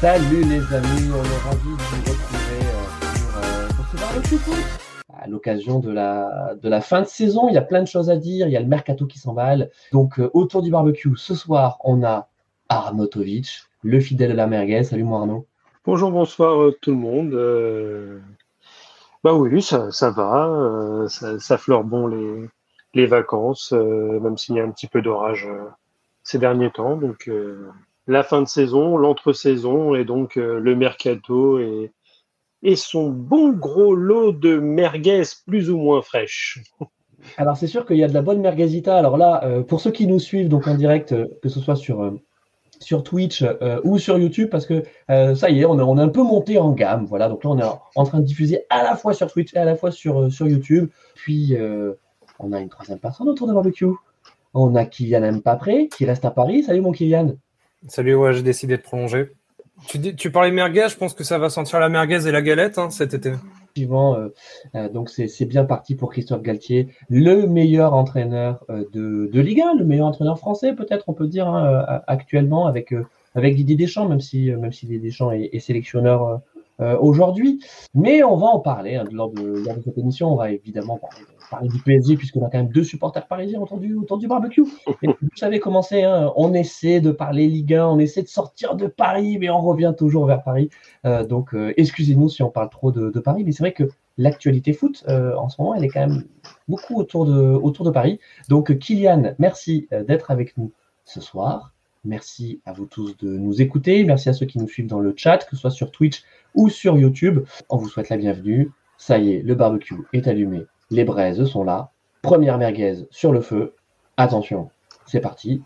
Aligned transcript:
Salut 0.00 0.44
les 0.44 0.74
amis, 0.74 1.10
on 1.12 1.22
est 1.22 1.42
ravis 1.44 1.76
de 1.76 1.82
vous 1.82 2.10
retrouver 2.10 2.64
euh, 3.36 3.68
pour, 3.76 3.84
ce 3.84 3.96
barbecue. 3.98 4.50
À 5.14 5.28
l'occasion 5.28 5.78
de 5.78 5.90
la, 5.90 6.54
de 6.54 6.70
la 6.70 6.80
fin 6.80 7.02
de 7.02 7.06
saison, 7.06 7.50
il 7.50 7.54
y 7.54 7.58
a 7.58 7.60
plein 7.60 7.82
de 7.82 7.86
choses 7.86 8.08
à 8.08 8.16
dire, 8.16 8.48
il 8.48 8.52
y 8.52 8.56
a 8.56 8.60
le 8.60 8.66
mercato 8.66 9.04
qui 9.04 9.18
s'emballe. 9.18 9.70
Donc 9.92 10.18
euh, 10.18 10.30
autour 10.32 10.62
du 10.62 10.70
barbecue, 10.70 11.14
ce 11.16 11.34
soir, 11.34 11.76
on 11.84 12.02
a 12.02 12.28
Arnautovic, 12.70 13.64
le 13.82 14.00
fidèle 14.00 14.30
de 14.30 14.36
la 14.36 14.46
merguez. 14.46 14.84
Salut 14.84 15.04
moi 15.04 15.18
Arnaud. 15.18 15.46
Bonjour, 15.84 16.10
bonsoir 16.10 16.62
euh, 16.62 16.78
tout 16.80 16.92
le 16.92 16.96
monde. 16.96 18.22
Bah 19.22 19.34
oui, 19.34 19.60
ça, 19.60 19.90
ça 19.90 20.08
va, 20.08 21.04
ça, 21.08 21.38
ça, 21.38 21.58
fleure 21.58 21.84
bon 21.84 22.06
les, 22.06 22.48
les 22.94 23.04
vacances, 23.04 23.72
même 23.72 24.38
s'il 24.38 24.56
y 24.56 24.60
a 24.60 24.64
un 24.64 24.70
petit 24.70 24.88
peu 24.88 25.02
d'orage 25.02 25.46
ces 26.22 26.38
derniers 26.38 26.70
temps. 26.70 26.96
Donc 26.96 27.28
la 28.10 28.22
fin 28.22 28.42
de 28.42 28.48
saison, 28.48 28.96
l'entre-saison 28.96 29.94
et 29.94 30.04
donc 30.04 30.36
euh, 30.36 30.58
le 30.58 30.74
mercato 30.74 31.58
et, 31.58 31.92
son 32.76 33.08
bon 33.08 33.52
gros 33.52 33.94
lot 33.94 34.32
de 34.32 34.58
merguez 34.58 35.22
plus 35.46 35.70
ou 35.70 35.78
moins 35.78 36.02
fraîches. 36.02 36.60
Alors 37.36 37.56
c'est 37.56 37.66
sûr 37.66 37.86
qu'il 37.86 37.96
y 37.96 38.04
a 38.04 38.08
de 38.08 38.14
la 38.14 38.22
bonne 38.22 38.40
merguezita. 38.40 38.96
Alors 38.96 39.16
là, 39.16 39.42
euh, 39.44 39.62
pour 39.62 39.80
ceux 39.80 39.90
qui 39.90 40.06
nous 40.06 40.18
suivent 40.18 40.48
donc 40.48 40.66
en 40.66 40.74
direct, 40.74 41.12
euh, 41.12 41.26
que 41.42 41.48
ce 41.48 41.60
soit 41.60 41.76
sur 41.76 42.18
Twitch 43.04 43.44
ou 43.84 43.98
sur 43.98 44.18
YouTube, 44.18 44.48
parce 44.50 44.66
que 44.66 44.82
ça 45.08 45.50
y 45.50 45.60
est, 45.60 45.64
on 45.66 45.78
a, 45.78 46.02
un 46.02 46.08
peu 46.08 46.22
monté 46.22 46.58
en 46.58 46.72
gamme. 46.72 47.04
Voilà, 47.04 47.28
donc 47.28 47.44
là 47.44 47.50
on 47.50 47.58
est 47.58 47.64
en 47.94 48.04
train 48.04 48.20
de 48.20 48.24
diffuser 48.24 48.64
à 48.70 48.82
la 48.82 48.96
fois 48.96 49.12
sur 49.12 49.30
Twitch 49.30 49.54
et 49.54 49.58
à 49.58 49.66
la 49.66 49.76
fois 49.76 49.90
sur 49.90 50.32
sur 50.32 50.48
YouTube. 50.48 50.88
Puis 51.14 51.56
on 52.38 52.52
a 52.52 52.60
une 52.60 52.70
troisième 52.70 52.98
personne 52.98 53.28
autour 53.28 53.48
de 53.48 53.52
barbecue. 53.52 53.86
On 54.54 54.74
a 54.74 54.84
Kylian 54.86 55.40
Mbappé 55.40 55.88
qui 55.88 56.06
reste 56.06 56.24
à 56.24 56.30
Paris. 56.30 56.62
Salut 56.64 56.80
mon 56.80 56.92
Kylian. 56.92 57.36
Salut, 57.88 58.14
ouais, 58.14 58.34
j'ai 58.34 58.42
décidé 58.42 58.76
de 58.76 58.82
prolonger. 58.82 59.30
Tu, 59.86 60.14
tu 60.14 60.30
parlais 60.30 60.50
merguez, 60.50 60.88
je 60.90 60.96
pense 60.96 61.14
que 61.14 61.24
ça 61.24 61.38
va 61.38 61.48
sentir 61.48 61.80
la 61.80 61.88
merguez 61.88 62.26
et 62.26 62.32
la 62.32 62.42
galette 62.42 62.76
hein, 62.76 62.90
cet 62.90 63.14
été. 63.14 63.30
Effectivement, 63.30 64.16
euh, 64.16 64.28
euh, 64.74 64.88
donc 64.90 65.08
c'est 65.08 65.46
bien 65.46 65.64
parti 65.64 65.94
pour 65.94 66.10
Christophe 66.10 66.42
Galtier, 66.42 66.88
le 67.08 67.46
meilleur 67.46 67.94
entraîneur 67.94 68.64
euh, 68.68 68.84
de, 68.92 69.30
de 69.32 69.40
Ligue 69.40 69.62
1, 69.62 69.74
le 69.78 69.84
meilleur 69.86 70.06
entraîneur 70.08 70.38
français 70.38 70.74
peut-être 70.74 71.04
on 71.08 71.14
peut 71.14 71.28
dire 71.28 71.48
hein, 71.48 72.02
actuellement 72.06 72.66
avec 72.66 72.94
avec 73.34 73.54
Didier 73.54 73.76
Deschamps, 73.76 74.08
même 74.08 74.20
si 74.20 74.50
même 74.50 74.72
si 74.72 74.86
Didier 74.86 75.08
Deschamps 75.08 75.30
est, 75.30 75.48
est 75.52 75.60
sélectionneur 75.60 76.40
aujourd'hui. 77.00 77.64
Mais 77.94 78.22
on 78.22 78.36
va 78.36 78.48
en 78.48 78.60
parler 78.60 78.96
hein, 78.96 79.04
lors, 79.12 79.30
de, 79.30 79.64
lors 79.64 79.76
de 79.76 79.82
cette 79.82 79.98
émission. 79.98 80.32
On 80.32 80.36
va 80.36 80.50
évidemment 80.50 80.98
parler 80.98 81.24
parler 81.50 81.68
du 81.68 81.78
PSG, 81.78 82.16
puisqu'on 82.16 82.44
a 82.46 82.50
quand 82.50 82.58
même 82.58 82.70
deux 82.70 82.84
supporters 82.84 83.26
parisiens 83.26 83.60
autour 83.60 83.78
du, 83.78 83.94
autour 83.94 84.18
du 84.18 84.28
barbecue. 84.28 84.64
vous 85.02 85.28
savez 85.36 85.60
comment 85.60 85.82
c'est, 85.82 86.04
hein. 86.04 86.32
on 86.36 86.54
essaie 86.54 87.00
de 87.00 87.10
parler 87.10 87.48
Ligue 87.48 87.74
1, 87.74 87.86
on 87.86 87.98
essaie 87.98 88.22
de 88.22 88.28
sortir 88.28 88.76
de 88.76 88.86
Paris, 88.86 89.38
mais 89.38 89.50
on 89.50 89.60
revient 89.60 89.92
toujours 89.96 90.26
vers 90.26 90.42
Paris. 90.42 90.70
Euh, 91.04 91.26
donc, 91.26 91.54
euh, 91.54 91.74
excusez-nous 91.76 92.28
si 92.28 92.42
on 92.42 92.50
parle 92.50 92.70
trop 92.70 92.92
de, 92.92 93.10
Paris, 93.20 93.44
mais 93.44 93.52
c'est 93.52 93.62
vrai 93.62 93.72
que 93.72 93.84
l'actualité 94.16 94.72
foot, 94.72 95.04
euh, 95.08 95.36
en 95.36 95.48
ce 95.48 95.60
moment, 95.60 95.74
elle 95.74 95.84
est 95.84 95.88
quand 95.88 96.06
même 96.06 96.24
beaucoup 96.68 96.96
autour 96.96 97.26
de, 97.26 97.32
autour 97.32 97.84
de 97.84 97.90
Paris. 97.90 98.20
Donc, 98.48 98.78
Kylian, 98.78 99.34
merci 99.38 99.88
d'être 100.06 100.30
avec 100.30 100.56
nous 100.56 100.72
ce 101.04 101.20
soir. 101.20 101.74
Merci 102.04 102.62
à 102.64 102.72
vous 102.72 102.86
tous 102.86 103.16
de 103.18 103.36
nous 103.36 103.60
écouter. 103.60 104.04
Merci 104.04 104.30
à 104.30 104.32
ceux 104.32 104.46
qui 104.46 104.58
nous 104.58 104.68
suivent 104.68 104.86
dans 104.86 105.00
le 105.00 105.12
chat, 105.14 105.38
que 105.38 105.50
ce 105.50 105.56
soit 105.56 105.70
sur 105.70 105.90
Twitch 105.90 106.22
ou 106.54 106.70
sur 106.70 106.96
YouTube. 106.96 107.40
On 107.68 107.76
vous 107.76 107.88
souhaite 107.88 108.08
la 108.08 108.16
bienvenue. 108.16 108.70
Ça 108.96 109.18
y 109.18 109.34
est, 109.34 109.42
le 109.42 109.54
barbecue 109.54 109.96
est 110.12 110.26
allumé 110.26 110.66
les 110.90 111.04
braises 111.04 111.44
sont 111.44 111.64
là. 111.64 111.92
Première 112.22 112.58
merguez 112.58 113.06
sur 113.10 113.32
le 113.32 113.40
feu. 113.40 113.74
Attention, 114.16 114.70
c'est 115.06 115.20
parti. 115.20 115.62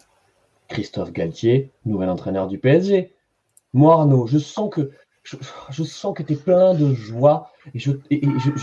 Christophe 0.68 1.12
Galtier, 1.12 1.73
nouvel 1.85 2.08
entraîneur 2.08 2.46
du 2.46 2.58
PSG. 2.58 3.12
Moi, 3.73 3.95
Arnaud, 3.95 4.27
je 4.27 4.39
sens 4.39 4.70
que 4.70 4.90
je, 5.23 5.83
sens 5.84 6.14
que 6.14 6.23
tu 6.23 6.34
es 6.34 6.36
plein 6.36 6.74
de 6.74 6.92
joie 6.92 7.51
et, 7.74 7.79
je, 7.79 7.92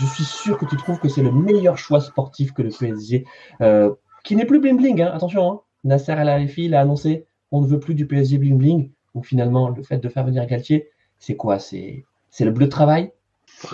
suis 0.06 0.24
sûr 0.24 0.56
que 0.58 0.64
tu 0.64 0.76
trouves 0.76 1.00
que 1.00 1.08
c'est 1.08 1.22
le 1.22 1.32
meilleur 1.32 1.76
choix 1.76 2.00
sportif 2.00 2.52
que 2.52 2.62
le 2.62 2.70
PSG, 2.70 3.24
euh, 3.60 3.92
qui 4.22 4.36
n'est 4.36 4.46
plus 4.46 4.60
bling 4.60 4.76
bling. 4.76 5.02
Hein, 5.02 5.10
attention, 5.12 5.50
hein. 5.50 5.60
Nasser 5.84 6.12
El 6.12 6.28
Arifi 6.28 6.68
l'a 6.68 6.80
annoncé 6.80 7.26
on 7.52 7.60
ne 7.60 7.66
veut 7.66 7.78
plus 7.78 7.94
du 7.94 8.06
PSG 8.06 8.38
bling 8.38 8.58
bling. 8.58 8.90
Donc 9.14 9.26
finalement, 9.26 9.68
le 9.68 9.82
fait 9.82 9.98
de 9.98 10.08
faire 10.08 10.24
venir 10.24 10.46
Galtier, 10.46 10.88
c'est 11.18 11.36
quoi? 11.36 11.58
C'est 11.58 12.04
le 12.40 12.50
bleu 12.50 12.66
de 12.66 12.70
travail? 12.70 13.12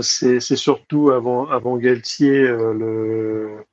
C'est 0.00 0.40
surtout 0.40 1.10
avant, 1.10 1.48
avant 1.48 1.76
Galtier 1.76 2.40
euh, 2.40 2.72
le, 2.72 3.64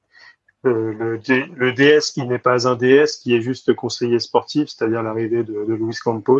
le, 0.64 1.72
DS 1.74 2.12
qui 2.14 2.26
n'est 2.26 2.40
pas 2.40 2.68
un 2.68 2.76
DS, 2.76 3.18
qui 3.22 3.36
est 3.36 3.42
juste 3.42 3.74
conseiller 3.74 4.20
sportif, 4.20 4.70
c'est-à-dire 4.70 5.04
l'arrivée 5.04 5.44
de, 5.44 5.74
Luis 5.74 5.96
Campos. 6.04 6.40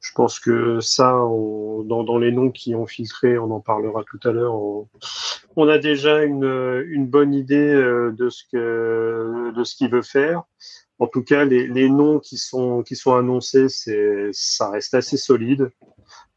Je 0.00 0.12
pense 0.14 0.38
que 0.38 0.80
ça, 0.80 1.12
dans, 1.12 2.18
les 2.18 2.30
noms 2.30 2.50
qui 2.50 2.74
ont 2.74 2.86
filtré, 2.86 3.38
on 3.38 3.50
en 3.50 3.60
parlera 3.60 4.04
tout 4.04 4.20
à 4.28 4.32
l'heure. 4.32 4.54
On, 5.56 5.68
a 5.68 5.78
déjà 5.78 6.22
une, 6.22 7.06
bonne 7.06 7.34
idée 7.34 7.56
euh, 7.56 8.12
de 8.12 8.28
ce 8.28 9.74
qu'il 9.76 9.90
veut 9.90 10.02
faire. 10.02 10.42
En 10.98 11.06
tout 11.06 11.22
cas, 11.22 11.44
les, 11.44 11.88
noms 11.88 12.20
qui 12.20 12.36
sont 12.36 12.84
annoncés, 13.06 13.66
ça 14.32 14.70
reste 14.70 14.94
assez 14.94 15.16
solide. 15.16 15.70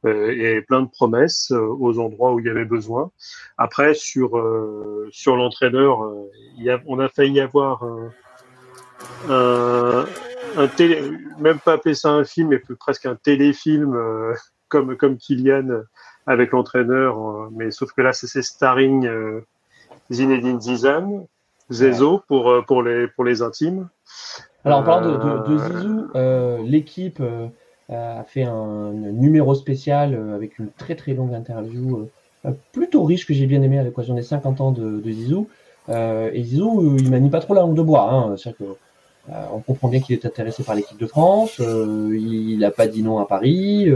Euh, 0.05 0.31
et 0.31 0.61
plein 0.61 0.83
de 0.83 0.89
promesses 0.89 1.51
euh, 1.51 1.75
aux 1.79 1.97
endroits 1.97 2.31
où 2.33 2.39
il 2.39 2.45
y 2.45 2.49
avait 2.49 2.65
besoin. 2.65 3.09
Après, 3.57 3.95
sur 3.95 4.37
euh, 4.37 5.07
sur 5.11 5.35
l'entraîneur, 5.35 5.99
on 6.85 6.99
a 6.99 7.09
failli 7.09 7.39
avoir 7.39 7.83
un, 7.83 8.11
un, 9.27 10.05
un 10.55 10.67
télé, 10.67 11.01
même 11.39 11.57
pas 11.57 11.73
appeler 11.73 11.95
ça 11.95 12.11
un 12.11 12.23
film, 12.25 12.49
mais 12.49 12.61
presque 12.79 13.07
un 13.07 13.15
téléfilm 13.15 13.97
comme 14.69 14.95
comme 14.97 15.17
Kylian 15.17 15.81
avec 16.27 16.51
l'entraîneur, 16.51 17.49
mais 17.51 17.71
sauf 17.71 17.91
que 17.93 18.01
là 18.01 18.13
c'est 18.13 18.43
starring 18.43 19.09
Zinedine 20.11 20.61
Zizan, 20.61 21.27
Zezo 21.71 22.21
pour 22.27 22.63
pour 22.67 22.83
les 22.83 23.07
pour 23.07 23.23
les 23.23 23.41
intimes. 23.41 23.89
Alors 24.63 24.79
en 24.79 24.83
parlant 24.83 25.07
de, 25.07 25.17
de, 25.17 25.53
de 25.53 25.57
Zizou, 25.57 26.07
l'équipe 26.69 27.21
a 27.89 28.23
fait 28.23 28.43
un, 28.43 28.91
numéro 28.91 29.55
spécial 29.55 30.13
euh, 30.13 30.35
avec 30.35 30.59
une 30.59 30.69
très 30.71 30.95
très 30.95 31.13
longue 31.13 31.33
interview 31.33 32.09
euh, 32.45 32.51
plutôt 32.71 33.03
riche 33.03 33.25
que 33.25 33.33
j'ai 33.33 33.45
bien 33.45 33.61
aimé 33.61 33.79
à 33.79 33.83
l'occasion 33.83 34.13
des 34.13 34.23
50 34.23 34.61
ans 34.61 34.71
de, 34.71 34.99
de 34.99 35.11
Zizou. 35.11 35.47
Euh, 35.89 36.29
et 36.33 36.43
Zizou, 36.43 36.97
il 36.99 37.09
manie 37.09 37.29
pas 37.29 37.39
trop 37.39 37.53
la 37.53 37.61
langue 37.61 37.75
de 37.75 37.81
bois. 37.81 38.11
Hein. 38.11 38.35
C'est-à-dire 38.37 38.57
que 38.57 38.75
on 39.51 39.59
comprend 39.59 39.89
bien 39.89 39.99
qu'il 39.99 40.15
est 40.15 40.25
intéressé 40.25 40.63
par 40.63 40.73
l'équipe 40.73 40.97
de 40.97 41.05
France. 41.05 41.59
il 41.59 42.59
n'a 42.59 42.71
pas 42.71 42.87
dit 42.87 43.03
non 43.03 43.19
à 43.19 43.25
Paris. 43.25 43.91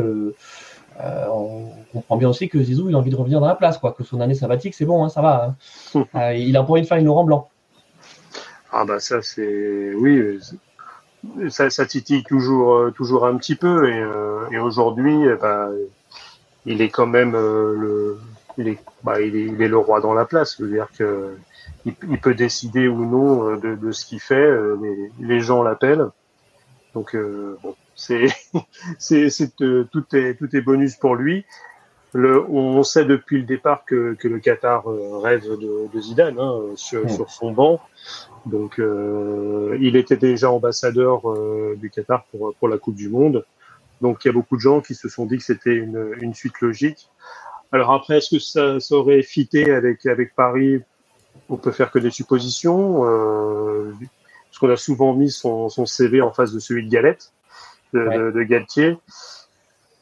on 1.00 1.70
comprend 1.94 2.18
bien 2.18 2.28
aussi 2.28 2.50
que 2.50 2.62
Zizou, 2.62 2.90
il 2.90 2.96
a 2.96 2.98
envie 2.98 3.12
de 3.12 3.16
revenir 3.16 3.40
dans 3.40 3.48
la 3.48 3.56
place, 3.56 3.78
quoi. 3.78 3.94
Que 3.94 4.04
son 4.04 4.20
année 4.20 4.34
sabbatique, 4.34 4.74
c'est 4.74 4.84
bon, 4.84 5.06
hein, 5.06 5.08
ça 5.08 5.22
va. 5.22 5.56
Hein. 5.96 6.34
il 6.36 6.58
a 6.58 6.64
pas 6.64 6.74
envie 6.74 6.82
de 6.82 6.86
faire 6.86 6.98
une 6.98 7.06
Laurent 7.06 7.24
Blanc. 7.24 7.48
Ah 8.74 8.84
bah 8.84 9.00
ça 9.00 9.22
c'est 9.22 9.94
oui, 9.94 10.40
ça, 11.50 11.70
ça, 11.70 11.86
titille 11.86 12.24
toujours, 12.24 12.76
euh, 12.76 12.92
toujours 12.92 13.26
un 13.26 13.38
petit 13.38 13.56
peu. 13.56 13.90
Et, 13.90 14.00
euh, 14.00 14.50
et 14.52 14.58
aujourd'hui, 14.58 15.26
eh 15.26 15.36
ben, 15.36 15.72
il 16.66 16.82
est 16.82 16.90
quand 16.90 17.08
même 17.08 17.36
euh, 17.36 17.76
le, 17.76 18.18
il 18.58 18.68
est, 18.68 18.80
bah, 19.04 19.22
il 19.22 19.36
est, 19.36 19.46
il 19.46 19.62
est, 19.62 19.68
le 19.68 19.78
roi 19.78 20.02
dans 20.02 20.14
la 20.14 20.26
place. 20.26 20.56
C'est-à-dire 20.58 20.88
que 20.98 21.36
il, 21.86 21.94
il, 22.10 22.20
peut 22.20 22.34
décider 22.34 22.88
ou 22.88 23.06
non 23.06 23.56
de, 23.58 23.76
de 23.76 23.92
ce 23.92 24.06
qu'il 24.06 24.20
fait. 24.20 24.52
Les, 24.82 25.12
les 25.20 25.40
gens 25.42 25.64
l'appellent. 25.64 26.08
Donc 26.94 27.16
bon, 27.16 27.76
c'est, 27.96 28.28
c'est, 29.00 29.30
c'est 29.30 29.56
tout 29.56 30.06
est 30.14 30.36
tout 30.36 30.56
est 30.56 30.62
bonus 30.62 30.96
pour 30.96 31.16
lui. 31.16 31.46
Le, 32.14 32.44
on 32.50 32.84
sait 32.84 33.06
depuis 33.06 33.38
le 33.38 33.46
départ 33.46 33.86
que, 33.86 34.16
que 34.16 34.28
le 34.28 34.40
Qatar 34.40 34.84
rêve 35.22 35.44
de, 35.44 35.88
de 35.94 36.02
Zidane 36.02 36.38
hein, 36.40 36.60
sur, 36.76 37.10
sur, 37.10 37.30
son 37.30 37.52
banc. 37.52 37.80
Donc, 38.46 38.80
euh, 38.80 39.78
il 39.80 39.96
était 39.96 40.18
déjà 40.18 40.52
ambassadeur 40.52 41.30
euh, 41.30 41.78
du 41.80 41.90
Qatar 41.90 42.26
pour, 42.26 42.54
pour 42.56 42.68
la 42.68 42.78
Coupe 42.78 42.96
du 42.96 43.08
Monde. 43.08 43.46
Donc, 44.02 44.26
il 44.26 44.28
y 44.28 44.30
a 44.30 44.34
beaucoup 44.34 44.58
de 44.58 44.62
gens 44.62 44.82
qui 44.82 44.94
se 44.94 45.08
sont 45.08 45.26
dit 45.26 45.38
que 45.38 45.44
c'était 45.44 45.74
une, 45.74 46.14
une 46.20 46.34
suite 46.34 46.60
logique. 46.60 47.08
Alors 47.72 47.94
après, 47.94 48.18
est-ce 48.18 48.36
que 48.36 48.42
ça, 48.42 48.80
ça, 48.82 48.96
aurait 48.96 49.22
fité 49.24 49.72
avec, 49.72 50.06
avec 50.06 50.36
Paris? 50.36 50.82
On 51.48 51.56
peut 51.56 51.72
faire 51.72 51.92
que 51.92 52.00
des 52.00 52.12
suppositions. 52.12 53.06
Euh, 53.06 53.94
parce 54.50 54.60
qu'on 54.60 54.70
a 54.70 54.76
souvent 54.76 55.14
mis 55.14 55.32
son, 55.32 55.70
son, 55.70 55.86
CV 55.86 56.22
en 56.22 56.34
face 56.34 56.52
de 56.52 56.60
celui 56.60 56.86
de 56.86 56.92
Galette, 56.92 57.32
de, 57.94 58.00
de, 58.02 58.32
de 58.32 58.44
Galtier 58.44 58.98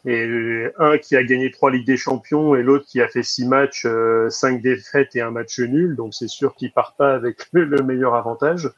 et 0.06 0.72
un 0.78 0.98
qui 0.98 1.16
a 1.16 1.24
gagné 1.24 1.52
trois 1.52 1.72
Ligues 1.72 1.86
des 1.86 1.98
Champions 1.98 2.56
et 2.56 2.64
l'autre 2.64 2.86
qui 2.88 3.02
a 3.02 3.08
fait 3.08 3.24
six 3.24 3.46
matchs, 3.46 3.86
euh, 3.86 4.30
cinq 4.30 4.62
défaites 4.62 5.16
et 5.16 5.22
un 5.22 5.32
match 5.32 5.60
nul. 5.60 5.96
Donc 5.96 6.14
c'est 6.14 6.30
sûr 6.30 6.56
qu'il 6.56 6.72
part 6.72 6.96
pas 6.98 7.14
avec 7.14 7.48
le, 7.52 7.84
meilleur 7.84 8.16
avantage. 8.16 8.70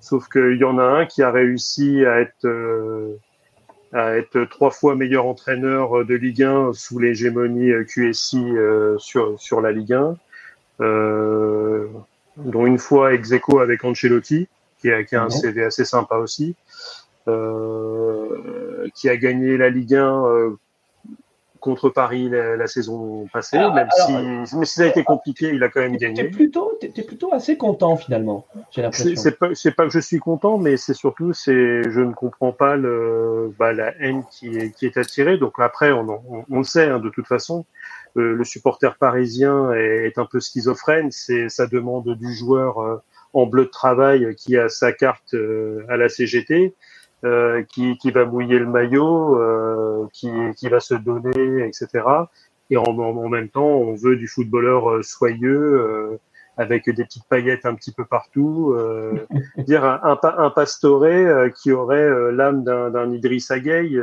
Sauf 0.00 0.28
qu'il 0.28 0.56
y 0.56 0.64
en 0.64 0.78
a 0.78 0.84
un 0.84 1.06
qui 1.06 1.22
a 1.22 1.30
réussi 1.30 2.04
à 2.06 2.20
être 2.20 2.46
euh, 2.46 3.16
à 3.92 4.16
être 4.16 4.44
trois 4.44 4.70
fois 4.70 4.96
meilleur 4.96 5.26
entraîneur 5.26 6.04
de 6.04 6.14
Ligue 6.14 6.42
1 6.42 6.72
sous 6.72 6.98
l'hégémonie 6.98 7.70
QSI 7.86 8.42
euh, 8.56 8.96
sur 8.98 9.38
sur 9.38 9.60
la 9.60 9.70
Ligue 9.70 9.92
1, 9.92 10.16
dont 12.38 12.66
une 12.66 12.78
fois 12.78 13.12
ex 13.12 13.32
avec 13.60 13.84
Ancelotti, 13.84 14.48
qui 14.80 14.90
a, 14.90 15.04
qui 15.04 15.14
a 15.14 15.22
un 15.22 15.30
CV 15.30 15.62
assez 15.62 15.84
sympa 15.84 16.16
aussi. 16.16 16.56
Euh, 17.28 18.88
qui 18.94 19.08
a 19.08 19.16
gagné 19.16 19.56
la 19.56 19.70
Ligue 19.70 19.94
1 19.94 20.26
euh, 20.26 20.50
contre 21.60 21.88
Paris 21.88 22.28
la, 22.28 22.66
saison 22.66 23.28
passée, 23.32 23.58
même 23.58 23.88
si, 23.94 24.12
mais 24.56 24.66
si 24.66 24.74
ça 24.74 24.82
a 24.82 24.86
été 24.86 25.04
compliqué, 25.04 25.50
il 25.54 25.62
a 25.62 25.68
quand 25.68 25.80
même 25.80 25.96
gagné. 25.96 26.24
T'es 26.24 26.28
plutôt, 26.28 26.76
es, 26.82 27.02
plutôt 27.02 27.32
assez 27.32 27.56
content 27.56 27.96
finalement. 27.96 28.44
J'ai 28.72 28.82
l'impression. 28.82 29.12
C'est 29.14 29.38
pas, 29.38 29.50
pas, 29.76 29.84
que 29.86 29.92
je 29.92 30.00
suis 30.00 30.18
content, 30.18 30.58
mais 30.58 30.76
c'est 30.76 30.94
surtout, 30.94 31.32
c'est, 31.32 31.82
je 31.88 32.00
ne 32.00 32.12
comprends 32.12 32.50
pas 32.50 32.74
le, 32.74 33.54
bah, 33.56 33.72
la 33.72 33.94
haine 34.00 34.24
qui 34.32 34.48
est, 34.48 34.72
qui 34.72 34.86
est 34.86 34.96
attirée. 34.96 35.38
Donc 35.38 35.54
après, 35.58 35.92
on, 35.92 36.08
on, 36.10 36.44
on 36.50 36.58
le 36.58 36.64
sait 36.64 36.88
hein, 36.88 36.98
de 36.98 37.08
toute 37.08 37.28
façon. 37.28 37.64
Euh, 38.16 38.34
le 38.34 38.44
supporter 38.44 38.96
parisien 38.96 39.72
est, 39.72 40.18
un 40.18 40.26
peu 40.26 40.40
schizophrène. 40.40 41.10
C'est, 41.10 41.48
ça 41.48 41.66
demande 41.66 42.14
du 42.16 42.34
joueur 42.34 42.80
euh, 42.80 42.96
en 43.32 43.46
bleu 43.46 43.64
de 43.64 43.70
travail 43.70 44.34
qui 44.36 44.56
a 44.56 44.68
sa 44.68 44.92
carte 44.92 45.34
euh, 45.34 45.84
à 45.88 45.96
la 45.96 46.08
CGT 46.08 46.74
euh, 47.24 47.62
qui, 47.62 47.96
qui, 47.98 48.10
va 48.10 48.24
mouiller 48.24 48.58
le 48.58 48.66
maillot, 48.66 49.40
euh, 49.40 50.06
qui, 50.12 50.30
qui, 50.56 50.68
va 50.68 50.80
se 50.80 50.94
donner, 50.94 51.66
etc. 51.66 52.04
Et 52.70 52.76
en, 52.76 52.82
en, 52.82 53.28
même 53.28 53.48
temps, 53.48 53.64
on 53.64 53.94
veut 53.94 54.16
du 54.16 54.26
footballeur 54.26 54.90
euh, 54.90 55.02
soyeux, 55.02 55.80
euh, 55.80 56.18
avec 56.56 56.90
des 56.90 57.04
petites 57.04 57.26
paillettes 57.28 57.64
un 57.64 57.74
petit 57.74 57.92
peu 57.92 58.04
partout. 58.04 58.76
dire 59.56 59.84
un, 59.84 60.00
un, 60.02 60.18
un 60.22 60.50
pastoré 60.50 61.50
qui 61.56 61.72
aurait 61.72 62.32
l'âme 62.32 62.62
d'un 62.62 63.10
Idriss 63.10 63.50
Gueye 63.52 63.98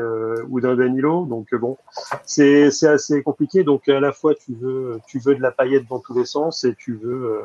ou 0.48 0.60
d'un 0.60 0.76
Danilo. 0.76 1.26
Donc 1.26 1.54
bon, 1.54 1.78
c'est 2.26 2.72
assez 2.88 3.22
compliqué. 3.22 3.64
Donc 3.64 3.88
à 3.88 4.00
la 4.00 4.12
fois 4.12 4.34
tu 4.34 4.56
veux 4.56 5.00
tu 5.06 5.20
veux 5.20 5.36
de 5.36 5.42
la 5.42 5.52
paillette 5.52 5.88
dans 5.88 6.00
tous 6.00 6.18
les 6.18 6.26
sens 6.26 6.64
et 6.64 6.74
tu 6.74 6.96
veux 6.96 7.40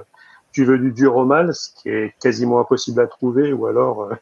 tu 0.55 0.65
veux 0.65 0.79
du 0.79 0.93
dur 0.93 1.17
au 1.17 1.25
mal, 1.25 1.53
ce 1.53 1.69
qui 1.75 1.89
est 1.89 2.15
quasiment 2.21 2.61
impossible 2.61 3.01
à 3.01 3.09
trouver, 3.09 3.53
ou 3.53 3.67
alors 3.67 4.05
euh, 4.05 4.15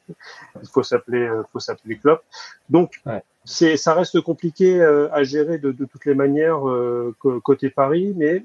il 0.63 0.69
faut 0.69 0.83
s'appeler, 0.83 1.21
euh, 1.21 1.43
faut 1.53 1.61
s'appeler 1.61 1.99
Klopp. 1.99 2.23
Donc 2.71 3.03
c'est, 3.45 3.77
ça 3.77 3.93
reste 3.93 4.19
compliqué 4.23 4.81
euh, 4.81 5.13
à 5.13 5.25
gérer 5.25 5.59
de, 5.59 5.73
de, 5.73 5.85
toutes 5.85 6.07
les 6.07 6.15
manières 6.15 6.63
côté 7.21 7.69
Paris, 7.69 8.15
mais 8.17 8.45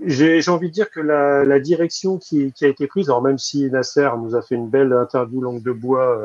j'ai, 0.00 0.48
envie 0.48 0.68
de 0.68 0.72
dire 0.72 0.88
que 0.88 1.00
la, 1.00 1.44
la 1.44 1.58
direction 1.58 2.16
qui, 2.16 2.52
qui, 2.52 2.64
a 2.64 2.68
été 2.68 2.86
prise, 2.86 3.08
alors 3.10 3.22
même 3.22 3.38
si 3.38 3.68
Nasser 3.70 4.08
nous 4.16 4.36
a 4.36 4.40
fait 4.40 4.54
une 4.54 4.70
belle 4.70 4.92
interview 4.92 5.40
langue 5.40 5.62
de 5.62 5.72
bois 5.72 6.22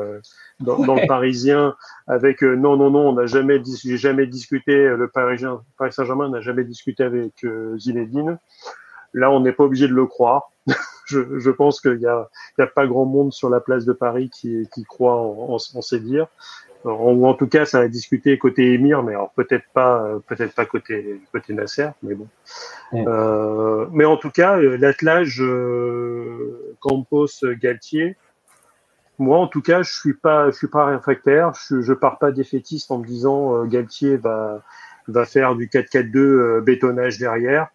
dans, 0.60 0.78
dans, 0.78 0.94
le 0.94 1.06
Parisien, 1.08 1.74
avec 2.06 2.42
non 2.42 2.76
non 2.76 2.90
non, 2.90 3.08
on 3.08 3.12
n'a 3.14 3.26
jamais, 3.26 3.58
discuté, 3.58 4.88
le 4.88 5.08
Parisien, 5.08 5.62
Paris 5.76 5.92
Saint-Germain 5.92 6.28
n'a 6.28 6.40
jamais 6.40 6.64
discuté 6.64 7.02
avec 7.02 7.44
Zinedine. 7.76 8.38
Là, 9.14 9.30
on 9.30 9.40
n'est 9.40 9.52
pas 9.52 9.64
obligé 9.64 9.88
de 9.88 9.94
le 9.94 10.06
croire. 10.06 10.50
je, 11.06 11.38
je, 11.38 11.50
pense 11.50 11.80
qu'il 11.80 11.96
n'y 11.96 12.06
a, 12.06 12.28
y 12.58 12.62
a, 12.62 12.66
pas 12.66 12.86
grand 12.86 13.04
monde 13.04 13.32
sur 13.32 13.50
la 13.50 13.60
place 13.60 13.84
de 13.84 13.92
Paris 13.92 14.30
qui, 14.30 14.68
qui 14.74 14.84
croit 14.84 15.16
en, 15.16 15.54
en, 15.54 15.56
en 15.56 15.82
ces 15.82 16.00
dires. 16.00 16.28
ou 16.84 17.26
en 17.26 17.34
tout 17.34 17.46
cas, 17.46 17.64
ça 17.64 17.80
a 17.80 17.88
discuté 17.88 18.38
côté 18.38 18.72
Émir, 18.72 19.02
mais 19.02 19.12
alors 19.12 19.32
peut-être 19.34 19.66
pas, 19.72 20.06
peut-être 20.26 20.54
pas 20.54 20.66
côté 20.66 21.20
côté 21.32 21.52
Nasser, 21.54 21.88
mais 22.02 22.14
bon. 22.14 22.28
Euh, 22.94 23.86
mais 23.92 24.04
en 24.04 24.16
tout 24.16 24.30
cas, 24.30 24.58
euh, 24.58 24.76
l'attelage 24.76 25.40
euh, 25.42 26.74
Campos 26.80 27.26
Galtier, 27.60 28.16
moi 29.18 29.38
en 29.38 29.46
tout 29.46 29.62
cas, 29.62 29.82
je 29.82 29.92
suis 29.92 30.14
pas, 30.14 30.50
je 30.50 30.56
suis 30.56 30.68
pas 30.68 30.86
réfractaire. 30.86 31.52
Je, 31.68 31.80
je 31.80 31.92
pars 31.92 32.18
pas 32.18 32.32
défaitiste 32.32 32.90
en 32.90 32.98
me 32.98 33.06
disant 33.06 33.56
euh, 33.56 33.64
Galtier 33.64 34.16
va 34.16 34.62
va 35.06 35.26
faire 35.26 35.54
du 35.54 35.68
4-4-2 35.68 36.16
euh, 36.16 36.60
bétonnage 36.60 37.18
derrière. 37.18 37.68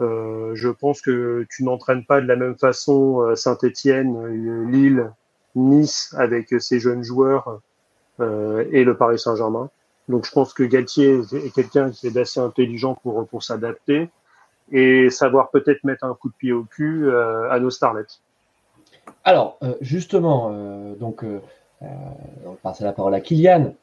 Euh, 0.00 0.54
je 0.54 0.68
pense 0.68 1.00
que 1.00 1.46
tu 1.50 1.64
n'entraînes 1.64 2.04
pas 2.04 2.20
de 2.20 2.26
la 2.26 2.36
même 2.36 2.56
façon 2.56 3.20
euh, 3.20 3.36
Saint-Étienne, 3.36 4.16
euh, 4.16 4.68
Lille, 4.68 5.12
Nice 5.54 6.14
avec 6.18 6.52
ces 6.58 6.80
jeunes 6.80 7.04
joueurs 7.04 7.60
et 8.18 8.84
le 8.84 8.96
Paris 8.96 9.20
Saint-Germain. 9.20 9.70
Donc 10.08 10.26
je 10.26 10.32
pense 10.32 10.52
que 10.52 10.64
Galtier 10.64 11.20
est 11.32 11.54
quelqu'un 11.54 11.90
qui 11.90 12.08
est 12.08 12.16
assez 12.16 12.40
intelligent 12.40 12.96
pour 12.96 13.24
pour 13.28 13.44
s'adapter 13.44 14.10
et 14.72 15.10
savoir 15.10 15.50
peut-être 15.50 15.84
mettre 15.84 16.04
un 16.04 16.14
coup 16.14 16.28
de 16.28 16.34
pied 16.34 16.52
au 16.52 16.64
cul 16.64 17.08
à 17.12 17.60
nos 17.60 17.70
starlets. 17.70 18.18
Alors 19.22 19.60
justement, 19.80 20.50
donc 20.98 21.24
on 21.80 22.54
passe 22.64 22.80
à 22.80 22.84
la 22.84 22.92
parole 22.92 23.14
à 23.14 23.20
Kylian. 23.20 23.74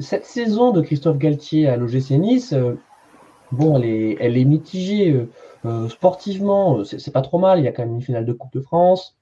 cette 0.00 0.26
saison 0.26 0.70
de 0.70 0.82
Christophe 0.82 1.16
Galtier 1.16 1.66
à 1.66 1.78
l'OGC 1.78 2.10
Nice, 2.10 2.54
bon, 3.52 3.76
elle 3.76 3.84
est, 3.84 4.16
elle 4.20 4.36
est 4.36 4.44
mitigée 4.44 5.10
euh, 5.12 5.28
euh 5.64 5.88
sportivement, 5.88 6.84
c'est 6.84 7.12
pas 7.12 7.22
trop 7.22 7.38
mal. 7.38 7.58
Il 7.58 7.64
y 7.64 7.68
a 7.68 7.72
quand 7.72 7.82
même 7.84 7.94
une 7.94 8.02
finale 8.02 8.24
de 8.24 8.32
Coupe 8.32 8.52
de 8.52 8.60
France. 8.60 9.16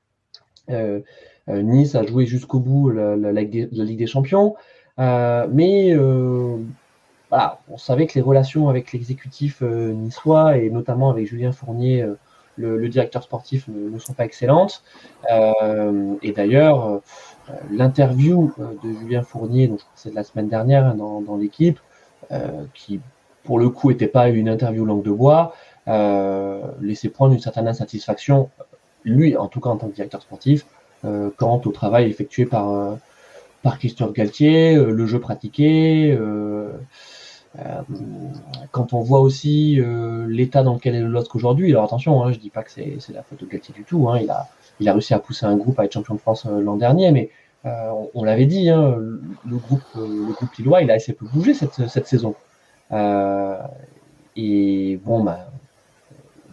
Euh, 0.71 1.01
euh 1.49 1.63
nice 1.63 1.95
a 1.95 2.05
joué 2.05 2.27
jusqu'au 2.27 2.59
bout 2.59 2.91
la, 2.91 3.33
Ligue 3.33 3.99
des 3.99 4.07
Champions, 4.07 4.57
euh, 4.99 5.47
mais 5.51 5.97
on 5.97 7.79
savait 7.79 8.07
que 8.07 8.15
les 8.15 8.21
relations 8.21 8.69
avec 8.69 8.93
l'exécutif 8.93 9.63
niçois 9.63 10.57
et 10.59 10.71
notamment 10.71 11.11
avec 11.11 11.27
Julien 11.27 11.53
Fournier, 11.53 12.05
le, 12.57 12.89
directeur 12.89 13.23
sportif, 13.23 13.69
ne, 13.69 13.99
sont 13.99 14.15
pas 14.15 14.25
excellentes. 14.25 14.83
et 15.31 16.33
d'ailleurs, 16.33 17.01
l'interview 17.71 18.53
de 18.83 18.93
Julien 18.93 19.23
Fournier, 19.23 19.73
c'est 19.95 20.11
de 20.11 20.15
la 20.17 20.25
semaine 20.25 20.49
dernière 20.49 20.85
hein, 20.85 20.95
dans 20.95 21.37
l'équipe, 21.37 21.79
qui 22.75 23.01
pour 23.47 23.59
le 23.59 23.71
coup, 23.71 23.91
n'était 23.91 24.09
pas 24.09 24.29
une 24.29 24.49
interview 24.49 24.85
langue 24.85 25.03
de 25.03 25.11
bois, 25.11 25.55
euh, 25.89 26.61
laissait 26.83 27.09
prendre 27.09 27.33
une 27.33 27.41
certaine 27.41 27.69
insatisfaction, 27.69 28.51
lui, 29.05 29.37
en 29.37 29.47
tout 29.47 29.61
cas 29.61 29.71
en 29.71 29.77
tant 29.77 29.89
que 29.89 29.95
directeur 29.95 30.21
sportif, 30.21 30.67
euh, 31.05 31.31
quant 31.37 31.61
au 31.65 31.71
travail 31.71 32.11
effectué 32.11 32.47
par, 32.47 32.71
euh, 32.73 32.95
par 33.63 33.79
Christophe 33.79 34.13
Galtier, 34.13 34.75
euh, 34.77 34.91
le 34.91 35.07
jeu 35.07 35.21
pratiqué. 35.21 36.19
Quand 38.71 38.93
on 38.93 39.01
voit 39.01 39.21
aussi 39.21 39.81
l'état 40.29 40.63
dans 40.63 40.75
lequel 40.75 40.95
est 40.95 41.01
le 41.01 41.09
LOSC 41.09 41.35
aujourd'hui, 41.35 41.71
alors 41.71 41.85
attention, 41.85 42.23
hein, 42.23 42.33
je 42.33 42.39
dis 42.39 42.51
pas 42.51 42.63
que 42.63 42.71
c'est 42.71 42.99
la 43.15 43.23
faute 43.23 43.41
de 43.41 43.47
Galtier 43.47 43.73
du 43.75 43.83
tout, 43.83 44.11
hein, 44.11 44.21
il, 44.21 44.31
a, 44.31 44.93
réussi 44.93 45.15
à 45.15 45.19
pousser 45.19 45.47
un 45.47 45.57
groupe 45.57 45.81
à 45.81 45.87
être 45.87 45.93
champion 45.93 46.15
de 46.15 46.21
France 46.21 46.45
l'an 46.45 46.77
dernier, 46.77 47.13
mais 47.13 47.31
on, 47.65 48.25
l'avait 48.25 48.45
dit, 48.45 48.69
hein, 48.69 48.95
le 48.99 49.57
groupe, 49.57 49.81
le 49.95 50.33
groupe 50.33 50.51
il 50.59 50.91
a 50.91 50.95
assez 50.95 51.15
peu 51.15 51.25
bougé 51.25 51.55
cette, 51.55 51.89
cette 51.89 52.07
saison. 52.07 52.35
Euh, 52.93 53.59
et 54.37 54.99
bon, 55.05 55.23
bah, 55.25 55.51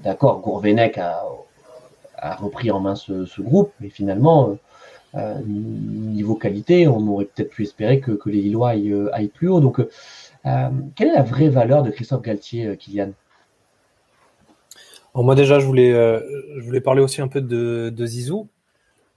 d'accord, 0.04 0.40
Gourvenec 0.40 0.98
a, 0.98 1.24
a, 2.18 2.36
repris 2.36 2.72
en 2.72 2.80
main 2.80 2.96
ce, 2.96 3.26
ce 3.26 3.42
groupe, 3.42 3.72
mais 3.80 3.90
finalement, 3.90 4.58
euh, 5.16 5.40
niveau 5.46 6.36
qualité, 6.36 6.88
on 6.88 7.08
aurait 7.08 7.26
peut-être 7.26 7.52
pu 7.52 7.64
espérer 7.64 8.00
que, 8.00 8.12
que 8.12 8.30
les 8.30 8.42
Lillois 8.42 8.70
aillent, 8.70 8.94
euh, 8.94 9.14
aillent, 9.14 9.28
plus 9.28 9.48
haut. 9.48 9.60
Donc, 9.60 9.80
euh, 9.80 10.70
quelle 10.96 11.10
est 11.10 11.14
la 11.14 11.24
vraie 11.24 11.50
valeur 11.50 11.84
de 11.84 11.92
Christophe 11.92 12.24
Galtier, 12.24 12.68
euh, 12.68 12.76
Kylian? 12.76 13.12
Alors 15.14 15.26
moi 15.26 15.36
déjà, 15.36 15.60
je 15.60 15.66
voulais, 15.68 15.92
je 15.92 16.62
voulais 16.62 16.82
parler 16.82 17.00
aussi 17.00 17.22
un 17.22 17.28
peu 17.28 17.40
de, 17.40 17.94
de 17.96 18.06
Zizou. 18.08 18.48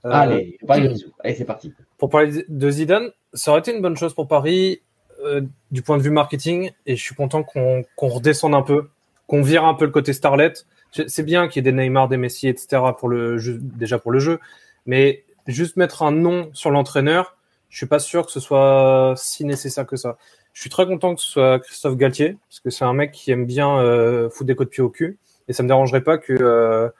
Allez, 0.03 0.59
parler 0.67 0.89
de 0.89 0.93
Zizou. 0.93 1.11
Allez, 1.23 1.33
c'est 1.33 1.43
parti. 1.43 1.73
Pour 1.97 2.09
parler 2.09 2.45
de 2.47 2.69
Zidane, 2.69 3.09
ça 3.33 3.49
aurait 3.49 3.61
été 3.61 3.73
une 3.75 3.81
bonne 3.81 3.97
chose 3.97 4.13
pour 4.13 4.27
Paris 4.27 4.81
euh, 5.23 5.41
du 5.71 5.81
point 5.81 5.97
de 5.97 6.03
vue 6.03 6.11
marketing 6.11 6.71
et 6.85 6.95
je 6.95 7.01
suis 7.01 7.15
content 7.15 7.41
qu'on 7.43 7.83
qu 7.83 8.05
redescende 8.05 8.53
un 8.53 8.61
peu, 8.61 8.89
qu'on 9.25 9.41
vire 9.41 9.65
un 9.65 9.73
peu 9.73 9.85
le 9.85 9.91
côté 9.91 10.13
starlet. 10.13 10.53
C'est 10.91 11.23
bien 11.23 11.47
qu'il 11.47 11.65
y 11.65 11.67
ait 11.67 11.71
des 11.71 11.77
Neymar, 11.77 12.07
des 12.07 12.17
Messi, 12.17 12.47
etc. 12.47 12.81
pour 12.97 13.09
le 13.09 13.37
déjà 13.59 13.99
pour 13.99 14.11
le 14.11 14.19
jeu, 14.19 14.39
mais 14.85 15.23
juste 15.47 15.75
mettre 15.75 16.03
un 16.03 16.11
nom 16.11 16.49
sur 16.53 16.71
l'entraîneur, 16.71 17.35
je 17.69 17.77
suis 17.77 17.87
pas 17.87 17.99
sûr 17.99 18.25
que 18.25 18.31
ce 18.31 18.39
soit 18.39 19.13
si 19.17 19.43
nécessaire 19.43 19.85
que 19.85 19.97
ça. 19.97 20.17
Je 20.53 20.61
suis 20.61 20.69
très 20.69 20.85
content 20.85 21.15
que 21.15 21.21
ce 21.21 21.31
soit 21.31 21.59
Christophe 21.59 21.97
Galtier 21.97 22.37
parce 22.49 22.59
que 22.59 22.69
c'est 22.69 22.85
un 22.85 22.93
mec 22.93 23.11
qui 23.11 23.31
aime 23.31 23.45
bien 23.45 23.79
euh, 23.79 24.29
foutre 24.29 24.45
des 24.45 24.55
coups 24.55 24.69
de 24.69 24.71
pied 24.71 24.83
au 24.83 24.89
cul 24.89 25.17
et 25.47 25.53
ça 25.53 25.63
me 25.63 25.67
dérangerait 25.67 26.01
pas 26.01 26.17
que 26.17 26.91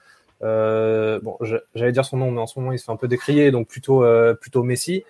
euh, 0.43 1.19
bon, 1.21 1.37
j'allais 1.75 1.91
dire 1.91 2.05
son 2.05 2.17
nom, 2.17 2.31
mais 2.31 2.41
en 2.41 2.47
ce 2.47 2.59
moment 2.59 2.71
il 2.71 2.79
se 2.79 2.85
fait 2.85 2.91
un 2.91 2.97
peu 2.97 3.07
décrier, 3.07 3.51
donc 3.51 3.67
plutôt 3.67 4.03
plutôt 4.41 4.63
Messi. 4.63 5.03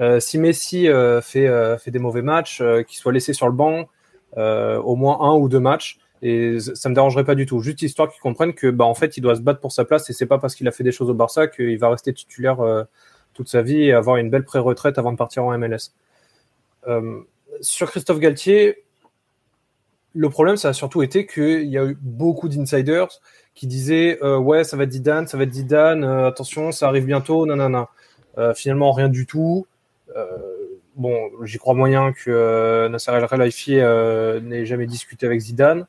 Euh, 0.00 0.18
si 0.20 0.38
Messi 0.38 0.88
euh, 0.88 1.20
fait, 1.20 1.46
euh, 1.46 1.78
fait 1.78 1.90
des 1.90 1.98
mauvais 1.98 2.22
matchs, 2.22 2.62
qu'il 2.86 2.98
soit 2.98 3.12
laissé 3.12 3.32
sur 3.32 3.46
le 3.46 3.52
banc 3.52 3.88
au 4.36 4.96
moins 4.96 5.20
un 5.20 5.34
ou 5.36 5.48
deux 5.48 5.60
matchs, 5.60 5.98
et 6.22 6.58
ça 6.58 6.88
me 6.88 6.94
dérangerait 6.94 7.24
pas 7.24 7.34
du 7.34 7.46
tout. 7.46 7.60
Juste 7.60 7.82
histoire 7.82 8.10
qu'il 8.10 8.20
comprenne 8.20 8.54
que, 8.54 8.68
bah, 8.68 8.84
en 8.84 8.94
fait, 8.94 9.16
il 9.16 9.20
doit 9.20 9.36
se 9.36 9.42
battre 9.42 9.60
pour 9.60 9.72
sa 9.72 9.84
place 9.84 10.08
et 10.10 10.12
c'est 10.12 10.26
pas 10.26 10.38
parce 10.38 10.54
qu'il 10.54 10.66
a 10.66 10.72
fait 10.72 10.82
des 10.82 10.90
choses 10.90 11.10
au 11.10 11.14
Barça 11.14 11.46
qu'il 11.46 11.78
va 11.78 11.90
rester 11.90 12.12
titulaire 12.12 12.58
toute 13.34 13.48
sa 13.48 13.62
vie 13.62 13.82
et 13.82 13.92
avoir 13.92 14.16
une 14.16 14.30
belle 14.30 14.44
pré-retraite 14.44 14.98
avant 14.98 15.12
de 15.12 15.16
partir 15.16 15.44
en 15.44 15.56
MLS. 15.56 15.92
Sur 17.60 17.90
Christophe 17.90 18.18
Galtier, 18.18 18.82
le 20.14 20.30
problème, 20.30 20.56
ça 20.56 20.70
a 20.70 20.72
surtout 20.72 21.02
été 21.02 21.26
qu'il 21.26 21.68
y 21.68 21.78
a 21.78 21.84
eu 21.84 21.96
beaucoup 22.00 22.48
d'insiders 22.48 23.08
qui 23.54 23.68
disaient 23.68 24.20
ouais, 24.24 24.64
ça 24.64 24.76
va 24.76 24.84
être 24.84 24.92
Zidane, 24.92 25.28
ça 25.28 25.36
va 25.36 25.44
être 25.44 25.52
Zidane, 25.52 26.02
attention, 26.02 26.72
ça 26.72 26.88
arrive 26.88 27.04
bientôt, 27.04 27.46
nanana. 27.46 27.88
finalement, 28.56 28.90
rien 28.90 29.08
du 29.08 29.26
tout. 29.26 29.66
Euh, 30.16 30.80
bon, 30.96 31.30
j'y 31.42 31.58
crois 31.58 31.74
moyen 31.74 32.12
que 32.12 32.30
euh, 32.30 32.88
Nasser 32.88 33.12
El 33.12 33.26
Khelaifi 33.26 33.78
euh, 33.78 34.40
n'ait 34.40 34.66
jamais 34.66 34.86
discuté 34.86 35.26
avec 35.26 35.40
Zidane, 35.40 35.86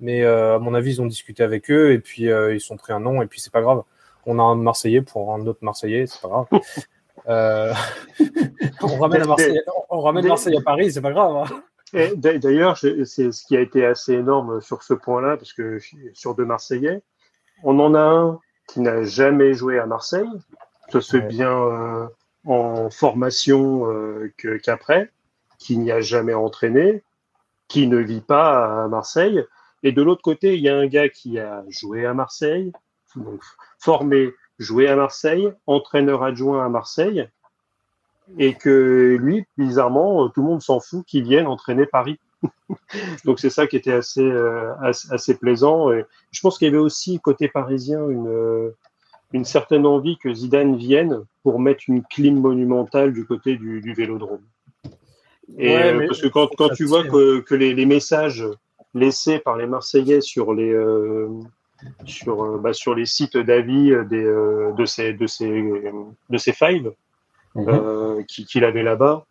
mais 0.00 0.24
à 0.24 0.58
mon 0.58 0.74
avis, 0.74 0.94
ils 0.94 1.02
ont 1.02 1.06
discuté 1.06 1.42
avec 1.42 1.70
eux 1.70 1.92
et 1.92 1.98
puis 1.98 2.24
ils 2.24 2.60
sont 2.60 2.76
pris 2.76 2.92
un 2.92 3.00
nom 3.00 3.22
et 3.22 3.26
puis 3.26 3.40
c'est 3.40 3.52
pas 3.52 3.62
grave. 3.62 3.82
On 4.26 4.38
a 4.38 4.42
un 4.42 4.54
Marseillais 4.54 5.02
pour 5.02 5.34
un 5.34 5.46
autre 5.46 5.60
Marseillais, 5.62 6.06
c'est 6.06 6.20
pas 6.20 6.28
grave. 6.28 6.46
Euh, 7.28 7.72
on 8.82 8.98
ramène, 8.98 9.26
Marseille, 9.26 9.60
on 9.90 10.00
ramène 10.00 10.26
Marseille 10.26 10.56
à 10.56 10.60
Paris, 10.60 10.92
c'est 10.92 11.00
pas 11.00 11.12
grave. 11.12 11.48
Hein. 11.94 12.08
D'ailleurs, 12.16 12.76
c'est 12.78 13.04
ce 13.04 13.46
qui 13.46 13.56
a 13.56 13.60
été 13.60 13.84
assez 13.84 14.14
énorme 14.14 14.60
sur 14.60 14.82
ce 14.82 14.94
point-là, 14.94 15.36
parce 15.36 15.52
que 15.52 15.78
sur 16.14 16.34
deux 16.34 16.44
Marseillais, 16.44 17.02
on 17.62 17.78
en 17.78 17.94
a 17.94 18.00
un 18.00 18.40
qui 18.66 18.80
n'a 18.80 19.02
jamais 19.02 19.52
joué 19.52 19.78
à 19.78 19.86
Marseille, 19.86 20.28
ça 20.90 21.00
se 21.00 21.18
fait 21.18 21.26
bien 21.26 21.52
euh, 21.52 22.06
en 22.46 22.90
formation 22.90 23.90
euh, 23.90 24.32
qu'après, 24.62 25.10
qui 25.58 25.76
n'y 25.78 25.92
a 25.92 26.00
jamais 26.00 26.34
entraîné, 26.34 27.02
qui 27.68 27.86
ne 27.86 27.98
vit 27.98 28.20
pas 28.20 28.84
à 28.84 28.88
Marseille. 28.88 29.44
Et 29.82 29.92
de 29.92 30.02
l'autre 30.02 30.22
côté, 30.22 30.56
il 30.56 30.62
y 30.62 30.68
a 30.68 30.76
un 30.76 30.86
gars 30.86 31.08
qui 31.08 31.38
a 31.38 31.64
joué 31.68 32.04
à 32.04 32.14
Marseille, 32.14 32.72
formé, 33.78 34.32
joué 34.58 34.88
à 34.88 34.96
Marseille, 34.96 35.52
entraîneur 35.66 36.22
adjoint 36.22 36.64
à 36.64 36.68
Marseille, 36.68 37.28
et 38.38 38.54
que 38.54 39.16
lui, 39.20 39.44
bizarrement, 39.58 40.28
tout 40.30 40.42
le 40.42 40.48
monde 40.48 40.62
s'en 40.62 40.80
fout 40.80 41.04
qu'il 41.06 41.24
vienne 41.24 41.46
entraîner 41.46 41.86
Paris. 41.86 42.18
donc 43.24 43.38
c'est 43.38 43.50
ça 43.50 43.66
qui 43.66 43.76
était 43.76 43.92
assez, 43.92 44.22
euh, 44.22 44.72
assez, 44.80 45.36
plaisant. 45.36 45.92
Et 45.92 46.04
je 46.30 46.40
pense 46.40 46.58
qu'il 46.58 46.66
y 46.66 46.70
avait 46.70 46.78
aussi 46.78 47.20
côté 47.20 47.48
parisien 47.48 48.08
une, 48.08 48.72
une 49.32 49.44
certaine 49.44 49.86
envie 49.86 50.18
que 50.18 50.32
Zidane 50.32 50.76
vienne 50.76 51.24
pour 51.42 51.58
mettre 51.58 51.84
une 51.88 52.02
clim 52.02 52.40
monumentale 52.40 53.12
du 53.12 53.24
côté 53.24 53.56
du, 53.56 53.80
du 53.80 53.94
vélodrome. 53.94 54.42
Et 55.58 55.76
euh, 55.76 56.06
parce 56.06 56.20
que 56.20 56.28
quand, 56.28 56.48
quand 56.56 56.70
tu 56.70 56.84
vois 56.84 57.04
que, 57.04 57.40
que 57.40 57.54
les, 57.54 57.74
les, 57.74 57.86
messages 57.86 58.44
laissés 58.94 59.38
par 59.38 59.56
les 59.56 59.66
Marseillais 59.66 60.20
sur 60.20 60.54
les 60.54 60.72
euh, 60.72 61.28
sur 62.04 62.44
euh, 62.44 62.58
bah, 62.58 62.72
sur 62.72 62.94
les 62.94 63.06
sites 63.06 63.36
d'avis 63.36 63.90
des 64.08 64.24
de 64.24 64.84
ces 64.86 65.12
de 65.12 65.26
ces 65.26 65.92
de 66.30 66.38
ces 66.38 66.52
files 66.52 66.92
mhm. 67.54 68.24
qu'il 68.26 68.64
avait 68.64 68.82
là-bas, 68.82 69.26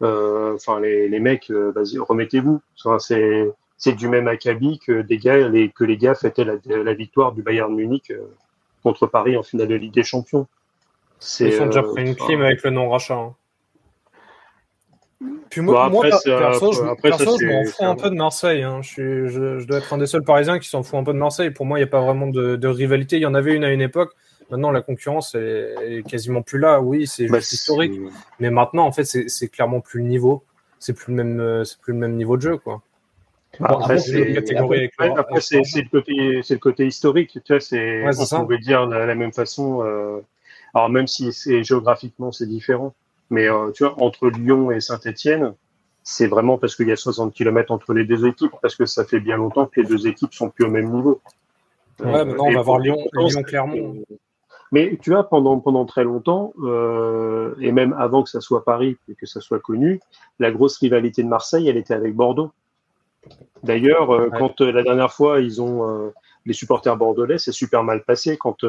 enfin 0.00 0.80
les, 0.80 1.08
les 1.08 1.20
mecs, 1.20 1.50
vas-y 1.50 1.98
remettez-vous. 1.98 2.60
C'est 2.98 3.50
c'est 3.76 3.92
du 3.92 4.08
même 4.08 4.28
acabit 4.28 4.78
que 4.78 5.02
des 5.02 5.18
gars 5.18 5.48
les, 5.48 5.70
que 5.70 5.84
les 5.84 5.96
gars 5.96 6.14
fêtaient 6.14 6.44
la, 6.44 6.56
la 6.66 6.94
victoire 6.94 7.32
du 7.32 7.42
Bayern 7.42 7.74
Munich 7.74 8.12
contre 8.84 9.08
Paris 9.08 9.36
en 9.36 9.42
finale 9.42 9.66
de 9.66 9.74
Ligue 9.74 9.94
des 9.94 10.04
Champions. 10.04 10.46
Ils 11.40 11.60
ont 11.60 11.66
déjà 11.66 11.82
pris 11.82 12.02
une 12.06 12.14
clim 12.14 12.42
avec 12.42 12.62
le 12.62 12.70
non-rachat. 12.70 13.14
Hein. 13.14 13.34
Puis 15.48 15.62
moi, 15.62 15.88
moi 15.88 16.02
perso, 16.02 16.72
je, 16.72 16.82
m'en 16.82 17.64
fous 17.64 17.84
un 17.84 17.96
peu 17.96 18.10
de 18.10 18.14
Marseille. 18.14 18.62
Hein. 18.62 18.80
Je, 18.82 19.26
je, 19.26 19.64
dois 19.64 19.78
être 19.78 19.92
un 19.92 19.98
des 19.98 20.06
seuls 20.06 20.22
Parisiens 20.22 20.58
qui 20.58 20.68
s'en 20.68 20.82
fout 20.82 20.98
un 20.98 21.04
peu 21.04 21.12
de 21.12 21.18
Marseille. 21.18 21.50
Pour 21.50 21.64
moi, 21.64 21.78
il 21.78 21.82
n'y 21.82 21.88
a 21.88 21.90
pas 21.90 22.02
vraiment 22.02 22.26
de, 22.26 22.66
rivalité. 22.66 23.16
Il 23.16 23.22
y 23.22 23.26
en 23.26 23.34
avait 23.34 23.54
une 23.54 23.64
à 23.64 23.72
une 23.72 23.80
époque. 23.80 24.12
Maintenant, 24.50 24.70
la 24.70 24.82
concurrence 24.82 25.34
est, 25.34 26.06
quasiment 26.06 26.42
plus 26.42 26.58
là. 26.58 26.80
Oui, 26.80 27.06
c'est 27.06 27.26
bah, 27.26 27.38
historique. 27.38 27.98
Mais 28.38 28.50
maintenant, 28.50 28.84
en 28.84 28.92
fait, 28.92 29.04
c'est 29.04 29.48
clairement 29.48 29.80
plus 29.80 30.00
le 30.00 30.06
niveau. 30.06 30.44
C'est 30.78 30.92
plus 30.92 31.14
le 31.14 31.24
même, 31.24 31.64
c'est 31.64 31.78
plus 31.80 31.94
le 31.94 31.98
même 31.98 32.16
niveau 32.16 32.36
de 32.36 32.42
jeu, 32.42 32.58
quoi. 32.58 32.82
Après, 33.60 33.98
c'est 33.98 34.24
le 34.24 35.88
côté, 35.90 36.40
c'est 36.42 36.54
le 36.54 36.60
côté 36.60 36.86
historique. 36.86 37.38
Tu 37.44 37.52
vois, 37.52 37.60
c'est, 37.60 38.04
on 38.32 38.42
pouvait 38.42 38.58
dire 38.58 38.86
de 38.86 38.94
la 38.94 39.14
même 39.14 39.32
façon. 39.32 39.82
Euh, 39.82 40.20
alors 40.74 40.90
même 40.90 41.06
si 41.06 41.32
c'est 41.32 41.62
géographiquement 41.62 42.32
c'est 42.32 42.48
différent, 42.48 42.94
mais 43.30 43.48
euh, 43.48 43.70
tu 43.70 43.84
vois, 43.84 43.94
entre 44.02 44.28
Lyon 44.28 44.70
et 44.72 44.80
Saint-Etienne, 44.80 45.54
c'est 46.02 46.26
vraiment 46.26 46.58
parce 46.58 46.76
qu'il 46.76 46.88
y 46.88 46.92
a 46.92 46.96
60 46.96 47.32
km 47.32 47.72
entre 47.72 47.94
les 47.94 48.04
deux 48.04 48.26
équipes, 48.26 48.52
parce 48.60 48.74
que 48.74 48.84
ça 48.84 49.04
fait 49.04 49.20
bien 49.20 49.36
longtemps 49.36 49.66
que 49.66 49.80
les 49.80 49.86
deux 49.86 50.06
équipes 50.06 50.34
sont 50.34 50.50
plus 50.50 50.64
au 50.64 50.70
même 50.70 50.90
niveau. 50.90 51.20
Ouais, 52.00 52.24
maintenant 52.24 52.46
on 52.46 52.52
va 52.52 52.62
voir 52.62 52.78
Lyon, 52.80 52.98
Lyon 53.12 53.42
Clermont. 53.42 54.02
Mais 54.72 54.98
tu 55.00 55.10
vois, 55.10 55.28
pendant, 55.28 55.60
pendant 55.60 55.84
très 55.84 56.02
longtemps, 56.02 56.52
euh, 56.64 57.54
et 57.60 57.70
même 57.70 57.94
avant 57.96 58.24
que 58.24 58.28
ça 58.30 58.40
soit 58.40 58.64
Paris 58.64 58.96
et 59.08 59.14
que 59.14 59.24
ça 59.24 59.40
soit 59.40 59.60
connu, 59.60 60.00
la 60.40 60.50
grosse 60.50 60.78
rivalité 60.78 61.22
de 61.22 61.28
Marseille, 61.28 61.68
elle 61.68 61.76
était 61.76 61.94
avec 61.94 62.14
Bordeaux. 62.14 62.50
D'ailleurs, 63.62 64.10
euh, 64.10 64.30
quand 64.38 64.60
euh, 64.60 64.70
la 64.70 64.82
dernière 64.82 65.12
fois, 65.12 65.40
ils 65.40 65.62
ont 65.62 65.88
euh, 65.88 66.10
les 66.44 66.52
supporters 66.52 66.96
bordelais, 66.96 67.38
c'est 67.38 67.52
super 67.52 67.82
mal 67.82 68.04
passé 68.04 68.36
quand 68.36 68.64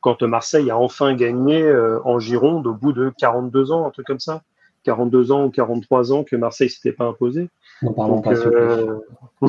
quand 0.00 0.22
Marseille 0.22 0.70
a 0.70 0.78
enfin 0.78 1.14
gagné 1.14 1.68
en 2.04 2.20
Gironde 2.20 2.66
au 2.66 2.74
bout 2.74 2.92
de 2.92 3.12
42 3.18 3.72
ans, 3.72 3.86
un 3.86 3.90
truc 3.90 4.06
comme 4.06 4.20
ça. 4.20 4.42
42 4.84 5.32
ans 5.32 5.46
ou 5.46 5.50
43 5.50 6.12
ans 6.12 6.22
que 6.22 6.36
Marseille 6.36 6.70
s'était 6.70 6.92
pas 6.92 7.06
imposé. 7.06 7.48
Non, 7.82 7.92
parlons 7.92 8.22
pas. 8.22 8.34
Euh... 8.34 9.00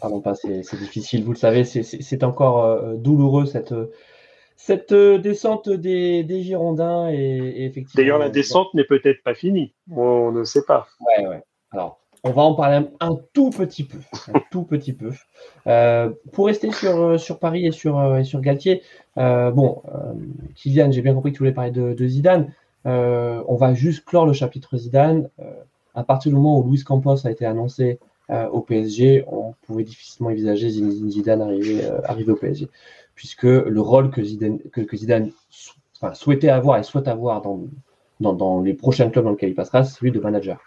parlons 0.00 0.20
pas, 0.20 0.36
c'est 0.36 0.76
difficile. 0.76 1.24
Vous 1.24 1.32
le 1.32 1.36
savez, 1.36 1.64
c'est 1.64 2.22
encore 2.22 2.94
douloureux 2.98 3.46
cette 3.46 3.74
cette 4.56 4.94
descente 4.94 5.70
des, 5.70 6.22
des 6.22 6.42
Girondins 6.42 7.10
et, 7.10 7.64
effectivement. 7.64 8.00
D'ailleurs, 8.00 8.18
la 8.18 8.28
descente 8.28 8.72
n'est 8.74 8.84
peut-être 8.84 9.24
pas 9.24 9.34
finie. 9.34 9.74
On 9.90 10.30
ne 10.30 10.44
sait 10.44 10.64
pas. 10.64 10.86
Ouais, 11.00 11.26
ouais. 11.26 11.42
Alors, 11.72 11.99
on 12.22 12.32
va 12.32 12.42
en 12.42 12.54
parler 12.54 12.86
un, 13.00 13.16
tout 13.32 13.50
petit 13.50 13.84
peu, 13.84 13.98
un 14.32 14.40
tout 14.50 14.64
petit 14.64 14.92
peu. 14.92 15.10
Euh, 15.66 16.10
pour 16.32 16.46
rester 16.46 16.70
sur, 16.72 16.96
euh, 16.96 17.18
sur 17.18 17.38
Paris 17.38 17.66
et 17.66 17.72
sur, 17.72 17.98
euh, 17.98 18.18
et 18.18 18.24
sur 18.24 18.40
Galtier, 18.40 18.82
euh, 19.18 19.50
bon, 19.50 19.82
euh, 19.88 20.12
Kylian, 20.54 20.90
j'ai 20.90 21.02
bien 21.02 21.14
compris 21.14 21.32
que 21.32 21.36
tu 21.36 21.40
voulais 21.40 21.52
parler 21.52 21.70
de, 21.70 21.94
de 21.94 22.06
Zidane. 22.06 22.52
Euh, 22.86 23.42
on 23.48 23.56
va 23.56 23.74
juste 23.74 24.04
clore 24.04 24.26
le 24.26 24.32
chapitre 24.32 24.76
Zidane. 24.76 25.28
à 25.94 26.04
partir 26.04 26.30
du 26.30 26.36
moment 26.36 26.58
où 26.58 26.70
Luis 26.70 26.82
Campos 26.84 27.26
a 27.26 27.30
été 27.30 27.44
annoncé 27.44 27.98
au 28.52 28.60
PSG, 28.60 29.24
on 29.26 29.54
pouvait 29.66 29.82
difficilement 29.82 30.30
envisager 30.30 30.70
Zidane 30.70 31.42
arriver, 31.42 31.84
arriver 32.04 32.30
au 32.30 32.36
PSG, 32.36 32.68
puisque 33.16 33.42
le 33.42 33.80
rôle 33.80 34.10
que 34.10 34.22
Zidane, 34.22 34.60
que, 34.72 34.82
que 34.82 34.96
Zidane 34.96 35.32
enfin, 36.00 36.14
souhaitait 36.14 36.48
avoir 36.48 36.78
et 36.78 36.84
souhaite 36.84 37.08
avoir 37.08 37.42
dans, 37.42 37.64
dans, 38.20 38.32
dans 38.32 38.60
les 38.60 38.74
prochains 38.74 39.10
clubs 39.10 39.24
dans 39.24 39.32
lesquels 39.32 39.50
il 39.50 39.56
passera, 39.56 39.82
c'est 39.82 39.98
celui 39.98 40.12
de 40.12 40.20
manager 40.20 40.60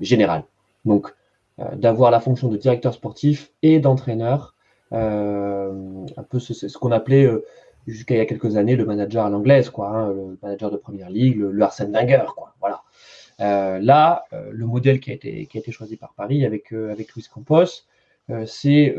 général. 0.00 0.44
Donc, 0.84 1.14
euh, 1.60 1.74
d'avoir 1.74 2.10
la 2.10 2.20
fonction 2.20 2.48
de 2.48 2.56
directeur 2.56 2.94
sportif 2.94 3.52
et 3.62 3.80
d'entraîneur, 3.80 4.54
euh, 4.92 6.06
un 6.16 6.22
peu 6.22 6.38
ce, 6.38 6.78
qu'on 6.78 6.92
appelait 6.92 7.24
euh, 7.24 7.44
jusqu'à 7.86 8.14
il 8.14 8.18
y 8.18 8.20
a 8.20 8.26
quelques 8.26 8.56
années 8.56 8.76
le 8.76 8.84
manager 8.84 9.24
à 9.24 9.30
l'anglaise, 9.30 9.70
quoi, 9.70 9.88
hein, 9.88 10.12
le 10.12 10.38
manager 10.42 10.70
de 10.70 10.76
première 10.76 11.10
ligue, 11.10 11.38
le, 11.38 11.50
le 11.50 11.62
Arsène 11.62 11.92
Wenger, 11.92 12.26
quoi. 12.36 12.54
Voilà. 12.60 12.82
Euh, 13.40 13.78
là, 13.80 14.24
euh, 14.32 14.50
le 14.52 14.66
modèle 14.66 15.00
qui 15.00 15.10
a 15.10 15.14
été 15.14 15.46
qui 15.46 15.58
a 15.58 15.60
été 15.60 15.70
choisi 15.70 15.96
par 15.96 16.14
Paris 16.14 16.44
avec 16.44 16.72
avec 16.72 17.12
Luis 17.14 17.26
Campos, 17.32 17.84
c'est 18.46 18.94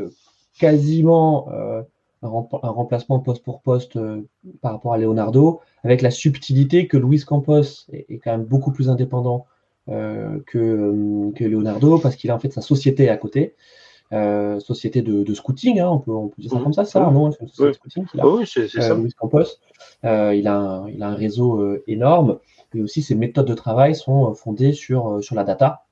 quasiment 0.59 1.49
un, 1.51 1.85
remplacement 2.21 3.19
poste 3.19 3.43
pour 3.43 3.61
poste 3.61 3.99
par 4.61 4.73
rapport 4.73 4.93
à 4.93 4.97
Leonardo, 4.97 5.61
avec 5.83 6.01
la 6.01 6.11
subtilité 6.11 6.87
que 6.87 6.97
Luis 6.97 7.23
Campos 7.25 7.85
est, 7.91 8.19
quand 8.23 8.31
même 8.31 8.45
beaucoup 8.45 8.71
plus 8.71 8.89
indépendant 8.89 9.45
euh, 9.45 9.49
que, 9.89 10.57
euh, 10.57 11.31
que, 11.35 11.43
Leonardo 11.43 11.97
parce 11.97 12.15
qu'il 12.15 12.31
a 12.31 12.35
en 12.35 12.39
fait 12.39 12.51
sa 12.51 12.61
société 12.61 13.09
à 13.09 13.17
côté. 13.17 13.55
Euh, 14.11 14.59
société 14.59 15.03
de, 15.03 15.23
de 15.23 15.33
scouting, 15.35 15.79
hein, 15.79 15.87
on, 15.87 15.99
peut, 15.99 16.11
on, 16.11 16.29
peut, 16.29 16.41
dire 16.41 16.49
ça 16.49 16.57
mmh. 16.57 16.63
comme 16.63 16.73
ça, 16.73 16.83
ça, 16.83 16.99
mmh. 16.99 17.13
non 17.13 17.31
C'est 17.31 17.63
oui. 17.63 17.73
scouting 17.75 18.05
qu'il 18.07 18.19
a. 18.19 18.27
Oui, 18.27 18.43
c'est 18.47 18.67
ça. 18.67 18.95
Louis 18.95 19.13
Campos. 19.13 19.43
Euh, 20.03 20.33
il, 20.33 20.47
a 20.47 20.55
un, 20.57 20.89
il 20.89 21.03
a 21.03 21.09
un 21.09 21.15
réseau 21.15 21.61
euh, 21.61 21.83
énorme 21.85 22.39
et 22.73 22.81
aussi 22.81 23.03
ses 23.03 23.13
méthodes 23.13 23.45
de 23.45 23.53
travail 23.53 23.93
sont 23.93 24.33
fondées 24.33 24.73
sur, 24.73 25.23
sur 25.23 25.35
la 25.35 25.43
data. 25.43 25.85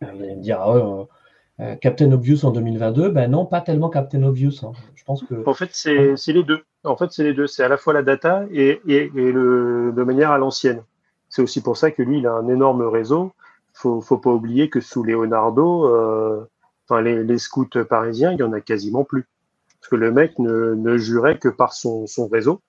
vous 0.00 0.08
allez 0.08 0.34
me 0.34 0.42
dire, 0.42 0.60
ah 0.60 1.76
Captain 1.80 2.10
Obvious 2.12 2.44
en 2.44 2.50
2022, 2.50 3.10
ben 3.10 3.30
non, 3.30 3.44
pas 3.44 3.60
tellement 3.60 3.88
Captain 3.88 4.22
Obvious. 4.24 4.64
Hein. 4.64 4.72
Je 4.94 5.04
pense 5.04 5.22
que. 5.22 5.48
En 5.48 5.54
fait, 5.54 5.70
c'est 5.72 6.32
les 6.32 6.42
deux. 6.42 6.62
En 6.84 6.96
fait, 6.96 7.10
c'est 7.12 7.24
les 7.24 7.34
deux. 7.34 7.46
C'est 7.46 7.62
à 7.62 7.68
la 7.68 7.76
fois 7.76 7.92
la 7.92 8.02
data 8.02 8.46
et, 8.52 8.80
et, 8.88 9.10
et 9.14 9.32
le, 9.32 9.92
de 9.96 10.02
manière 10.02 10.32
à 10.32 10.38
l'ancienne. 10.38 10.82
C'est 11.28 11.42
aussi 11.42 11.60
pour 11.60 11.76
ça 11.76 11.90
que 11.90 12.02
lui, 12.02 12.18
il 12.18 12.26
a 12.26 12.32
un 12.32 12.48
énorme 12.48 12.82
réseau. 12.82 13.32
Faut, 13.74 14.00
faut 14.00 14.18
pas 14.18 14.30
oublier 14.30 14.70
que 14.70 14.80
sous 14.80 15.04
Leonardo, 15.04 15.86
euh, 15.86 16.44
enfin 16.88 17.00
les, 17.00 17.22
les, 17.22 17.38
scouts 17.38 17.84
parisiens, 17.88 18.32
il 18.32 18.38
y 18.38 18.42
en 18.42 18.52
a 18.52 18.60
quasiment 18.60 19.04
plus, 19.04 19.24
parce 19.80 19.90
que 19.90 19.96
le 19.96 20.10
mec 20.10 20.38
ne, 20.38 20.74
ne 20.74 20.96
jurait 20.96 21.38
que 21.38 21.48
par 21.48 21.72
son, 21.74 22.06
son 22.06 22.26
réseau, 22.26 22.60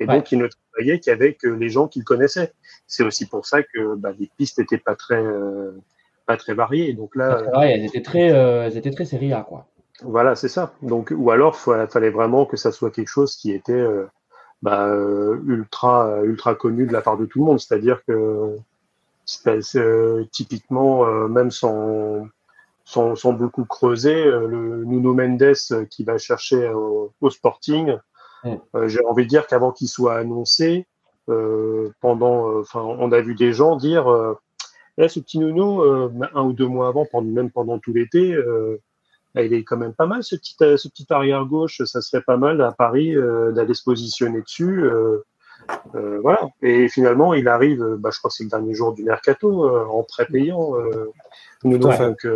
et 0.00 0.06
donc 0.06 0.30
il 0.32 0.38
ne 0.38 0.48
travaillait 0.48 1.00
qu'avec 1.00 1.42
les 1.42 1.68
gens 1.68 1.88
qu'il 1.88 2.04
connaissait. 2.04 2.52
C'est 2.86 3.02
aussi 3.02 3.26
pour 3.26 3.46
ça 3.46 3.62
que 3.62 3.94
bah, 3.94 4.12
les 4.18 4.30
pistes 4.36 4.58
n'étaient 4.58 4.78
pas 4.78 4.94
très 4.94 5.22
euh, 5.22 5.72
pas 6.26 6.36
très 6.36 6.54
variées. 6.54 6.92
Donc 6.92 7.16
là, 7.16 7.42
ouais, 7.58 7.72
elles 7.72 7.84
étaient 7.84 8.02
très 8.02 8.32
euh, 8.32 8.66
elles 8.66 8.76
étaient 8.76 8.90
très 8.90 9.04
série 9.04 9.32
A 9.32 9.42
quoi. 9.42 9.66
Voilà, 10.02 10.34
c'est 10.34 10.48
ça. 10.48 10.74
Donc 10.82 11.12
ou 11.16 11.30
alors 11.30 11.58
il 11.68 11.86
fallait 11.88 12.10
vraiment 12.10 12.44
que 12.44 12.56
ça 12.56 12.72
soit 12.72 12.90
quelque 12.90 13.08
chose 13.08 13.36
qui 13.36 13.52
était 13.52 13.72
euh, 13.72 14.06
bah, 14.62 14.86
euh, 14.88 15.38
ultra 15.46 16.22
ultra 16.24 16.54
connu 16.54 16.86
de 16.86 16.92
la 16.92 17.02
part 17.02 17.16
de 17.16 17.26
tout 17.26 17.40
le 17.40 17.44
monde. 17.44 17.60
C'est-à-dire 17.60 18.04
que 18.06 18.56
euh, 19.76 20.24
typiquement, 20.32 21.06
euh, 21.06 21.28
même 21.28 21.50
sans, 21.50 22.26
sans, 22.84 23.16
sans, 23.16 23.32
beaucoup 23.32 23.64
creuser, 23.64 24.24
le 24.24 24.84
Nuno 24.84 25.14
Mendes 25.14 25.54
qui 25.90 26.04
va 26.04 26.18
chercher 26.18 26.68
au, 26.68 27.12
au 27.20 27.30
Sporting, 27.30 27.96
mm. 28.44 28.86
j'ai 28.86 29.04
envie 29.04 29.24
de 29.24 29.28
dire 29.28 29.46
qu'avant 29.46 29.72
qu'il 29.72 29.88
soit 29.88 30.16
annoncé, 30.16 30.86
pendant, 32.00 32.60
enfin, 32.60 32.80
on 32.80 33.10
a 33.10 33.20
vu 33.20 33.34
des 33.34 33.52
gens 33.52 33.76
dire, 33.76 34.08
là, 34.96 35.08
ce 35.08 35.18
petit 35.18 35.40
Nuno, 35.40 35.82
un 35.82 36.42
ou 36.44 36.52
deux 36.52 36.68
mois 36.68 36.88
avant, 36.88 37.04
pendant, 37.04 37.28
même 37.28 37.50
pendant 37.50 37.80
tout 37.80 37.92
l'été, 37.92 38.36
bah, 38.36 38.76
il 39.42 39.52
est 39.52 39.64
quand 39.64 39.76
même 39.76 39.92
pas 39.92 40.06
mal 40.06 40.22
ce 40.22 40.36
petit, 40.36 40.56
euh, 40.62 40.76
ce 40.76 40.88
petit 40.88 41.06
arrière 41.10 41.44
gauche. 41.44 41.82
Ça 41.84 42.00
serait 42.00 42.22
pas 42.22 42.36
mal 42.36 42.60
à 42.62 42.72
Paris 42.72 43.16
euh, 43.16 43.52
d'aller 43.52 43.74
se 43.74 43.82
positionner 43.82 44.42
dessus. 44.42 44.84
Euh, 44.84 45.22
voilà. 46.22 46.48
Et 46.62 46.88
finalement, 46.88 47.34
il 47.34 47.48
arrive, 47.48 47.84
bah, 47.98 48.10
je 48.12 48.18
crois 48.18 48.30
que 48.30 48.36
c'est 48.36 48.44
le 48.44 48.50
dernier 48.50 48.74
jour 48.74 48.92
du 48.92 49.04
mercato, 49.04 49.68
en 49.68 50.02
prêt 50.04 50.26
payant. 50.26 50.74
donc, 51.64 52.26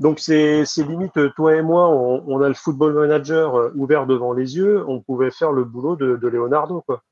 donc 0.00 0.18
c'est 0.18 0.64
limite, 0.78 1.34
toi 1.36 1.54
et 1.54 1.62
moi, 1.62 1.88
on, 1.88 2.42
a 2.42 2.48
le 2.48 2.54
football 2.54 2.94
manager 2.94 3.70
ouvert 3.76 4.06
devant 4.06 4.32
les 4.32 4.56
yeux, 4.56 4.84
on 4.88 5.00
pouvait 5.00 5.30
faire 5.30 5.52
le 5.52 5.62
boulot 5.62 5.94
de, 5.94 6.16
de 6.16 6.28
Leonardo. 6.28 6.80
Quoi. 6.80 7.02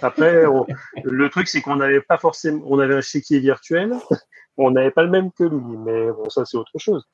Après, 0.00 0.44
le 1.04 1.28
truc, 1.30 1.48
c'est 1.48 1.60
qu'on 1.60 1.76
n'avait 1.76 2.00
pas 2.00 2.18
forcément, 2.18 2.62
on 2.66 2.78
avait 2.78 2.96
un 2.96 3.00
chéquier 3.00 3.38
virtuel, 3.38 3.94
on 4.56 4.72
n'avait 4.72 4.90
pas 4.90 5.02
le 5.02 5.10
même 5.10 5.30
que 5.30 5.44
lui, 5.44 5.76
mais 5.78 6.10
bon, 6.10 6.28
ça 6.30 6.44
c'est 6.44 6.56
autre 6.56 6.78
chose. 6.78 7.06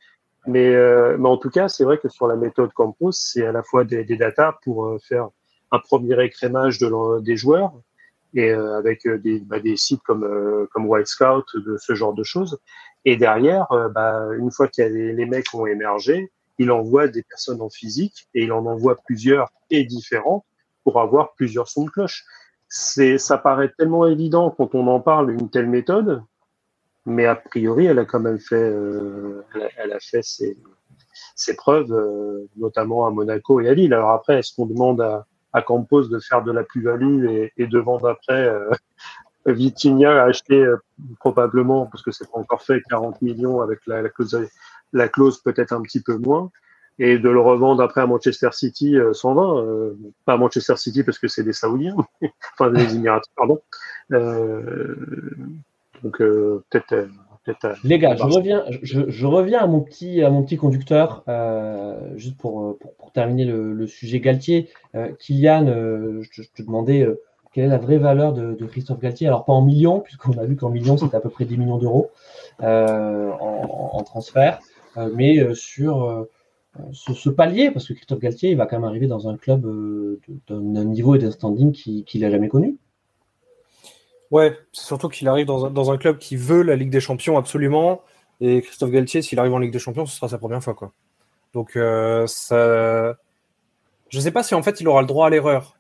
Mais, 0.47 0.75
euh, 0.75 1.17
mais 1.19 1.29
en 1.29 1.37
tout 1.37 1.51
cas, 1.51 1.69
c'est 1.69 1.85
vrai 1.85 1.99
que 1.99 2.09
sur 2.09 2.27
la 2.27 2.37
méthode 2.37 2.73
Campos, 2.73 3.13
c'est 3.13 3.45
à 3.45 3.53
la 3.53 3.63
fois 3.63 3.85
des, 3.85 4.05
des 4.05 4.17
datas 4.17 4.57
pour 4.63 4.87
euh, 4.87 4.99
faire 4.99 5.29
un 5.71 5.79
premier 5.79 6.23
écrémage 6.25 6.79
de, 6.79 7.21
des 7.21 7.37
joueurs 7.37 7.73
et 8.35 8.51
euh, 8.51 8.79
avec 8.79 9.07
des, 9.07 9.41
bah, 9.41 9.61
des 9.61 9.77
sites 9.77 10.03
comme 10.03 10.67
comme 10.73 10.87
White 10.87 11.07
Scout, 11.07 11.45
de 11.55 11.77
ce 11.79 11.95
genre 11.95 12.15
de 12.15 12.23
choses. 12.23 12.59
Et 13.05 13.17
derrière, 13.17 13.67
bah, 13.95 14.29
une 14.39 14.51
fois 14.51 14.69
que 14.69 14.83
les, 14.83 15.13
les 15.13 15.27
mecs 15.27 15.53
ont 15.55 15.67
émergé, 15.67 16.31
il 16.59 16.71
envoie 16.71 17.09
des 17.09 17.23
personnes 17.23 17.61
en 17.61 17.69
physique 17.69 18.29
et 18.35 18.45
il 18.45 18.53
en 18.53 18.65
envoie 18.67 18.97
plusieurs 19.07 19.51
et 19.71 19.85
différentes 19.85 20.45
pour 20.85 21.01
avoir 21.01 21.35
plusieurs 21.35 21.69
sons 21.69 21.85
de 21.85 21.91
cloche 21.91 22.25
ça 22.69 23.39
paraît 23.39 23.73
tellement 23.77 24.07
évident 24.07 24.51
quand 24.51 24.75
on 24.75 24.87
en 24.89 25.01
parle 25.01 25.31
une 25.31 25.51
telle 25.51 25.69
méthode, 25.69 26.23
mais 27.09 27.27
a 27.27 27.35
priori, 27.37 27.87
elle 27.87 27.99
a 27.99 28.05
quand 28.05 28.21
même 28.21 28.39
fait, 28.39 28.55
euh, 28.57 29.43
elle, 29.77 29.93
a, 29.93 29.99
fait 30.01 30.23
ses, 30.23 30.59
ses 31.35 31.57
preuves, 31.57 31.93
euh, 31.93 32.47
notamment 32.57 33.07
à 33.07 33.11
Monaco 33.11 33.61
et 33.61 33.69
à 33.69 33.75
Lille. 33.75 33.95
Alors 33.95 34.11
après, 34.11 34.39
est-ce 34.39 34.55
qu'on 34.55 34.67
demande 34.67 35.01
à, 35.01 35.27
à 35.53 35.63
Campos 35.63 36.09
de 36.09 36.19
faire 36.19 36.43
de 36.45 36.53
la 36.53 36.65
plus-value 36.65 37.27
et, 37.27 37.53
et 37.57 37.67
de 37.67 37.79
vendre 37.79 38.09
après 38.09 38.49
euh, 38.49 38.71
Vitinha 39.47 40.23
a 40.23 40.27
acheté 40.27 40.55
euh, 40.55 40.77
probablement, 41.19 41.87
parce 41.87 42.03
que 42.03 42.11
c'est 42.11 42.31
pas 42.31 42.39
encore 42.39 42.63
fait, 42.63 42.83
40 42.91 43.23
millions 43.23 43.63
avec 43.63 43.81
la, 43.87 44.03
la 44.03 44.11
clause, 44.11 44.47
la 44.93 45.09
clause 45.09 45.41
peut-être 45.43 45.73
un 45.73 45.81
petit 45.83 46.03
peu 46.03 46.17
moins 46.19 46.51
et 46.99 47.19
de 47.19 47.29
le 47.29 47.41
revendre 47.41 47.83
après 47.83 48.01
à 48.01 48.07
Manchester 48.07 48.49
City 48.53 48.97
120, 49.13 49.43
euh, 49.43 49.63
euh, 49.63 49.95
pas 50.25 50.35
à 50.35 50.37
Manchester 50.37 50.77
City 50.77 51.05
parce 51.05 51.19
que 51.19 51.29
c'est 51.29 51.45
des 51.45 51.53
Saoudiens, 51.53 51.97
enfin 52.53 52.71
des 52.71 52.95
Émiratis, 52.95 53.33
pardon. 53.37 53.61
Euh, 54.13 54.95
donc 56.03 56.21
euh, 56.21 56.65
peut-être. 56.71 56.93
Euh, 56.93 57.07
Les 57.83 57.99
gars, 57.99 58.15
je 58.15 58.25
reviens, 58.25 58.65
je, 58.83 59.09
je, 59.09 59.27
reviens 59.27 59.61
à 59.61 59.67
mon 59.67 59.81
petit, 59.81 60.23
à 60.23 60.29
mon 60.29 60.43
petit 60.43 60.59
conducteur, 60.59 61.25
juste 62.15 62.37
pour, 62.37 62.79
pour, 62.79 62.95
pour, 62.97 63.13
terminer 63.13 63.47
le, 63.47 63.73
le 63.73 63.87
sujet 63.87 64.21
Galtier. 64.21 64.69
Kylian, 65.19 65.65
je, 65.67 66.21
je, 66.31 66.43
te 66.43 66.61
demandais 66.61 67.09
quelle 67.55 67.65
est 67.65 67.69
la 67.69 67.79
vraie 67.79 67.97
valeur 67.97 68.35
de, 68.35 68.53
de 68.53 68.67
Christophe 68.67 69.01
Galtier? 69.01 69.29
Alors 69.29 69.47
pas 69.47 69.55
en 69.55 69.63
millions, 69.63 70.01
puisqu'on 70.01 70.37
a 70.37 70.45
vu 70.45 70.57
qu'en 70.57 70.69
millions 70.69 70.99
c'est 70.99 71.15
à 71.15 71.21
peu 71.21 71.31
près 71.31 71.47
10 71.47 71.57
millions 71.57 71.79
d'euros 71.79 72.11
en, 72.61 73.91
en, 73.95 74.03
transfert, 74.03 74.59
mais 75.15 75.55
sur 75.55 76.29
ce, 76.93 77.31
palier, 77.31 77.71
parce 77.71 77.87
que 77.87 77.93
Christophe 77.93 78.21
Galtier, 78.21 78.51
il 78.51 78.57
va 78.57 78.67
quand 78.67 78.77
même 78.77 78.89
arriver 78.89 79.07
dans 79.07 79.29
un 79.29 79.37
club 79.37 79.67
euh, 79.67 80.21
d'un 80.49 80.85
niveau 80.85 81.15
et 81.15 81.19
d'un 81.19 81.31
standing 81.31 81.73
qu'il 81.73 82.21
n'a 82.21 82.31
jamais 82.31 82.49
connu. 82.49 82.79
Ouais, 84.31 84.59
c'est 84.73 84.85
surtout 84.85 85.09
qu'il 85.09 85.29
arrive 85.29 85.47
dans 85.47 85.67
un, 85.67 85.71
dans 85.71 85.91
un, 85.91 85.97
club 85.97 86.19
qui 86.19 86.37
veut 86.37 86.63
la 86.63 86.77
Ligue 86.77 86.91
des 86.91 87.01
Champions 87.01 87.39
absolument. 87.39 88.03
Et 88.41 88.63
Christophe 88.63 88.91
Galtier, 88.91 89.23
s'il 89.23 89.39
arrive 89.39 89.55
en 89.55 89.59
Ligue 89.59 89.73
des 89.73 89.79
Champions, 89.79 90.07
ce 90.07 90.17
sera 90.17 90.29
sa 90.29 90.39
première 90.39 90.63
fois. 90.63 90.75
Quoi. 90.75 90.93
Donc, 91.55 91.77
euh, 91.77 92.27
ça... 92.27 93.17
je 94.11 94.19
ne 94.19 94.23
sais 94.23 94.31
pas 94.31 94.43
si 94.43 94.55
en 94.55 94.63
fait 94.63 94.81
il 94.81 94.89
aura 94.89 95.01
le 95.01 95.07
droit 95.07 95.27
à 95.27 95.31
l'erreur. 95.31 95.79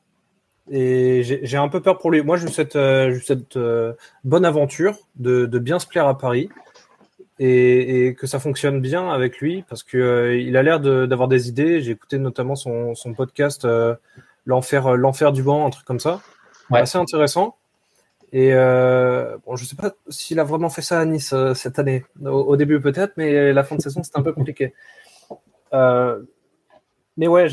Et 0.70 1.22
j'ai 1.22 1.56
un 1.56 1.68
peu 1.68 1.80
peur 1.80 1.98
pour 1.98 2.10
lui. 2.10 2.22
Moi, 2.22 2.36
je 2.36 2.46
cette, 2.46 2.76
euh, 2.76 3.18
cette 3.24 3.56
euh, 3.56 3.94
bonne 4.24 4.44
aventure 4.44 4.98
de, 5.16 5.46
de, 5.46 5.58
bien 5.58 5.78
se 5.78 5.86
plaire 5.86 6.06
à 6.06 6.18
Paris 6.18 6.50
et, 7.38 8.06
et, 8.06 8.14
que 8.14 8.26
ça 8.26 8.38
fonctionne 8.38 8.80
bien 8.80 9.08
avec 9.10 9.38
lui 9.38 9.64
parce 9.68 9.82
que 9.82 9.96
euh, 9.96 10.38
il 10.38 10.56
a 10.56 10.62
l'air 10.62 10.80
d'avoir 10.80 11.28
des 11.28 11.48
idées. 11.48 11.80
J'ai 11.80 11.92
écouté 11.92 12.18
notamment 12.18 12.54
son, 12.54 12.94
son 12.94 13.14
podcast 13.14 13.66
l'enfer 14.44 14.96
l'enfer 14.96 15.32
du 15.32 15.42
banc, 15.42 15.66
un 15.66 15.70
truc 15.70 15.86
comme 15.86 16.00
ça, 16.00 16.20
ouais. 16.70 16.80
assez 16.80 16.98
intéressant. 16.98 17.56
Et 18.32 18.52
euh, 18.52 19.36
bon, 19.46 19.56
je 19.56 19.64
sais 19.64 19.76
pas 19.76 19.92
s'il 20.08 20.38
a 20.38 20.44
vraiment 20.44 20.68
fait 20.68 20.82
ça 20.82 21.00
à 21.00 21.04
Nice 21.04 21.34
cette 21.54 21.78
année. 21.78 22.04
Au, 22.24 22.56
début 22.56 22.80
peut-être, 22.80 23.14
mais 23.16 23.52
la 23.52 23.64
fin 23.64 23.76
de 23.76 23.80
saison 23.80 24.02
c'était 24.02 24.18
un 24.18 24.22
peu 24.22 24.32
compliqué. 24.32 24.74
mais 25.72 27.26
ouais, 27.26 27.48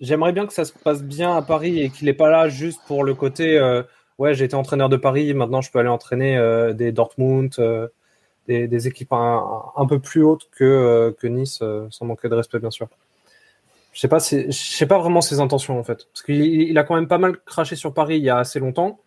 j'aimerais 0.00 0.32
bien 0.32 0.46
que 0.46 0.52
ça 0.52 0.64
se 0.64 0.72
passe 0.72 1.02
bien 1.02 1.36
à 1.36 1.42
Paris 1.42 1.80
et 1.80 1.90
qu'il 1.90 2.06
n'est 2.06 2.14
pas 2.14 2.30
là 2.30 2.48
juste 2.48 2.80
pour 2.86 3.04
le 3.04 3.14
côté. 3.14 3.60
ouais, 4.18 4.34
j'ai 4.34 4.44
été 4.44 4.56
entraîneur 4.56 4.88
de 4.88 4.96
Paris, 4.96 5.32
maintenant 5.34 5.60
je 5.60 5.70
peux 5.70 5.78
aller 5.78 5.88
entraîner 5.88 6.38
des 6.74 6.92
Dortmund 6.92 7.56
des, 8.46 8.88
équipes 8.88 9.12
un, 9.12 9.86
peu 9.88 9.98
plus 9.98 10.22
hautes 10.22 10.48
que, 10.52 10.64
euh, 10.64 11.28
Nice, 11.28 11.60
euh, 11.62 11.86
sans 11.90 12.06
manquer 12.06 12.28
de 12.28 12.34
respect, 12.34 12.58
bien 12.58 12.70
sûr. 12.70 12.88
Je 13.92 14.06
je 14.06 14.50
sais 14.52 14.86
pas 14.86 14.98
vraiment 14.98 15.22
ses 15.22 15.40
intentions 15.40 15.78
en 15.78 15.82
fait, 15.82 16.06
parce 16.12 16.22
qu'il 16.22 16.44
il 16.44 16.76
a 16.76 16.84
quand 16.84 16.94
même 16.94 17.08
pas 17.08 17.16
mal 17.16 17.38
craché 17.46 17.76
sur 17.76 17.94
Paris 17.94 18.18
il 18.18 18.24
y 18.24 18.28
a 18.28 18.36
assez 18.36 18.60
longtemps. 18.60 19.00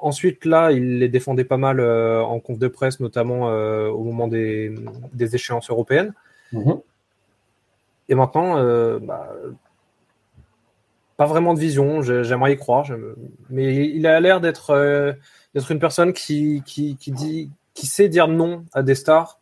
Ensuite, 0.00 0.44
là, 0.44 0.72
il 0.72 0.98
les 0.98 1.08
défendait 1.08 1.44
pas 1.44 1.56
mal 1.56 1.80
euh, 1.80 2.22
en 2.22 2.40
conf 2.40 2.58
de 2.58 2.68
presse, 2.68 3.00
notamment 3.00 3.50
euh, 3.50 3.88
au 3.88 4.02
moment 4.02 4.28
des, 4.28 4.74
des, 5.12 5.34
échéances 5.34 5.70
européennes. 5.70 6.14
Mmh. 6.52 6.72
Et 8.08 8.14
maintenant, 8.14 8.56
euh, 8.58 8.98
bah, 9.00 9.30
pas 11.16 11.26
vraiment 11.26 11.54
de 11.54 11.60
vision. 11.60 12.02
J'aimerais 12.02 12.54
y 12.54 12.56
croire, 12.56 12.86
mais 13.50 13.74
il 13.74 14.06
a 14.06 14.18
l'air 14.20 14.40
d'être 14.40 15.16
une 15.70 15.78
personne 15.78 16.12
qui, 16.12 16.62
qui, 16.64 16.96
qui 16.96 17.12
dit 17.12 17.50
qui 17.74 17.86
sait 17.86 18.08
dire 18.08 18.28
non 18.28 18.64
à 18.72 18.82
des 18.82 18.94
stars, 18.94 19.38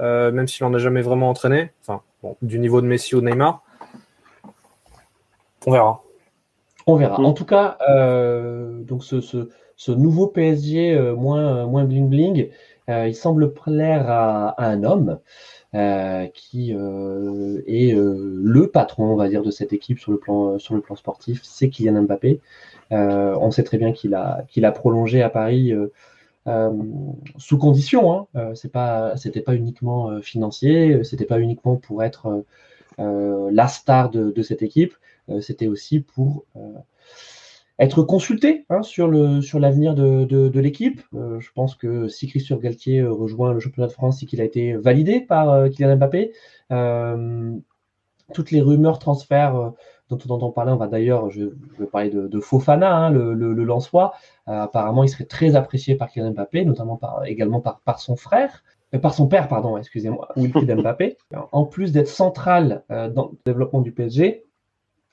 euh, 0.00 0.30
même 0.30 0.48
s'il 0.48 0.64
en 0.64 0.74
a 0.74 0.78
jamais 0.78 1.02
vraiment 1.02 1.28
entraîné, 1.28 1.72
enfin, 1.80 2.02
bon, 2.22 2.36
du 2.42 2.58
niveau 2.58 2.80
de 2.80 2.86
Messi 2.86 3.14
ou 3.14 3.20
de 3.20 3.26
Neymar. 3.26 3.62
On 5.66 5.72
verra. 5.72 6.02
On 6.86 6.96
verra. 6.96 7.18
En 7.20 7.32
tout 7.32 7.44
cas, 7.44 7.78
euh, 7.88 8.82
donc 8.82 9.04
ce, 9.04 9.20
ce, 9.20 9.48
ce, 9.82 9.92
nouveau 9.92 10.26
PSG 10.26 10.94
euh, 10.94 11.14
moins, 11.14 11.66
moins 11.66 11.84
bling 11.84 12.08
bling, 12.08 12.48
euh, 12.88 13.08
il 13.08 13.14
semble 13.14 13.52
plaire 13.52 14.10
à, 14.10 14.62
un 14.64 14.84
homme 14.84 15.18
euh, 15.74 16.26
qui 16.34 16.74
euh, 16.74 17.62
est 17.66 17.94
le 17.94 18.66
patron, 18.68 19.12
on 19.12 19.16
va 19.16 19.28
dire, 19.28 19.42
de 19.42 19.50
cette 19.50 19.72
équipe 19.72 19.98
sur 19.98 20.12
le 20.12 20.18
plan, 20.18 20.58
sportif. 20.96 21.40
C'est 21.42 21.68
Kylian 21.68 22.02
Mbappé. 22.02 22.40
on 22.90 23.50
sait 23.50 23.64
très 23.64 23.78
bien 23.78 23.92
qu'il 23.92 24.14
a, 24.14 24.44
qu'il 24.48 24.64
a 24.64 24.72
prolongé 24.72 25.22
à 25.22 25.30
Paris 25.30 25.72
euh, 26.48 26.72
sous 27.38 27.56
condition. 27.58 28.12
Hein. 28.12 28.26
Euh, 28.36 28.54
c'est 28.54 28.72
pas, 28.72 29.14
pas 29.46 29.54
uniquement 29.54 30.10
euh, 30.10 30.20
financier, 30.20 31.04
c'était 31.04 31.24
pas 31.24 31.38
uniquement 31.38 31.76
pour 31.76 32.02
être 32.02 32.44
la 32.98 33.68
star 33.68 34.10
de 34.10 34.42
cette 34.42 34.62
équipe, 34.62 34.94
c'était 35.40 35.66
aussi 35.66 36.00
pour 36.00 36.44
être 37.82 38.02
consulté 38.02 38.64
hein, 38.70 38.82
sur 38.82 39.08
le 39.08 39.40
sur 39.40 39.58
l'avenir 39.58 39.94
de, 39.94 40.24
de, 40.24 40.60
l'équipe. 40.60 41.02
Euh, 41.14 41.40
je 41.40 41.50
pense 41.52 41.74
que 41.74 42.08
si 42.08 42.28
Christian 42.28 42.56
Galtier 42.56 43.02
rejoint 43.02 43.52
le 43.52 43.60
championnat 43.60 43.88
de 43.88 43.92
France, 43.92 44.20
c'est 44.20 44.26
qu'il 44.26 44.40
a 44.40 44.44
été 44.44 44.74
validé 44.74 45.20
par 45.20 45.50
euh, 45.50 45.68
Kylian 45.68 45.96
Mbappé. 45.96 46.32
Euh, 46.70 47.52
toutes 48.32 48.50
les 48.50 48.62
rumeurs 48.62 48.98
transferts 48.98 49.72
dont 50.12 50.18
on 50.28 50.34
entend 50.34 50.50
parler, 50.50 50.72
on 50.72 50.76
va 50.76 50.86
d'ailleurs, 50.86 51.30
je, 51.30 51.44
vais 51.78 51.86
parler 51.86 52.10
de, 52.10 52.40
Fofana, 52.40 52.94
hein, 52.94 53.10
le, 53.10 53.34
le. 53.34 53.62
Euh, 53.62 54.06
apparemment, 54.46 55.04
il 55.04 55.08
serait 55.08 55.24
très 55.24 55.56
apprécié 55.56 55.94
par 55.94 56.10
Kylian 56.10 56.32
Mbappé, 56.32 56.64
notamment 56.64 56.96
par, 56.96 57.24
également 57.24 57.60
par, 57.60 57.98
son 57.98 58.16
frère, 58.16 58.62
euh, 58.94 58.98
par 58.98 59.14
son 59.14 59.26
père, 59.26 59.48
pardon, 59.48 59.76
excusez-moi, 59.76 60.28
Mbappé. 60.36 61.16
En 61.52 61.64
plus 61.64 61.92
d'être 61.92 62.08
central 62.08 62.84
euh, 62.90 63.08
dans 63.08 63.28
le 63.28 63.38
développement 63.44 63.80
du 63.80 63.92
PSG, 63.92 64.44
euh, 64.44 64.51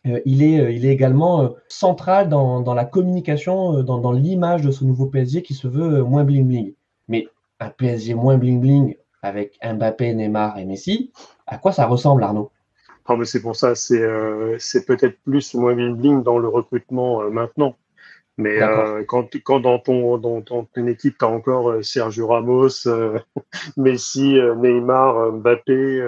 il, 0.03 0.43
est, 0.43 0.59
euh, 0.61 0.71
il 0.71 0.85
est 0.85 0.93
également 0.93 1.43
euh, 1.43 1.49
central 1.67 2.29
dans, 2.29 2.61
dans 2.61 2.73
la 2.73 2.85
communication, 2.85 3.83
dans, 3.83 3.97
dans 3.99 4.11
l'image 4.11 4.61
de 4.61 4.71
ce 4.71 4.85
nouveau 4.85 5.07
PSG 5.07 5.41
qui 5.41 5.53
se 5.53 5.67
veut 5.67 6.03
moins 6.03 6.23
bling-bling. 6.23 6.73
Mais 7.07 7.27
un 7.59 7.69
PSG 7.69 8.13
moins 8.13 8.37
bling-bling 8.37 8.97
avec 9.21 9.59
Mbappé, 9.63 10.13
Neymar 10.13 10.57
et 10.57 10.65
Messi, 10.65 11.11
à 11.47 11.57
quoi 11.57 11.71
ça 11.71 11.85
ressemble, 11.85 12.23
Arnaud? 12.23 12.51
Ah, 13.05 13.15
mais 13.17 13.25
c'est 13.25 13.41
pour 13.41 13.55
ça, 13.55 13.73
c'est 13.73 14.01
euh, 14.01 14.57
peut-être 14.85 15.17
plus 15.23 15.55
moins 15.55 15.73
bling 15.73 16.21
dans 16.21 16.37
le 16.37 16.47
recrutement 16.47 17.23
euh, 17.23 17.31
maintenant. 17.31 17.75
Mais 18.37 18.61
euh, 18.61 19.03
quand, 19.05 19.35
quand 19.43 19.59
dans, 19.59 19.79
ton, 19.79 20.17
dans, 20.17 20.41
ton 20.41 20.65
équipe, 20.87 21.17
tu 21.17 21.25
as 21.25 21.27
encore 21.27 21.71
euh, 21.71 21.81
Sergio 21.81 22.27
Ramos, 22.27 22.87
euh, 22.87 23.19
Messi, 23.77 24.39
Neymar, 24.57 25.33
Mbappé, 25.33 26.07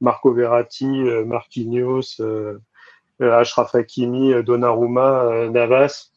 Marco 0.00 0.32
Verratti, 0.32 1.04
Marquinhos, 1.26 2.20
Ashraf 3.22 3.74
Hakimi, 3.74 4.42
Donnarumma, 4.42 5.48
Navas. 5.50 6.10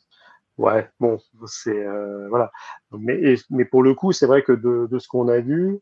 Ouais, 0.57 0.89
bon, 0.99 1.17
c'est 1.45 1.85
voilà. 2.29 2.51
Mais, 2.91 3.35
pour 3.65 3.83
le 3.83 3.93
coup, 3.93 4.11
c'est 4.11 4.25
vrai 4.25 4.41
que 4.41 4.53
de, 4.53 4.99
ce 4.99 5.07
qu'on 5.07 5.27
a 5.27 5.39
vu, 5.39 5.79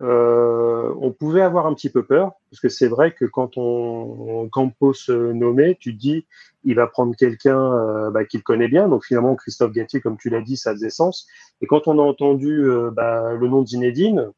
on 0.00 1.14
pouvait 1.18 1.42
avoir 1.42 1.66
un 1.66 1.74
petit 1.74 1.90
peu 1.90 2.04
peur, 2.04 2.32
parce 2.50 2.60
que 2.60 2.68
c'est 2.68 2.88
vrai 2.88 3.12
que 3.12 3.24
quand 3.26 3.56
on, 3.56 4.48
Campos 4.50 4.94
nommé, 5.08 5.76
tu 5.78 5.94
te 5.94 6.00
dis, 6.00 6.26
il 6.64 6.74
va 6.74 6.86
prendre 6.86 7.14
quelqu'un 7.16 8.10
bah, 8.10 8.24
qu'il 8.24 8.42
connaît 8.42 8.68
bien. 8.68 8.88
Donc 8.88 9.04
finalement, 9.04 9.36
Christophe 9.36 9.72
Gatier, 9.72 10.00
comme 10.00 10.16
tu 10.16 10.30
l'as 10.30 10.40
dit, 10.40 10.56
ça 10.56 10.72
faisait 10.72 10.90
sens. 10.90 11.26
Et 11.60 11.66
quand 11.66 11.86
on 11.86 11.98
a 11.98 12.02
entendu 12.02 12.66
bah, 12.92 13.34
le 13.34 13.48
nom 13.48 13.62
de 13.62 13.68
Zinedine, 13.68 14.30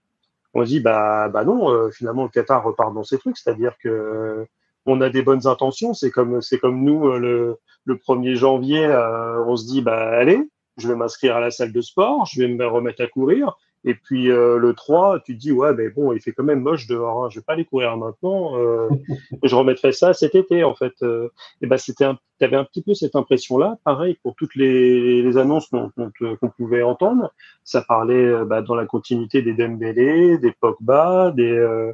on 0.54 0.64
se 0.64 0.68
dit, 0.68 0.80
bah, 0.80 1.28
bah 1.28 1.44
non, 1.44 1.90
finalement, 1.92 2.24
le 2.24 2.30
Qatar 2.30 2.64
repart 2.64 2.92
dans 2.92 3.04
ses 3.04 3.18
trucs, 3.18 3.36
c'est-à-dire 3.36 3.76
que 3.78 4.46
on 4.86 5.00
a 5.00 5.10
des 5.10 5.22
bonnes 5.22 5.46
intentions. 5.46 5.94
C'est 5.94 6.10
comme, 6.10 6.40
c'est 6.40 6.58
comme 6.58 6.84
nous, 6.84 7.10
le, 7.12 7.56
le 7.84 7.94
1er 7.96 8.34
janvier, 8.34 8.86
on 9.46 9.56
se 9.56 9.66
dit, 9.66 9.82
bah 9.82 10.08
allez, 10.08 10.40
je 10.76 10.88
vais 10.88 10.96
m'inscrire 10.96 11.36
à 11.36 11.40
la 11.40 11.50
salle 11.50 11.72
de 11.72 11.80
sport, 11.80 12.26
je 12.26 12.40
vais 12.40 12.48
me 12.48 12.66
remettre 12.66 13.02
à 13.02 13.06
courir. 13.06 13.56
Et 13.84 13.94
puis 13.94 14.32
euh, 14.32 14.58
le 14.58 14.74
3, 14.74 15.20
tu 15.24 15.34
dis, 15.36 15.52
ouais, 15.52 15.72
mais 15.72 15.88
bon, 15.88 16.12
il 16.12 16.20
fait 16.20 16.32
quand 16.32 16.42
même 16.42 16.60
moche 16.60 16.88
dehors, 16.88 17.24
hein, 17.24 17.28
je 17.30 17.38
vais 17.38 17.44
pas 17.44 17.52
aller 17.52 17.64
courir 17.64 17.96
maintenant, 17.96 18.58
euh, 18.58 18.88
je 19.44 19.54
remettrai 19.54 19.92
ça 19.92 20.12
cet 20.12 20.34
été, 20.34 20.64
en 20.64 20.74
fait. 20.74 20.94
Euh, 21.02 21.28
et 21.62 21.66
ben, 21.66 21.78
c'était 21.78 22.06
tu 22.38 22.44
avais 22.44 22.56
un 22.56 22.64
petit 22.64 22.82
peu 22.82 22.94
cette 22.94 23.14
impression-là, 23.14 23.78
pareil 23.84 24.18
pour 24.22 24.34
toutes 24.34 24.56
les, 24.56 25.22
les 25.22 25.38
annonces 25.38 25.68
qu'on 25.70 26.50
pouvait 26.56 26.82
entendre. 26.82 27.32
Ça 27.64 27.80
parlait 27.80 28.44
bah, 28.44 28.60
dans 28.60 28.74
la 28.74 28.86
continuité 28.86 29.40
des 29.40 29.54
Dembélé, 29.54 30.36
des 30.36 30.52
Pogba, 30.52 31.30
des. 31.34 31.92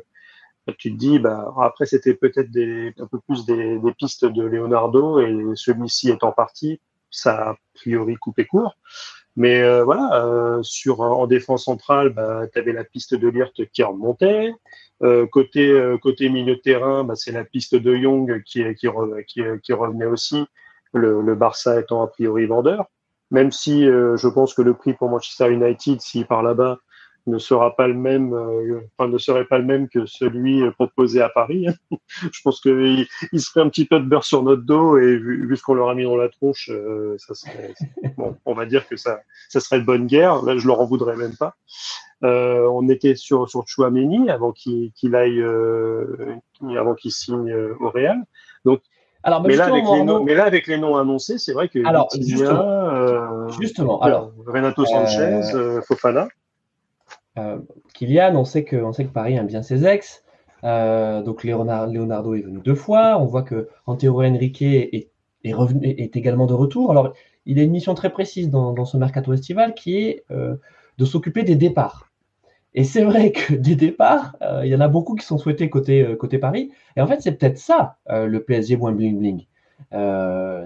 Tu 0.78 0.92
te 0.92 0.96
dis, 0.96 1.18
bah, 1.18 1.52
après, 1.60 1.86
c'était 1.86 2.14
peut-être 2.14 2.50
un 3.00 3.06
peu 3.06 3.18
plus 3.26 3.44
des, 3.46 3.78
des 3.78 3.92
pistes 3.94 4.24
de 4.24 4.42
Leonardo 4.42 5.20
et 5.20 5.52
celui-ci 5.54 6.10
étant 6.10 6.32
parti, 6.32 6.80
ça 7.10 7.50
a 7.50 7.56
priori 7.74 8.16
coupé 8.16 8.46
court. 8.46 8.76
Mais 9.36 9.62
euh, 9.62 9.82
voilà, 9.84 10.24
euh, 10.24 10.62
sur 10.62 11.00
en 11.00 11.26
défense 11.26 11.64
centrale, 11.64 12.10
bah, 12.10 12.42
tu 12.52 12.58
avais 12.58 12.72
la 12.72 12.84
piste 12.84 13.14
de 13.14 13.28
Lirt 13.28 13.52
qui 13.72 13.82
remontait. 13.82 14.52
Euh, 15.02 15.26
côté 15.26 15.70
euh, 15.70 15.98
côté 15.98 16.28
milieu 16.28 16.56
de 16.56 16.60
terrain, 16.60 17.02
bah, 17.02 17.14
c'est 17.16 17.32
la 17.32 17.44
piste 17.44 17.74
de 17.74 17.94
Young 17.94 18.42
qui 18.44 18.62
qui, 18.74 18.88
qui, 19.26 19.42
qui 19.62 19.72
revenait 19.72 20.06
aussi. 20.06 20.44
Le, 20.94 21.22
le, 21.22 21.34
Barça 21.34 21.80
étant 21.80 22.02
a 22.02 22.06
priori 22.06 22.44
vendeur. 22.44 22.84
Même 23.30 23.50
si 23.50 23.84
je 23.84 24.28
pense 24.28 24.52
que 24.52 24.60
le 24.60 24.74
prix 24.74 24.92
pour 24.92 25.08
Manchester 25.08 25.50
United, 25.50 26.02
s'il 26.02 26.26
part 26.26 26.42
là-bas, 26.42 26.80
ne 27.26 27.38
sera 27.38 27.76
pas 27.76 27.86
le 27.86 27.94
même, 27.94 28.32
euh, 28.34 28.80
enfin, 28.96 29.10
ne 29.10 29.18
serait 29.18 29.44
pas 29.44 29.58
le 29.58 29.64
même 29.64 29.88
que 29.88 30.06
celui 30.06 30.68
proposé 30.72 31.20
à 31.20 31.28
Paris. 31.28 31.66
je 32.08 32.40
pense 32.42 32.60
qu'il 32.60 33.06
il 33.32 33.40
serait 33.40 33.60
un 33.60 33.68
petit 33.68 33.84
peu 33.84 34.00
de 34.00 34.04
beurre 34.04 34.24
sur 34.24 34.42
notre 34.42 34.62
dos 34.62 34.98
et 34.98 35.16
vu, 35.16 35.56
ce 35.56 35.62
qu'on 35.62 35.74
leur 35.74 35.88
a 35.88 35.94
mis 35.94 36.04
dans 36.04 36.16
la 36.16 36.28
tronche, 36.28 36.70
euh, 36.72 37.16
ça 37.18 37.34
serait, 37.34 37.74
bon, 38.16 38.36
on 38.44 38.54
va 38.54 38.66
dire 38.66 38.86
que 38.88 38.96
ça, 38.96 39.20
ça 39.48 39.60
serait 39.60 39.80
de 39.80 39.84
bonne 39.84 40.06
guerre. 40.06 40.42
Là, 40.42 40.56
je 40.56 40.66
leur 40.66 40.80
en 40.80 40.86
voudrais 40.86 41.16
même 41.16 41.36
pas. 41.36 41.54
Euh, 42.24 42.68
on 42.72 42.88
était 42.88 43.16
sur 43.16 43.48
sur 43.48 43.66
Chouameni 43.66 44.30
avant 44.30 44.52
qu'il 44.52 45.14
aille, 45.14 45.40
euh, 45.40 46.36
avant 46.76 46.94
qu'il 46.94 47.10
signe 47.12 47.52
au 47.80 47.90
Real. 47.90 48.18
Donc 48.64 48.80
alors, 49.24 49.42
mais, 49.42 49.54
là, 49.54 49.66
avec 49.66 49.84
les 49.84 50.02
noms, 50.02 50.24
mais 50.24 50.34
là, 50.34 50.44
avec 50.44 50.66
les 50.66 50.78
noms 50.78 50.96
annoncés, 50.96 51.38
c'est 51.38 51.52
vrai 51.52 51.68
que 51.68 51.84
alors, 51.86 52.08
justement, 52.16 53.48
justement 53.60 54.00
alors, 54.00 54.32
Renato 54.46 54.84
Sanchez, 54.84 55.42
Fofana. 55.86 56.26
Euh, 57.38 57.58
Kylian, 57.94 58.36
on 58.36 58.44
sait, 58.44 58.64
que, 58.64 58.76
on 58.76 58.92
sait 58.92 59.04
que 59.04 59.12
Paris 59.12 59.34
aime 59.34 59.46
bien 59.46 59.62
ses 59.62 59.86
ex. 59.86 60.24
Euh, 60.64 61.22
donc 61.22 61.44
Leonardo 61.44 62.34
est 62.34 62.42
venu 62.42 62.60
deux 62.60 62.74
fois. 62.74 63.18
On 63.18 63.26
voit 63.26 63.42
que 63.42 63.68
Antero 63.86 64.22
Henrique 64.22 64.62
est, 64.62 65.10
est, 65.44 65.52
revenu, 65.52 65.86
est, 65.86 66.16
également 66.16 66.46
de 66.46 66.54
retour. 66.54 66.90
Alors, 66.90 67.14
il 67.46 67.58
a 67.58 67.62
une 67.62 67.72
mission 67.72 67.94
très 67.94 68.10
précise 68.10 68.50
dans, 68.50 68.84
ce 68.84 68.96
mercato 68.96 69.32
estival 69.32 69.74
qui 69.74 69.98
est 69.98 70.24
euh, 70.30 70.56
de 70.98 71.04
s'occuper 71.04 71.42
des 71.42 71.56
départs. 71.56 72.10
Et 72.74 72.84
c'est 72.84 73.04
vrai 73.04 73.32
que 73.32 73.54
des 73.54 73.76
départs, 73.76 74.36
il 74.62 74.68
y 74.68 74.76
en 74.76 74.80
a 74.80 74.88
beaucoup 74.88 75.14
qui 75.14 75.26
sont 75.26 75.38
souhaités 75.38 75.68
côté, 75.68 76.16
côté 76.18 76.38
Paris. 76.38 76.70
Et 76.96 77.00
en 77.00 77.06
fait, 77.06 77.20
c'est 77.20 77.32
peut-être 77.32 77.58
ça, 77.58 77.96
le 78.08 78.38
PSG 78.38 78.76
moins 78.76 78.92
bling 78.92 79.18
bling. 79.18 79.46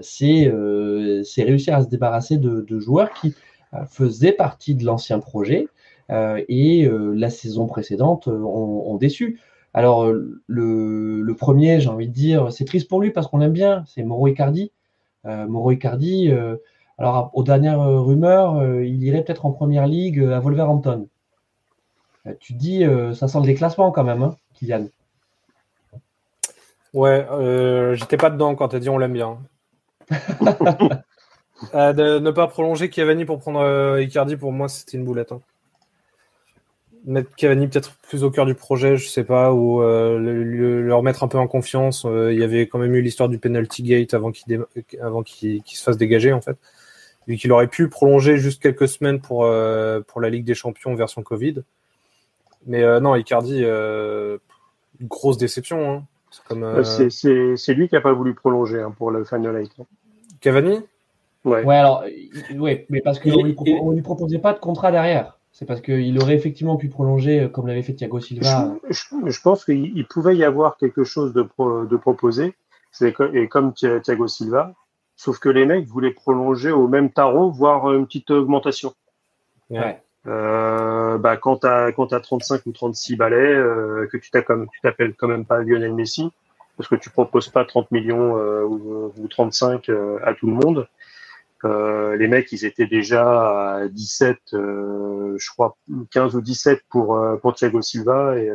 c'est 0.01 1.43
réussir 1.43 1.75
à 1.75 1.83
se 1.83 1.89
débarrasser 1.89 2.37
de, 2.37 2.61
de 2.61 2.79
joueurs 2.79 3.11
qui 3.13 3.35
faisaient 3.89 4.31
partie 4.31 4.75
de 4.75 4.85
l'ancien 4.85 5.19
projet 5.19 5.67
et 6.09 6.85
euh, 6.85 7.13
la 7.15 7.29
saison 7.29 7.67
précédente 7.67 8.27
euh, 8.27 8.39
ont, 8.39 8.97
déçu. 8.97 9.39
Alors, 9.73 10.11
le, 10.47 11.35
premier, 11.37 11.79
j'ai 11.79 11.89
envie 11.89 12.07
de 12.07 12.13
dire, 12.13 12.51
c'est 12.51 12.65
triste 12.65 12.87
pour 12.87 13.01
lui 13.01 13.11
parce 13.11 13.27
qu'on 13.27 13.37
l'aime 13.37 13.53
bien, 13.53 13.83
c'est 13.87 14.03
Moro 14.03 14.27
Icardi. 14.27 14.71
Moro 15.23 15.71
Icardi, 15.71 16.31
alors 16.97 17.31
aux 17.33 17.43
dernières 17.43 17.81
rumeurs, 17.81 18.81
il 18.81 19.03
irait 19.03 19.23
peut-être 19.23 19.45
en 19.45 19.51
première 19.51 19.85
ligue 19.85 20.23
à 20.23 20.39
Wolverhampton. 20.39 21.07
tu 22.39 22.53
dis, 22.53 22.83
ça 23.13 23.27
sent 23.27 23.39
le 23.39 23.45
déclassement 23.45 23.91
quand 23.91 24.05
même, 24.05 24.23
hein, 24.23 24.35
Kylian. 24.53 24.87
Ouais, 26.93 27.27
j'étais 27.93 28.17
pas 28.17 28.31
dedans 28.31 28.55
quand 28.55 28.69
tu 28.69 28.77
as 28.77 28.79
dit 28.79 28.89
on 28.89 28.97
l'aime 28.97 29.13
bien. 29.13 29.37
de 30.09 32.19
ne 32.19 32.31
pas 32.31 32.47
prolonger 32.47 32.89
Cavani 32.89 33.25
pour 33.25 33.39
prendre 33.39 33.99
Icardi, 33.99 34.37
pour 34.37 34.53
moi, 34.53 34.69
c'était 34.69 34.97
une 34.97 35.05
boulette. 35.05 35.33
Hein 35.33 35.41
mettre 37.05 37.33
Cavani 37.35 37.67
peut-être 37.67 37.95
plus 38.03 38.23
au 38.23 38.31
cœur 38.31 38.45
du 38.45 38.55
projet, 38.55 38.97
je 38.97 39.07
sais 39.07 39.23
pas, 39.23 39.53
ou 39.53 39.81
euh, 39.81 40.19
le, 40.19 40.93
remettre 40.93 41.23
un 41.23 41.27
peu 41.27 41.37
en 41.37 41.47
confiance. 41.47 42.05
Euh, 42.05 42.33
il 42.33 42.39
y 42.39 42.43
avait 42.43 42.67
quand 42.67 42.79
même 42.79 42.93
eu 42.95 43.01
l'histoire 43.01 43.29
du 43.29 43.39
penalty 43.39 43.83
gate 43.83 44.13
avant 44.13 44.31
qu'il 44.31 44.65
avant 45.01 45.23
qu'il 45.23 45.63
se 45.65 45.83
fasse 45.83 45.97
dégager 45.97 46.33
en 46.33 46.41
fait, 46.41 46.57
vu 47.27 47.37
qu'il 47.37 47.51
aurait 47.51 47.67
pu 47.67 47.87
prolonger 47.89 48.37
juste 48.37 48.61
quelques 48.61 48.87
semaines 48.87 49.21
pour 49.21 49.45
euh, 49.45 50.01
pour 50.01 50.21
la 50.21 50.29
Ligue 50.29 50.45
des 50.45 50.55
Champions 50.55 50.93
version 50.95 51.23
Covid. 51.23 51.63
Mais 52.65 52.99
non, 52.99 53.15
Icardi, 53.15 53.63
grosse 55.01 55.37
déception. 55.37 56.03
Hein. 56.51 56.83
C'est 56.83 57.73
lui 57.73 57.87
qui 57.87 57.95
a 57.95 58.01
pas 58.01 58.11
voulu 58.11 58.33
prolonger 58.33 58.81
hein, 58.81 58.93
pour 58.97 59.09
le 59.11 59.23
Final 59.23 59.61
Eight. 59.61 59.71
Hein. 59.79 59.85
Cavani? 60.41 60.81
Ouais. 61.45 61.63
ouais. 61.63 61.75
alors, 61.77 62.03
ouais, 62.55 62.85
mais 62.89 62.99
parce 62.99 63.19
qu'on 63.19 63.41
lui, 63.41 63.55
lui 63.93 64.01
proposait 64.01 64.39
pas 64.39 64.51
de 64.51 64.59
contrat 64.59 64.91
derrière. 64.91 65.36
C'est 65.57 65.65
parce 65.65 65.81
qu'il 65.81 66.21
aurait 66.21 66.35
effectivement 66.35 66.77
pu 66.77 66.87
prolonger 66.87 67.39
euh, 67.39 67.47
comme 67.49 67.65
l'avait 67.65 67.81
fait 67.81 67.95
Thiago 67.95 68.19
Silva. 68.19 68.75
Je, 68.91 69.41
pense 69.41 69.65
qu'il 69.65 70.05
pouvait 70.07 70.35
y 70.35 70.43
avoir 70.43 70.77
quelque 70.77 71.03
chose 71.03 71.33
de, 71.33 71.41
de 71.41 71.97
proposé, 71.97 72.53
et 73.01 73.47
comme 73.47 73.73
Thiago 73.73 74.27
Silva, 74.27 74.75
sauf 75.15 75.39
que 75.39 75.49
les 75.49 75.65
mecs 75.65 75.87
voulaient 75.87 76.11
prolonger 76.11 76.69
au 76.69 76.87
même 76.87 77.09
tarot, 77.09 77.49
voire 77.49 77.91
une 77.91 78.05
petite 78.05 78.29
augmentation. 78.29 78.93
Ouais. 79.71 79.99
Euh, 80.27 81.17
bah, 81.17 81.37
quand 81.37 81.61
tu 81.61 81.67
as, 81.67 82.19
35 82.21 82.61
ou 82.67 82.71
36 82.71 83.15
balais, 83.15 83.35
euh, 83.35 84.07
que 84.11 84.17
tu 84.17 84.29
t'appelles 84.29 85.15
quand 85.17 85.27
même 85.27 85.45
pas 85.45 85.63
Lionel 85.63 85.95
Messi, 85.95 86.29
parce 86.77 86.87
que 86.87 86.95
tu 86.95 87.09
proposes 87.09 87.49
pas 87.49 87.65
30 87.65 87.89
millions 87.89 88.33
ou, 88.35 89.11
ou, 89.17 89.27
35 89.27 89.89
à 90.23 90.35
tout 90.35 90.45
le 90.45 90.53
monde, 90.53 90.87
euh, 91.65 92.15
les 92.17 92.27
mecs, 92.27 92.51
ils 92.51 92.65
étaient 92.65 92.87
déjà 92.87 93.77
à 93.77 93.87
17, 93.87 94.37
euh, 94.53 95.35
je 95.37 95.49
crois 95.51 95.77
15 96.11 96.35
ou 96.35 96.41
17 96.41 96.81
pour 96.89 97.15
euh, 97.15 97.37
pour 97.37 97.55
Thiago 97.55 97.81
Silva 97.81 98.37
et 98.37 98.51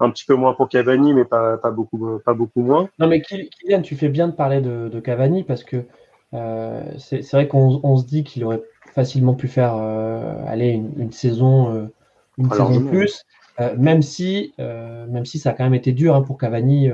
un 0.00 0.10
petit 0.10 0.24
peu 0.24 0.34
moins 0.34 0.54
pour 0.54 0.68
Cavani, 0.68 1.14
mais 1.14 1.24
pas, 1.24 1.56
pas 1.58 1.70
beaucoup 1.70 2.18
pas 2.24 2.34
beaucoup 2.34 2.62
moins. 2.62 2.88
Non, 2.98 3.06
mais 3.06 3.20
Kylian, 3.20 3.82
tu 3.82 3.96
fais 3.96 4.08
bien 4.08 4.28
de 4.28 4.32
parler 4.32 4.60
de, 4.60 4.88
de 4.88 5.00
Cavani 5.00 5.44
parce 5.44 5.64
que 5.64 5.84
c'est 6.98 7.30
vrai 7.32 7.46
qu'on 7.46 7.80
on 7.82 7.96
se 7.96 8.06
dit 8.06 8.24
qu'il 8.24 8.44
aurait 8.44 8.62
facilement 8.92 9.34
pu 9.34 9.46
faire 9.46 9.74
aller 9.74 10.70
une, 10.70 10.92
une 10.96 11.12
saison 11.12 11.90
une 12.38 12.50
saison 12.50 12.80
de 12.80 12.88
plus, 12.88 13.24
même 13.78 14.02
si 14.02 14.54
même 14.58 15.26
si 15.26 15.38
ça 15.38 15.50
a 15.50 15.52
quand 15.52 15.64
même 15.64 15.74
été 15.74 15.92
dur 15.92 16.14
hein, 16.16 16.22
pour 16.22 16.38
Cavani 16.38 16.90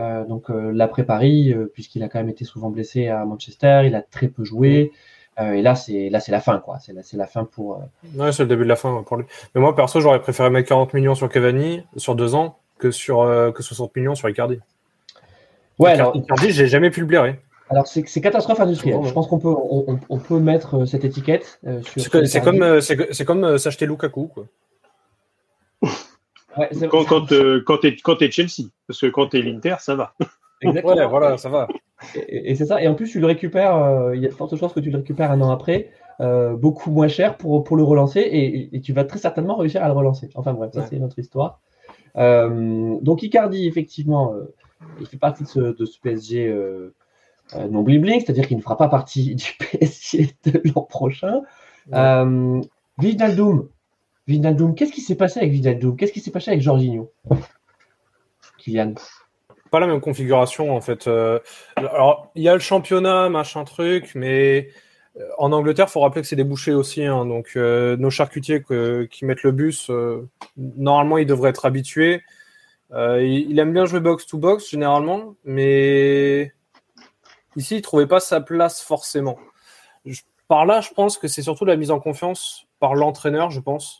euh, 0.00 0.24
donc 0.24 0.50
euh, 0.50 0.72
l'après-Paris, 0.72 1.52
euh, 1.52 1.70
puisqu'il 1.72 2.02
a 2.02 2.08
quand 2.08 2.18
même 2.18 2.28
été 2.28 2.44
souvent 2.44 2.70
blessé 2.70 3.08
à 3.08 3.24
Manchester, 3.24 3.82
il 3.84 3.94
a 3.94 4.02
très 4.02 4.28
peu 4.28 4.44
joué. 4.44 4.92
et 5.38 5.62
là, 5.62 5.74
c'est 5.74 6.10
là, 6.10 6.20
c'est 6.20 6.32
la 6.32 6.40
fin, 6.40 6.58
quoi. 6.58 6.78
C'est 6.80 6.92
la, 6.92 7.02
c'est 7.02 7.16
la 7.16 7.26
fin 7.26 7.44
pour. 7.44 7.82
Ouais, 8.16 8.32
c'est 8.32 8.42
le 8.42 8.48
début 8.48 8.64
de 8.64 8.68
la 8.68 8.76
fin 8.76 9.02
pour 9.06 9.16
lui. 9.16 9.24
Mais 9.54 9.60
moi, 9.60 9.74
perso, 9.74 10.00
j'aurais 10.00 10.20
préféré 10.20 10.50
mettre 10.50 10.68
40 10.68 10.94
millions 10.94 11.14
sur 11.14 11.28
Cavani 11.28 11.82
sur 11.96 12.14
deux 12.14 12.34
ans 12.34 12.58
que 12.78 12.90
sur 12.90 13.24
que 13.54 13.62
60 13.62 13.94
millions 13.96 14.14
sur 14.14 14.28
Icardi. 14.28 14.58
Ouais, 15.78 15.92
alors, 15.92 16.14
Icardi, 16.16 16.50
j'ai 16.50 16.66
jamais 16.66 16.90
pu 16.90 17.00
le 17.00 17.06
blairer. 17.06 17.40
Alors 17.70 17.86
c'est, 17.86 18.02
catastrophe 18.20 18.60
industrielle. 18.60 18.98
Je 19.04 19.12
pense 19.12 19.28
qu'on 19.28 19.38
peut 19.38 19.48
on, 19.48 19.98
on 20.08 20.18
peut 20.18 20.40
mettre 20.40 20.84
cette 20.86 21.04
étiquette. 21.04 21.60
sur 21.86 22.26
c'est, 22.26 22.40
comme 22.40 22.80
c'est, 22.80 23.14
c'est 23.14 23.24
comme 23.24 23.58
s'acheter 23.58 23.86
Lukaku 23.86 24.26
quoi 24.26 24.46
quand, 26.90 27.04
quand, 27.04 27.32
euh, 27.32 27.62
quand 27.64 27.78
tu 27.78 28.24
es, 28.24 28.30
Chelsea, 28.30 28.68
parce 28.86 29.00
que 29.00 29.06
quand 29.06 29.28
tu 29.28 29.38
es 29.38 29.42
l'Inter, 29.42 29.76
ça 29.80 29.94
va. 29.94 30.14
Exactement. 30.62 31.08
voilà, 31.08 31.38
ça 31.38 31.48
va. 31.48 31.68
Et, 32.28 32.54
c'est 32.54 32.66
ça. 32.66 32.82
Et 32.82 32.88
en 32.88 32.94
plus, 32.94 33.10
tu 33.10 33.20
le 33.20 33.26
récupères, 33.26 33.76
euh, 33.76 34.16
il 34.16 34.22
y 34.22 34.26
a 34.26 34.28
de 34.28 34.34
fortes 34.34 34.56
chances 34.56 34.72
que 34.72 34.80
tu 34.80 34.90
le 34.90 34.98
récupères 34.98 35.30
un 35.30 35.40
an 35.40 35.50
après, 35.50 35.90
euh, 36.20 36.54
beaucoup 36.54 36.90
moins 36.90 37.08
cher 37.08 37.36
pour, 37.36 37.64
pour 37.64 37.76
le 37.76 37.82
relancer, 37.82 38.20
et, 38.20 38.80
tu 38.80 38.92
vas 38.92 39.04
très 39.04 39.18
certainement 39.18 39.56
réussir 39.56 39.82
à 39.82 39.88
le 39.88 39.94
relancer. 39.94 40.28
Enfin 40.34 40.52
bref, 40.52 40.72
ça 40.74 40.86
c'est 40.86 40.98
notre 40.98 41.18
histoire. 41.18 41.60
donc 42.14 43.22
Icardi, 43.22 43.66
effectivement, 43.66 44.34
il 45.00 45.06
fait 45.06 45.16
partie 45.18 45.44
de 45.44 45.48
ce, 45.48 45.60
de 45.60 45.84
ce 45.84 45.98
PSG 46.00 46.54
non 47.70 47.82
bling 47.82 48.00
bling, 48.00 48.20
c'est-à-dire 48.20 48.46
qu'il 48.46 48.58
ne 48.58 48.62
fera 48.62 48.76
pas 48.76 48.88
partie 48.88 49.34
du 49.36 49.56
PSG 49.58 50.36
de 50.44 50.60
l'an 50.74 50.82
prochain. 50.82 51.40
Ouais. 51.90 52.60
Vinaldoom. 54.30 54.74
Qu'est-ce 54.74 54.92
qui 54.92 55.00
s'est 55.00 55.16
passé 55.16 55.40
avec 55.40 55.52
Vinaldoom 55.52 55.96
Qu'est-ce 55.96 56.12
qui 56.12 56.20
s'est 56.20 56.30
passé 56.30 56.50
avec 56.50 56.62
Jorginho? 56.62 57.12
Kylian 58.58 58.94
Pas 59.70 59.80
la 59.80 59.86
même 59.86 60.00
configuration 60.00 60.74
en 60.74 60.80
fait. 60.80 61.08
Euh, 61.08 61.40
alors, 61.76 62.30
il 62.34 62.42
y 62.42 62.48
a 62.48 62.54
le 62.54 62.60
championnat, 62.60 63.28
machin 63.28 63.64
truc, 63.64 64.12
mais 64.14 64.68
euh, 65.18 65.24
en 65.38 65.52
Angleterre, 65.52 65.86
il 65.88 65.92
faut 65.92 66.00
rappeler 66.00 66.22
que 66.22 66.28
c'est 66.28 66.36
des 66.36 66.44
bouchers 66.44 66.74
aussi. 66.74 67.04
Hein, 67.04 67.26
donc, 67.26 67.52
euh, 67.56 67.96
nos 67.96 68.10
charcutiers 68.10 68.62
qui 69.10 69.24
mettent 69.24 69.42
le 69.42 69.52
bus, 69.52 69.90
normalement, 70.56 71.18
ils 71.18 71.26
devraient 71.26 71.50
être 71.50 71.66
habitués. 71.66 72.22
il, 72.92 73.58
aime 73.58 73.72
bien 73.72 73.84
jouer 73.84 74.00
box-to-box 74.00 74.70
généralement, 74.70 75.34
mais 75.44 76.52
ici, 77.56 77.74
il 77.74 77.78
ne 77.78 77.82
trouvait 77.82 78.06
pas 78.06 78.20
sa 78.20 78.40
place 78.40 78.80
forcément. 78.80 79.38
par 80.46 80.66
là, 80.66 80.80
je 80.80 80.90
pense 80.90 81.18
que 81.18 81.26
c'est 81.28 81.42
surtout 81.42 81.64
la 81.64 81.76
mise 81.76 81.90
en 81.90 82.00
confiance 82.00 82.66
par 82.78 82.94
l'entraîneur, 82.94 83.50
je 83.50 83.60
pense 83.60 83.99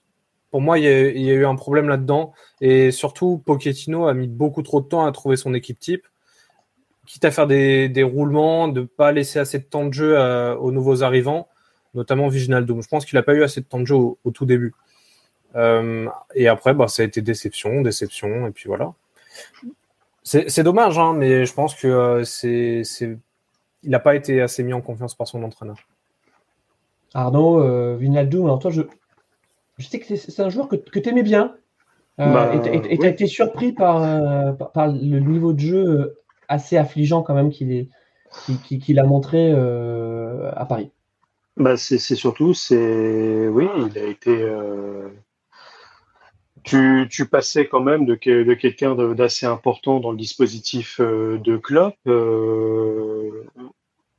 pour 0.50 0.60
moi, 0.60 0.78
il 0.78 0.84
y, 0.84 1.30
a, 1.30 1.34
eu 1.34 1.46
un 1.46 1.54
problème 1.54 1.88
là-dedans. 1.88 2.32
Et 2.60 2.90
surtout, 2.90 3.38
Pochettino 3.38 4.06
a 4.06 4.14
mis 4.14 4.26
beaucoup 4.26 4.62
trop 4.62 4.80
de 4.80 4.86
temps 4.86 5.06
à 5.06 5.12
trouver 5.12 5.36
son 5.36 5.54
équipe 5.54 5.78
type. 5.78 6.06
Quitte 7.06 7.24
à 7.24 7.30
faire 7.30 7.46
des, 7.46 8.02
roulements, 8.02 8.68
de 8.68 8.82
ne 8.82 8.86
pas 8.86 9.12
laisser 9.12 9.38
assez 9.38 9.58
de 9.58 9.64
temps 9.64 9.86
de 9.86 9.92
jeu 9.92 10.18
aux 10.58 10.72
nouveaux 10.72 11.02
arrivants, 11.02 11.48
notamment 11.94 12.28
Viginaldo. 12.28 12.80
Je 12.82 12.88
pense 12.88 13.04
qu'il 13.04 13.16
n'a 13.16 13.22
pas 13.22 13.34
eu 13.34 13.42
assez 13.42 13.60
de 13.60 13.66
temps 13.66 13.80
de 13.80 13.84
jeu 13.84 13.94
au, 13.94 14.18
tout 14.32 14.46
début. 14.46 14.74
Euh, 15.56 16.08
et 16.34 16.48
après, 16.48 16.74
bah, 16.74 16.88
ça 16.88 17.02
a 17.02 17.06
été 17.06 17.22
déception, 17.22 17.82
déception, 17.82 18.46
et 18.46 18.50
puis 18.50 18.68
voilà. 18.68 18.92
C'est 20.22 20.62
dommage, 20.62 20.98
hein, 20.98 21.14
mais 21.14 21.44
je 21.46 21.52
pense 21.54 21.74
que 21.74 21.88
euh, 21.88 23.18
il 23.82 23.90
n'a 23.90 23.98
pas 23.98 24.14
été 24.14 24.40
assez 24.40 24.62
mis 24.62 24.72
en 24.72 24.80
confiance 24.80 25.14
par 25.14 25.26
son 25.26 25.42
entraîneur. 25.42 25.76
Arnaud, 27.14 27.60
euh, 27.60 27.98
alors 28.44 28.58
toi, 28.60 28.70
je, 28.70 28.82
je 29.80 29.88
sais 29.88 29.98
que 29.98 30.14
c'est 30.14 30.40
un 30.40 30.50
joueur 30.50 30.68
que, 30.68 30.76
que 30.76 30.98
tu 30.98 31.08
aimais 31.08 31.22
bien. 31.22 31.54
Euh, 32.20 32.32
bah, 32.32 32.52
et 32.54 32.98
tu 32.98 33.06
as 33.06 33.08
été 33.08 33.26
surpris 33.26 33.74
euh, 33.80 34.52
par, 34.52 34.72
par, 34.72 34.88
le 34.88 35.20
niveau 35.20 35.52
de 35.54 35.60
jeu 35.60 35.88
euh, 35.88 36.18
assez 36.48 36.76
affligeant 36.76 37.22
quand 37.22 37.34
même 37.34 37.50
qu'il 37.50 38.98
a 38.98 39.04
montré 39.04 39.52
à 39.52 40.64
Paris. 40.66 40.90
Bah 41.56 41.76
c'est 41.76 41.98
surtout, 41.98 42.54
c'est 42.54 43.48
oui, 43.48 43.66
il 43.90 43.98
a 43.98 44.06
été. 44.06 44.46
Tu, 46.62 47.08
tu, 47.10 47.26
passais 47.26 47.66
quand 47.66 47.80
même 47.80 48.04
de, 48.04 48.14
de 48.14 48.54
quelqu'un 48.54 48.94
d'assez 49.14 49.46
important 49.46 49.98
dans 49.98 50.10
le 50.10 50.18
dispositif 50.18 51.00
de 51.00 51.56
Klopp 51.56 51.94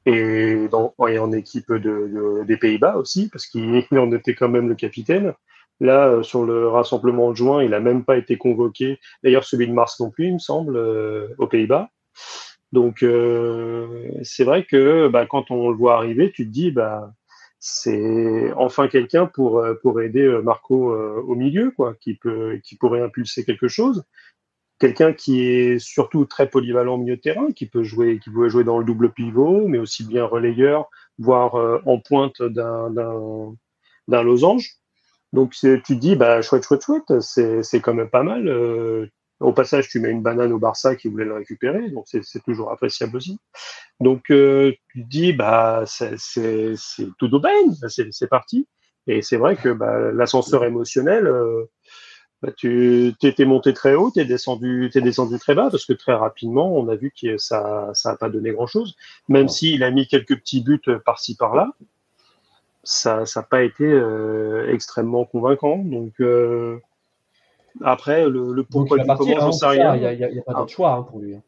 et, 0.08 0.68
dans, 0.72 0.94
et 1.08 1.20
en 1.20 1.32
équipe 1.32 1.72
de, 1.72 2.44
des 2.48 2.58
Pays-Bas 2.58 2.98
aussi, 2.98 3.30
parce 3.30 3.46
qu'il 3.46 3.86
en 3.92 4.12
était 4.12 4.34
quand 4.34 4.50
même 4.50 4.70
le 4.70 4.76
capitaine. 4.76 5.34
Là, 5.82 6.08
euh, 6.10 6.24
sur 6.24 6.46
le 6.46 6.68
rassemblement 6.68 7.32
de 7.32 7.36
juin, 7.36 7.64
il 7.64 7.72
n'a 7.72 7.80
même 7.80 8.06
pas 8.06 8.16
été 8.16 8.38
convoqué. 8.38 9.00
D'ailleurs, 9.24 9.44
celui 9.44 9.68
de 9.68 9.74
mars 9.74 10.00
non 10.00 10.12
plus, 10.12 10.28
il 10.28 10.36
me 10.36 10.40
semble, 10.40 10.78
euh, 10.78 11.30
aux 11.40 11.48
Pays-Bas. 11.48 11.90
Donc, 12.72 13.02
euh, 13.04 14.08
c'est 14.22 14.44
vrai 14.44 14.64
que 14.64 15.08
bah, 15.08 15.26
quand 15.26 15.50
on 15.50 15.72
le 15.72 15.76
voit 15.76 15.96
arriver, 15.96 16.32
tu 16.32 16.46
te 16.46 16.52
dis, 16.52 16.70
bah, 16.72 17.12
c'est 17.60 18.52
enfin 18.56 18.88
quelqu'un 18.88 19.26
pour 19.28 19.64
pour 19.82 20.02
aider 20.02 20.28
Marco 20.44 20.96
au 20.96 21.36
milieu, 21.36 21.72
quoi, 21.72 21.96
qui 22.00 22.16
peut 22.16 22.60
qui 22.64 22.76
pourrait 22.76 23.02
impulser 23.02 23.46
quelque 23.46 23.68
chose. 23.68 24.04
Quelqu'un 24.80 25.14
qui 25.14 25.44
est 25.46 25.80
surtout 25.80 26.26
très 26.26 26.50
polyvalent 26.50 26.96
au 26.96 26.98
milieu 26.98 27.18
de 27.18 27.22
terrain, 27.22 27.52
qui 27.52 27.68
peut 27.68 27.84
jouer, 27.84 28.20
qui 28.20 28.32
peut 28.32 28.50
jouer 28.50 28.64
dans 28.64 28.80
le 28.80 28.86
double 28.86 29.12
pivot, 29.12 29.68
mais 29.68 29.78
aussi 29.80 30.06
bien 30.06 30.26
relayeur, 30.26 30.90
voire 31.20 31.56
en 31.86 32.00
pointe 32.00 32.42
d'un 32.42 32.90
d'un 34.08 34.24
losange. 34.24 34.81
Donc 35.34 35.52
tu 35.54 35.82
te 35.82 35.94
dis, 35.94 36.16
bah, 36.16 36.42
chouette, 36.42 36.66
chouette, 36.66 36.84
chouette, 36.84 37.22
c'est 37.22 37.82
quand 37.82 37.94
même 37.94 38.10
pas 38.10 38.24
mal. 38.24 38.48
Euh, 38.48 39.08
au 39.40 39.54
passage, 39.54 39.90
tu 39.90 40.00
mets 40.00 40.12
une 40.12 40.22
banane 40.22 40.52
au 40.52 40.60
Barça 40.60 40.96
qui 40.96 41.08
voulait 41.08 41.26
le 41.26 41.34
récupérer, 41.34 41.90
donc 41.90 42.06
c'est 42.08 42.44
toujours 42.44 42.72
appréciable 42.72 43.18
aussi. 43.18 43.40
Donc 44.00 44.30
euh, 44.30 44.74
tu 44.92 45.04
te 45.04 45.10
dis, 45.10 45.34
bah, 45.34 45.84
c'est 45.88 46.16
tout 47.18 47.28
d'aubaine, 47.28 47.74
c'est 47.88 48.28
parti. 48.30 48.68
Et 49.08 49.22
c'est 49.24 49.38
vrai 49.38 49.56
que 49.56 49.70
bah, 49.70 50.12
l'ascenseur 50.12 50.64
émotionnel, 50.64 51.26
euh, 51.26 51.66
bah, 52.44 52.52
tu 52.56 53.14
étais 53.24 53.46
monté 53.46 53.74
très 53.74 53.96
haut, 53.96 54.12
tu 54.12 54.20
es 54.20 54.26
descendu, 54.26 54.92
es 54.94 55.02
descendu 55.02 55.40
très 55.40 55.56
bas, 55.56 55.70
parce 55.72 55.86
que 55.86 55.94
très 55.94 56.14
rapidement, 56.14 56.76
on 56.78 56.88
a 56.90 56.96
vu 56.96 57.12
que 57.20 57.38
ça 57.38 57.90
ça 57.94 58.12
a 58.12 58.18
pas 58.18 58.30
donné 58.30 58.52
grand-chose, 58.52 58.96
même 59.28 59.48
s'il 59.48 59.84
a 59.84 59.92
mis 59.92 60.08
quelques 60.08 60.38
petits 60.38 60.62
buts 60.62 60.82
par-ci 61.04 61.36
par-là 61.36 61.72
ça 62.84 63.24
n'a 63.36 63.44
pas 63.44 63.64
été 63.64 63.86
euh, 63.86 64.72
extrêmement 64.72 65.26
convaincant. 65.26 65.78
Donc 65.78 66.14
euh, 66.20 66.80
après, 67.84 68.28
le, 68.30 68.54
le 68.54 68.64
pourquoi 68.64 68.98
du 68.98 69.06
comment, 69.06 69.40
j'en 69.40 69.52
sais 69.52 69.68
rien. 69.68 69.96
Il 69.96 70.18
n'y 70.18 70.40
a, 70.40 70.44
pas 70.44 70.54
d'autre 70.54 70.72
choix 70.72 70.94
hein, 70.94 71.04
pour 71.04 71.20
lui. 71.20 71.36
Hein. 71.36 71.44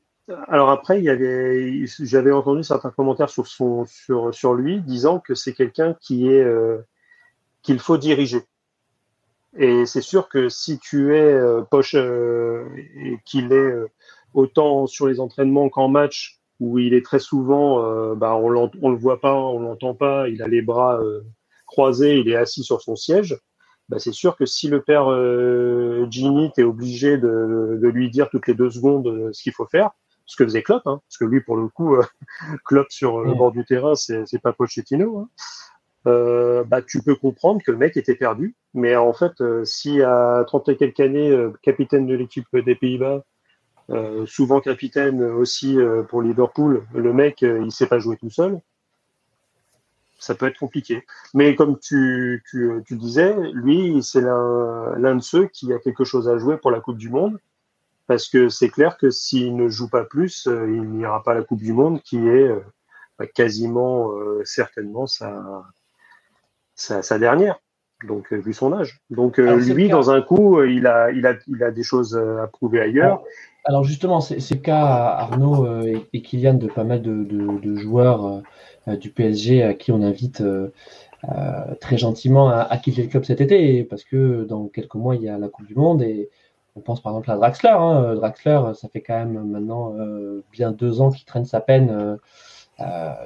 Alors 0.47 0.69
après, 0.69 0.99
il 0.99 1.03
y 1.03 1.09
avait, 1.09 1.85
j'avais 1.99 2.31
entendu 2.31 2.63
certains 2.63 2.91
commentaires 2.91 3.29
sur 3.29 3.47
son, 3.47 3.85
sur, 3.85 4.33
sur 4.33 4.53
lui, 4.53 4.81
disant 4.81 5.19
que 5.19 5.35
c'est 5.35 5.53
quelqu'un 5.53 5.95
qui 5.99 6.29
est 6.29 6.43
euh, 6.43 6.77
qu'il 7.61 7.79
faut 7.79 7.97
diriger. 7.97 8.43
Et 9.57 9.85
c'est 9.85 10.01
sûr 10.01 10.29
que 10.29 10.49
si 10.49 10.79
tu 10.79 11.15
es 11.15 11.37
poche 11.69 11.93
et 11.93 13.19
qu'il 13.23 13.53
est 13.53 13.73
autant 14.33 14.87
sur 14.87 15.05
les 15.05 15.19
entraînements 15.19 15.69
qu'en 15.69 15.89
match, 15.89 16.41
où 16.63 16.80
il 16.80 16.93
est 16.93 17.04
très 17.04 17.19
souvent, 17.19 17.84
euh, 17.84 18.15
bah, 18.15 18.36
on, 18.36 18.71
on 18.82 18.89
le 18.89 18.97
voit 18.97 19.19
pas, 19.19 19.36
on 19.36 19.60
l'entend 19.60 19.93
pas, 19.93 20.30
il 20.30 20.41
a 20.41 20.47
les 20.47 20.62
bras 20.62 21.02
euh, 21.02 21.21
croisés, 21.67 22.17
il 22.19 22.30
est 22.30 22.36
assis 22.36 22.63
sur 22.63 22.82
son 22.82 22.95
siège. 22.95 23.38
Bah, 23.89 23.99
c'est 23.99 24.13
sûr 24.13 24.38
que 24.38 24.45
si 24.45 24.69
le 24.69 24.82
père 24.82 25.12
euh, 25.12 26.08
Ginny 26.10 26.52
est 26.58 26.63
obligé 26.63 27.17
de, 27.17 27.78
de, 27.82 27.88
lui 27.89 28.10
dire 28.10 28.30
toutes 28.30 28.47
les 28.47 28.54
deux 28.54 28.69
secondes 28.69 29.08
euh, 29.08 29.30
ce 29.34 29.43
qu'il 29.43 29.52
faut 29.52 29.65
faire, 29.65 29.91
ce 30.26 30.38
que 30.38 30.45
faisait 30.45 30.63
Klopp, 30.63 30.88
hein, 30.88 31.02
parce 31.06 31.17
que 31.17 31.26
lui 31.26 31.41
pour 31.41 31.58
le 31.58 31.67
coup, 31.67 31.97
Klopp 32.65 32.88
sur 32.89 33.19
le 33.19 33.34
bord 33.34 33.52
du 33.52 33.65
terrain, 33.65 33.95
c'est, 33.95 34.26
c'est 34.26 34.41
pas 34.41 34.54
Pochettino. 34.54 35.19
Hein. 35.19 35.30
Euh, 36.08 36.63
bah, 36.63 36.82
tu 36.82 37.02
peux 37.02 37.15
comprendre 37.15 37.62
que 37.62 37.71
le 37.71 37.78
mec 37.78 37.97
était 37.97 38.15
perdu. 38.15 38.56
Mais 38.73 38.95
en 38.95 39.13
fait, 39.13 39.34
si 39.65 40.02
à 40.02 40.43
30 40.47 40.69
et 40.69 40.78
quelques 40.78 40.99
années, 41.02 41.47
capitaine 41.62 42.08
de 42.08 42.15
l'équipe 42.15 42.47
des 42.54 42.76
Pays-Bas, 42.76 43.23
euh, 43.93 44.25
souvent 44.25 44.60
capitaine 44.60 45.23
aussi 45.23 45.79
euh, 45.79 46.01
pour 46.03 46.23
Liverpool, 46.23 46.86
le 46.93 47.13
mec, 47.13 47.43
euh, 47.43 47.62
il 47.63 47.71
sait 47.71 47.86
pas 47.86 47.99
jouer 47.99 48.17
tout 48.17 48.32
seul. 48.32 48.60
Ça 50.17 50.34
peut 50.36 50.47
être 50.47 50.58
compliqué. 50.58 51.06
Mais 51.34 51.56
comme 51.56 51.77
tu, 51.79 52.43
tu, 52.49 52.84
disais, 52.91 53.36
lui, 53.53 54.01
c'est 54.01 54.21
l'un 54.21 55.15
de 55.15 55.21
ceux 55.21 55.47
qui 55.47 55.73
a 55.73 55.79
quelque 55.79 56.06
chose 56.06 56.29
à 56.29 56.38
jouer 56.38 56.58
pour 56.58 56.71
la 56.71 56.79
Coupe 56.79 56.97
du 56.97 57.10
Monde. 57.10 57.38
Parce 58.08 58.29
que 58.29 58.49
c'est 58.49 58.69
clair 58.69 58.97
que 58.97 59.10
s'il 59.10 59.56
ne 59.56 59.67
joue 59.67 59.89
pas 59.89 60.06
plus, 60.06 60.47
il 60.47 60.91
n'ira 60.91 61.21
pas 61.23 61.34
la 61.34 61.43
Coupe 61.43 61.62
du 61.62 61.73
Monde, 61.73 62.01
qui 62.03 62.17
est 62.17 62.49
bah, 63.19 63.27
quasiment 63.27 64.13
certainement 64.45 65.08
sa 65.08 65.65
dernière 67.19 67.60
donc 68.07 68.31
vu 68.33 68.53
son 68.53 68.73
âge. 68.73 68.99
Donc 69.09 69.37
lui, 69.37 69.89
dans 69.89 70.11
un 70.11 70.21
coup, 70.21 70.61
il 70.63 70.87
a, 70.87 71.11
il 71.11 71.25
a, 71.25 71.33
il 71.47 71.63
a 71.63 71.71
des 71.71 71.83
choses 71.83 72.17
à 72.17 72.47
prouver 72.47 72.81
ailleurs. 72.81 73.23
Alors 73.65 73.85
justement, 73.85 74.19
c'est 74.19 74.37
le 74.51 74.59
cas 74.59 74.83
Arnaud 74.85 75.65
euh, 75.65 75.99
et, 76.11 76.21
Kylian 76.21 76.55
de 76.55 76.67
pas 76.67 76.83
mal 76.83 77.01
de, 77.01 77.75
joueurs 77.75 78.25
euh, 78.25 78.41
euh, 78.89 78.97
du 78.97 79.09
PSG 79.09 79.63
à 79.63 79.73
qui 79.73 79.91
on 79.91 80.01
invite 80.01 80.43
très 81.79 81.97
gentiment 81.97 82.49
à, 82.49 82.77
quitter 82.77 83.03
le 83.03 83.07
club 83.07 83.23
cet 83.23 83.39
été, 83.39 83.85
parce 83.85 84.03
que 84.03 84.43
dans 84.43 84.67
quelques 84.67 84.95
mois, 84.95 85.15
il 85.15 85.21
y 85.21 85.29
a 85.29 85.37
la 85.37 85.47
Coupe 85.47 85.65
du 85.65 85.75
Monde 85.75 86.01
et 86.01 86.29
on 86.75 86.81
pense 86.81 87.01
par 87.01 87.13
exemple 87.13 87.31
à 87.31 87.37
Draxler. 87.37 87.69
Hein. 87.69 88.15
Draxler, 88.15 88.73
ça 88.75 88.89
fait 88.89 88.99
quand 88.99 89.17
même 89.17 89.41
maintenant 89.49 89.95
bien 90.51 90.73
deux 90.73 90.99
ans 90.99 91.11
qu'il 91.11 91.23
traîne 91.23 91.45
sa 91.45 91.61
peine 91.61 92.17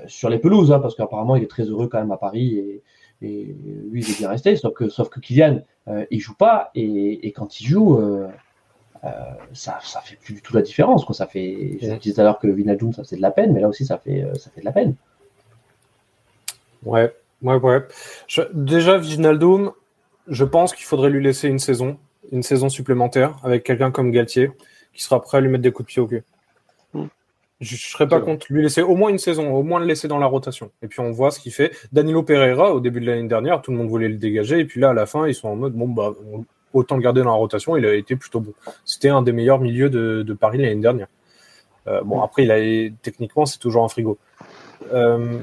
sur 0.06 0.30
les 0.30 0.38
pelouses, 0.38 0.72
hein, 0.72 0.80
parce 0.80 0.94
qu'apparemment 0.94 1.36
il 1.36 1.42
est 1.42 1.50
très 1.50 1.64
heureux 1.64 1.88
quand 1.88 1.98
même 1.98 2.12
à 2.12 2.18
Paris 2.18 2.58
et, 2.60 2.84
lui 3.22 4.02
il 4.02 4.10
est 4.10 4.18
bien 4.18 4.30
resté, 4.30 4.56
sauf 4.56 4.74
que, 4.74 4.90
sauf 4.90 5.10
que 5.10 5.20
Kylian, 5.20 5.62
il 6.12 6.20
joue 6.20 6.36
pas 6.36 6.72
et, 6.76 7.32
quand 7.36 7.60
il 7.60 7.68
joue 7.68 8.00
euh, 9.04 9.10
ça, 9.54 9.80
ça 9.84 10.02
fait 10.02 10.16
plus 10.16 10.34
du 10.34 10.42
tout 10.42 10.56
la 10.56 10.62
différence. 10.62 11.06
Quoi. 11.06 11.16
Ça 11.16 11.28
fait, 11.28 11.78
je 11.82 11.94
disais 11.96 12.14
tout 12.14 12.22
à 12.22 12.24
l'heure 12.24 12.40
que 12.40 12.48
Vinaldoom, 12.48 12.94
ça 12.94 13.04
faisait 13.04 13.18
de 13.18 13.22
la 13.22 13.32
peine, 13.32 13.54
mais 13.54 13.60
là 13.60 13.68
aussi, 13.68 13.86
ça 13.86 13.98
fait, 13.98 14.24
euh, 14.24 14.34
ça 14.36 14.50
fait 14.50 14.62
de 14.62 14.66
la 14.66 14.72
peine. 14.72 14.96
Ouais, 16.84 17.14
ouais, 17.42 17.56
ouais. 17.56 17.88
déjà, 18.54 18.98
Vinaldoom, 18.98 19.72
je 20.28 20.44
pense 20.44 20.74
qu'il 20.74 20.86
faudrait 20.86 21.10
lui 21.10 21.24
laisser 21.24 21.48
une 21.48 21.60
saison, 21.60 21.98
une 22.32 22.44
saison 22.44 22.70
supplémentaire 22.70 23.38
avec 23.44 23.64
quelqu'un 23.64 23.92
comme 23.92 24.12
Galtier 24.12 24.52
qui 24.94 25.04
sera 25.04 25.22
prêt 25.22 25.38
à 25.38 25.42
lui 25.42 25.50
mettre 25.50 25.64
des 25.64 25.72
coups 25.72 25.88
de 25.88 25.94
pied 25.94 26.02
au 26.02 26.08
cul. 26.08 26.24
Je 27.60 27.74
ne 27.74 27.80
serais 27.80 28.08
pas 28.08 28.22
contre 28.22 28.46
lui 28.50 28.62
laisser 28.62 28.84
au 28.84 28.96
moins 28.96 29.10
une 29.10 29.18
saison, 29.18 29.52
au 29.52 29.64
moins 29.64 29.80
le 29.80 29.88
laisser 29.88 30.08
dans 30.08 30.20
la 30.20 30.28
rotation. 30.28 30.72
Et 30.84 30.88
puis 30.88 31.00
on 31.00 31.12
voit 31.12 31.32
ce 31.32 31.40
qu'il 31.40 31.52
fait. 31.52 31.72
Danilo 31.92 32.22
Pereira, 32.22 32.74
au 32.74 32.80
début 32.80 33.02
de 33.02 33.08
l'année 33.08 33.28
dernière, 33.28 33.62
tout 33.62 33.72
le 33.72 33.78
monde 33.78 33.90
voulait 33.90 34.10
le 34.10 34.18
dégager. 34.18 34.60
Et 34.60 34.66
puis 34.66 34.80
là, 34.80 34.92
à 34.92 34.94
la 34.94 35.08
fin, 35.08 35.28
ils 35.28 35.34
sont 35.34 35.48
en 35.48 35.56
mode 35.56 35.74
bon, 35.74 35.88
bah, 35.88 36.14
autant 36.74 36.96
le 36.96 37.02
garder 37.02 37.22
dans 37.22 37.32
la 37.32 37.36
rotation, 37.36 37.76
il 37.76 37.86
a 37.86 37.96
été 37.96 38.16
plutôt 38.16 38.40
bon. 38.40 38.54
C'était 38.86 39.10
un 39.10 39.22
des 39.22 39.32
meilleurs 39.32 39.60
milieux 39.60 39.90
de, 39.90 40.34
Paris 40.34 40.60
l'année 40.60 40.76
dernière. 40.82 41.08
Euh, 41.88 42.02
bon, 42.04 42.22
après, 42.22 42.44
il 42.44 42.52
a, 42.52 42.94
techniquement, 43.02 43.46
c'est 43.46 43.60
toujours 43.60 43.84
un 43.84 43.90
frigo. 43.90 44.18
Euh, 44.94 45.40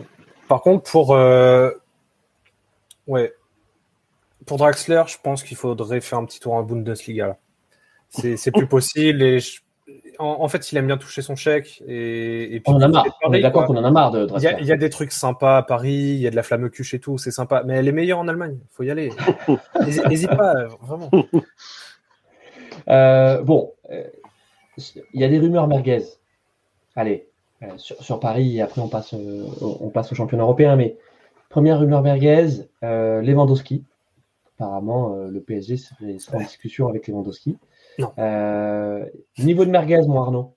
par 0.49 0.61
contre, 0.61 0.91
pour. 0.91 1.15
Euh, 1.15 1.71
ouais. 3.07 3.33
pour 4.47 4.59
Draxler, 4.59 5.03
je 5.07 5.17
pense 5.23 5.43
qu'il 5.43 5.57
faudrait 5.57 6.01
faire 6.01 6.19
un 6.19 6.25
petit 6.27 6.41
tour 6.41 6.55
en 6.55 6.63
Bundesliga. 6.63 7.39
C'est 8.11 8.53
plus 8.53 8.69
possible. 8.69 9.23
Et 9.23 9.39
en, 10.19 10.49
fait, 10.49 10.73
il 10.73 10.79
aime 10.79 10.87
bien 10.87 10.97
toucher 10.97 11.23
son 11.23 11.37
chèque. 11.37 11.83
Et, 11.87 12.63
on 12.67 12.75
en 12.75 12.81
a 12.81 12.89
marre. 12.89 13.07
on 13.25 13.33
est 13.33 13.41
d'accord 13.41 13.67
qu'on 13.67 13.77
en 13.77 13.85
a 13.85 13.91
marre 13.91 14.11
de. 14.11 14.27
Il 14.61 14.67
y, 14.67 14.73
a, 14.73 14.77
des 14.77 14.91
trucs 14.91 15.13
sympas 15.13 15.59
à 15.59 15.63
Paris, 15.63 15.93
il 15.93 16.19
y 16.19 16.27
a 16.27 16.31
de 16.31 16.37
la 16.37 16.43
flamme 16.43 16.71
cuche 16.71 16.95
et 16.95 17.01
tout, 17.01 17.19
c'est 17.19 17.31
sympa. 17.31 17.63
Mais 17.65 17.75
elle 17.75 17.89
est 17.89 17.93
meilleure 17.93 18.19
en 18.19 18.29
Allemagne. 18.29 18.59
Il 18.61 18.75
faut 18.75 18.83
y 18.83 18.91
aller. 18.91 19.11
N'hésite 20.09 20.31
pas, 20.37 20.55
vraiment. 20.81 21.11
Euh, 22.89 23.43
bon, 23.43 23.73
euh, 23.91 24.05
il 24.79 25.21
y 25.21 25.25
a 25.25 25.29
des 25.29 25.39
rumeurs 25.39 25.69
merguez. 25.69 26.05
Allez, 26.97 27.29
euh, 27.63 27.77
sur, 27.77 28.21
Paris, 28.21 28.57
et 28.57 28.63
après 28.63 28.81
on 28.81 28.89
passe, 28.89 29.15
on 29.15 29.89
passe 29.91 30.13
au 30.13 30.15
championnat 30.15 30.43
européen. 30.43 30.77
Mais 30.77 30.97
première 31.49 31.79
rumeur 31.79 32.03
merguez, 32.03 32.49
Lewandowski. 32.83 33.85
Apparemment, 34.57 35.17
le 35.17 35.41
PSG 35.41 35.77
serait, 35.77 36.17
en 36.33 36.39
discussion 36.39 36.89
avec 36.89 37.09
Lewandowski. 37.09 37.57
Niveau 39.39 39.65
de 39.65 39.71
merguez, 39.71 40.03
mon 40.07 40.23
Arnaud 40.23 40.57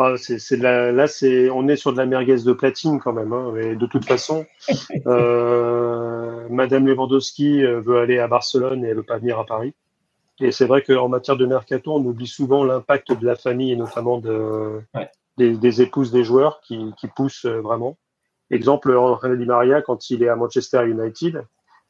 ah, 0.00 0.14
c'est, 0.16 0.56
là, 0.58 1.08
c'est, 1.08 1.50
on 1.50 1.66
est 1.66 1.74
sur 1.74 1.92
de 1.92 1.98
la 1.98 2.06
merguez 2.06 2.36
de 2.44 2.52
platine 2.52 3.00
quand 3.00 3.12
même. 3.12 3.32
Hein, 3.32 3.74
de 3.74 3.86
toute 3.86 4.04
façon, 4.04 4.46
Madame 6.50 6.86
Lewandowski 6.86 7.62
veut 7.62 7.98
aller 7.98 8.20
à 8.20 8.28
Barcelone 8.28 8.84
et 8.84 8.90
elle 8.90 8.96
veut 8.98 9.02
pas 9.02 9.18
venir 9.18 9.40
à 9.40 9.44
Paris. 9.44 9.74
Et 10.40 10.52
c'est 10.52 10.66
vrai 10.66 10.82
qu'en 10.82 11.08
matière 11.08 11.36
de 11.36 11.46
mercato, 11.46 11.94
on 11.94 12.04
oublie 12.04 12.26
souvent 12.28 12.62
l'impact 12.62 13.12
de 13.12 13.26
la 13.26 13.34
famille 13.34 13.72
et 13.72 13.76
notamment 13.76 14.18
de, 14.18 14.80
des, 15.36 15.82
épouses 15.82 16.12
des 16.12 16.22
joueurs 16.22 16.60
qui, 16.60 16.92
qui 16.98 17.08
poussent 17.08 17.46
euh, 17.46 17.60
vraiment. 17.60 17.98
Exemple, 18.50 18.92
René 18.92 19.36
Di 19.36 19.44
Maria, 19.44 19.82
quand 19.82 20.10
il 20.10 20.22
est 20.22 20.28
à 20.28 20.36
Manchester 20.36 20.86
United, 20.86 21.44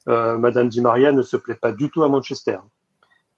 euh, 0.08 0.38
Madame 0.38 0.68
Di 0.68 0.80
Maria 0.80 1.12
ne 1.12 1.22
se 1.22 1.36
plaît 1.36 1.54
pas 1.54 1.72
du 1.72 1.90
tout 1.90 2.02
à 2.02 2.08
Manchester. 2.08 2.58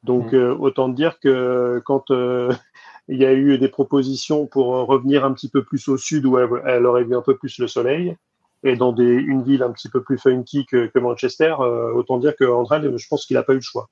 Donc, 0.02 0.32
mm. 0.32 0.36
euh, 0.36 0.54
autant 0.54 0.88
dire 0.88 1.18
que 1.20 1.80
quand 1.84 2.10
euh, 2.10 2.52
il 3.08 3.18
y 3.18 3.26
a 3.26 3.32
eu 3.32 3.58
des 3.58 3.68
propositions 3.68 4.46
pour 4.46 4.66
revenir 4.66 5.24
un 5.24 5.32
petit 5.32 5.48
peu 5.48 5.62
plus 5.64 5.88
au 5.88 5.96
sud 5.96 6.26
où 6.26 6.38
elle, 6.38 6.48
elle 6.66 6.86
aurait 6.86 7.04
vu 7.04 7.16
un 7.16 7.22
peu 7.22 7.36
plus 7.36 7.58
le 7.58 7.68
soleil, 7.68 8.16
et 8.62 8.76
dans 8.76 8.92
des, 8.92 9.04
une 9.04 9.42
ville 9.42 9.62
un 9.62 9.70
petit 9.70 9.88
peu 9.88 10.02
plus 10.02 10.18
funky 10.18 10.66
que, 10.66 10.86
que 10.86 10.98
Manchester, 10.98 11.54
euh, 11.60 11.92
autant 11.92 12.18
dire 12.18 12.36
que 12.36 12.44
je 12.44 13.08
pense 13.08 13.26
qu'il 13.26 13.36
n'a 13.36 13.42
pas 13.42 13.52
eu 13.52 13.56
le 13.56 13.62
choix. 13.62 13.88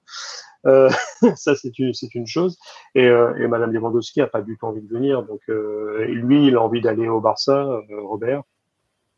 Euh, 0.66 0.90
ça, 1.36 1.54
c'est 1.54 1.78
une, 1.78 1.94
chose. 2.26 2.58
Et, 2.94 3.06
euh, 3.06 3.34
et 3.36 3.46
Madame 3.46 3.72
Lewandowski 3.72 4.20
a 4.20 4.26
pas 4.26 4.42
du 4.42 4.58
tout 4.58 4.66
envie 4.66 4.82
de 4.82 4.92
venir. 4.92 5.22
Donc, 5.22 5.40
euh, 5.48 6.04
lui, 6.06 6.46
il 6.46 6.56
a 6.56 6.62
envie 6.62 6.80
d'aller 6.80 7.08
au 7.08 7.20
Barça, 7.20 7.62
euh, 7.62 8.00
Robert. 8.02 8.42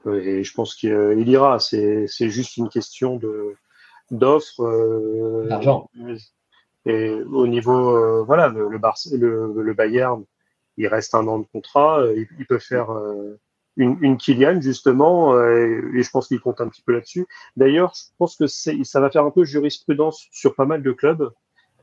Et 0.07 0.45
je 0.45 0.55
pense 0.55 0.75
qu'il 0.75 1.29
ira. 1.29 1.59
C'est, 1.59 2.07
c'est 2.07 2.31
juste 2.31 2.57
une 2.57 2.69
question 2.69 3.17
de 3.17 3.55
d'offres. 4.11 5.47
D'argent. 5.49 5.91
Et 6.87 7.11
au 7.11 7.47
niveau, 7.47 8.25
voilà, 8.25 8.49
le, 8.49 8.79
Barça, 8.79 9.11
le, 9.17 9.53
le 9.55 9.75
Bayern, 9.75 10.25
il 10.77 10.87
reste 10.87 11.15
un 11.15 11.27
an 11.29 11.41
de 11.41 11.47
contrat. 11.53 12.03
Il, 12.17 12.27
il 12.39 12.47
peut 12.47 12.59
faire 12.59 12.91
une, 13.77 13.97
une 14.01 14.17
Kylian 14.17 14.61
justement, 14.61 15.35
euh, 15.35 15.91
et 15.95 16.03
je 16.03 16.11
pense 16.11 16.29
qu'il 16.29 16.41
compte 16.41 16.61
un 16.61 16.69
petit 16.69 16.83
peu 16.83 16.93
là-dessus. 16.93 17.27
D'ailleurs, 17.57 17.93
je 17.95 18.03
pense 18.19 18.37
que 18.37 18.47
ça 18.47 19.01
va 19.01 19.11
faire 19.11 19.25
un 19.25 19.31
peu 19.31 19.45
jurisprudence 19.45 20.27
sur 20.31 20.55
pas 20.55 20.67
mal 20.67 20.83
de 20.83 20.93
clubs. 20.93 21.31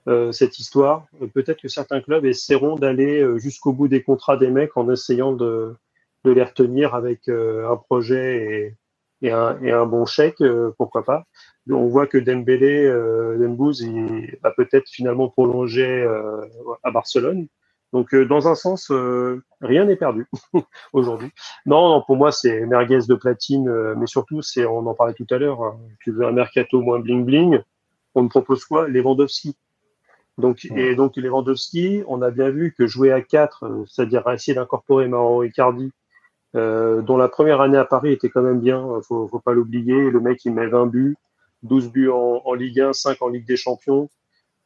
Euh, 0.08 0.32
cette 0.32 0.58
histoire. 0.58 1.06
Peut-être 1.34 1.62
que 1.62 1.68
certains 1.68 2.00
clubs 2.00 2.24
essaieront 2.24 2.78
d'aller 2.78 3.20
euh, 3.20 3.40
jusqu'au 3.40 3.74
bout 3.74 3.90
des 3.90 4.04
contrats 4.04 4.38
des 4.38 4.50
mecs 4.50 4.78
en 4.78 4.90
essayant 4.90 5.34
de, 5.34 5.76
de 6.24 6.32
les 6.32 6.44
retenir 6.44 6.96
avec 6.96 7.28
un 7.28 7.76
projet 7.76 8.78
et, 9.22 9.28
et, 9.28 9.32
un, 9.34 9.62
et, 9.62 9.74
un, 9.74 9.86
bon 9.86 10.06
chèque, 10.06 10.42
pourquoi 10.78 11.04
pas. 11.04 11.26
On 11.70 11.88
voit 11.88 12.08
que 12.08 12.18
Dembélé, 12.18 12.86
euh, 12.86 13.38
Dembouz, 13.38 13.82
il 13.82 14.38
va 14.44 14.52
peut-être 14.52 14.90
finalement 14.90 15.30
prolonger 15.30 16.08
à 16.84 16.92
Barcelone. 16.92 17.48
Donc, 17.94 18.14
euh, 18.14 18.26
dans 18.26 18.48
un 18.48 18.56
sens, 18.56 18.92
euh, 18.92 19.42
rien 19.62 19.86
n'est 19.86 19.96
perdu 19.96 20.28
aujourd'hui. 20.94 21.30
Non, 21.66 22.04
pour 22.06 22.18
moi, 22.18 22.32
c'est 22.32 22.66
merguez 22.66 23.00
de 23.08 23.16
platine, 23.16 23.70
euh, 23.70 23.96
mais 23.98 24.08
surtout, 24.08 24.42
c'est, 24.42 24.66
on 24.66 24.86
en 24.86 24.94
parlait 24.94 25.14
tout 25.14 25.28
à 25.30 25.38
l'heure, 25.38 25.64
hein, 25.64 25.78
tu 26.02 26.12
veux 26.12 26.26
un 26.26 26.32
mercato 26.32 26.82
moins 26.82 27.00
bling 27.00 27.26
bling, 27.26 27.62
on 28.14 28.24
me 28.24 28.30
propose 28.30 28.66
quoi? 28.66 28.88
Lewandowski. 28.88 29.56
Donc, 30.38 30.66
Et 30.76 30.96
donc, 30.96 31.16
Lewandowski, 31.16 32.04
on 32.08 32.22
a 32.22 32.30
bien 32.30 32.50
vu 32.50 32.76
que 32.78 32.86
jouer 32.86 33.12
à 33.12 33.22
4, 33.22 33.86
c'est-à-dire 33.88 34.30
essayer 34.30 34.54
d'incorporer 34.54 35.08
Mauro 35.08 35.44
Icardi, 35.44 35.92
dont 36.54 37.18
la 37.18 37.28
première 37.28 37.60
année 37.60 37.78
à 37.78 37.86
Paris 37.86 38.12
était 38.12 38.30
quand 38.30 38.44
même 38.44 38.60
bien, 38.60 38.88
faut, 39.08 39.28
faut 39.28 39.40
pas 39.40 39.54
l'oublier. 39.54 40.12
Le 40.12 40.20
mec, 40.20 40.46
il 40.46 40.54
met 40.54 40.68
20 40.68 40.86
buts, 40.88 41.18
12 41.64 41.92
buts 41.92 42.10
en, 42.10 42.42
en 42.46 42.54
Ligue 42.54 42.82
1, 42.82 42.94
5 42.94 43.22
en 43.22 43.30
Ligue 43.30 43.48
des 43.48 43.58
Champions. 43.58 44.10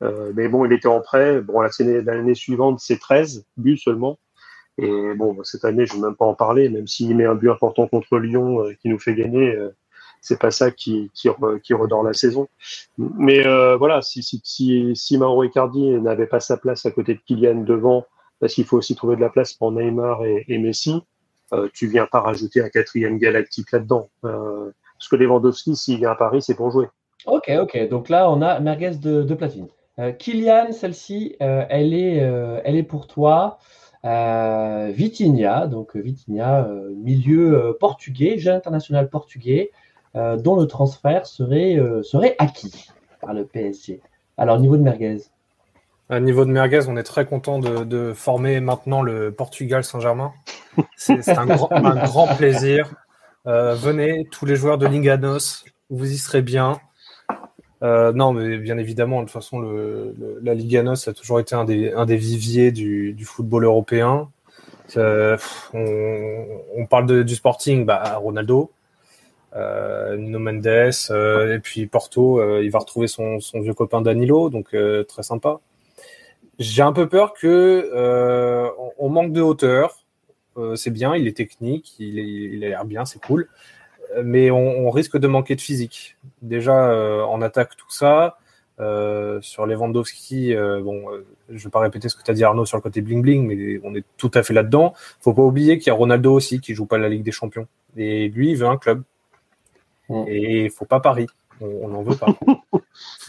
Euh, 0.04 0.32
mais 0.36 0.48
bon, 0.48 0.66
il 0.66 0.74
était 0.74 0.88
en 0.88 1.02
prêt. 1.02 1.42
Bon, 1.42 1.62
l'année 1.62 2.36
suivante, 2.36 2.80
c'est 2.80 3.00
13 3.00 3.46
buts 3.58 3.78
seulement. 3.78 4.18
Et 4.78 5.14
bon, 5.16 5.38
cette 5.44 5.66
année, 5.66 5.86
je 5.86 5.96
ne 5.96 6.02
vais 6.02 6.08
même 6.08 6.16
pas 6.16 6.26
en 6.26 6.34
parler, 6.34 6.70
même 6.70 6.88
s'il 6.88 7.16
met 7.16 7.26
un 7.26 7.36
but 7.36 7.50
important 7.50 7.88
contre 7.88 8.18
Lyon 8.18 8.64
euh, 8.64 8.74
qui 8.82 8.90
nous 8.90 8.98
fait 8.98 9.14
gagner, 9.14 9.54
euh, 9.56 9.70
c'est 10.22 10.40
pas 10.40 10.52
ça 10.52 10.72
qui, 10.72 11.12
qui, 11.14 11.30
qui, 11.64 11.74
redore 11.74 12.04
la 12.04 12.14
saison. 12.14 12.48
Mais 12.98 13.46
euh, 13.46 13.76
voilà, 13.76 14.02
si, 14.02 14.24
si, 14.24 14.40
si, 14.44 14.96
si 14.96 15.18
Mauro 15.18 15.44
n'avait 15.44 16.28
pas 16.28 16.40
sa 16.40 16.58
place 16.58 16.86
à 16.86 16.92
côté 16.92 17.16
de 17.16 17.20
Kylian 17.20 17.64
devant, 17.64 18.06
parce 18.40 18.54
qu'il 18.54 18.66
faut 18.66 18.78
aussi 18.78 18.96
trouver 18.96 19.16
de 19.16 19.22
la 19.22 19.30
place 19.30 19.54
pour 19.54 19.72
Neymar 19.72 20.24
et, 20.26 20.46
et 20.48 20.58
Messi, 20.58 21.02
euh, 21.54 21.68
tu 21.74 21.88
viens 21.88 22.06
pas 22.06 22.22
rajouter 22.22 22.62
un 22.62 22.70
quatrième 22.70 23.18
galactique 23.18 23.72
là-dedans. 23.72 24.10
Parce 25.02 25.10
que 25.10 25.16
Lewandowski, 25.16 25.76
s'il 25.76 25.98
vient 25.98 26.12
à 26.12 26.16
Paris, 26.16 26.44
c'est 26.44 26.54
pour 26.54 26.70
jouer. 26.70 26.86
Ok, 27.26 27.52
ok. 27.60 27.90
Donc 27.90 28.08
là, 28.08 28.30
on 28.30 28.40
a 28.44 28.60
merguez 28.60 28.92
de, 28.92 29.24
de 29.24 29.34
platine. 29.34 29.68
Euh, 29.98 30.12
Kylian, 30.12 30.72
celle-ci, 30.74 31.36
euh, 31.42 31.66
elle, 31.70 31.96
est, 31.96 32.22
euh, 32.22 32.62
elle 32.64 32.76
est 32.76 32.84
pour 32.84 33.08
toi. 33.08 33.58
Vitinha, 34.04 35.66
donc 35.66 35.96
Vitinha, 35.96 36.68
milieu 36.96 37.76
portugais, 37.80 38.38
jeune 38.40 38.56
international 38.56 39.10
portugais, 39.10 39.70
dont 40.16 40.56
le 40.56 40.66
transfert 40.66 41.28
serait, 41.28 41.80
serait 42.02 42.36
acquis 42.40 42.90
par 43.22 43.36
le 43.36 43.46
PSG. 43.46 44.02
Alors, 44.38 44.60
niveau 44.60 44.76
de 44.78 44.82
merguez 44.82 45.18
à 46.10 46.20
niveau 46.20 46.44
de 46.44 46.52
merguez, 46.52 46.82
on 46.90 46.98
est 46.98 47.04
très 47.04 47.26
content 47.26 47.60
de, 47.60 48.12
former 48.14 48.60
maintenant 48.60 49.02
le 49.04 49.32
Portugal 49.32 49.84
Saint-Germain. 49.84 50.34
C'est 50.98 51.30
un, 51.30 51.48
un, 51.50 52.04
grand 52.04 52.28
plaisir. 52.36 52.92
Venez, 53.46 54.28
tous 54.32 54.46
les 54.46 54.56
joueurs 54.56 54.78
de 54.78 54.86
Linganos, 54.86 55.66
vous 55.90 56.12
y 56.12 56.18
serez 56.18 56.42
bien. 56.42 56.80
Euh, 57.84 58.14
non, 58.14 58.34
mais 58.34 58.58
bien 58.58 58.78
évidemment, 58.78 59.22
de 59.22 59.26
toute 59.26 59.34
façon, 59.34 59.62
la 60.42 60.54
Liga 60.54 60.84
NOS 60.84 61.08
a 61.08 61.14
toujours 61.14 61.40
été 61.40 61.56
un 61.56 61.66
des, 61.66 61.92
un 61.94 62.06
des 62.06 62.18
viviers 62.18 62.72
du, 62.72 63.14
du 63.14 63.26
football 63.26 63.66
européen. 63.66 64.30
Euh, 64.98 65.38
on, 65.74 66.46
on, 66.76 66.86
parle 66.86 67.24
du 67.24 67.36
Sporting, 67.36 67.86
bah, 67.86 68.18
Ronaldo, 68.18 68.72
euh, 69.56 70.16
Nuno 70.18 70.40
Mendes, 70.40 70.68
euh, 71.10 71.56
et 71.56 71.60
puis 71.60 71.88
Porto, 71.88 72.40
euh, 72.40 72.62
il 72.64 72.72
va 72.72 72.80
retrouver 72.80 73.08
son, 73.08 73.40
son, 73.40 73.62
vieux 73.62 73.74
copain 73.74 74.02
Danilo, 74.02 74.50
donc 74.50 74.76
très 75.08 75.24
sympa. 75.24 75.60
J'ai 76.60 76.84
un 76.84 76.94
peu 76.94 77.10
peur 77.10 77.34
que 77.34 77.90
on, 79.00 79.10
manque 79.10 79.34
de 79.34 79.42
hauteur. 79.42 80.01
C'est 80.76 80.92
bien, 80.92 81.16
il 81.16 81.28
est 81.28 81.36
technique, 81.36 81.96
il, 82.00 82.20
est, 82.20 82.24
il 82.24 82.64
a 82.66 82.70
l'air 82.70 82.86
bien, 82.86 83.06
c'est 83.06 83.22
cool 83.22 83.48
mais 84.24 84.52
on, 84.52 84.90
risque 84.90 85.18
de 85.18 85.28
manquer 85.28 85.56
de 85.56 85.62
physique. 85.62 86.18
Déjà 86.42 86.90
euh, 86.92 87.24
en 87.24 87.42
attaque 87.42 87.76
tout 87.78 87.90
ça. 87.92 88.38
Euh, 88.80 89.40
sur 89.42 89.68
Lewandowski, 89.68 90.56
euh, 90.56 90.82
bon, 90.82 91.06
je 91.50 91.64
vais 91.64 91.70
pas 91.70 91.80
répéter 91.80 92.10
ce 92.10 92.16
que 92.16 92.24
tu 92.24 92.32
as 92.32 92.34
dit 92.34 92.44
Arnaud 92.44 92.66
sur 92.66 92.78
le 92.78 92.82
côté 92.82 93.02
bling 93.02 93.22
bling, 93.22 93.46
mais 93.46 93.80
on 93.84 93.94
est 93.94 94.04
tout 94.18 94.32
à 94.34 94.42
fait 94.42 94.54
là-dedans. 94.54 94.94
Faut 95.20 95.34
pas 95.34 95.44
oublier 95.44 95.78
qu'il 95.78 95.88
y 95.88 95.90
a 95.92 95.94
Ronaldo 95.94 96.34
aussi 96.34 96.60
qui 96.60 96.74
joue 96.74 96.88
pas 96.88 96.98
la 96.98 97.08
Ligue 97.08 97.24
des 97.24 97.32
Champions, 97.32 97.68
et 97.96 98.30
lui 98.30 98.52
il 98.52 98.58
veut 98.58 98.68
un 98.68 98.78
club. 98.78 99.04
Mm. 100.10 100.24
Et 100.28 100.64
il 100.66 100.72
faut 100.72 100.86
pas 100.86 101.00
Paris, 101.00 101.28
on 101.62 101.88
n'en 101.88 102.02
veut 102.02 102.16
pas. 102.16 102.36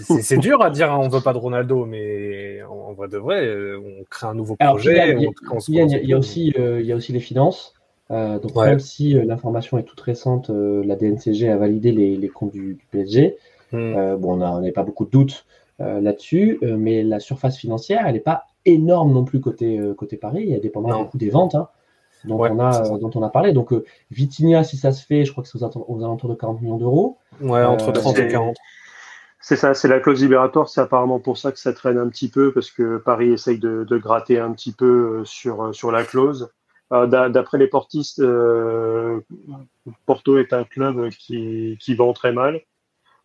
c'est 0.00 0.38
dur 0.38 0.62
à 0.62 0.70
dire, 0.70 0.92
hein, 0.92 0.98
on 1.00 1.08
veut 1.08 1.20
pas 1.20 1.32
de 1.32 1.38
Ronaldo, 1.38 1.84
mais 1.84 2.62
en 2.62 2.92
vrai 2.92 3.08
de 3.08 3.18
vrai, 3.18 3.50
on 3.76 4.04
crée 4.10 4.26
un 4.26 4.34
nouveau 4.34 4.56
projet. 4.56 5.14
Il 5.16 5.22
y, 5.22 5.26
a 5.26 5.30
aussi, 6.18 6.52
il 6.56 6.86
y 6.86 6.92
a 6.92 6.96
aussi 6.96 7.12
les 7.12 7.20
finances. 7.20 7.74
Euh, 8.12 8.38
donc 8.38 8.54
même 8.56 8.80
si 8.80 9.16
euh, 9.16 9.24
l'information 9.24 9.78
est 9.78 9.84
toute 9.84 10.00
récente, 10.00 10.50
euh, 10.50 10.82
la 10.84 10.96
DNCG 10.96 11.48
a 11.48 11.56
validé 11.56 11.92
les, 11.92 12.16
les 12.16 12.28
comptes 12.28 12.52
du, 12.52 12.74
du 12.74 12.86
PSG. 12.90 13.36
Hmm. 13.72 14.16
bon, 14.16 14.34
on 14.34 14.60
n'a 14.60 14.72
pas 14.72 14.82
beaucoup 14.82 15.06
de 15.06 15.10
doutes 15.10 15.46
là-dessus, 15.78 16.60
mais 16.62 17.02
la 17.02 17.20
surface 17.20 17.56
financière, 17.56 18.06
elle 18.06 18.12
n'est 18.12 18.20
pas 18.20 18.44
énorme 18.66 19.14
non 19.14 19.24
plus 19.24 19.40
côté, 19.40 19.80
côté 19.96 20.18
Paris. 20.18 20.52
Elle 20.52 20.60
dépendra 20.60 20.98
beaucoup 20.98 21.16
des 21.16 21.30
ventes 21.30 21.54
hein, 21.54 21.68
dont, 22.24 22.38
on 22.38 22.58
a, 22.60 22.98
dont 22.98 23.10
on 23.14 23.22
a 23.22 23.28
parlé. 23.28 23.52
Donc 23.52 23.72
Vitinha, 24.10 24.64
si 24.64 24.76
ça 24.76 24.92
se 24.92 25.04
fait, 25.04 25.24
je 25.24 25.32
crois 25.32 25.42
que 25.44 25.50
c'est 25.50 25.58
aux, 25.62 26.04
alentours 26.04 26.30
de 26.30 26.34
40 26.34 26.60
millions 26.60 26.78
d'euros. 26.78 27.18
Ouais, 27.40 27.64
entre 27.64 27.92
30 27.92 28.18
et 28.18 28.28
40. 28.28 28.56
C'est 29.40 29.56
ça, 29.56 29.74
c'est 29.74 29.88
la 29.88 29.98
clause 29.98 30.22
libératoire. 30.22 30.68
C'est 30.68 30.80
apparemment 30.80 31.18
pour 31.18 31.36
ça 31.36 31.50
que 31.50 31.58
ça 31.58 31.72
traîne 31.72 31.98
un 31.98 32.08
petit 32.08 32.28
peu, 32.28 32.52
parce 32.52 32.70
que 32.70 32.98
Paris 32.98 33.32
essaye 33.32 33.58
de, 33.58 33.84
de 33.88 33.98
gratter 33.98 34.38
un 34.38 34.52
petit 34.52 34.72
peu 34.72 35.22
sur, 35.24 35.74
sur 35.74 35.90
la 35.90 36.04
clause. 36.04 36.48
Euh, 36.92 37.06
d'après 37.06 37.58
les 37.58 37.68
portistes, 37.68 38.20
euh, 38.20 39.20
Porto 40.04 40.38
est 40.38 40.52
un 40.52 40.64
club 40.64 41.08
qui, 41.10 41.78
qui 41.80 41.94
vend 41.94 42.12
très 42.12 42.32
mal. 42.32 42.60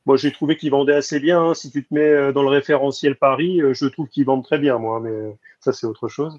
Moi, 0.08 0.18
j'ai 0.18 0.32
trouvé 0.32 0.58
qu'ils 0.58 0.72
vendaient 0.72 0.96
assez 0.96 1.20
bien. 1.20 1.42
Hein. 1.42 1.54
Si 1.54 1.70
tu 1.70 1.86
te 1.86 1.94
mets 1.94 2.34
dans 2.34 2.42
le 2.42 2.50
référentiel 2.50 3.16
Paris, 3.16 3.62
je 3.72 3.86
trouve 3.86 4.08
qu'ils 4.08 4.26
vendent 4.26 4.44
très 4.44 4.58
bien, 4.58 4.80
moi. 4.80 5.00
Mais 5.00 5.36
ça, 5.60 5.74
c'est 5.74 5.86
autre 5.86 6.08
chose. 6.08 6.38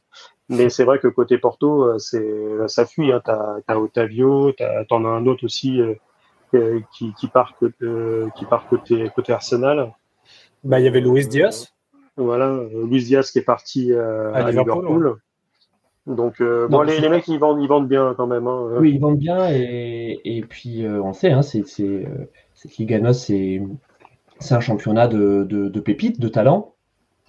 Mais 0.48 0.70
c'est 0.70 0.84
vrai 0.84 0.98
que 0.98 1.06
côté 1.06 1.38
Porto, 1.38 1.98
c'est 1.98 2.26
ça 2.66 2.86
fuit. 2.86 3.12
Hein. 3.12 3.20
T'as 3.24 3.58
as 3.68 3.78
Otavio, 3.78 4.52
t'en 4.88 5.04
as, 5.04 5.08
un 5.08 5.26
autre 5.26 5.44
aussi 5.44 5.80
qui, 6.50 7.12
qui 7.20 7.26
part 7.28 7.54
côté, 7.58 7.86
qui 8.36 8.44
part 8.46 8.66
côté 8.68 9.10
côté 9.14 9.32
Arsenal. 9.32 9.92
Bah, 10.64 10.80
il 10.80 10.84
y 10.84 10.88
avait 10.88 11.00
Luis 11.00 11.28
Diaz. 11.28 11.68
Voilà, 12.16 12.64
Luis 12.72 13.04
Diaz 13.04 13.30
qui 13.30 13.38
est 13.38 13.42
parti 13.42 13.92
à, 13.92 14.50
Liverpool. 14.50 15.18
Donc, 16.08 16.40
euh, 16.40 16.66
bon, 16.68 16.80
les, 16.82 17.00
les, 17.00 17.08
mecs, 17.10 17.28
ils 17.28 17.38
vendent, 17.38 17.62
ils 17.62 17.68
vendent 17.68 17.86
bien 17.86 18.14
quand 18.16 18.26
même. 18.26 18.46
Hein. 18.46 18.70
Oui, 18.78 18.92
ils 18.94 18.98
vendent 18.98 19.18
bien 19.18 19.50
et, 19.50 20.18
et 20.24 20.40
puis 20.40 20.86
euh, 20.86 21.02
on 21.02 21.12
sait, 21.12 21.30
hein, 21.30 21.42
c'est 21.42 21.64
c'est 22.58 22.76
Liga 22.78 23.12
c'est 23.12 23.62
c'est 24.40 24.54
un 24.54 24.60
championnat 24.60 25.08
de, 25.08 25.44
de, 25.48 25.68
de, 25.68 25.80
pépites, 25.80 26.20
de 26.20 26.28
talent. 26.28 26.74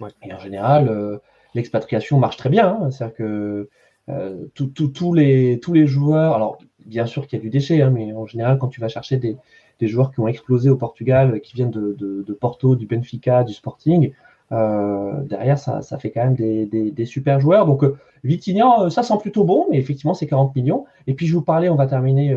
Ouais. 0.00 0.10
Et 0.22 0.32
en 0.32 0.38
général, 0.38 0.88
euh, 0.88 1.18
l'expatriation 1.54 2.18
marche 2.18 2.36
très 2.36 2.50
bien. 2.50 2.68
Hein. 2.68 2.90
C'est-à-dire 2.90 3.16
que 3.16 3.68
euh, 4.08 4.46
tous 4.54 5.12
les, 5.12 5.58
tous 5.60 5.72
les 5.72 5.86
joueurs, 5.86 6.34
alors 6.34 6.58
bien 6.86 7.06
sûr 7.06 7.26
qu'il 7.26 7.38
y 7.38 7.40
a 7.40 7.42
du 7.42 7.50
déchet, 7.50 7.82
hein, 7.82 7.90
mais 7.90 8.12
en 8.12 8.26
général, 8.26 8.58
quand 8.58 8.68
tu 8.68 8.80
vas 8.80 8.88
chercher 8.88 9.16
des, 9.16 9.36
des 9.80 9.88
joueurs 9.88 10.12
qui 10.12 10.20
ont 10.20 10.28
explosé 10.28 10.70
au 10.70 10.76
Portugal, 10.76 11.40
qui 11.40 11.54
viennent 11.54 11.70
de, 11.70 11.94
de, 11.98 12.22
de 12.22 12.32
Porto, 12.32 12.76
du 12.76 12.86
Benfica, 12.86 13.42
du 13.42 13.52
Sporting, 13.52 14.12
euh, 14.52 15.22
derrière, 15.24 15.58
ça, 15.58 15.82
ça, 15.82 15.98
fait 15.98 16.10
quand 16.10 16.24
même 16.24 16.34
des, 16.34 16.66
des, 16.66 16.90
des 16.90 17.04
super 17.04 17.40
joueurs. 17.40 17.66
Donc, 17.66 17.84
Vitignan, 18.24 18.88
ça 18.88 19.02
sent 19.02 19.18
plutôt 19.20 19.44
bon, 19.44 19.66
mais 19.70 19.78
effectivement, 19.78 20.14
c'est 20.14 20.26
40 20.26 20.54
millions. 20.56 20.86
Et 21.06 21.14
puis, 21.14 21.26
je 21.26 21.34
vous 21.34 21.42
parlais, 21.42 21.68
on 21.68 21.76
va 21.76 21.86
terminer 21.86 22.36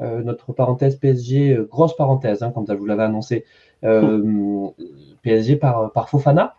euh, 0.00 0.22
notre 0.22 0.52
parenthèse 0.52 0.96
PSG, 0.96 1.58
grosse 1.68 1.96
parenthèse, 1.96 2.42
hein, 2.42 2.50
comme 2.52 2.66
ça, 2.66 2.74
je 2.74 2.78
vous 2.78 2.86
l'avais 2.86 3.04
annoncé. 3.04 3.44
PSG 5.22 5.56
par, 5.56 5.92
par 5.92 6.08
Fofana. 6.08 6.54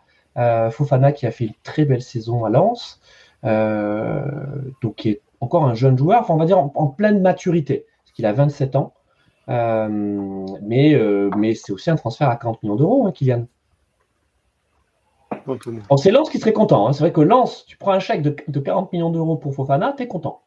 Fofana 0.70 1.12
qui 1.12 1.26
a 1.26 1.30
fait 1.30 1.46
une 1.46 1.54
très 1.62 1.84
belle 1.84 2.02
saison 2.02 2.44
à 2.44 2.50
Lens, 2.50 3.00
donc 3.42 4.94
qui 4.96 5.10
est 5.10 5.20
encore 5.40 5.66
un 5.66 5.74
jeune 5.74 5.98
joueur, 5.98 6.20
enfin, 6.20 6.34
on 6.34 6.38
va 6.38 6.46
dire 6.46 6.58
en, 6.58 6.72
en 6.74 6.86
pleine 6.86 7.20
maturité, 7.20 7.86
parce 8.02 8.12
qu'il 8.12 8.24
a 8.24 8.32
27 8.32 8.76
ans. 8.76 8.94
mais 9.48 10.98
mais 11.36 11.54
c'est 11.54 11.72
aussi 11.72 11.90
un 11.90 11.96
transfert 11.96 12.30
à 12.30 12.36
40 12.36 12.62
millions 12.62 12.76
d'euros, 12.76 13.06
hein, 13.06 13.12
Kylian. 13.12 13.46
Bon, 15.88 15.96
c'est 15.96 16.10
Lens 16.10 16.30
qui 16.30 16.38
serait 16.38 16.52
content. 16.52 16.86
Hein. 16.86 16.92
C'est 16.92 17.00
vrai 17.00 17.12
que 17.12 17.20
Lens, 17.20 17.64
tu 17.66 17.76
prends 17.76 17.92
un 17.92 18.00
chèque 18.00 18.22
de, 18.22 18.60
40 18.60 18.92
millions 18.92 19.10
d'euros 19.10 19.36
pour 19.36 19.54
Fofana, 19.54 19.94
tu 19.96 20.02
es 20.02 20.08
content. 20.08 20.42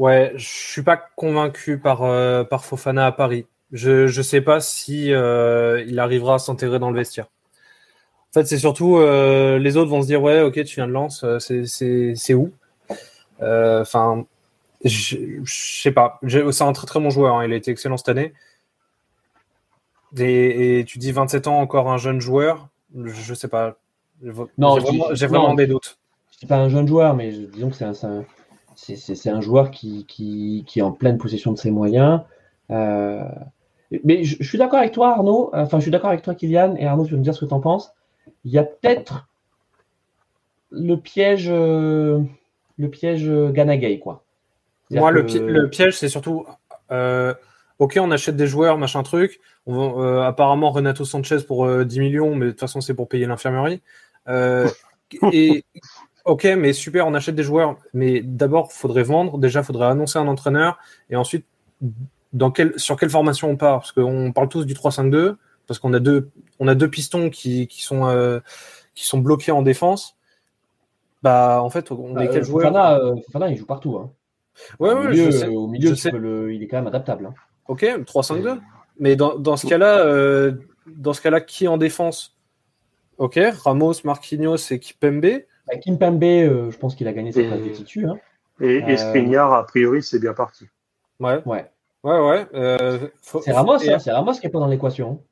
Ouais, 0.00 0.32
je 0.34 0.48
suis 0.48 0.80
pas 0.80 0.96
convaincu 0.96 1.76
par, 1.76 2.04
euh, 2.04 2.42
par 2.42 2.64
Fofana 2.64 3.04
à 3.04 3.12
Paris. 3.12 3.44
Je 3.70 4.04
ne 4.04 4.22
sais 4.22 4.40
pas 4.40 4.58
si 4.62 5.12
euh, 5.12 5.84
il 5.86 5.98
arrivera 5.98 6.36
à 6.36 6.38
s'intégrer 6.38 6.78
dans 6.78 6.90
le 6.90 6.96
vestiaire. 6.96 7.26
En 7.26 8.32
fait, 8.32 8.46
c'est 8.46 8.56
surtout 8.56 8.96
euh, 8.96 9.58
les 9.58 9.76
autres 9.76 9.90
vont 9.90 10.00
se 10.00 10.06
dire 10.06 10.22
ouais, 10.22 10.40
ok, 10.40 10.54
tu 10.64 10.76
viens 10.76 10.86
de 10.86 10.92
Lens, 10.92 11.22
c'est 11.38 12.32
où? 12.32 12.50
Enfin, 13.42 14.24
je, 14.86 15.18
je 15.44 15.82
sais 15.82 15.92
pas. 15.92 16.18
C'est 16.26 16.62
un 16.62 16.72
très 16.72 16.86
très 16.86 16.98
bon 16.98 17.10
joueur. 17.10 17.36
Hein. 17.36 17.44
Il 17.44 17.52
a 17.52 17.56
été 17.56 17.70
excellent 17.70 17.98
cette 17.98 18.08
année. 18.08 18.32
Et, 20.16 20.78
et, 20.78 20.84
tu 20.86 20.96
dis 20.96 21.12
27 21.12 21.46
ans 21.46 21.60
encore 21.60 21.90
un 21.90 21.98
jeune 21.98 22.22
joueur. 22.22 22.68
Je 22.96 23.34
sais 23.34 23.48
pas. 23.48 23.76
Non, 24.56 24.78
j'ai 25.12 25.26
vraiment, 25.26 25.52
des 25.52 25.66
doutes. 25.66 25.98
Je 26.30 26.38
suis 26.38 26.46
pas 26.46 26.56
un 26.56 26.70
jeune 26.70 26.88
joueur, 26.88 27.14
mais 27.14 27.32
disons 27.32 27.68
que 27.68 27.76
c'est 27.76 27.84
un, 27.84 28.24
c'est, 28.80 29.30
un 29.30 29.40
joueur 29.40 29.70
qui, 29.70 30.06
qui, 30.06 30.64
qui, 30.66 30.78
est 30.78 30.82
en 30.82 30.92
pleine 30.92 31.18
possession 31.18 31.52
de 31.52 31.58
ses 31.58 31.70
moyens. 31.70 32.22
Euh, 32.70 33.24
mais 34.04 34.24
je, 34.24 34.42
suis 34.42 34.58
d'accord 34.58 34.78
avec 34.78 34.92
toi, 34.92 35.12
Arnaud. 35.12 35.50
Enfin, 35.52 35.78
je 35.78 35.82
suis 35.82 35.90
d'accord 35.90 36.10
avec 36.10 36.22
toi, 36.22 36.34
Kylian. 36.34 36.76
Et 36.76 36.86
Arnaud, 36.86 37.04
tu 37.04 37.12
vas 37.12 37.18
me 37.18 37.22
dire 37.22 37.34
ce 37.34 37.40
que 37.40 37.46
tu 37.46 37.54
en 37.54 37.60
penses. 37.60 37.92
Il 38.44 38.52
y 38.52 38.58
a 38.58 38.62
peut-être 38.62 39.28
le 40.70 40.96
piège, 40.96 41.48
euh, 41.50 42.20
le 42.78 42.88
piège 42.88 43.28
Ganagay, 43.28 43.98
quoi. 43.98 44.24
Moi, 44.90 45.10
le, 45.10 45.22
le, 45.22 45.68
piège, 45.68 45.96
c'est 45.96 46.08
surtout. 46.08 46.46
Euh, 46.90 47.34
ok, 47.78 47.98
on 48.00 48.10
achète 48.10 48.36
des 48.36 48.46
joueurs, 48.46 48.78
machin 48.78 49.02
truc. 49.02 49.40
On 49.66 50.20
apparemment, 50.22 50.70
Renato 50.70 51.04
Sanchez 51.04 51.38
pour 51.46 51.84
10 51.84 52.00
millions, 52.00 52.34
mais 52.34 52.46
de 52.46 52.50
toute 52.50 52.60
façon, 52.60 52.80
c'est 52.80 52.94
pour 52.94 53.08
payer 53.08 53.26
l'infirmerie. 53.26 53.82
Euh, 54.28 54.68
et 55.32 55.64
ok, 56.24 56.44
mais 56.58 56.72
super, 56.72 57.06
on 57.06 57.14
achète 57.14 57.34
des 57.34 57.42
joueurs, 57.42 57.76
mais 57.94 58.20
d'abord, 58.20 58.72
faudrait 58.72 59.02
vendre. 59.02 59.38
Déjà, 59.38 59.62
faudrait 59.62 59.86
annoncer 59.86 60.18
un 60.18 60.28
entraîneur, 60.28 60.78
et 61.08 61.16
ensuite, 61.16 61.46
dans 62.32 62.50
quel, 62.50 62.78
sur 62.78 62.96
quelle 62.96 63.10
formation 63.10 63.50
on 63.50 63.56
part? 63.56 63.80
Parce 63.80 63.92
qu'on 63.92 64.32
parle 64.32 64.48
tous 64.48 64.64
du 64.64 64.74
3-5-2, 64.74 65.36
parce 65.66 65.78
qu'on 65.78 65.92
a 65.94 66.00
deux, 66.00 66.30
on 66.58 66.68
a 66.68 66.74
deux 66.74 66.88
pistons 66.88 67.30
qui, 67.30 67.66
qui 67.66 67.82
sont, 67.82 68.06
euh, 68.06 68.40
qui 68.94 69.06
sont 69.06 69.18
bloqués 69.18 69.52
en 69.52 69.62
défense. 69.62 70.16
Bah, 71.22 71.60
en 71.62 71.70
fait, 71.70 71.90
on 71.90 72.12
est 72.18 72.26
bah, 72.26 72.32
quel 72.32 72.44
joueur? 72.44 72.72
Fofana, 73.26 73.50
il 73.50 73.56
joue 73.56 73.66
partout. 73.66 73.96
Hein. 73.98 74.10
Ouais, 74.78 74.92
au 74.92 75.08
milieu, 75.08 75.48
au 75.50 75.66
milieu 75.66 75.94
le, 76.12 76.52
il 76.54 76.62
est 76.62 76.66
quand 76.66 76.78
même 76.78 76.86
adaptable. 76.86 77.26
Hein. 77.26 77.34
Ok, 77.68 77.82
3-5-2. 77.82 78.58
Mais 78.98 79.16
dans, 79.16 79.38
dans 79.38 79.56
ce 79.56 79.66
cas-là, 79.66 80.00
euh, 80.00 80.52
dans 80.86 81.12
ce 81.12 81.20
cas-là, 81.20 81.40
qui 81.40 81.68
en 81.68 81.78
défense? 81.78 82.36
Ok, 83.18 83.38
Ramos, 83.64 83.94
Marquinhos 84.04 84.56
et 84.70 84.78
Kimpembe. 84.78 85.42
Bah, 85.70 85.78
Kimpembe, 85.78 86.22
euh, 86.22 86.70
je 86.70 86.78
pense 86.78 86.94
qu'il 86.94 87.06
a 87.08 87.12
gagné 87.12 87.32
sa 87.32 87.42
place 87.42 87.60
de 87.60 87.68
titu. 87.68 88.06
Hein. 88.06 88.18
Et, 88.60 88.78
et 88.86 88.96
Skriniar, 88.96 89.52
a 89.52 89.64
priori, 89.64 90.02
c'est 90.02 90.18
bien 90.18 90.34
parti. 90.34 90.66
Ouais. 91.18 91.40
Ouais. 91.46 91.70
Ouais, 92.02 92.18
ouais. 92.18 92.46
Euh, 92.54 93.08
c'est 93.20 93.52
Ramos, 93.52 93.74
hein, 93.74 93.98
c'est 93.98 94.10
Ramos 94.10 94.32
qui 94.32 94.46
est 94.46 94.50
pas 94.50 94.58
dans 94.58 94.66
l'équation. 94.66 95.22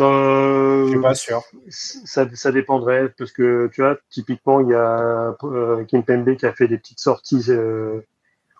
Euh, 0.00 0.86
je 0.86 0.90
suis 0.92 1.00
pas 1.00 1.14
sûr. 1.14 1.42
Ça, 1.68 2.26
ça, 2.34 2.52
dépendrait 2.52 3.10
parce 3.18 3.32
que 3.32 3.68
tu 3.74 3.82
vois, 3.82 3.98
typiquement, 4.10 4.60
il 4.60 4.68
y 4.68 4.74
a 4.74 5.36
euh, 5.42 5.84
Kimpembe 5.84 6.36
qui 6.36 6.46
a 6.46 6.52
fait 6.52 6.68
des 6.68 6.78
petites 6.78 7.00
sorties 7.00 7.44
euh, 7.48 8.00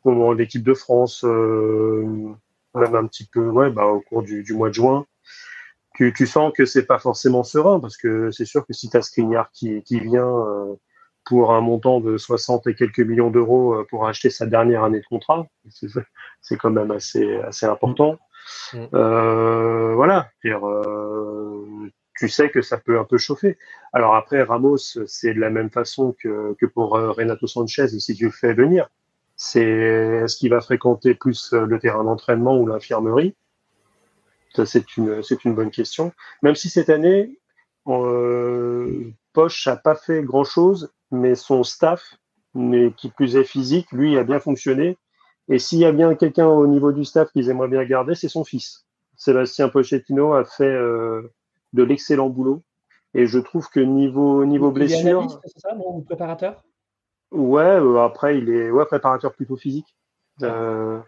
au 0.05 0.11
moment 0.11 0.35
de 0.35 0.39
l'équipe 0.39 0.65
de 0.65 0.75
France, 0.75 1.25
euh, 1.25 2.35
même 2.75 2.95
un 2.95 3.07
petit 3.07 3.25
peu, 3.25 3.49
ouais, 3.49 3.71
bah, 3.71 3.87
au 3.87 4.01
cours 4.01 4.23
du, 4.23 4.43
du 4.43 4.53
mois 4.53 4.69
de 4.69 4.75
juin 4.75 5.07
tu, 5.95 6.13
tu 6.13 6.27
sens 6.27 6.53
que 6.57 6.65
c'est 6.65 6.87
pas 6.87 6.99
forcément 6.99 7.45
serein 7.45 7.81
parce 7.81 7.97
que 7.97 8.31
c'est 8.31 8.45
sûr 8.45 8.67
que 8.67 8.73
si 8.73 8.89
tu 8.89 8.97
as 8.97 9.03
Skriniar 9.03 9.51
qui, 9.53 9.83
qui 9.83 10.01
vient 10.01 10.27
euh, 10.27 10.75
pour 11.25 11.53
un 11.53 11.61
montant 11.61 12.01
de 12.01 12.17
60 12.17 12.67
et 12.67 12.75
quelques 12.75 13.01
millions 13.01 13.31
d'euros 13.31 13.75
euh, 13.75 13.87
pour 13.89 14.07
acheter 14.07 14.31
sa 14.31 14.47
dernière 14.47 14.85
année 14.85 15.01
de 15.01 15.07
contrat, 15.07 15.47
c'est 16.41 16.57
quand 16.57 16.71
même 16.71 16.91
assez, 16.91 17.37
assez 17.37 17.67
important. 17.67 18.19
Mm. 18.73 18.79
Euh, 18.95 19.95
voilà, 19.95 20.29
euh, 20.45 21.65
tu 22.17 22.29
sais 22.29 22.51
que 22.51 22.63
ça 22.63 22.77
peut 22.79 22.99
un 22.99 23.05
peu 23.05 23.19
chauffer. 23.19 23.57
Alors 23.93 24.15
après, 24.15 24.43
Ramos, 24.43 24.79
c'est 25.07 25.35
de 25.35 25.41
la 25.41 25.51
même 25.51 25.71
façon 25.71 26.15
que, 26.21 26.55
que 26.61 26.67
pour 26.67 26.91
Renato 26.91 27.47
Sanchez, 27.47 27.89
si 27.89 28.15
tu 28.15 28.27
le 28.27 28.33
fais 28.33 28.55
venir. 28.55 28.89
C'est 29.35 29.63
est-ce 29.63 30.37
qu'il 30.37 30.51
va 30.51 30.61
fréquenter 30.61 31.15
plus 31.15 31.53
le 31.53 31.79
terrain 31.79 32.05
d'entraînement 32.05 32.57
ou 32.59 32.67
l'infirmerie? 32.67 33.35
C'est 34.65 34.97
une, 34.97 35.23
c'est 35.23 35.45
une 35.45 35.55
bonne 35.55 35.71
question. 35.71 36.13
Même 36.43 36.55
si 36.55 36.69
cette 36.69 36.91
année, 36.91 37.39
euh, 37.87 39.11
Poche 39.33 39.67
n'a 39.67 39.77
pas 39.77 39.95
fait 39.95 40.23
grand-chose, 40.23 40.93
mais 41.11 41.35
son 41.35 41.65
staff, 41.65 42.17
mais 42.55 42.93
qui 42.93 43.09
plus 43.11 43.37
est 43.37 43.45
physique, 43.45 43.91
lui, 43.93 44.19
a 44.19 44.25
bien 44.25 44.41
fonctionné. 44.41 44.99
Et 45.49 45.59
s'il 45.59 45.79
y 45.79 45.85
a 45.85 45.93
bien 45.93 46.15
quelqu'un 46.15 46.47
au 46.47 46.67
niveau 46.67 46.93
du 46.93 47.05
staff 47.05 47.31
qu'ils 47.33 47.51
aimeraient 47.51 47.69
bien 47.69 47.85
garder, 47.85 48.15
c'est 48.15 48.29
son 48.29 48.45
fils. 48.45 48.85
Sébastien 49.17 49.69
Pochettino 49.69 50.35
a 50.35 50.45
fait 50.45 50.65
euh, 50.65 51.33
de 51.73 51.83
l'excellent 51.83 52.29
boulot. 52.29 52.63
Et 53.15 53.27
je 53.27 53.39
trouve 53.39 53.69
que 53.69 53.81
niveau, 53.81 54.45
niveau 54.45 54.71
blessure. 54.71 55.41
C'est 55.45 55.61
ça, 55.61 55.75
mon 55.75 56.01
préparateur? 56.01 56.63
Ouais, 57.31 57.63
euh, 57.63 58.01
après, 58.01 58.39
il 58.39 58.51
est 58.51 58.71
ouais, 58.71 58.85
préparateur 58.87 59.33
plutôt 59.35 59.57
physique. 59.57 59.97
Euh, 60.43 60.99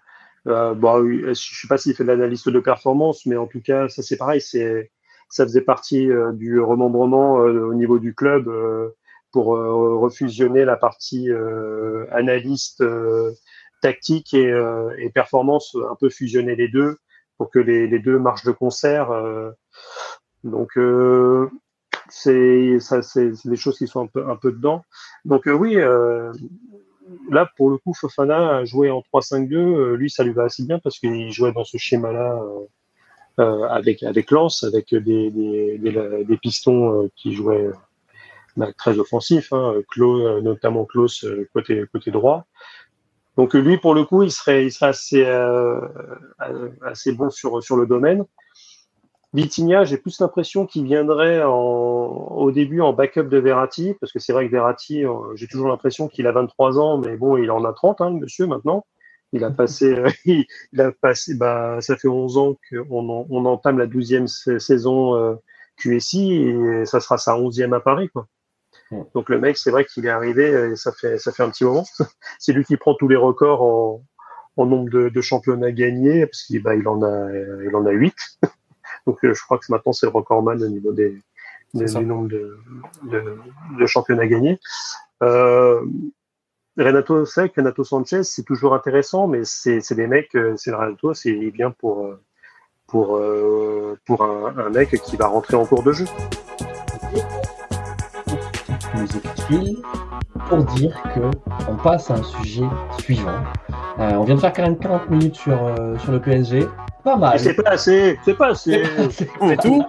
euh, 0.47 0.75
bon, 0.75 1.07
je 1.07 1.29
ne 1.29 1.35
sais 1.35 1.69
pas 1.69 1.79
s'il 1.79 1.95
fait 1.95 2.05
de 2.05 2.09
l'analyse 2.09 2.45
de 2.45 2.61
performance, 2.61 3.27
mais 3.27 3.37
en 3.37 3.47
tout 3.47 3.61
cas, 3.61 3.89
ça 3.89 4.03
c'est 4.03 4.17
pareil, 4.17 4.41
c'est 4.41 4.91
ça 5.35 5.45
faisait 5.45 5.63
partie 5.63 6.11
euh, 6.11 6.33
du 6.33 6.61
remembrement 6.61 7.41
euh, 7.41 7.67
au 7.67 7.75
niveau 7.75 7.99
du 7.99 8.15
club 8.15 8.49
euh, 8.49 8.91
pour 9.33 9.47
refusionner 9.47 10.65
la 10.65 10.77
partie 10.77 11.29
analyste, 12.13 12.85
tactique 13.83 14.33
et, 14.33 14.55
et, 14.99 15.11
performance, 15.11 15.77
un 15.91 15.97
peu 15.97 16.09
fusionner 16.09 16.55
les 16.55 16.69
deux 16.69 16.99
pour 17.37 17.51
que 17.51 17.59
les, 17.59 17.89
les 17.89 17.99
deux 17.99 18.21
marchent 18.21 18.45
de 18.45 18.53
concert. 18.53 19.11
donc 20.45 20.79
c'est 22.09 22.79
ça, 22.79 23.03
c'est 23.03 23.33
des 23.45 23.57
choses 23.57 23.77
qui 23.77 23.89
sont 23.89 24.03
un 24.03 24.07
peu 24.07 24.25
un 24.25 24.37
peu 24.37 24.53
dedans. 24.53 24.85
Donc 25.25 25.47
oui 25.47 25.79
là, 27.31 27.49
pour 27.57 27.71
le 27.71 27.79
coup, 27.79 27.95
Fofana 27.95 28.57
a 28.59 28.65
joué 28.65 28.91
en 28.91 29.03
3-5-2. 29.13 29.55
Euh, 29.55 29.97
lui, 29.97 30.11
ça 30.11 30.25
lui 30.25 30.33
va 30.33 30.45
assez 30.45 30.65
bien 30.65 30.79
parce 30.79 30.99
qu'il 30.99 31.33
jouait 31.33 31.53
dans 31.53 31.65
ce 31.65 31.77
schéma-là 31.77 32.41
euh, 32.43 33.41
euh, 33.41 33.65
avec 33.69 34.03
avec 34.03 34.31
Lens, 34.31 34.63
avec 34.65 34.95
des, 34.95 35.31
des, 35.31 35.79
des, 35.79 36.37
pistons 36.37 37.11
qui 37.17 37.35
jouaient 37.35 37.71
bah, 38.57 38.73
très 38.77 38.99
offensifs, 38.99 39.53
hein, 39.53 39.75
notamment 40.43 40.85
Klaus 40.85 41.27
côté 41.53 41.85
côté 41.93 42.11
droit. 42.11 42.47
Donc 43.37 43.55
lui, 43.55 43.77
pour 43.79 43.95
le 43.95 44.05
coup, 44.05 44.23
il 44.23 44.31
serait 44.31 44.65
il 44.67 44.73
serait 44.73 44.89
assez 44.89 45.25
assez 46.83 47.13
bon 47.13 47.31
sur 47.31 47.63
sur 47.63 47.77
le 47.77 47.87
domaine. 47.87 48.25
Vitinha, 49.35 49.83
j'ai 49.83 49.99
plus 49.99 50.21
l'impression 50.21 50.65
qu'il 50.65 50.85
viendrait 50.85 51.43
au 51.45 52.53
début 52.53 52.81
en 52.81 52.93
backup 52.93 53.25
de 53.25 53.39
Verratti, 53.39 53.95
parce 54.01 54.13
que 54.13 54.21
c'est 54.21 54.33
vrai 54.33 54.47
que 54.47 54.53
Verratti, 54.53 55.05
euh, 55.05 55.35
j'ai 55.35 55.49
toujours 55.49 55.69
l'impression 55.69 56.07
qu'il 56.07 56.29
a 56.29 56.33
23 56.33 56.79
ans, 56.79 56.99
mais 56.99 57.17
bon, 57.17 57.37
il 57.37 57.51
en 57.51 57.65
a 57.65 57.73
30, 57.73 58.01
hein, 58.01 58.11
monsieur, 58.11 58.47
maintenant. 58.47 58.87
Il 59.33 59.43
a 59.43 59.51
passé, 59.51 59.97
il 60.25 60.47
a 60.81 60.93
passé, 60.93 61.35
bah, 61.35 61.79
ça 61.81 61.97
fait 61.97 62.07
11 62.07 62.39
ans 62.39 62.57
qu'on 62.71 63.27
on 63.29 63.45
entame 63.47 63.79
la 63.79 63.89
12e 63.89 64.29
saison 64.61 65.17
euh, 65.17 65.35
QSI 65.79 66.35
et 66.35 66.87
ça 66.87 67.01
sera 67.01 67.19
sa 67.19 67.33
11e 67.37 67.75
à 67.75 67.81
Paris, 67.81 68.09
quoi. 68.11 68.29
Donc 69.15 69.29
le 69.29 69.41
mec, 69.41 69.57
c'est 69.57 69.73
vrai 69.73 69.85
qu'il 69.85 70.07
est 70.07 70.11
arrivé 70.11 70.71
et 70.71 70.77
ça 70.77 70.93
fait, 70.93 71.19
ça 71.19 71.33
fait 71.33 71.43
un 71.43 71.51
petit 71.51 71.65
moment. 71.65 71.85
c'est 72.39 72.53
lui 72.53 72.65
qui 72.65 72.77
prend 72.77 72.95
tous 72.95 73.09
les 73.09 73.17
records 73.17 73.63
en, 73.63 74.05
en 74.57 74.67
nombre 74.67 74.91
de, 74.91 75.09
de, 75.09 75.21
championnats 75.21 75.73
gagnés, 75.73 76.27
parce 76.27 76.45
qu'il 76.45 76.63
bah, 76.63 76.77
il 76.77 76.87
en 76.87 77.03
a, 77.03 77.33
il 77.65 77.75
en 77.75 77.85
a 77.85 77.91
8. 77.91 78.15
Donc 79.07 79.25
euh, 79.25 79.35
je 79.35 79.43
crois 79.43 79.59
que 79.59 79.67
maintenant 79.69 79.93
c'est 79.93 80.07
le 80.07 80.13
recordman 80.13 80.63
au 80.63 80.69
niveau 80.69 80.93
des, 80.93 81.19
des 81.75 81.87
du 81.87 82.07
nombre 82.07 82.29
de, 82.29 82.59
de, 83.05 83.37
de 83.79 83.87
championnats 83.87 84.27
gagnés. 84.27 84.59
Euh, 85.23 85.81
Renato, 86.77 87.25
c'est 87.25 87.55
Renato 87.57 87.85
Sanchez, 87.85 88.25
c'est 88.25 88.43
toujours 88.43 88.75
intéressant, 88.75 89.29
mais 89.29 89.45
c'est 89.45 89.95
des 89.95 90.07
mecs, 90.07 90.35
euh, 90.35 90.55
c'est 90.57 90.71
le 90.71 90.77
Renato, 90.77 91.15
c'est 91.15 91.51
bien 91.51 91.71
pour 91.71 92.07
euh, 92.07 92.21
pour 92.87 93.21
pour 94.05 94.25
un, 94.25 94.57
un, 94.59 94.71
mec 94.71 94.91
qui 95.03 95.17
va 95.17 95.27
rentrer 95.27 95.57
en 95.57 95.65
cours 95.65 95.83
de 95.83 95.93
jeu. 95.93 96.05
pour 100.49 100.65
dire 100.65 101.03
que 101.15 101.21
on 101.69 101.77
passe 101.77 102.11
à 102.11 102.15
un 102.15 102.23
sujet 102.23 102.67
suivant. 102.99 103.43
Euh, 103.99 104.13
on 104.15 104.25
vient 104.25 104.35
de 104.35 104.41
faire 104.41 104.53
quand 104.53 104.63
même 104.63 104.79
40 104.79 105.11
minutes 105.11 105.37
sur, 105.37 105.75
sur 105.99 106.13
le 106.13 106.21
PSG. 106.21 106.67
Pas 107.05 107.17
mal. 107.17 107.39
C'est 107.39 107.55
pas 107.55 107.71
assez, 107.71 108.19
c'est 108.25 108.35
pas 108.35 108.49
assez. 108.49 108.83
C'est 109.11 109.61
tout. 109.61 109.85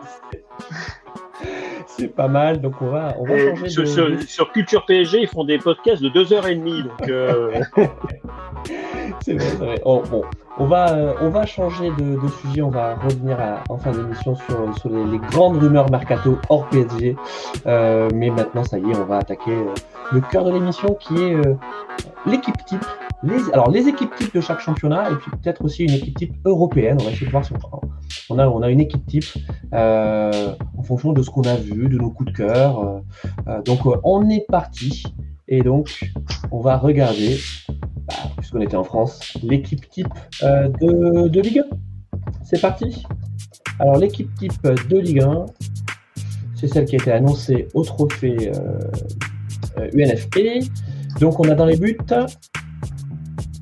C'est 1.88 2.14
pas 2.14 2.28
mal, 2.28 2.60
donc 2.60 2.82
on 2.82 2.88
va, 2.88 3.16
on 3.20 3.26
va 3.26 3.38
changer 3.38 3.70
sur, 3.70 3.84
de... 3.84 3.88
sur, 3.88 4.22
sur, 4.24 4.52
Culture 4.52 4.86
PSG, 4.86 5.22
ils 5.22 5.28
font 5.30 5.46
des 5.46 5.58
podcasts 5.58 6.02
de 6.02 6.10
2h30, 6.10 6.84
donc... 6.84 7.10
Euh... 7.10 7.62
c'est 9.22 9.34
vrai, 9.34 9.46
c'est 9.50 9.56
vrai. 9.56 9.82
Oh, 9.86 10.04
bon, 10.10 10.24
on 10.58 10.66
va, 10.66 10.94
euh, 10.94 11.14
on 11.22 11.30
va 11.30 11.46
changer 11.46 11.92
de, 11.98 12.18
sujet, 12.42 12.62
on 12.62 12.70
va 12.70 12.96
revenir 12.96 13.38
en 13.70 13.78
fin 13.78 13.92
d'émission 13.92 14.36
sur, 14.36 14.78
sur 14.78 14.90
les, 14.90 15.18
grandes 15.18 15.58
rumeurs 15.58 15.90
mercato 15.90 16.38
hors 16.50 16.68
PSG. 16.70 17.16
Euh, 17.66 18.10
mais 18.14 18.30
maintenant, 18.30 18.64
ça 18.64 18.80
y 18.80 18.84
est, 18.84 18.96
on 18.96 19.06
va 19.06 19.18
attaquer 19.18 19.52
euh, 19.52 19.74
le 20.14 20.22
cœur 20.22 20.46
de 20.46 20.52
l'émission 20.52 20.94
qui 20.94 21.16
est 21.22 21.36
l'équipe 22.26 22.58
type 22.66 22.86
les, 23.24 23.38
alors 23.54 23.72
les 23.72 23.88
équipes 23.88 24.14
types 24.16 24.36
de 24.36 24.42
chaque 24.42 24.60
championnat 24.60 25.10
et 25.10 25.16
puis 25.16 25.32
peut-être 25.32 25.64
aussi 25.64 25.84
une 25.84 25.94
équipe 25.94 26.18
type 26.18 26.36
européenne. 26.46 26.98
On 27.02 27.06
va 27.06 27.12
essayer 27.12 27.26
de 27.26 27.32
voir 27.32 27.44
si 27.44 27.54
on, 28.30 28.38
a, 28.38 28.48
on 28.48 28.62
a 28.62 28.70
une 28.70 28.80
équipe 28.80 29.06
type 29.08 29.26
en 29.74 30.84
fonction 30.84 31.12
de 31.12 31.24
ce 31.24 31.30
qu'on 31.30 31.44
a 31.44 31.56
vu, 31.56 31.90
de 31.90 31.98
nos 31.98 32.12
coups 32.12 32.32
de 32.32 32.38
cœur. 32.38 33.02
Donc 33.66 33.80
on 34.04 34.30
est 34.30 34.46
parti 34.48 35.04
et 35.48 35.62
donc 35.62 36.12
on 36.52 36.62
va 36.62 36.78
regarder, 36.78 37.38
puisqu'on 38.38 38.62
était 38.62 38.76
en 38.76 38.84
France, 38.84 39.38
l'équipe 39.44 39.90
type 39.90 40.08
euh, 40.44 40.70
de, 40.80 41.42
Ligue 41.42 41.60
1. 41.60 41.76
C'est 42.44 42.62
parti. 42.62 43.04
Alors 43.80 43.98
l'équipe 43.98 44.34
type 44.36 44.62
de 44.64 44.98
Ligue 44.98 45.22
1, 45.22 45.46
c'est 46.56 46.68
celle 46.68 46.86
qui 46.86 46.96
a 46.96 47.00
été 47.00 47.12
annoncée 47.12 47.68
au 47.74 47.84
trophée 47.84 48.52
UNFP. 49.94 50.64
Donc 51.20 51.40
on 51.40 51.50
a 51.50 51.56
dans 51.56 51.66
les 51.66 51.78
buts 51.78 51.98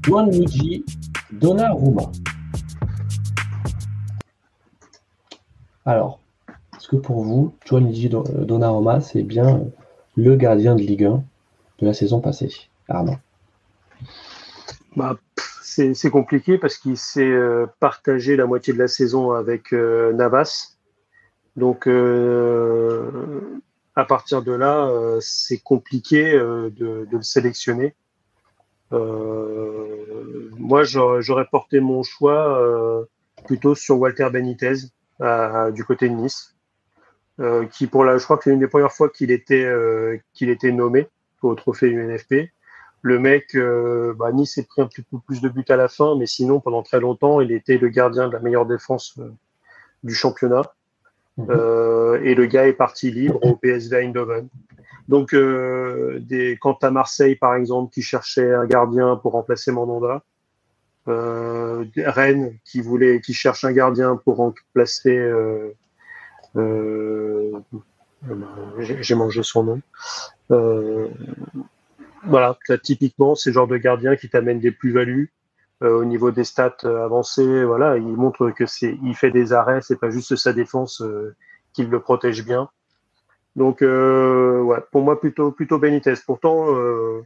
Gianluigi 0.06 0.84
Donnarumma. 1.32 2.12
Alors, 5.86 6.20
est-ce 6.78 6.88
que 6.88 6.98
pour 6.98 7.24
vous, 7.24 7.56
Gianluigi 7.66 8.10
Donnarumma, 8.10 9.00
c'est 9.02 9.24
bien 9.24 9.62
le 10.16 10.36
gardien 10.36 10.76
de 10.76 10.82
Ligue 10.82 11.06
1 11.06 11.24
de 11.80 11.86
la 11.86 11.94
saison 11.94 12.20
passée? 12.20 12.52
Armand 12.90 13.18
bah, 14.96 15.18
c'est 15.64 16.10
compliqué 16.10 16.58
parce 16.58 16.78
qu'il 16.78 16.98
s'est 16.98 17.24
euh, 17.24 17.66
partagé 17.80 18.36
la 18.36 18.46
moitié 18.46 18.74
de 18.74 18.80
la 18.80 18.88
saison 18.88 19.32
avec 19.32 19.74
euh, 19.74 20.14
Navas. 20.14 20.78
Donc, 21.56 21.88
euh, 21.88 23.62
à 23.96 24.06
partir 24.06 24.42
de 24.42 24.52
là, 24.52 24.92
c'est 25.20 25.60
compliqué 25.60 26.34
de, 26.34 27.08
le 27.12 27.22
sélectionner. 27.22 27.94
Moi, 28.92 30.84
j'aurais 30.84 31.46
porté 31.46 31.80
mon 31.80 32.02
choix 32.02 33.08
plutôt 33.46 33.76
sur 33.76 34.00
Walter 34.00 34.28
Benitez 34.32 34.74
du 35.74 35.86
côté 35.86 36.10
de 36.10 36.16
Nice, 36.16 36.56
qui 37.70 37.86
pour 37.86 38.04
la, 38.04 38.18
je 38.18 38.24
crois 38.24 38.38
que 38.38 38.46
c'est 38.46 38.52
une 38.52 38.60
des 38.60 38.68
premières 38.68 38.94
fois 38.94 39.10
qu'il 39.10 39.30
était 39.30 39.72
qu'il 40.34 40.50
était 40.50 40.72
nommé 40.72 41.08
au 41.44 41.54
trophée 41.54 41.90
UNFP. 41.90 42.52
Le 43.04 43.20
mec, 43.20 43.54
euh, 43.56 44.14
bah, 44.18 44.32
Nice 44.32 44.58
est 44.58 44.66
pris 44.66 44.82
un 44.82 44.88
petit 44.88 45.02
peu 45.02 45.18
plus 45.20 45.42
de 45.42 45.50
buts 45.50 45.66
à 45.68 45.76
la 45.76 45.90
fin, 45.90 46.16
mais 46.16 46.26
sinon, 46.26 46.62
pendant 46.62 46.84
très 46.84 47.02
longtemps, 47.02 47.42
il 47.42 47.52
était 47.52 47.78
le 47.78 47.90
gardien 47.90 48.30
de 48.30 48.34
la 48.34 48.40
meilleure 48.40 48.66
défense 48.66 49.16
euh, 49.20 49.30
du 50.04 50.16
championnat. 50.16 50.74
Mmh. 51.36 51.48
Euh, 51.50 52.22
et 52.24 52.34
le 52.34 52.46
gars 52.46 52.66
est 52.66 52.74
parti 52.74 53.12
libre 53.12 53.40
au 53.44 53.58
PSV 53.58 54.06
Eindhoven. 54.06 54.48
Donc, 55.10 55.36
des, 55.36 56.58
quant 56.62 56.78
à 56.82 56.90
Marseille, 56.90 57.36
par 57.36 57.56
exemple, 57.56 57.92
qui 57.94 58.02
cherchait 58.02 58.54
un 58.54 58.66
gardien 58.66 59.18
pour 59.18 59.34
remplacer 59.34 59.74
Mandanda, 59.74 60.24
Rennes 61.06 62.58
qui 62.64 62.80
voulait, 62.80 63.20
qui 63.20 63.34
cherche 63.34 63.66
un 63.66 63.74
gardien 63.74 64.16
pour 64.16 64.38
remplacer, 64.38 65.30
j'ai 69.02 69.16
mangé 69.16 69.44
son 69.44 69.64
nom. 69.64 69.82
Euh, 70.52 71.08
voilà, 72.26 72.58
typiquement, 72.84 73.36
c'est 73.36 73.50
le 73.50 73.54
genre 73.54 73.68
de 73.68 73.78
gardien 73.78 74.16
qui 74.16 74.30
t'amène 74.30 74.60
des 74.60 74.72
plus-values 74.72 75.34
euh, 75.82 76.00
au 76.00 76.06
niveau 76.06 76.32
des 76.32 76.44
stats 76.44 76.78
avancées. 76.84 77.64
Voilà, 77.64 77.98
il 77.98 78.16
montre 78.16 78.52
que 78.52 78.66
c'est, 78.66 78.98
il 79.04 79.16
fait 79.16 79.32
des 79.32 79.54
arrêts, 79.54 79.82
c'est 79.82 80.00
pas 80.00 80.10
juste 80.10 80.36
sa 80.36 80.54
défense 80.54 81.04
qu'il 81.74 81.90
le 81.90 82.00
protège 82.00 82.46
bien. 82.46 82.70
Donc, 83.56 83.82
euh, 83.82 84.62
ouais, 84.62 84.80
pour 84.92 85.02
moi, 85.04 85.20
plutôt, 85.20 85.52
plutôt 85.52 85.78
Benitez. 85.78 86.14
Pourtant, 86.26 86.76
euh, 86.76 87.22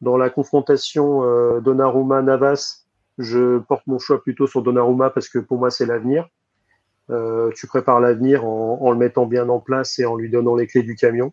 dans 0.00 0.16
la 0.16 0.30
confrontation 0.30 1.22
euh, 1.24 1.60
Donnarumma-Navas, 1.60 2.86
je 3.18 3.58
porte 3.58 3.86
mon 3.86 3.98
choix 3.98 4.22
plutôt 4.22 4.46
sur 4.46 4.62
Donnarumma 4.62 5.10
parce 5.10 5.28
que 5.28 5.38
pour 5.38 5.58
moi, 5.58 5.70
c'est 5.70 5.86
l'avenir. 5.86 6.28
Euh, 7.10 7.50
tu 7.54 7.66
prépares 7.66 8.00
l'avenir 8.00 8.44
en, 8.44 8.78
en, 8.80 8.90
le 8.92 8.96
mettant 8.96 9.26
bien 9.26 9.48
en 9.48 9.60
place 9.60 9.98
et 9.98 10.06
en 10.06 10.16
lui 10.16 10.30
donnant 10.30 10.54
les 10.54 10.66
clés 10.66 10.82
du 10.82 10.94
camion. 10.94 11.32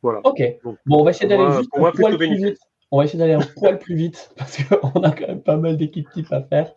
Euh, 0.00 0.06
voilà. 0.08 0.20
Ok. 0.24 0.42
Donc, 0.64 0.76
bon, 0.86 1.00
on 1.00 1.04
va 1.04 1.10
essayer 1.10 1.28
d'aller 1.28 1.50
juste 1.56 1.70
un 1.74 1.90
poil 1.90 2.16
plus 2.16 2.36
vite. 2.36 2.58
On 2.90 2.98
va 2.98 3.04
essayer 3.04 3.18
d'aller 3.18 3.34
un 3.34 3.46
poil 3.56 3.78
plus 3.78 3.94
vite 3.94 4.32
parce 4.36 4.62
qu'on 4.64 5.02
a 5.02 5.12
quand 5.12 5.28
même 5.28 5.42
pas 5.42 5.56
mal 5.56 5.76
d'équipes 5.76 6.10
types 6.10 6.32
à 6.32 6.42
faire. 6.42 6.72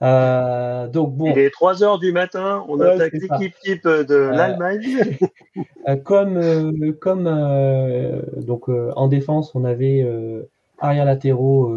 Euh, 0.00 0.86
donc 0.86 1.16
bon. 1.16 1.32
Il 1.32 1.38
est 1.38 1.50
3 1.50 1.82
heures 1.82 1.98
du 1.98 2.12
matin, 2.12 2.64
on 2.68 2.78
ouais, 2.78 2.88
attaque 2.88 3.14
l'équipe 3.14 3.54
type 3.60 3.84
de 3.84 4.14
euh, 4.14 4.30
l'Allemagne. 4.30 4.82
Euh, 5.88 5.96
comme 5.96 6.36
euh, 6.36 6.92
comme 7.00 7.24
donc 8.44 8.68
en 8.68 9.08
défense, 9.08 9.54
on 9.54 9.64
avait 9.64 10.06
arrière 10.78 11.04
latéraux 11.04 11.72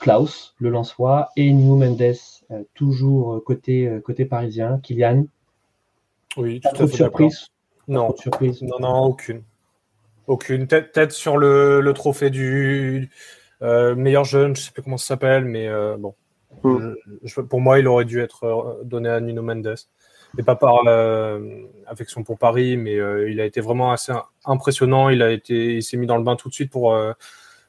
Klaus, 0.00 0.54
le 0.58 0.68
Lançois, 0.68 1.30
et 1.36 1.52
New 1.52 1.76
Mendes, 1.76 2.16
toujours 2.74 3.42
côté 3.44 4.00
côté 4.04 4.26
parisien, 4.26 4.80
Kylian. 4.82 5.24
Oui, 6.36 6.60
tout 6.60 6.68
à 6.82 6.86
fait 6.86 6.96
surprise. 6.96 7.46
Non, 7.88 8.14
surprise. 8.16 8.62
Non, 8.62 8.80
non, 8.80 9.04
aucune. 9.04 9.42
Aucune. 10.30 10.68
Peut-être 10.68 11.10
sur 11.10 11.36
le, 11.36 11.80
le, 11.80 11.92
trophée 11.92 12.30
du 12.30 13.10
euh, 13.62 13.96
meilleur 13.96 14.22
jeune, 14.22 14.54
je 14.54 14.60
sais 14.60 14.70
plus 14.70 14.80
comment 14.80 14.96
ça 14.96 15.08
s'appelle, 15.08 15.44
mais 15.44 15.66
euh, 15.66 15.96
bon. 15.98 16.14
Mm. 16.62 16.92
Je, 17.24 17.40
pour 17.40 17.60
moi, 17.60 17.80
il 17.80 17.88
aurait 17.88 18.04
dû 18.04 18.20
être 18.20 18.44
euh, 18.44 18.84
donné 18.84 19.08
à 19.08 19.20
Nino 19.20 19.42
Mendes. 19.42 19.74
Et 20.38 20.44
pas 20.44 20.54
par 20.54 20.86
affection 21.88 22.22
pour 22.22 22.38
Paris, 22.38 22.76
mais 22.76 22.94
il 23.28 23.40
a 23.40 23.44
été 23.44 23.60
vraiment 23.60 23.90
assez 23.90 24.12
impressionnant. 24.44 25.08
Il 25.08 25.20
a 25.20 25.32
été, 25.32 25.74
il 25.74 25.82
s'est 25.82 25.96
mis 25.96 26.06
dans 26.06 26.16
le 26.16 26.22
bain 26.22 26.36
tout 26.36 26.48
de 26.48 26.54
suite 26.54 26.70
pour 26.70 26.96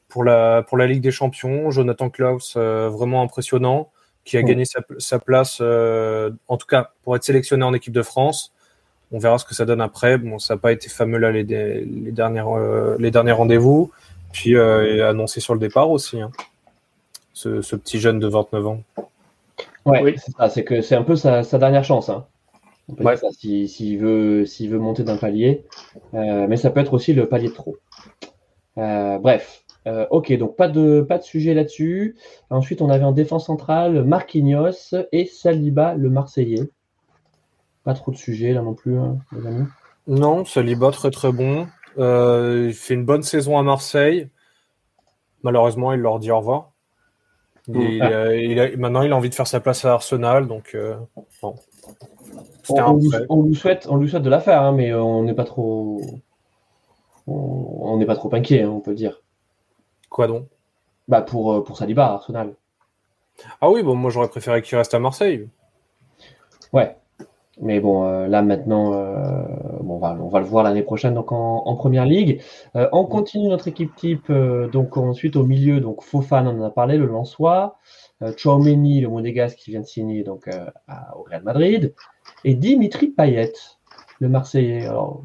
pour 0.07 0.23
la 0.23 0.61
pour 0.61 0.77
la 0.77 0.85
Ligue 0.85 1.01
des 1.01 1.09
Champions. 1.09 1.71
Jonathan 1.71 2.11
Klaus, 2.11 2.55
vraiment 2.57 3.23
impressionnant, 3.23 3.91
qui 4.25 4.37
a 4.37 4.43
mm. 4.43 4.45
gagné 4.45 4.65
sa, 4.65 4.81
sa 4.99 5.17
place, 5.17 5.59
en 5.59 6.57
tout 6.57 6.67
cas 6.67 6.91
pour 7.01 7.15
être 7.15 7.23
sélectionné 7.23 7.63
en 7.63 7.73
équipe 7.73 7.93
de 7.93 8.03
France. 8.03 8.53
On 9.11 9.19
verra 9.19 9.37
ce 9.37 9.45
que 9.45 9.53
ça 9.53 9.65
donne 9.65 9.81
après. 9.81 10.17
Bon, 10.17 10.39
ça 10.39 10.55
n'a 10.55 10.59
pas 10.59 10.71
été 10.71 10.89
fameux 10.89 11.17
là 11.17 11.31
les, 11.31 11.43
les 11.43 12.11
dernières 12.11 12.49
les 12.97 13.11
derniers 13.11 13.31
rendez-vous. 13.31 13.91
Puis 14.31 14.57
annoncé 14.57 15.39
sur 15.41 15.53
le 15.53 15.59
départ 15.59 15.89
aussi. 15.89 16.21
Hein 16.21 16.31
ce, 17.33 17.61
ce, 17.61 17.75
petit 17.75 17.99
jeune 17.99 18.19
de 18.19 18.27
29 18.27 18.67
ans. 18.67 18.81
Ouais, 19.85 20.01
oui. 20.03 20.15
c'est 20.17 20.31
ça, 20.31 20.49
c'est 20.49 20.63
que 20.63 20.81
c'est 20.81 20.95
un 20.95 21.03
peu 21.03 21.15
sa, 21.15 21.43
sa 21.43 21.57
dernière 21.57 21.83
chance. 21.83 22.09
Hein. 22.09 22.25
Ouais. 22.99 23.15
S'il 23.31 23.69
si, 23.69 23.97
veut, 23.97 24.45
s'il 24.45 24.69
veut 24.69 24.79
monter 24.79 25.03
d'un 25.03 25.17
palier, 25.17 25.65
euh, 26.13 26.45
mais 26.47 26.57
ça 26.57 26.69
peut 26.69 26.79
être 26.79 26.93
aussi 26.93 27.13
le 27.13 27.27
palier 27.27 27.49
de 27.49 27.53
trop. 27.53 27.77
Euh, 28.77 29.17
bref, 29.17 29.63
Euh, 29.87 30.05
ok, 30.11 30.31
donc 30.37 30.55
pas 30.55 30.67
de, 30.67 31.01
pas 31.01 31.17
de 31.17 31.23
sujet 31.23 31.55
là-dessus. 31.55 32.15
Ensuite, 32.51 32.83
on 32.83 32.89
avait 32.89 33.03
en 33.03 33.13
défense 33.13 33.47
centrale 33.47 34.03
Marquinhos 34.03 34.93
et 35.11 35.25
Saliba, 35.25 35.95
le 35.95 36.11
Marseillais. 36.11 36.69
Pas 37.83 37.93
trop 37.93 38.11
de 38.11 38.17
sujets 38.17 38.53
là 38.53 38.61
non 38.61 38.73
plus, 38.73 38.97
hein, 38.97 39.17
les 39.31 39.45
amis. 39.47 39.65
Non, 40.07 40.45
Saliba 40.45 40.91
très 40.91 41.11
très 41.11 41.31
bon. 41.31 41.67
Euh, 41.97 42.67
il 42.69 42.73
fait 42.73 42.93
une 42.93 43.05
bonne 43.05 43.23
saison 43.23 43.57
à 43.57 43.63
Marseille. 43.63 44.29
Malheureusement, 45.43 45.91
il 45.93 45.99
leur 45.99 46.19
dit 46.19 46.31
au 46.31 46.37
revoir. 46.37 46.71
Mm. 47.67 48.01
A- 48.01 48.33
il 48.35 48.59
a- 48.59 48.77
maintenant, 48.77 49.01
il 49.01 49.11
a 49.11 49.15
envie 49.15 49.29
de 49.29 49.35
faire 49.35 49.47
sa 49.47 49.59
place 49.59 49.83
à 49.85 49.93
Arsenal, 49.93 50.47
donc 50.47 50.71
euh, 50.75 50.95
bon. 51.41 51.55
On, 52.69 52.93
lui, 52.97 53.09
prêt. 53.09 53.25
on 53.29 53.43
lui 53.43 53.55
souhaite, 53.55 53.87
on 53.89 53.97
lui 53.97 54.09
souhaite 54.09 54.23
de 54.23 54.29
la 54.29 54.39
faire, 54.39 54.61
hein, 54.61 54.71
mais 54.71 54.91
euh, 54.91 55.01
on 55.01 55.23
n'est 55.23 55.33
pas 55.33 55.43
trop, 55.43 56.01
on 57.27 57.97
n'est 57.97 58.05
pas 58.05 58.15
trop 58.15 58.33
inquiet, 58.33 58.61
hein, 58.63 58.69
on 58.69 58.79
peut 58.79 58.93
dire. 58.93 59.21
Quoi 60.09 60.27
donc? 60.27 60.45
Bah 61.07 61.21
pour 61.21 61.53
euh, 61.53 61.63
pour 61.63 61.77
Saliba, 61.77 62.05
Arsenal. 62.13 62.53
Ah 63.59 63.69
oui, 63.69 63.81
bon, 63.83 63.95
moi 63.95 64.11
j'aurais 64.11 64.29
préféré 64.29 64.61
qu'il 64.61 64.77
reste 64.77 64.93
à 64.93 64.99
Marseille. 64.99 65.49
Ouais. 66.73 66.95
Mais 67.61 67.79
bon, 67.79 68.05
euh, 68.05 68.27
là 68.27 68.41
maintenant, 68.41 68.93
euh, 68.93 69.43
bon, 69.81 69.95
on, 70.03 70.29
va, 70.29 70.39
le 70.39 70.45
voir 70.45 70.63
l'année 70.63 70.81
prochaine 70.81 71.13
donc 71.13 71.31
en, 71.31 71.75
première 71.75 72.05
ligue. 72.05 72.41
Euh, 72.75 72.89
on 72.91 73.05
continue 73.05 73.47
notre 73.49 73.67
équipe 73.67 73.95
type. 73.95 74.31
donc 74.31 74.97
ensuite 74.97 75.35
au 75.35 75.43
milieu, 75.43 75.79
donc 75.79 76.01
Fofana, 76.03 76.49
on 76.49 76.59
en 76.59 76.65
a 76.65 76.71
parlé, 76.71 76.97
le 76.97 77.05
Lensois. 77.05 77.77
Euh, 78.23 78.33
Tchouaméni, 78.33 79.01
le 79.01 79.09
Monégasque 79.09 79.57
qui 79.57 79.71
vient 79.71 79.81
de 79.81 79.85
signer 79.85 80.23
donc 80.23 80.49
au 81.15 81.23
Real 81.23 81.43
Madrid. 81.43 81.93
Et 82.43 82.55
Dimitri 82.55 83.07
Payet, 83.09 83.53
le 84.19 84.27
Marseillais. 84.27 84.87
Alors, 84.87 85.23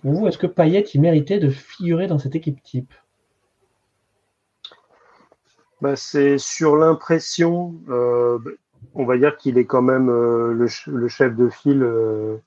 pour 0.00 0.12
vous, 0.12 0.28
est-ce 0.28 0.38
que 0.38 0.46
Payet 0.46 0.80
il 0.80 1.00
méritait 1.02 1.38
de 1.38 1.50
figurer 1.50 2.06
dans 2.06 2.18
cette 2.18 2.36
équipe 2.36 2.62
type? 2.62 2.94
Bah, 5.82 5.94
c'est 5.94 6.38
sur 6.38 6.76
l'impression, 6.76 7.74
on 8.94 9.04
va 9.04 9.16
dire 9.18 9.36
qu'il 9.36 9.58
est 9.58 9.66
quand 9.66 9.82
même 9.82 10.08
euh, 10.10 10.52
le, 10.52 10.66
ch- 10.68 10.88
le 10.88 11.08
chef 11.08 11.34
de 11.34 11.48
file 11.48 11.82
euh, 11.82 12.38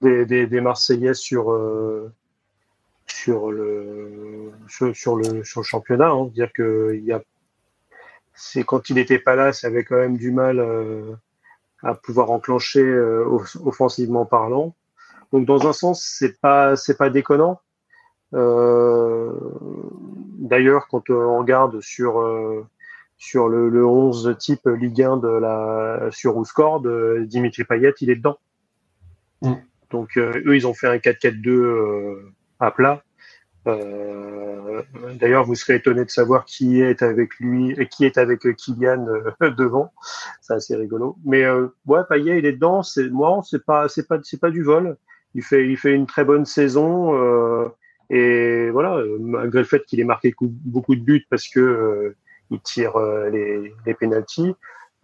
des, 0.00 0.60
Marseillais 0.60 1.14
sur, 1.14 1.52
euh, 1.52 2.10
sur, 3.06 3.50
le, 3.50 4.50
sur, 4.68 4.94
sur 4.96 5.16
le, 5.16 5.44
sur 5.44 5.60
le 5.60 5.64
championnat. 5.64 6.10
Hein. 6.10 6.26
Dire 6.26 6.52
que 6.52 6.94
y 6.94 7.12
a, 7.12 7.22
c'est 8.34 8.64
quand 8.64 8.88
il 8.90 8.96
n'était 8.96 9.18
pas 9.18 9.36
là, 9.36 9.52
ça 9.52 9.66
avait 9.68 9.84
quand 9.84 9.96
même 9.96 10.16
du 10.16 10.30
mal 10.30 10.60
à 11.82 11.94
pouvoir 11.94 12.30
enclencher 12.30 12.82
off- 12.82 13.58
offensivement 13.64 14.24
parlant. 14.24 14.74
Donc 15.32 15.46
dans 15.46 15.66
un 15.68 15.72
sens, 15.72 16.04
c'est 16.18 16.40
pas 16.40 16.76
c'est 16.76 16.96
pas 16.96 17.10
déconnant. 17.10 17.60
D'ailleurs, 20.38 20.88
quand 20.88 21.10
on 21.10 21.38
regarde 21.38 21.80
sur 21.80 22.20
sur 23.22 23.48
le, 23.48 23.68
le 23.68 23.86
11 23.86 24.34
type 24.36 24.66
Ligue 24.66 25.00
1 25.00 25.18
de 25.18 25.28
la 25.28 26.08
sur 26.10 26.36
Ouscord, 26.36 26.84
euh, 26.86 27.24
Dimitri 27.24 27.62
Payet, 27.62 27.94
il 28.00 28.10
est 28.10 28.16
dedans. 28.16 28.36
Mm. 29.42 29.52
Donc 29.92 30.16
euh, 30.16 30.42
eux, 30.44 30.56
ils 30.56 30.66
ont 30.66 30.74
fait 30.74 30.88
un 30.88 30.96
4-4-2 30.96 31.48
euh, 31.48 32.32
à 32.58 32.72
plat. 32.72 33.04
Euh, 33.68 34.82
D'ailleurs, 35.20 35.44
vous 35.44 35.54
serez 35.54 35.76
étonné 35.76 36.04
de 36.04 36.10
savoir 36.10 36.44
qui 36.46 36.80
est 36.80 37.00
avec 37.00 37.36
lui 37.38 37.70
et 37.78 37.86
qui 37.86 38.04
est 38.04 38.18
avec 38.18 38.40
Kylian 38.56 39.06
euh, 39.06 39.50
devant. 39.56 39.92
C'est 40.40 40.54
assez 40.54 40.74
rigolo. 40.74 41.16
Mais 41.24 41.44
euh, 41.44 41.68
ouais, 41.86 42.00
Payet, 42.08 42.40
il 42.40 42.44
est 42.44 42.54
dedans. 42.54 42.82
C'est 42.82 43.08
moi, 43.08 43.40
c'est 43.48 43.64
pas 43.64 43.88
c'est 43.88 44.08
pas 44.08 44.18
c'est 44.24 44.40
pas 44.40 44.50
du 44.50 44.64
vol. 44.64 44.96
Il 45.36 45.44
fait 45.44 45.64
il 45.68 45.76
fait 45.76 45.94
une 45.94 46.06
très 46.06 46.24
bonne 46.24 46.44
saison. 46.44 47.70
Et 48.10 48.68
voilà, 48.70 49.00
malgré 49.20 49.60
le 49.60 49.64
fait 49.64 49.84
qu'il 49.86 50.00
ait 50.00 50.04
marqué 50.04 50.32
cou- 50.32 50.52
beaucoup 50.64 50.96
de 50.96 51.00
buts 51.00 51.24
parce 51.30 51.48
que 51.48 52.16
il 52.52 52.60
tire 52.60 52.96
euh, 52.96 53.30
les, 53.30 53.94
pénalties, 53.94 54.54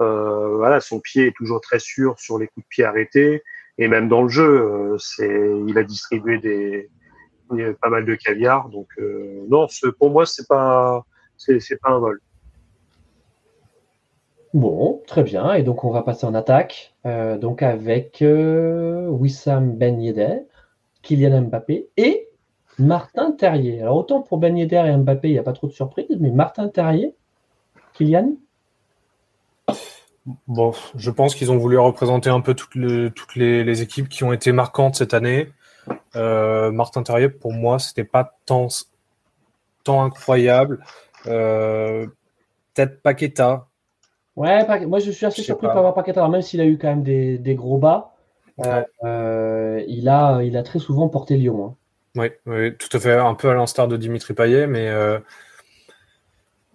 euh, 0.00 0.56
voilà, 0.56 0.80
son 0.80 1.00
pied 1.00 1.28
est 1.28 1.36
toujours 1.36 1.60
très 1.60 1.78
sûr 1.78 2.18
sur 2.18 2.38
les 2.38 2.46
coups 2.46 2.64
de 2.64 2.68
pied 2.68 2.84
arrêtés 2.84 3.42
et 3.78 3.88
même 3.88 4.08
dans 4.08 4.22
le 4.22 4.28
jeu, 4.28 4.44
euh, 4.44 4.98
c'est, 4.98 5.50
il 5.66 5.76
a 5.78 5.82
distribué 5.82 6.38
des, 6.38 6.90
pas 7.80 7.88
mal 7.88 8.04
de 8.04 8.14
caviar. 8.14 8.68
Donc 8.68 8.88
non, 9.48 9.66
pour 9.98 10.10
moi, 10.10 10.26
c'est 10.26 10.46
pas, 10.46 11.04
c'est, 11.36 11.80
pas 11.80 11.90
un 11.90 11.98
vol. 11.98 12.20
Bon, 14.54 15.02
très 15.06 15.22
bien. 15.22 15.52
Et 15.54 15.62
donc, 15.62 15.84
on 15.84 15.90
va 15.90 16.02
passer 16.02 16.26
en 16.26 16.34
attaque. 16.34 16.94
donc, 17.04 17.62
avec 17.62 18.20
euh, 18.22 19.06
Wissam 19.08 19.76
Ben 19.76 20.00
Yedder, 20.00 20.40
Kylian 21.02 21.42
Mbappé 21.42 21.88
et 21.96 22.28
Martin 22.78 23.32
Terrier. 23.32 23.82
Alors, 23.82 23.96
autant 23.96 24.22
pour 24.22 24.38
Ben 24.38 24.56
Yedder 24.56 24.84
et 24.86 24.96
Mbappé, 24.96 25.28
il 25.28 25.32
n'y 25.32 25.38
a 25.38 25.42
pas 25.42 25.52
trop 25.52 25.66
de 25.66 25.72
surprises, 25.72 26.16
mais 26.20 26.30
Martin 26.30 26.68
Terrier, 26.68 27.14
Kylian 27.98 28.32
Bon, 30.46 30.72
je 30.94 31.10
pense 31.10 31.34
qu'ils 31.34 31.50
ont 31.50 31.56
voulu 31.56 31.78
représenter 31.78 32.28
un 32.30 32.40
peu 32.40 32.54
toutes, 32.54 32.74
les, 32.74 33.10
toutes 33.10 33.34
les, 33.34 33.64
les 33.64 33.82
équipes 33.82 34.08
qui 34.08 34.24
ont 34.24 34.32
été 34.32 34.52
marquantes 34.52 34.94
cette 34.96 35.14
année. 35.14 35.50
Euh, 36.16 36.70
Martin 36.70 37.02
Terrier, 37.02 37.30
pour 37.30 37.52
moi, 37.52 37.78
c'était 37.78 38.04
pas 38.04 38.36
tant, 38.44 38.68
tant 39.84 40.02
incroyable. 40.04 40.84
Euh, 41.26 42.06
Peut-être 42.74 43.00
Paqueta. 43.02 43.66
Ouais, 44.36 44.86
moi, 44.86 44.98
je 44.98 45.10
suis 45.10 45.26
assez 45.26 45.42
surpris 45.42 45.66
par 45.66 45.78
avoir 45.78 45.94
Paqueta. 45.94 46.20
Alors, 46.20 46.30
même 46.30 46.42
s'il 46.42 46.60
a 46.60 46.66
eu 46.66 46.76
quand 46.78 46.88
même 46.88 47.02
des, 47.02 47.38
des 47.38 47.54
gros 47.54 47.78
bas, 47.78 48.14
euh, 48.60 48.80
Ouais. 48.80 48.86
euh, 49.04 49.84
il, 49.88 50.08
a, 50.08 50.42
il 50.42 50.56
a 50.56 50.62
très 50.62 50.78
souvent 50.78 51.08
porté 51.08 51.36
Lyon. 51.36 51.66
hein. 51.66 51.74
Oui, 52.16 52.30
oui, 52.46 52.76
tout 52.76 52.94
à 52.96 53.00
fait, 53.00 53.14
un 53.14 53.34
peu 53.34 53.48
à 53.48 53.54
l'instar 53.54 53.88
de 53.88 53.96
Dimitri 53.96 54.34
Payet, 54.34 54.66
mais 54.66 54.88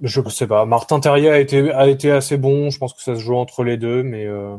je 0.03 0.21
ne 0.21 0.29
sais 0.29 0.47
pas. 0.47 0.65
Martin 0.65 0.99
Terrier 0.99 1.29
a 1.29 1.39
été, 1.39 1.71
a 1.71 1.87
été 1.87 2.11
assez 2.11 2.37
bon. 2.37 2.69
Je 2.69 2.77
pense 2.77 2.93
que 2.93 3.01
ça 3.01 3.15
se 3.15 3.21
joue 3.21 3.35
entre 3.35 3.63
les 3.63 3.77
deux, 3.77 4.03
mais 4.03 4.25
euh, 4.27 4.55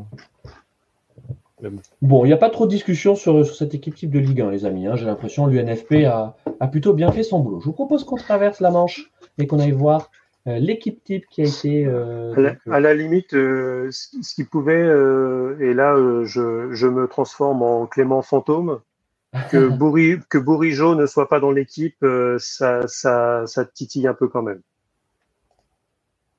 Bon, 2.01 2.25
il 2.25 2.27
n'y 2.27 2.33
a 2.33 2.37
pas 2.37 2.49
trop 2.49 2.65
de 2.65 2.69
discussion 2.71 3.15
sur, 3.15 3.45
sur 3.45 3.55
cette 3.55 3.73
équipe 3.73 3.95
type 3.95 4.11
de 4.11 4.19
Ligue 4.19 4.41
1, 4.41 4.51
les 4.51 4.65
amis. 4.65 4.87
hein. 4.87 4.95
J'ai 4.95 5.05
l'impression 5.05 5.45
que 5.45 5.51
l'UNFP 5.51 6.05
a, 6.05 6.35
a 6.59 6.67
plutôt 6.67 6.93
bien 6.93 7.11
fait 7.11 7.23
son 7.23 7.39
boulot. 7.39 7.59
Je 7.61 7.65
vous 7.65 7.73
propose 7.73 8.03
qu'on 8.03 8.17
traverse 8.17 8.59
la 8.59 8.71
Manche 8.71 9.09
et 9.37 9.47
qu'on 9.47 9.59
aille 9.59 9.71
voir 9.71 10.11
euh, 10.47 10.59
l'équipe 10.59 11.03
type 11.03 11.25
qui 11.31 11.41
a 11.41 11.45
été. 11.45 11.85
euh, 11.85 12.33
À 12.35 12.41
la, 12.41 12.49
donc, 12.51 12.59
euh, 12.67 12.71
à 12.73 12.79
la 12.81 12.93
limite, 12.93 13.33
euh, 13.33 13.89
ce 13.91 14.35
qui 14.35 14.43
pouvait, 14.43 14.73
euh, 14.75 15.57
et 15.61 15.73
là, 15.73 15.95
euh, 15.95 16.25
je, 16.25 16.71
je 16.73 16.87
me 16.87 17.07
transforme 17.07 17.63
en 17.63 17.87
Clément 17.87 18.21
fantôme, 18.21 18.81
que, 19.49 19.67
Bouri, 19.69 20.17
que 20.29 20.37
Bourigeau 20.37 20.95
ne 20.95 21.05
soit 21.05 21.29
pas 21.29 21.39
dans 21.39 21.51
l'équipe, 21.51 21.97
euh, 22.03 22.37
ça, 22.39 22.81
ça, 22.87 23.43
ça 23.47 23.65
titille 23.65 24.07
un 24.07 24.13
peu 24.13 24.27
quand 24.27 24.43
même. 24.43 24.61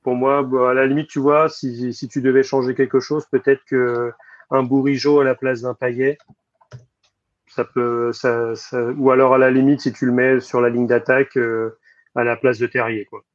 Pour 0.07 0.15
moi, 0.15 0.41
bah, 0.41 0.69
à 0.69 0.73
la 0.73 0.85
limite, 0.85 1.09
tu 1.09 1.19
vois, 1.19 1.49
si, 1.49 1.93
si 1.93 2.07
tu 2.07 2.21
devais 2.21 2.41
changer 2.41 2.73
quelque 2.75 3.01
chose, 3.01 3.25
peut-être 3.29 3.59
que 3.65 4.13
un 4.49 4.63
Bourigeau 4.63 5.19
à 5.19 5.25
la 5.25 5.35
place 5.35 5.63
d'un 5.63 5.73
Paillet, 5.73 6.17
ça 7.49 7.65
peut, 7.65 8.13
ça, 8.13 8.55
ça, 8.55 8.89
ou 8.97 9.11
alors 9.11 9.33
à 9.33 9.37
la 9.37 9.51
limite, 9.51 9.81
si 9.81 9.91
tu 9.91 10.05
le 10.05 10.13
mets 10.13 10.39
sur 10.39 10.61
la 10.61 10.69
ligne 10.69 10.87
d'attaque 10.87 11.35
euh, 11.35 11.77
à 12.15 12.23
la 12.23 12.37
place 12.37 12.57
de 12.57 12.67
Terrier, 12.67 13.03
quoi. 13.03 13.25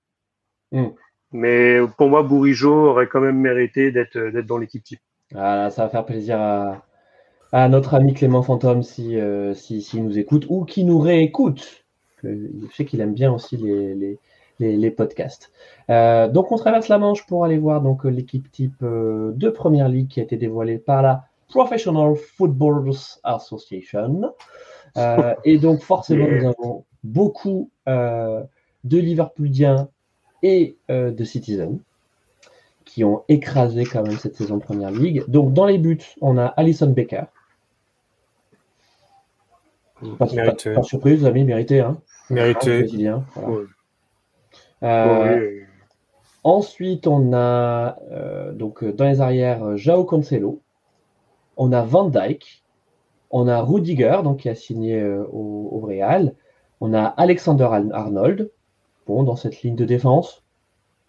Mm. 0.70 0.86
Mais 1.32 1.78
pour 1.98 2.08
moi, 2.08 2.22
Bourigeau 2.22 2.86
aurait 2.86 3.06
quand 3.06 3.20
même 3.20 3.38
mérité 3.38 3.92
d'être 3.92 4.16
d'être 4.16 4.46
dans 4.46 4.56
l'équipe 4.56 4.82
type. 4.82 5.00
Voilà, 5.30 5.68
ça 5.68 5.82
va 5.82 5.90
faire 5.90 6.06
plaisir 6.06 6.40
à, 6.40 6.82
à 7.52 7.68
notre 7.68 7.92
ami 7.92 8.14
Clément 8.14 8.42
Fantôme 8.42 8.82
si, 8.82 9.20
euh, 9.20 9.52
si, 9.52 9.82
s'il 9.82 10.06
nous 10.06 10.18
écoute 10.18 10.46
ou 10.48 10.64
qui 10.64 10.86
nous 10.86 11.00
réécoute. 11.00 11.84
Je 12.22 12.66
sais 12.74 12.86
qu'il 12.86 13.02
aime 13.02 13.12
bien 13.12 13.30
aussi 13.30 13.58
les, 13.58 13.94
les, 13.94 14.18
les, 14.62 14.76
les 14.76 14.90
podcasts. 14.90 15.52
Euh, 15.90 16.28
donc 16.28 16.52
on 16.52 16.56
traverse 16.56 16.88
la 16.88 16.98
Manche 16.98 17.26
pour 17.26 17.44
aller 17.44 17.58
voir 17.58 17.80
donc 17.80 18.04
l'équipe 18.04 18.50
type 18.50 18.82
euh, 18.82 19.32
de 19.34 19.48
Première 19.48 19.88
Ligue 19.88 20.08
qui 20.08 20.20
a 20.20 20.22
été 20.22 20.36
dévoilée 20.36 20.78
par 20.78 21.02
la 21.02 21.24
Professional 21.48 22.14
Footballers 22.16 23.18
Association. 23.24 24.32
Euh, 24.96 25.34
et 25.44 25.58
donc 25.58 25.82
forcément 25.82 26.26
nous 26.28 26.46
avons 26.46 26.84
beaucoup 27.02 27.70
de 27.86 28.46
Liverpooliens 28.84 29.88
et 30.42 30.76
de 30.88 31.24
Citizens 31.24 31.78
qui 32.84 33.04
ont 33.04 33.22
écrasé 33.28 33.84
quand 33.84 34.02
même 34.02 34.18
cette 34.18 34.36
saison 34.36 34.58
de 34.58 34.62
Première 34.62 34.90
Ligue. 34.90 35.24
Donc 35.28 35.52
dans 35.52 35.66
les 35.66 35.78
buts, 35.78 36.14
on 36.20 36.36
a 36.38 36.46
Alison 36.46 36.88
Becker. 36.90 37.24
Pas, 40.18 40.26
pas- 40.26 40.82
surprise, 40.82 41.20
les 41.20 41.26
amis, 41.26 41.44
mérité. 41.44 41.80
Hein. 41.80 41.96
mérité. 42.28 42.86
Voilà. 43.34 43.48
Ouais. 43.48 43.64
Euh, 44.82 45.38
oui, 45.38 45.62
Ensuite, 46.44 47.06
on 47.06 47.32
a 47.32 47.98
euh, 48.10 48.52
donc 48.52 48.82
euh, 48.82 48.92
dans 48.92 49.04
les 49.06 49.20
arrières 49.20 49.76
Jao 49.76 50.04
Cancelo, 50.04 50.60
on 51.56 51.72
a 51.72 51.82
Van 51.82 52.08
Dyke, 52.08 52.64
on 53.30 53.46
a 53.46 53.60
Rudiger 53.62 54.20
donc 54.24 54.38
qui 54.40 54.48
a 54.48 54.54
signé 54.54 54.98
euh, 55.00 55.24
au, 55.32 55.68
au 55.72 55.80
Real, 55.80 56.34
on 56.80 56.94
a 56.94 57.04
Alexander 57.04 57.64
Ar- 57.64 57.92
Arnold. 57.92 58.50
Bon, 59.06 59.22
dans 59.24 59.36
cette 59.36 59.62
ligne 59.62 59.76
de 59.76 59.84
défense, 59.84 60.44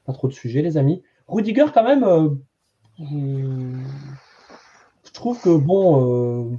pas 0.05 0.13
trop 0.13 0.27
de 0.27 0.33
sujets, 0.33 0.61
les 0.63 0.77
amis. 0.77 1.03
Rudiger, 1.27 1.65
quand 1.73 1.83
même, 1.83 2.03
je 5.03 5.11
trouve 5.13 5.39
que 5.41 5.55
bon, 5.55 6.57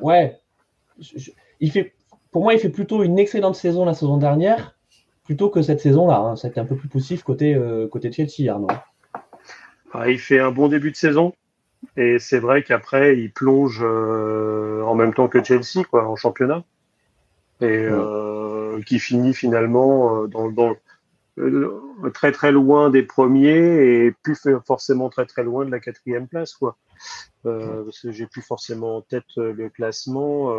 ouais, 0.00 0.40
je- 0.98 1.18
je- 1.18 1.30
il 1.60 1.70
fait, 1.70 1.92
pour 2.30 2.42
moi, 2.42 2.54
il 2.54 2.60
fait 2.60 2.70
plutôt 2.70 3.02
une 3.02 3.18
excellente 3.18 3.54
saison 3.56 3.84
la 3.84 3.94
saison 3.94 4.16
dernière, 4.16 4.76
plutôt 5.24 5.50
que 5.50 5.62
cette 5.62 5.80
saison-là. 5.80 6.18
Hein. 6.18 6.36
C'était 6.36 6.60
un 6.60 6.64
peu 6.64 6.76
plus 6.76 6.88
poussif 6.88 7.22
côté, 7.22 7.58
côté 7.90 8.10
Chelsea, 8.12 8.50
Arnaud. 8.50 8.68
Ah, 9.92 10.08
il 10.08 10.18
fait 10.18 10.38
un 10.38 10.50
bon 10.50 10.68
début 10.68 10.90
de 10.90 10.96
saison. 10.96 11.34
Et 11.96 12.18
c'est 12.18 12.38
vrai 12.38 12.62
qu'après, 12.62 13.18
il 13.18 13.32
plonge 13.32 13.82
en 13.82 14.94
même 14.94 15.14
temps 15.14 15.28
que 15.28 15.42
Chelsea 15.42 15.84
quoi, 15.88 16.08
en 16.08 16.16
championnat. 16.16 16.64
Et 17.60 17.88
qui 18.86 18.98
finit 18.98 19.34
finalement 19.34 20.26
dans, 20.26 20.50
dans, 20.50 20.74
euh, 21.38 22.10
très 22.12 22.30
très 22.30 22.52
loin 22.52 22.90
des 22.90 23.02
premiers 23.02 24.04
et 24.04 24.12
plus 24.22 24.38
forcément 24.66 25.08
très 25.08 25.24
très 25.24 25.42
loin 25.42 25.64
de 25.64 25.70
la 25.70 25.80
quatrième 25.80 26.28
place 26.28 26.52
quoi. 26.52 26.76
Euh, 27.46 27.84
parce 27.84 28.00
que 28.00 28.12
j'ai 28.12 28.26
plus 28.26 28.42
forcément 28.42 28.98
en 28.98 29.00
tête 29.00 29.24
euh, 29.38 29.52
le 29.52 29.70
classement. 29.70 30.52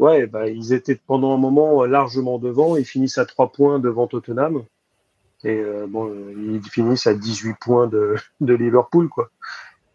Euh, 0.00 0.04
ouais, 0.04 0.26
bah, 0.26 0.48
ils 0.48 0.72
étaient 0.72 0.98
pendant 1.06 1.34
un 1.34 1.38
moment 1.38 1.84
largement 1.84 2.38
devant. 2.38 2.76
Ils 2.76 2.84
finissent 2.84 3.18
à 3.18 3.26
trois 3.26 3.52
points 3.52 3.78
devant 3.78 4.06
Tottenham. 4.06 4.64
Et 5.42 5.58
euh, 5.58 5.86
bon, 5.88 6.12
ils 6.36 6.62
finissent 6.70 7.06
à 7.06 7.14
18 7.14 7.56
points 7.60 7.86
de, 7.86 8.16
Liverpool 8.40 9.08
quoi. 9.08 9.30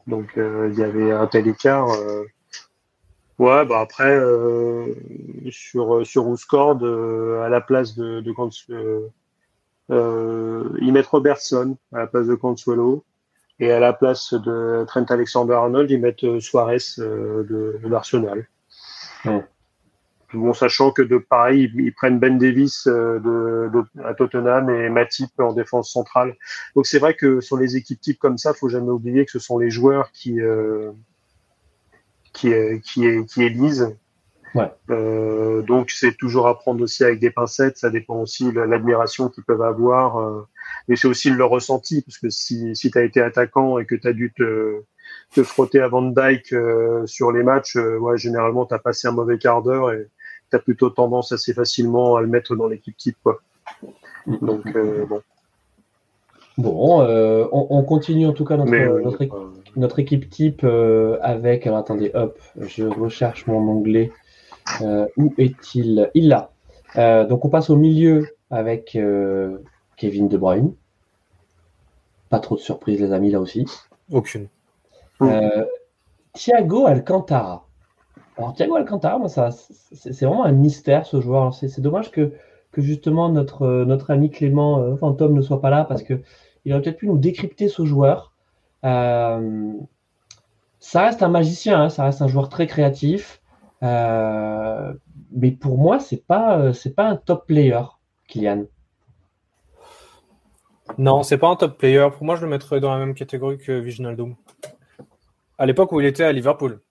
Donc 0.08 0.34
il 0.38 0.74
y 0.78 0.84
avait 0.84 1.12
un 1.12 1.28
tel 1.28 1.47
écart. 1.47 1.88
Ouais, 3.38 3.66
bah 3.66 3.82
après 3.82 4.18
sur 5.51 6.06
sur 6.06 6.26
à 6.26 7.49
la 7.49 7.62
place 7.62 7.95
de, 7.95 8.22
euh, 9.91 10.70
ils 10.82 10.91
mettent 10.91 11.08
Robertson 11.08 11.78
à 11.93 11.99
la 11.99 12.08
place 12.08 12.28
de 12.28 12.36
Consuelo. 12.36 13.03
Et 13.60 13.72
à 13.72 13.80
la 13.80 13.93
place 13.93 14.34
de 14.34 14.84
Trent 14.86 15.06
Alexander-Arnold, 15.08 15.89
ils 15.89 16.01
mettent 16.01 16.26
euh, 16.26 16.41
Suarez 16.41 16.78
euh, 16.99 17.43
de, 17.43 17.80
de 17.82 17.88
l'Arsenal. 17.88 18.47
Bon, 20.34 20.53
sachant 20.53 20.91
que 20.91 21.01
de 21.01 21.17
pareil, 21.17 21.71
ils, 21.76 21.93
prennent 21.93 22.19
Ben 22.19 22.38
Davis 22.38 22.88
euh, 22.88 23.19
de, 23.19 23.69
de, 23.73 24.03
à 24.03 24.13
Tottenham 24.13 24.69
et 24.69 24.89
Matip 24.89 25.30
en 25.39 25.53
défense 25.53 25.91
centrale. 25.91 26.36
Donc 26.76 26.88
c'est 26.88 26.99
vrai 26.99 27.15
que 27.15 27.39
sur 27.41 27.57
les 27.57 27.78
équipes 27.78 28.01
types 28.01 28.19
comme 28.19 28.38
ça, 28.38 28.53
faut 28.53 28.69
jamais 28.69 28.89
oublier 28.89 29.26
que 29.26 29.32
ce 29.32 29.39
sont 29.39 29.57
les 29.57 29.69
joueurs 29.69 30.11
qui 30.11 30.41
euh, 30.41 30.91
qui, 32.34 32.51
qui, 32.84 33.26
qui 33.26 33.43
élisent 33.43 33.95
Ouais. 34.55 34.71
Euh, 34.89 35.61
donc 35.63 35.91
c'est 35.91 36.15
toujours 36.15 36.47
à 36.47 36.57
prendre 36.57 36.82
aussi 36.82 37.03
avec 37.03 37.19
des 37.19 37.30
pincettes. 37.30 37.78
Ça 37.78 37.89
dépend 37.89 38.21
aussi 38.21 38.51
de 38.53 38.61
l'admiration 38.61 39.28
qu'ils 39.30 39.43
peuvent 39.43 39.61
avoir, 39.61 40.17
euh, 40.17 40.47
mais 40.88 40.95
c'est 40.95 41.09
aussi 41.09 41.30
le 41.30 41.43
ressenti 41.43 42.01
parce 42.01 42.17
que 42.17 42.30
si, 42.30 42.73
si 42.73 42.89
tu 42.89 42.97
as 42.97 43.03
été 43.03 43.21
attaquant 43.21 43.80
et 43.80 43.86
que 43.86 43.95
tu 43.95 44.07
as 44.07 44.13
dû 44.13 44.32
te, 44.36 44.82
te 45.34 45.43
frotter 45.43 45.82
à 45.82 45.89
Van 45.89 46.03
Dyke 46.03 46.53
euh, 46.53 47.05
sur 47.05 47.34
les 47.34 47.43
matchs, 47.43 47.76
euh, 47.76 47.97
ouais, 47.97 48.17
généralement 48.17 48.65
tu 48.65 48.73
as 48.73 48.80
passé 48.80 49.09
un 49.09 49.11
mauvais 49.11 49.38
quart 49.38 49.61
d'heure 49.61 49.91
et 49.91 50.07
tu 50.50 50.56
as 50.56 50.60
plutôt 50.60 50.89
tendance 50.89 51.32
assez 51.32 51.54
facilement 51.54 52.16
à 52.16 52.22
le 52.22 52.28
mettre 52.28 52.56
dans 52.56 52.68
l'équipe 52.68 52.96
type. 52.98 53.18
Quoi. 53.24 53.41
Donc 54.41 54.66
euh, 54.76 55.06
bon. 55.06 55.22
Bon, 56.58 57.02
euh, 57.02 57.46
on, 57.52 57.68
on, 57.70 57.84
continue 57.84 58.28
en 58.28 58.32
tout 58.32 58.46
cas 58.46 58.56
notre, 58.56 58.72
Mais, 58.72 58.88
notre, 58.88 59.22
équipe, 59.22 59.38
notre 59.76 60.00
équipe 60.00 60.30
type 60.30 60.66
avec. 61.22 61.68
Alors 61.68 61.80
attendez, 61.80 62.12
hop, 62.14 62.39
je 62.58 62.86
recherche 62.86 63.46
mon 63.48 63.60
onglet. 63.60 64.12
Euh, 64.82 65.08
où 65.18 65.34
est-il? 65.38 66.10
Il 66.14 66.30
l'a. 66.30 66.52
Euh, 66.98 67.26
donc 67.26 67.46
on 67.46 67.50
passe 67.50 67.70
au 67.70 67.76
milieu 67.76 68.28
avec 68.50 68.96
euh, 68.96 69.60
Kevin 69.98 70.28
De 70.28 70.38
Bruyne. 70.38 70.74
Pas 72.30 72.39
trop 72.39 72.56
de 72.56 72.62
surprises 72.62 73.00
les 73.00 73.14
amis 73.14 73.32
là 73.32 73.39
aussi. 73.39 73.66
Aucune. 74.12 74.48
Thiago 76.34 76.86
Alcantara. 76.88 77.64
Alors 78.38 78.54
Thiago 78.54 78.76
Alcantara, 78.76 79.18
moi, 79.18 79.30
ça, 79.30 79.50
c'est 79.52 80.26
vraiment 80.26 80.46
un 80.46 80.52
mystère 80.52 81.06
ce 81.06 81.22
joueur. 81.22 81.54
C'est 81.54 81.80
dommage 81.80 82.12
que, 82.12 82.34
que 82.72 82.82
justement 82.82 83.30
notre, 83.30 83.86
notre 83.86 84.12
ami 84.12 84.30
Clément 84.30 84.80
euh, 84.80 84.96
Fantôme 84.98 85.34
ne 85.34 85.42
soit 85.42 85.62
pas 85.62 85.70
là 85.70 85.86
parce 85.86 86.04
que 86.04 86.22
il 86.66 86.74
aurait 86.74 86.82
peut-être 86.82 86.98
pu 86.98 87.08
nous 87.08 87.18
décrypter 87.18 87.70
ce 87.70 87.86
joueur. 87.86 88.34
Euh, 88.84 89.74
ça 90.80 91.04
reste 91.04 91.24
un 91.24 91.30
magicien, 91.30 91.84
hein, 91.84 91.90
ça 91.90 92.04
reste 92.04 92.22
un 92.22 92.28
joueur 92.28 92.50
très 92.50 92.68
créatif. 92.68 93.42
Euh, 93.84 94.94
mais 95.32 95.52
pour 95.52 95.78
moi, 95.78 96.00
c'est 96.00 96.26
pas 96.26 96.60
euh, 96.60 96.74
c'est 96.74 96.94
pas 96.94 97.08
un 97.08 97.16
top 97.16 97.48
player, 97.48 97.82
Kylian. 98.28 98.66
Non, 100.98 101.24
c'est 101.24 101.38
pas 101.38 101.50
un 101.50 101.56
top 101.56 101.78
player. 101.78 102.08
Pour 102.16 102.26
moi, 102.26 102.36
je 102.36 102.44
le 102.44 102.50
mettrais 102.50 102.80
dans 102.80 102.92
la 102.94 103.00
même 103.00 103.16
catégorie 103.16 103.58
que 103.58 103.72
Viginaldo. 103.72 104.30
À 105.58 105.66
l'époque 105.66 105.92
où 105.92 106.00
il 106.00 106.06
était 106.06 106.24
à 106.24 106.32
Liverpool. 106.32 106.82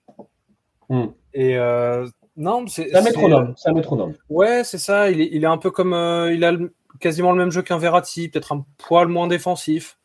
Mm. 0.89 1.05
Et 1.35 1.57
euh, 1.57 2.07
non, 2.35 2.65
c'est 2.67 2.95
un 2.95 3.01
métronome. 3.01 3.53
C'est 3.55 3.69
un 3.69 3.73
métronome. 3.73 4.13
Ouais, 4.29 4.63
c'est 4.63 4.79
ça. 4.79 5.11
Il 5.11 5.21
est, 5.21 5.29
il 5.31 5.43
est 5.43 5.47
un 5.47 5.59
peu 5.59 5.69
comme 5.69 5.93
euh, 5.93 6.33
il 6.33 6.43
a 6.43 6.51
le, 6.51 6.73
quasiment 6.99 7.31
le 7.31 7.37
même 7.37 7.51
jeu 7.51 7.61
qu'un 7.61 7.77
Verratti, 7.77 8.29
peut-être 8.29 8.51
un 8.53 8.65
poil 8.77 9.07
moins 9.07 9.27
défensif. 9.27 9.97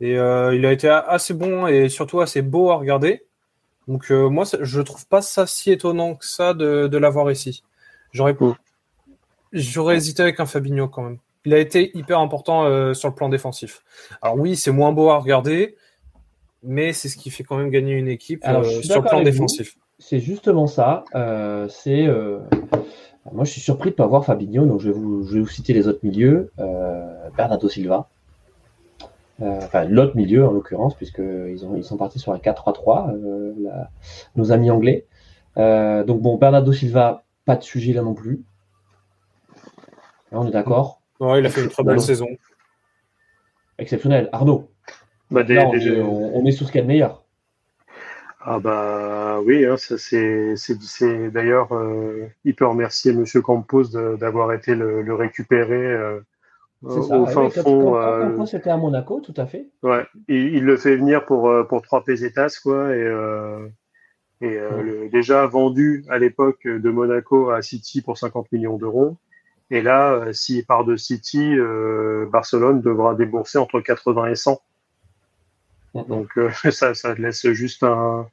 Et 0.00 0.16
euh, 0.18 0.54
il 0.54 0.64
a 0.64 0.72
été 0.72 0.88
assez 0.88 1.34
bon 1.34 1.66
et 1.66 1.90
surtout 1.90 2.20
assez 2.20 2.40
beau 2.40 2.70
à 2.70 2.76
regarder. 2.76 3.26
Donc 3.86 4.10
euh, 4.10 4.28
moi, 4.28 4.44
je 4.60 4.80
trouve 4.80 5.06
pas 5.06 5.20
ça 5.20 5.46
si 5.46 5.70
étonnant 5.70 6.14
que 6.14 6.24
ça 6.26 6.54
de, 6.54 6.86
de 6.86 6.98
l'avoir 6.98 7.30
ici. 7.30 7.62
J'aurais 8.12 8.36
j'aurais 9.52 9.96
hésité 9.96 10.22
avec 10.22 10.40
un 10.40 10.46
Fabinho 10.46 10.88
quand 10.88 11.02
même. 11.02 11.18
Il 11.44 11.54
a 11.54 11.58
été 11.58 11.96
hyper 11.96 12.18
important 12.18 12.64
euh, 12.64 12.92
sur 12.94 13.08
le 13.08 13.14
plan 13.14 13.28
défensif. 13.28 13.82
Alors 14.20 14.36
oui, 14.36 14.56
c'est 14.56 14.70
moins 14.70 14.92
beau 14.92 15.10
à 15.10 15.18
regarder, 15.18 15.76
mais 16.62 16.92
c'est 16.92 17.08
ce 17.08 17.16
qui 17.16 17.30
fait 17.30 17.44
quand 17.44 17.56
même 17.56 17.70
gagner 17.70 17.94
une 17.94 18.08
équipe 18.08 18.44
Alors, 18.44 18.62
euh, 18.62 18.82
sur 18.82 19.02
le 19.02 19.08
plan 19.08 19.22
défensif. 19.22 19.76
C'est 20.00 20.18
justement 20.18 20.66
ça. 20.66 21.04
Euh, 21.14 21.68
c'est 21.68 22.08
moi, 23.32 23.44
je 23.44 23.50
suis 23.50 23.60
surpris 23.60 23.90
de 23.90 23.94
ne 23.94 23.98
pas 23.98 24.06
voir 24.06 24.24
Fabinho, 24.24 24.66
donc 24.66 24.80
je 24.80 24.90
vais 24.90 24.98
vous, 24.98 25.22
je 25.24 25.34
vais 25.34 25.40
vous 25.40 25.46
citer 25.46 25.72
les 25.72 25.86
autres 25.86 26.00
milieux. 26.02 26.50
Bernardo 27.36 27.68
Silva, 27.68 28.08
euh, 29.42 29.58
enfin 29.62 29.84
l'autre 29.84 30.16
milieu 30.16 30.46
en 30.46 30.50
l'occurrence, 30.50 30.94
puisqu'ils 30.94 31.66
ils 31.76 31.84
sont 31.84 31.96
partis 31.96 32.18
sur 32.18 32.32
un 32.32 32.38
4-3-3, 32.38 33.14
euh, 33.14 33.52
nos 34.36 34.52
amis 34.52 34.70
anglais. 34.70 35.06
Euh, 35.56 36.04
donc 36.04 36.20
bon, 36.20 36.36
Bernardo 36.36 36.72
Silva, 36.72 37.24
pas 37.46 37.56
de 37.56 37.62
sujet 37.62 37.94
là 37.94 38.02
non 38.02 38.12
plus. 38.12 38.42
Là, 40.30 40.40
on 40.40 40.46
est 40.46 40.50
d'accord 40.50 41.00
ouais, 41.20 41.40
Il 41.40 41.46
a 41.46 41.48
fait 41.48 41.62
une 41.62 41.70
très 41.70 41.82
belle 41.82 42.00
saison. 42.00 42.26
Exceptionnel. 43.78 44.28
Arnaud 44.32 44.68
bah, 45.30 45.42
des, 45.42 45.54
là, 45.54 45.68
on, 45.68 45.72
des, 45.72 45.88
est, 45.88 46.02
on, 46.02 46.36
on, 46.36 46.44
est, 46.44 46.52
sur 46.52 46.66
ce 46.66 46.72
qu'il 46.72 46.80
y 46.80 46.82
a 46.82 46.84
de 46.84 46.88
meilleur. 46.88 47.24
Ah 48.42 48.58
bah 48.58 49.40
oui, 49.44 49.66
hein, 49.66 49.76
ça 49.76 49.98
c'est 49.98 50.54
d'ailleurs 51.30 51.72
euh, 51.72 52.26
il 52.44 52.54
peut 52.54 52.66
remercier 52.66 53.12
Monsieur 53.12 53.42
Campos 53.42 53.84
d'avoir 54.16 54.52
été 54.54 54.74
le, 54.74 55.02
le 55.02 55.14
récupérer 55.14 55.76
euh, 55.76 56.20
ça, 56.88 57.18
au 57.18 57.26
fin 57.26 57.44
oui, 57.44 57.50
fond. 57.50 57.96
Euh... 57.96 58.46
C'était 58.46 58.70
à 58.70 58.78
Monaco, 58.78 59.20
tout 59.20 59.34
à 59.36 59.46
fait. 59.46 59.68
Ouais, 59.82 60.06
il, 60.28 60.54
il, 60.56 60.64
le 60.64 60.78
fait 60.78 60.96
venir 60.96 61.26
pour 61.26 61.50
euh, 61.50 61.64
pour 61.64 61.82
trois 61.82 62.02
pesetas 62.02 62.58
quoi 62.62 62.96
et 62.96 63.02
euh, 63.02 63.68
et 64.40 64.56
euh, 64.56 64.82
le, 64.82 65.08
déjà 65.10 65.46
vendu 65.46 66.04
à 66.08 66.18
l'époque 66.18 66.66
de 66.66 66.90
Monaco 66.90 67.50
à 67.50 67.60
City 67.60 68.00
pour 68.00 68.16
50 68.16 68.50
millions 68.52 68.78
d'euros. 68.78 69.18
Et 69.70 69.82
là, 69.82 70.12
euh, 70.14 70.32
s'il 70.32 70.64
part 70.64 70.84
de 70.84 70.96
City, 70.96 71.54
Barcelone 72.32 72.80
devra 72.80 73.14
débourser 73.14 73.58
entre 73.58 73.80
80 73.80 74.28
et 74.28 74.34
100. 74.34 74.58
-hmm. 75.94 76.06
Donc 76.08 76.28
ça, 76.72 76.94
ça 76.94 77.14
laisse 77.14 77.50
juste 77.52 77.82
un, 77.82 78.26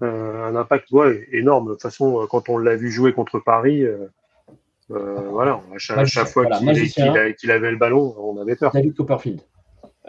un 0.00 0.56
impact 0.56 0.90
ouais, 0.92 1.26
énorme. 1.32 1.68
De 1.68 1.72
toute 1.72 1.82
façon, 1.82 2.26
quand 2.30 2.48
on 2.48 2.58
l'a 2.58 2.76
vu 2.76 2.90
jouer 2.90 3.12
contre 3.12 3.38
Paris, 3.38 3.84
euh, 4.90 5.28
voilà, 5.30 5.60
à 5.74 5.78
chaque, 5.78 5.98
à 5.98 6.04
chaque 6.04 6.28
fois 6.28 6.42
voilà, 6.44 6.58
qu'il 6.58 6.90
qu 6.90 7.34
qu 7.38 7.50
avait 7.50 7.70
le 7.70 7.76
ballon, 7.76 8.14
on 8.18 8.40
avait 8.40 8.56
peur. 8.56 8.72
David 8.72 8.94
Copperfield. 8.94 9.40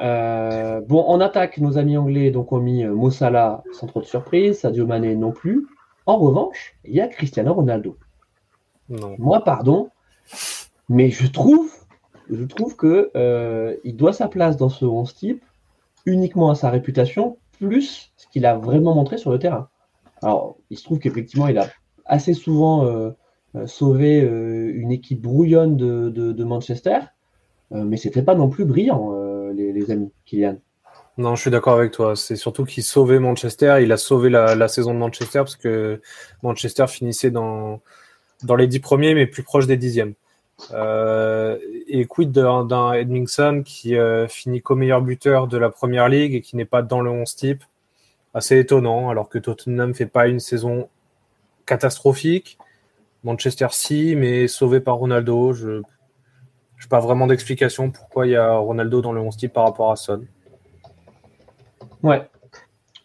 Euh, 0.02 0.82
bon, 0.82 1.02
en 1.04 1.22
attaque, 1.22 1.58
nos 1.60 1.78
amis 1.78 1.98
anglais 1.98 2.30
donc, 2.30 2.52
ont 2.52 2.60
mis 2.60 2.84
Mossala 2.84 3.64
sans 3.72 3.88
trop 3.88 4.02
de 4.02 4.06
surprise, 4.06 4.60
Sadio 4.60 4.86
Mané 4.86 5.16
non 5.16 5.32
plus. 5.32 5.66
En 6.06 6.18
revanche, 6.18 6.76
il 6.84 6.94
y 6.94 7.02
a 7.02 7.08
Cristiano 7.08 7.54
Ronaldo. 7.54 7.98
Non. 8.90 9.16
Moi, 9.18 9.44
pardon, 9.44 9.90
mais 10.90 11.10
je 11.10 11.28
trouve, 11.28 11.72
je 12.30 12.44
trouve 12.44 12.76
que 12.76 13.12
euh, 13.16 13.76
il 13.84 13.96
doit 13.96 14.14
sa 14.14 14.28
place 14.28 14.58
dans 14.58 14.70
ce 14.70 14.86
11 14.86 15.16
type 15.16 15.44
uniquement 16.06 16.50
à 16.50 16.56
sa 16.56 16.70
réputation, 16.70 17.38
plus 17.60 18.12
ce 18.18 18.28
qu'il 18.28 18.46
a 18.46 18.58
vraiment 18.58 18.94
montré 18.96 19.18
sur 19.18 19.32
le 19.32 19.40
terrain. 19.40 19.70
Alors, 20.22 20.58
il 20.70 20.78
se 20.78 20.84
trouve 20.84 21.00
qu'effectivement, 21.00 21.48
il 21.48 21.58
a 21.58 21.68
assez 22.06 22.34
souvent 22.34 22.86
euh, 22.86 23.12
sauver 23.66 24.22
euh, 24.22 24.72
une 24.76 24.92
équipe 24.92 25.22
brouillonne 25.22 25.78
de, 25.78 26.44
Manchester, 26.44 27.00
euh, 27.72 27.84
mais 27.84 27.98
c'était 27.98 28.22
pas 28.22 28.36
non 28.36 28.50
plus 28.50 28.66
brillant, 28.66 29.12
euh, 29.14 29.54
les, 29.54 29.92
amis, 29.92 30.12
Kylian. 30.26 30.58
Non, 31.18 31.36
je 31.36 31.42
suis 31.42 31.52
d'accord 31.52 31.78
avec 31.78 31.92
toi. 31.92 32.16
C'est 32.16 32.36
surtout 32.36 32.66
qu'il 32.66 32.84
sauvait 32.84 33.20
Manchester. 33.20 33.78
Il 33.82 33.92
a 33.94 33.98
sauvé 33.98 34.30
la, 34.30 34.54
la, 34.54 34.68
saison 34.68 34.94
de 34.94 35.00
Manchester 35.00 35.40
parce 35.40 35.56
que 35.56 36.02
Manchester 36.44 36.88
finissait 36.88 37.32
dans, 37.32 37.80
dans 38.44 38.56
les 38.56 38.68
dix 38.68 38.82
premiers, 38.82 39.16
mais 39.16 39.26
plus 39.26 39.44
proche 39.44 39.66
des 39.66 39.78
dixièmes. 39.78 40.14
Euh, 40.72 41.60
et 41.88 42.06
quid 42.06 42.32
d'un 42.32 42.94
Edmingson 42.94 43.62
qui 43.66 43.96
euh, 43.96 44.28
finit 44.28 44.62
qu'au 44.62 44.76
meilleur 44.76 45.02
buteur 45.02 45.48
de 45.48 45.58
la 45.58 45.70
première 45.70 46.10
ligue 46.10 46.34
et 46.34 46.42
qui 46.42 46.56
n'est 46.56 46.66
pas 46.66 46.82
dans 46.82 47.02
le 47.02 47.10
11 47.10 47.36
type? 47.36 47.64
Assez 48.34 48.60
étonnant, 48.60 49.10
alors 49.10 49.30
que 49.30 49.38
Tottenham 49.38 49.94
fait 49.94 50.06
pas 50.06 50.28
une 50.28 50.40
saison 50.40 50.90
catastrophique. 51.66 52.58
Manchester 53.24 53.68
si, 53.72 54.16
mais 54.16 54.48
sauvé 54.48 54.80
par 54.80 54.96
Ronaldo. 54.96 55.54
Je... 55.54 55.82
j'ai 56.78 56.88
pas 56.88 57.00
vraiment 57.00 57.28
d'explication 57.28 57.92
pourquoi 57.92 58.28
il 58.28 58.32
y 58.32 58.36
a 58.36 58.56
Ronaldo 58.56 59.02
dans 59.02 59.14
le 59.14 59.22
11 59.22 59.38
type 59.38 59.54
par 59.54 59.64
rapport 59.64 59.92
à 59.92 59.96
Son. 59.96 60.26
Ouais. 62.04 62.28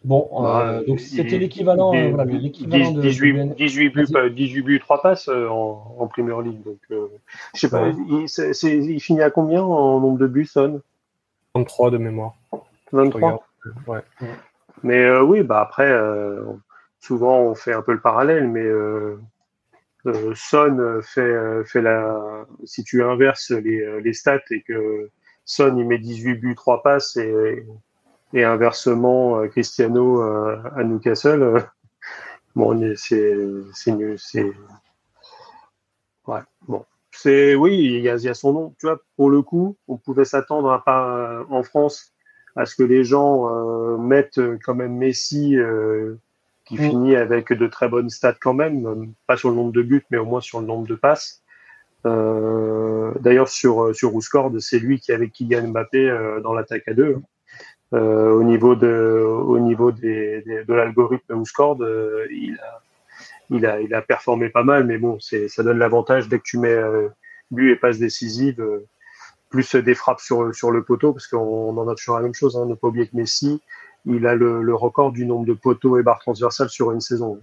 Bon, 0.03 0.27
euh, 0.47 0.83
donc 0.85 0.99
c'était 0.99 1.37
l'équivalent, 1.37 1.93
euh, 1.93 2.09
voilà, 2.09 2.25
l'équivalent 2.25 2.91
de 2.91 3.01
18, 3.01 3.55
18 3.55 3.89
buts, 3.89 4.07
18 4.31 4.61
buts, 4.63 4.79
3 4.79 5.01
passes 5.03 5.27
euh, 5.27 5.47
en, 5.47 5.95
en 5.99 6.07
Premier 6.07 6.33
League. 6.43 6.63
Donc, 6.63 6.79
euh, 6.89 7.07
je 7.53 7.59
sais 7.59 7.69
pas, 7.69 7.89
il, 7.89 8.99
finit 8.99 9.21
à 9.21 9.29
combien 9.29 9.61
en 9.61 9.99
nombre 9.99 10.17
de 10.17 10.25
buts, 10.25 10.47
Son? 10.47 10.81
23 11.53 11.91
de 11.91 11.97
mémoire. 11.99 12.33
23. 12.91 13.45
Ouais. 13.85 13.99
Mais 14.81 15.03
euh, 15.03 15.21
oui, 15.21 15.43
bah 15.43 15.61
après, 15.61 15.95
souvent 16.99 17.39
on 17.41 17.53
fait 17.53 17.73
un 17.73 17.83
peu 17.83 17.93
le 17.93 18.01
parallèle, 18.01 18.47
mais 18.47 18.67
Son 20.33 20.99
fait, 21.03 21.63
fait 21.65 21.81
la. 21.81 22.47
Si 22.63 22.83
tu 22.83 23.03
inverses 23.03 23.51
les, 23.51 24.01
les 24.01 24.13
stats 24.13 24.39
et 24.49 24.63
que 24.63 25.11
Son 25.45 25.77
il 25.77 25.85
met 25.85 25.99
18 25.99 26.35
buts, 26.37 26.55
3 26.55 26.81
passes 26.81 27.17
et 27.17 27.63
et 28.33 28.43
inversement 28.43 29.39
euh, 29.39 29.47
Cristiano 29.47 30.21
euh, 30.21 30.57
à 30.75 30.83
Newcastle. 30.83 31.43
Euh, 31.43 31.59
bon, 32.55 32.95
c'est 32.95 33.35
c'est 33.73 34.53
ouais 36.27 36.39
bon 36.67 36.85
c'est 37.11 37.55
oui 37.55 37.77
il 37.77 38.01
y 38.01 38.09
a, 38.09 38.15
il 38.15 38.23
y 38.23 38.29
a 38.29 38.33
son 38.33 38.53
nom 38.53 38.75
tu 38.79 38.85
vois 38.85 38.99
pour 39.15 39.29
le 39.29 39.41
coup 39.41 39.75
on 39.87 39.97
pouvait 39.97 40.25
s'attendre 40.25 40.71
à 40.71 40.83
pas 40.83 41.43
en 41.49 41.63
France 41.63 42.13
à 42.55 42.65
ce 42.65 42.75
que 42.75 42.83
les 42.83 43.03
gens 43.03 43.49
euh, 43.49 43.97
mettent 43.97 44.41
quand 44.63 44.75
même 44.75 44.95
Messi 44.97 45.57
euh, 45.57 46.15
qui 46.65 46.75
mm. 46.75 46.89
finit 46.89 47.15
avec 47.15 47.51
de 47.51 47.67
très 47.67 47.89
bonnes 47.89 48.09
stats 48.09 48.35
quand 48.39 48.53
même 48.53 49.13
pas 49.25 49.37
sur 49.37 49.49
le 49.49 49.55
nombre 49.55 49.71
de 49.71 49.81
buts 49.81 50.05
mais 50.11 50.17
au 50.17 50.25
moins 50.25 50.41
sur 50.41 50.59
le 50.59 50.67
nombre 50.67 50.87
de 50.87 50.95
passes 50.95 51.41
euh, 52.05 53.11
d'ailleurs 53.19 53.49
sur 53.49 53.95
sur 53.95 54.13
Ouscord 54.13 54.51
c'est 54.59 54.79
lui 54.79 54.99
qui 54.99 55.11
avait 55.11 55.29
Kylian 55.29 55.69
Mbappé 55.69 56.39
dans 56.43 56.53
l'attaque 56.53 56.87
à 56.87 56.93
deux 56.93 57.17
euh, 57.17 57.21
au 57.99 58.43
niveau 58.43 58.75
de 58.75 59.21
au 59.25 59.59
niveau 59.59 59.91
des, 59.91 60.41
des 60.43 60.63
de 60.63 60.73
l'algorithme 60.73 61.33
Ouscord, 61.33 61.81
euh, 61.81 62.25
il 62.31 62.57
a 62.59 62.81
il 63.49 63.65
a 63.65 63.81
il 63.81 63.93
a 63.93 64.01
performé 64.01 64.49
pas 64.49 64.63
mal, 64.63 64.85
mais 64.85 64.97
bon, 64.97 65.17
c'est 65.19 65.47
ça 65.47 65.63
donne 65.63 65.77
l'avantage 65.77 66.29
dès 66.29 66.37
que 66.39 66.43
tu 66.43 66.57
mets 66.57 66.69
euh, 66.69 67.09
but 67.51 67.71
et 67.71 67.75
passe 67.75 67.99
décisive, 67.99 68.61
euh, 68.61 68.87
plus 69.49 69.75
des 69.75 69.95
frappes 69.95 70.21
sur 70.21 70.55
sur 70.55 70.71
le 70.71 70.83
poteau, 70.83 71.11
parce 71.13 71.27
qu'on 71.27 71.77
en 71.77 71.87
a 71.87 71.95
toujours 71.95 72.15
la 72.15 72.23
même 72.23 72.33
chose. 72.33 72.55
Hein, 72.57 72.65
ne 72.65 72.75
pas 72.75 72.87
oublier 72.87 73.07
que 73.07 73.15
Messi, 73.15 73.61
il 74.05 74.25
a 74.25 74.35
le, 74.35 74.61
le 74.61 74.75
record 74.75 75.11
du 75.11 75.25
nombre 75.25 75.45
de 75.45 75.53
poteaux 75.53 75.99
et 75.99 76.03
barres 76.03 76.19
transversales 76.19 76.69
sur 76.69 76.91
une 76.91 77.01
saison. 77.01 77.39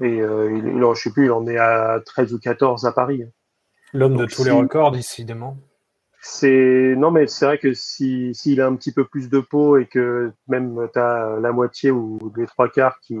Et 0.00 0.20
euh, 0.20 0.52
il, 0.52 0.66
il, 0.66 0.94
je 0.94 1.00
sais 1.00 1.10
plus, 1.10 1.26
il 1.26 1.32
en 1.32 1.46
est 1.46 1.58
à 1.58 2.00
13 2.04 2.34
ou 2.34 2.38
14 2.38 2.84
à 2.84 2.92
Paris. 2.92 3.24
L'homme 3.92 4.16
de 4.16 4.26
tous 4.26 4.44
les 4.44 4.50
records, 4.50 4.92
décidément. 4.92 5.56
C'est 6.20 6.94
non 6.96 7.10
mais 7.10 7.26
c'est 7.28 7.46
vrai 7.46 7.58
que 7.58 7.74
si 7.74 8.34
s'il 8.34 8.60
a 8.60 8.66
un 8.66 8.74
petit 8.74 8.92
peu 8.92 9.04
plus 9.04 9.28
de 9.30 9.38
peau 9.38 9.78
et 9.78 9.86
que 9.86 10.32
même 10.48 10.88
tu 10.92 10.98
as 10.98 11.38
la 11.40 11.52
moitié 11.52 11.90
ou 11.90 12.18
les 12.36 12.46
trois 12.46 12.68
quarts 12.68 12.98
qui 13.00 13.16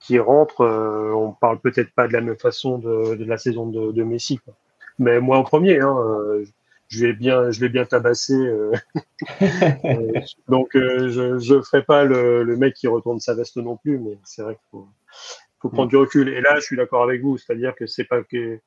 qui 0.00 0.18
rentrent, 0.18 0.62
euh, 0.62 1.12
on 1.14 1.32
parle 1.32 1.58
peut-être 1.60 1.92
pas 1.92 2.08
de 2.08 2.12
la 2.12 2.20
même 2.20 2.38
façon 2.38 2.78
de, 2.78 3.16
de 3.16 3.24
la 3.24 3.38
saison 3.38 3.66
de, 3.66 3.92
de 3.92 4.02
Messi. 4.02 4.38
Quoi. 4.38 4.54
Mais 4.98 5.20
moi 5.20 5.38
en 5.38 5.42
premier, 5.42 5.80
hein, 5.80 5.96
euh, 5.98 6.44
je 6.88 7.06
vais 7.06 7.12
bien 7.12 7.50
je 7.50 7.60
vais 7.60 7.68
bien 7.68 7.84
tabasser. 7.84 8.34
Euh, 8.34 8.72
euh 9.84 10.12
donc 10.48 10.74
euh, 10.76 11.10
je 11.10 11.38
je 11.38 11.60
ferai 11.62 11.82
pas 11.82 12.04
le, 12.04 12.44
le 12.44 12.56
mec 12.56 12.74
qui 12.74 12.88
retourne 12.88 13.20
sa 13.20 13.34
veste 13.34 13.56
non 13.56 13.76
plus, 13.76 13.98
mais 13.98 14.18
c'est 14.24 14.42
vrai 14.42 14.54
qu'il 14.54 14.68
faut 14.70 14.88
faut 15.60 15.68
prendre 15.68 15.88
du 15.88 15.96
recul. 15.96 16.28
Et 16.28 16.40
là, 16.40 16.56
je 16.56 16.60
suis 16.60 16.76
d'accord 16.76 17.02
avec 17.02 17.22
vous, 17.22 17.38
c'est-à-dire 17.38 17.74
que 17.74 17.86
c'est 17.86 18.04
pas 18.04 18.22
que 18.22 18.60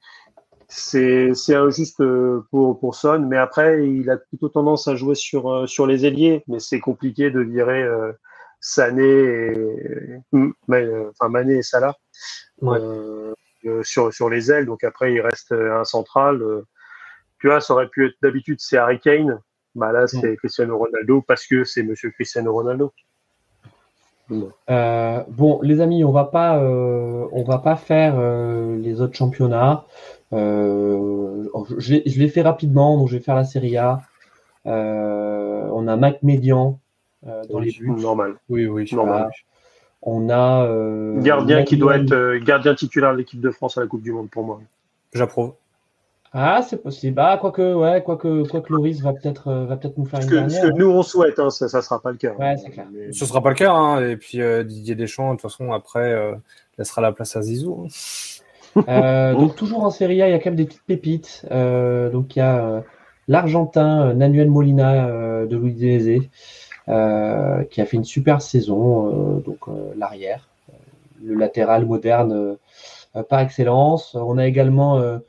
c'est 0.70 1.56
injuste 1.56 2.00
euh, 2.02 2.46
pour 2.52 2.80
pour 2.80 2.94
Son, 2.96 3.20
mais 3.20 3.38
après 3.38 3.88
il 3.88 4.10
a 4.10 4.18
plutôt 4.18 4.50
tendance 4.50 4.88
à 4.88 4.96
jouer 4.96 5.16
sur 5.16 5.52
euh, 5.52 5.68
sur 5.68 5.88
les 5.88 6.06
ailiers, 6.06 6.44
mais 6.48 6.60
c'est 6.60 6.80
compliqué 6.80 7.32
de 7.32 7.40
virer 7.40 7.82
euh, 7.82 8.12
Sané 8.62 9.04
et 9.04 10.18
mais, 10.68 10.88
enfin 11.10 11.30
Mané 11.30 11.56
et 11.56 11.64
Salah 11.64 11.96
ouais. 12.62 12.78
euh, 12.80 13.34
sur 13.84 14.14
sur 14.14 14.30
les 14.30 14.52
ailes. 14.52 14.68
Donc 14.68 14.84
après 14.84 15.12
il 15.14 15.22
reste 15.22 15.52
un 15.54 15.86
central. 15.86 16.44
tu 17.40 17.48
vois, 17.48 17.62
ça 17.62 17.74
aurait 17.74 17.90
pu 17.90 18.06
être 18.06 18.16
d'habitude 18.22 18.60
c'est 18.60 18.78
Harry 18.78 19.00
Kane. 19.00 19.40
Bah 19.76 19.92
là 19.92 20.08
c'est 20.08 20.36
Cristiano 20.38 20.78
Ronaldo 20.78 21.22
parce 21.22 21.48
que 21.48 21.64
c'est 21.64 21.84
Monsieur 21.84 22.12
Cristiano 22.12 22.54
Ronaldo. 22.54 22.94
Euh, 24.70 25.24
bon, 25.30 25.60
les 25.64 25.82
amis, 25.82 26.04
on 26.04 26.12
va 26.12 26.26
pas, 26.26 26.58
euh, 26.58 27.28
on 27.32 27.44
va 27.44 27.60
pas 27.60 27.76
faire 27.76 28.16
euh, 28.18 28.78
les 28.78 29.02
autres 29.02 29.16
championnats. 29.16 29.86
Euh, 30.32 31.48
je, 31.78 31.96
je 32.06 32.20
l'ai 32.20 32.30
fait 32.30 32.42
rapidement, 32.42 32.98
donc 32.98 33.08
je 33.08 33.18
vais 33.18 33.24
faire 33.24 33.36
la 33.36 33.46
Serie 33.46 33.78
A. 33.78 34.02
Euh, 34.66 35.70
on 35.74 35.88
a 35.88 35.96
Mac 35.96 36.22
Médian 36.22 36.80
euh, 37.28 37.44
dans 37.50 37.60
les 37.60 37.72
buts. 37.72 37.90
Normal. 37.90 38.36
Oui, 38.50 38.68
oui, 38.68 38.88
normal. 38.94 39.32
On 40.02 40.30
a 40.30 40.66
euh, 40.66 41.20
gardien 41.22 41.64
qui 41.64 41.78
doit 41.78 41.98
être 41.98 42.38
gardien 42.44 42.76
titulaire 42.76 43.12
de 43.14 43.18
l'équipe 43.18 43.42
de 43.42 43.52
France 43.52 43.78
à 43.78 43.82
la 43.82 43.88
Coupe 43.88 44.02
du 44.02 44.12
Monde 44.12 44.30
pour 44.30 44.44
moi. 44.44 44.62
J'approuve. 45.14 45.54
Ah, 46.32 46.62
c'est 46.62 46.82
possible. 46.84 47.20
Ah, 47.20 47.40
quoique, 47.42 47.74
ouais, 47.74 48.04
quoique, 48.04 48.48
quoique 48.48 48.72
Loris 48.72 49.02
va 49.02 49.14
peut-être, 49.14 49.52
va 49.52 49.78
peut-être 49.78 49.98
nous 49.98 50.06
faire 50.06 50.22
ce 50.22 50.26
une 50.26 50.30
que, 50.30 50.36
dernière. 50.36 50.62
Ce 50.62 50.68
que 50.68 50.74
nous 50.74 50.92
on 50.92 51.02
souhaite, 51.02 51.40
hein, 51.40 51.50
ça, 51.50 51.68
ça 51.68 51.82
sera 51.82 52.00
pas 52.00 52.12
le 52.12 52.18
cas. 52.18 52.34
Ouais, 52.36 52.56
c'est 52.56 52.70
clair. 52.70 52.86
Mais... 52.94 53.12
Ce 53.12 53.26
sera 53.26 53.42
pas 53.42 53.50
le 53.50 53.56
cas, 53.56 53.72
hein. 53.72 54.08
Et 54.08 54.16
puis 54.16 54.40
euh, 54.40 54.64
Didier 54.64 54.94
Deschamps, 54.94 55.30
de 55.30 55.40
toute 55.40 55.50
façon, 55.50 55.72
après, 55.72 56.14
euh, 56.14 56.36
laissera 56.78 57.02
la 57.02 57.14
place 57.14 57.36
à 57.36 57.42
Zizou. 57.42 57.88
Euh, 58.88 59.34
donc 59.34 59.56
toujours 59.56 59.84
en 59.84 59.90
Serie 59.90 60.22
A, 60.22 60.28
il 60.28 60.32
y 60.32 60.34
a 60.34 60.40
quand 60.40 60.50
même 60.50 60.56
des 60.56 60.66
petites 60.66 60.86
pépites. 60.86 61.46
Euh, 61.52 62.10
donc 62.10 62.36
il 62.36 62.40
y 62.40 62.42
a 62.42 62.66
euh, 62.66 62.82
l'Argentin 63.28 64.14
Nanuel 64.14 64.50
Molina 64.50 65.46
de 65.46 65.56
Louis 65.56 65.76
qui 65.76 67.82
a 67.82 67.86
fait 67.86 67.98
une 67.98 68.04
super 68.04 68.42
saison. 68.42 69.42
donc 69.46 69.60
l'arrière, 69.96 70.50
le 71.24 71.36
latéral 71.36 71.86
moderne 71.86 72.58
par 73.30 73.40
excellence. 73.40 74.16
On 74.16 74.38
a 74.38 74.48
également 74.48 74.98
euh, 74.98 75.20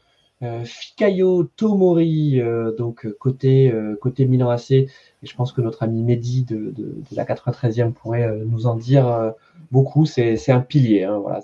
Fikayo 0.64 1.44
Tomori, 1.56 2.40
donc 2.78 3.06
côté 3.18 3.72
côté 4.00 4.24
Milan 4.24 4.48
AC, 4.48 4.70
et 4.70 4.88
je 5.22 5.34
pense 5.34 5.52
que 5.52 5.60
notre 5.60 5.82
ami 5.82 6.02
Mehdi 6.02 6.44
de, 6.44 6.56
de, 6.56 6.94
de 7.10 7.16
la 7.16 7.26
93e 7.26 7.92
pourrait 7.92 8.34
nous 8.46 8.66
en 8.66 8.76
dire 8.76 9.34
beaucoup. 9.70 10.06
C'est 10.06 10.50
un 10.50 10.60
pilier, 10.60 11.04
hein, 11.04 11.18
voilà. 11.18 11.42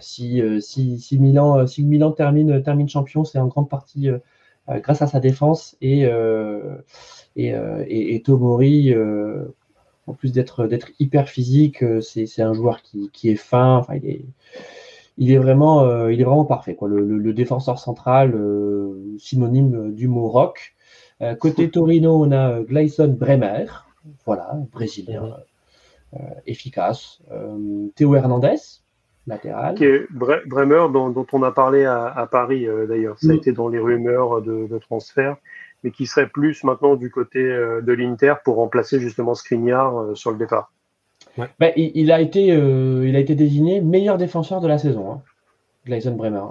Si, 0.00 0.42
si 0.60 0.98
si 0.98 1.18
Milan 1.18 1.66
si 1.66 1.84
Milan 1.84 2.12
termine 2.12 2.62
termine 2.62 2.88
champion, 2.88 3.24
c'est 3.24 3.38
en 3.38 3.46
grande 3.46 3.68
partie 3.68 4.08
grâce 4.68 5.02
à 5.02 5.06
sa 5.06 5.20
défense 5.20 5.76
et 5.80 6.02
et, 7.36 7.48
et, 7.48 8.14
et, 8.14 8.22
Tomori. 8.22 8.94
en 10.06 10.14
plus 10.14 10.32
d'être 10.32 10.66
d'être 10.66 10.88
hyper 10.98 11.28
physique, 11.28 11.84
c'est 12.00 12.42
un 12.42 12.52
joueur 12.54 12.82
qui 12.82 13.10
qui 13.12 13.30
est 13.30 13.36
fin. 13.36 13.76
Enfin, 13.76 13.94
il 13.96 14.06
est 14.06 14.24
il 15.18 15.30
est 15.32 15.38
vraiment, 15.38 15.82
euh, 15.82 16.12
il 16.12 16.20
est 16.20 16.24
vraiment 16.24 16.44
parfait. 16.44 16.74
Quoi. 16.74 16.88
Le, 16.88 17.00
le, 17.00 17.18
le 17.18 17.32
défenseur 17.32 17.78
central, 17.78 18.34
euh, 18.34 19.16
synonyme 19.18 19.94
du 19.94 20.08
mot 20.08 20.28
rock. 20.28 20.74
Euh, 21.22 21.34
côté 21.34 21.70
Torino, 21.72 22.24
on 22.24 22.32
a 22.32 22.60
Gleison 22.60 23.08
Bremer, 23.08 23.66
voilà, 24.24 24.58
brésilien, 24.72 25.36
euh, 26.14 26.18
efficace. 26.46 27.20
Euh, 27.30 27.88
Théo 27.94 28.14
Hernandez, 28.14 28.56
latéral. 29.26 29.74
Okay. 29.74 30.06
Bremer, 30.10 30.86
dont, 30.92 31.10
dont, 31.10 31.26
on 31.32 31.42
a 31.42 31.50
parlé 31.52 31.84
à, 31.84 32.06
à 32.06 32.26
Paris 32.26 32.66
d'ailleurs, 32.88 33.18
ça 33.18 33.30
a 33.30 33.32
mm. 33.32 33.36
été 33.36 33.52
dans 33.52 33.68
les 33.68 33.78
rumeurs 33.78 34.42
de, 34.42 34.66
de, 34.66 34.78
transfert, 34.78 35.36
mais 35.82 35.90
qui 35.90 36.06
serait 36.06 36.28
plus 36.28 36.64
maintenant 36.64 36.96
du 36.96 37.10
côté 37.10 37.42
de 37.42 37.92
l'Inter 37.92 38.34
pour 38.44 38.56
remplacer 38.56 39.00
justement 39.00 39.34
Skriniar 39.34 40.16
sur 40.16 40.30
le 40.30 40.38
départ. 40.38 40.70
Ouais. 41.38 41.48
Ben, 41.58 41.72
il, 41.76 41.92
il, 41.94 42.12
a 42.12 42.20
été, 42.20 42.52
euh, 42.52 43.06
il 43.06 43.16
a 43.16 43.18
été 43.18 43.34
désigné 43.34 43.80
meilleur 43.80 44.16
défenseur 44.16 44.60
de 44.60 44.68
la 44.68 44.78
saison, 44.78 45.12
hein, 45.12 45.22
Gleison 45.84 46.14
Bremer. 46.14 46.44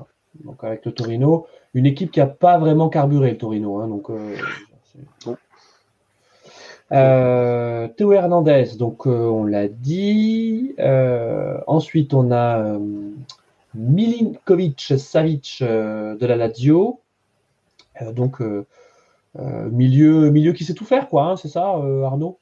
Donc 0.43 0.63
avec 0.63 0.85
le 0.85 0.91
Torino, 0.91 1.47
une 1.73 1.85
équipe 1.85 2.11
qui 2.11 2.19
n'a 2.19 2.27
pas 2.27 2.57
vraiment 2.57 2.89
carburé 2.89 3.31
le 3.31 3.37
Torino. 3.37 3.79
Hein, 3.79 3.87
donc, 3.87 4.09
euh, 4.09 4.35
bon. 5.25 5.37
Euh, 6.91 7.87
Théo 7.87 8.13
Hernandez, 8.13 8.75
donc 8.77 9.07
euh, 9.07 9.27
on 9.27 9.43
l'a 9.43 9.67
dit. 9.67 10.75
Euh, 10.79 11.59
ensuite, 11.67 12.13
on 12.13 12.31
a 12.31 12.77
Milinkovic 13.73 14.93
Savic 14.97 15.57
de 15.61 16.25
la 16.25 16.35
Lazio. 16.35 16.99
donc 18.13 18.41
milieu, 19.35 20.53
qui 20.53 20.63
sait 20.63 20.73
tout 20.73 20.85
faire, 20.85 21.09
quoi. 21.09 21.23
Hein, 21.23 21.37
c'est 21.37 21.49
ça, 21.49 21.75
Arnaud? 22.03 22.39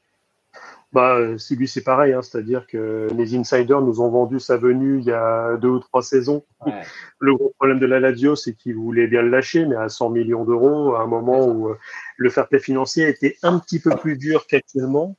Bah, 0.94 1.18
c'est 1.38 1.56
lui, 1.56 1.68
c'est 1.68 1.84
pareil, 1.84 2.14
hein, 2.14 2.22
c'est-à-dire 2.22 2.68
que 2.68 3.08
les 3.18 3.36
insiders 3.36 3.82
nous 3.82 4.00
ont 4.02 4.10
vendu 4.10 4.40
sa 4.40 4.58
venue 4.58 5.00
il 5.00 5.06
y 5.06 5.12
a 5.12 5.58
deux 5.58 5.70
ou 5.70 5.80
trois 5.80 6.02
saisons. 6.02 6.44
Ouais. 6.66 6.74
Le 7.20 7.36
gros 7.36 7.54
problème 7.58 7.80
de 7.80 7.86
la 7.86 8.00
Lazio, 8.00 8.36
c'est 8.36 8.54
qu'il 8.54 8.76
voulait 8.76 9.08
bien 9.08 9.22
le 9.22 9.30
lâcher, 9.30 9.66
mais 9.66 9.76
à 9.76 9.88
100 9.88 10.10
millions 10.10 10.44
d'euros, 10.44 10.96
à 10.96 11.02
un 11.02 11.08
moment 11.08 11.48
où 11.48 11.70
euh, 11.70 11.78
le 12.18 12.30
fair 12.30 12.48
play 12.48 12.60
financier 12.60 13.08
était 13.08 13.38
un 13.44 13.60
petit 13.60 13.80
peu 13.80 13.92
plus 13.92 14.18
dur 14.18 14.46
qu'actuellement. 14.46 15.16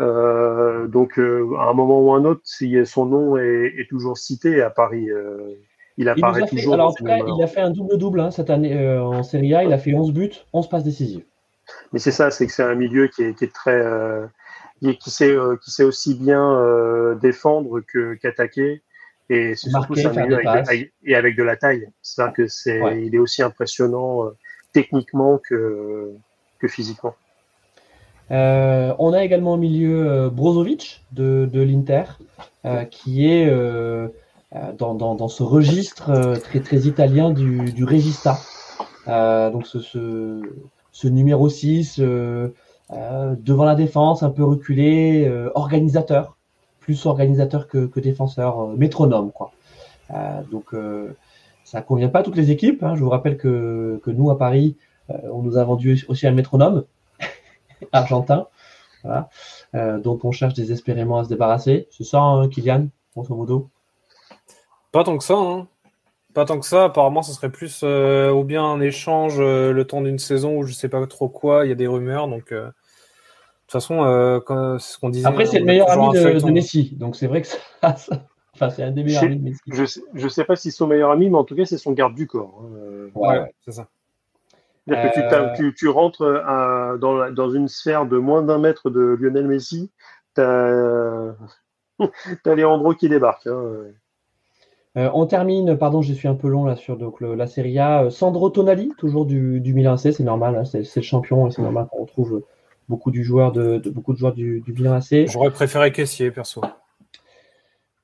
Euh, 0.00 0.88
donc, 0.88 1.18
euh, 1.18 1.48
à 1.58 1.64
un 1.64 1.74
moment 1.74 2.00
ou 2.00 2.12
un 2.12 2.24
autre, 2.24 2.40
si 2.44 2.76
son 2.86 3.06
nom 3.06 3.36
est, 3.36 3.74
est 3.78 3.88
toujours 3.88 4.18
cité 4.18 4.62
à 4.62 4.70
Paris, 4.70 5.10
euh, 5.10 5.54
il 5.96 6.08
apparaît 6.08 6.46
toujours. 6.46 6.74
alors, 6.74 6.90
en 6.90 6.94
tout 6.94 7.04
cas, 7.04 7.18
il 7.18 7.42
a 7.42 7.46
fait 7.46 7.60
un 7.60 7.70
double-double 7.70 8.20
hein, 8.20 8.30
cette 8.30 8.50
année 8.50 8.98
en 8.98 9.22
Serie 9.22 9.54
A. 9.54 9.64
Il 9.64 9.72
a 9.72 9.78
fait 9.78 9.94
11 9.94 10.12
buts, 10.12 10.32
11 10.52 10.68
passes 10.68 10.84
décisives. 10.84 11.24
Mais 11.92 11.98
c'est 11.98 12.10
ça, 12.10 12.30
c'est 12.30 12.46
que 12.46 12.52
c'est 12.52 12.62
un 12.62 12.74
milieu 12.74 13.08
qui 13.08 13.22
est, 13.22 13.34
qui 13.34 13.44
est 13.44 13.52
très. 13.52 13.80
Qui, 14.96 15.10
sait, 15.10 15.34
qui 15.62 15.70
sait 15.70 15.84
aussi 15.84 16.14
bien 16.14 17.14
défendre 17.20 17.80
qu'attaquer. 18.20 18.82
et 19.30 19.54
c'est 19.54 19.70
surtout 19.70 19.94
milieu 19.94 20.46
avec, 20.46 20.92
et 21.04 21.14
avec 21.14 21.36
de 21.36 21.42
la 21.42 21.56
taille. 21.56 21.88
C'est 22.02 22.22
ça 22.22 22.28
que 22.28 22.46
c'est, 22.48 22.80
il 23.00 23.14
est 23.14 23.18
aussi 23.18 23.42
impressionnant 23.42 24.30
techniquement 24.72 25.38
que, 25.38 26.12
que 26.58 26.68
physiquement. 26.68 27.14
Euh, 28.30 28.94
on 28.98 29.12
a 29.12 29.22
également 29.24 29.54
au 29.54 29.56
milieu 29.56 30.08
euh, 30.08 30.30
Brozovic 30.30 31.04
de, 31.12 31.48
de 31.52 31.60
l'Inter, 31.60 32.04
euh, 32.64 32.84
qui 32.84 33.28
est 33.28 33.50
dans, 34.78 34.94
dans, 34.94 35.14
dans, 35.14 35.28
ce 35.28 35.42
registre 35.42 36.38
très, 36.40 36.60
très 36.60 36.80
italien 36.80 37.30
du, 37.30 37.72
du 37.72 37.84
Regista. 37.84 38.38
donc 39.06 39.66
ce, 39.66 39.80
ce, 39.80 40.42
ce, 40.92 41.08
numéro 41.08 41.48
6, 41.48 42.00
devant 42.92 43.64
la 43.64 43.74
défense, 43.74 44.22
un 44.22 44.30
peu 44.30 44.44
reculé, 44.44 45.30
organisateur, 45.54 46.36
plus 46.80 47.06
organisateur 47.06 47.68
que, 47.68 48.00
défenseur, 48.00 48.68
métronome. 48.68 49.32
Quoi. 49.32 49.52
donc 50.50 50.74
ça 51.64 51.80
convient 51.80 52.08
pas 52.08 52.20
à 52.20 52.22
toutes 52.22 52.36
les 52.36 52.50
équipes. 52.50 52.82
Hein. 52.82 52.94
Je 52.96 53.02
vous 53.02 53.10
rappelle 53.10 53.38
que, 53.38 54.00
que 54.04 54.10
nous, 54.10 54.30
à 54.30 54.38
Paris, 54.38 54.76
on 55.08 55.42
nous 55.42 55.56
a 55.56 55.64
vendu 55.64 56.04
aussi 56.08 56.26
un 56.26 56.32
métronome 56.32 56.84
argentin, 57.92 58.46
euh, 59.74 59.98
dont 59.98 60.18
on 60.22 60.32
cherche 60.32 60.54
désespérément 60.54 61.18
à 61.18 61.24
se 61.24 61.28
débarrasser. 61.28 61.88
C'est 61.90 62.04
ça, 62.04 62.20
hein, 62.20 62.48
Kylian, 62.48 62.88
grosso 63.14 63.34
modo? 63.34 63.70
Pas 64.92 65.02
tant 65.04 65.16
que 65.16 65.24
ça. 65.24 65.34
Hein. 65.34 65.66
Pas 66.34 66.44
tant 66.44 66.58
que 66.60 66.66
ça. 66.66 66.84
Apparemment, 66.84 67.22
ce 67.22 67.32
serait 67.32 67.50
plus 67.50 67.80
euh, 67.82 68.30
ou 68.30 68.44
bien 68.44 68.64
un 68.64 68.80
échange 68.80 69.36
euh, 69.38 69.72
le 69.72 69.86
temps 69.86 70.02
d'une 70.02 70.18
saison 70.18 70.58
ou 70.58 70.64
je 70.64 70.72
sais 70.72 70.88
pas 70.88 71.04
trop 71.06 71.28
quoi. 71.28 71.64
Il 71.64 71.70
y 71.70 71.72
a 71.72 71.74
des 71.74 71.86
rumeurs. 71.86 72.28
Donc, 72.28 72.54
toute 73.72 73.80
façon, 73.80 74.02
ce 74.78 74.98
qu'on 74.98 75.08
disait. 75.08 75.26
Après, 75.26 75.46
c'est 75.46 75.58
le 75.58 75.64
meilleur 75.64 75.90
ami 75.90 76.12
de, 76.12 76.50
Messi. 76.50 76.94
Donc, 76.96 77.16
c'est 77.16 77.26
vrai 77.26 77.42
que 77.42 77.48
ça. 77.48 77.58
enfin, 78.54 78.70
c'est 78.70 78.82
un 78.82 78.90
des 78.90 79.02
meilleurs 79.02 79.24
amis 79.24 79.38
de 79.38 79.44
Messi. 79.44 79.60
Je 79.66 79.84
sais, 79.84 80.00
je 80.14 80.28
sais 80.28 80.44
pas 80.44 80.56
si 80.56 80.70
c'est 80.70 80.76
son 80.76 80.86
meilleur 80.86 81.10
ami, 81.10 81.30
mais 81.30 81.38
en 81.38 81.44
tout 81.44 81.56
cas, 81.56 81.64
c'est 81.64 81.78
son 81.78 81.92
garde 81.92 82.14
du 82.14 82.26
corps. 82.26 82.62
Hein. 82.64 83.10
ouais 83.14 83.52
c'est 83.64 83.72
ça. 83.72 83.88
Euh, 84.90 85.54
tu, 85.54 85.74
tu, 85.74 85.88
rentres 85.88 86.42
à, 86.44 86.96
dans, 87.00 87.30
dans, 87.30 87.50
une 87.50 87.68
sphère 87.68 88.06
de 88.06 88.18
moins 88.18 88.42
d'un 88.42 88.58
mètre 88.58 88.90
de 88.90 89.16
Lionel 89.20 89.46
Messi, 89.46 89.90
tu 90.34 90.40
as, 90.40 91.36
Leandro 92.46 92.94
qui 92.94 93.08
débarque. 93.08 93.46
Hein. 93.46 93.92
Euh, 94.98 95.08
on 95.14 95.26
termine, 95.26 95.78
pardon, 95.78 96.02
je 96.02 96.12
suis 96.12 96.28
un 96.28 96.34
peu 96.34 96.48
long 96.48 96.64
là 96.64 96.74
sur 96.74 96.96
donc, 96.96 97.20
la 97.20 97.46
Serie 97.46 97.78
A. 97.78 98.10
Sandro 98.10 98.50
Tonali, 98.50 98.92
toujours 98.98 99.24
du, 99.24 99.60
du 99.60 99.72
Milan 99.72 99.94
AC, 99.94 100.12
c'est 100.12 100.24
normal, 100.24 100.56
hein, 100.56 100.64
c'est 100.64 100.96
le 100.96 101.02
champion 101.02 101.46
et 101.46 101.50
c'est 101.52 101.62
normal 101.62 101.86
qu'on 101.90 102.02
retrouve 102.02 102.42
beaucoup, 102.92 103.10
du 103.10 103.24
joueur 103.24 103.52
de, 103.52 103.78
de, 103.78 103.90
beaucoup 103.90 104.12
de 104.12 104.18
joueurs 104.18 104.34
du, 104.34 104.60
du 104.60 104.72
Milan 104.72 104.92
AC. 104.94 105.26
J'aurais 105.26 105.50
préféré 105.50 105.90
Caissier, 105.90 106.30
perso. 106.30 106.60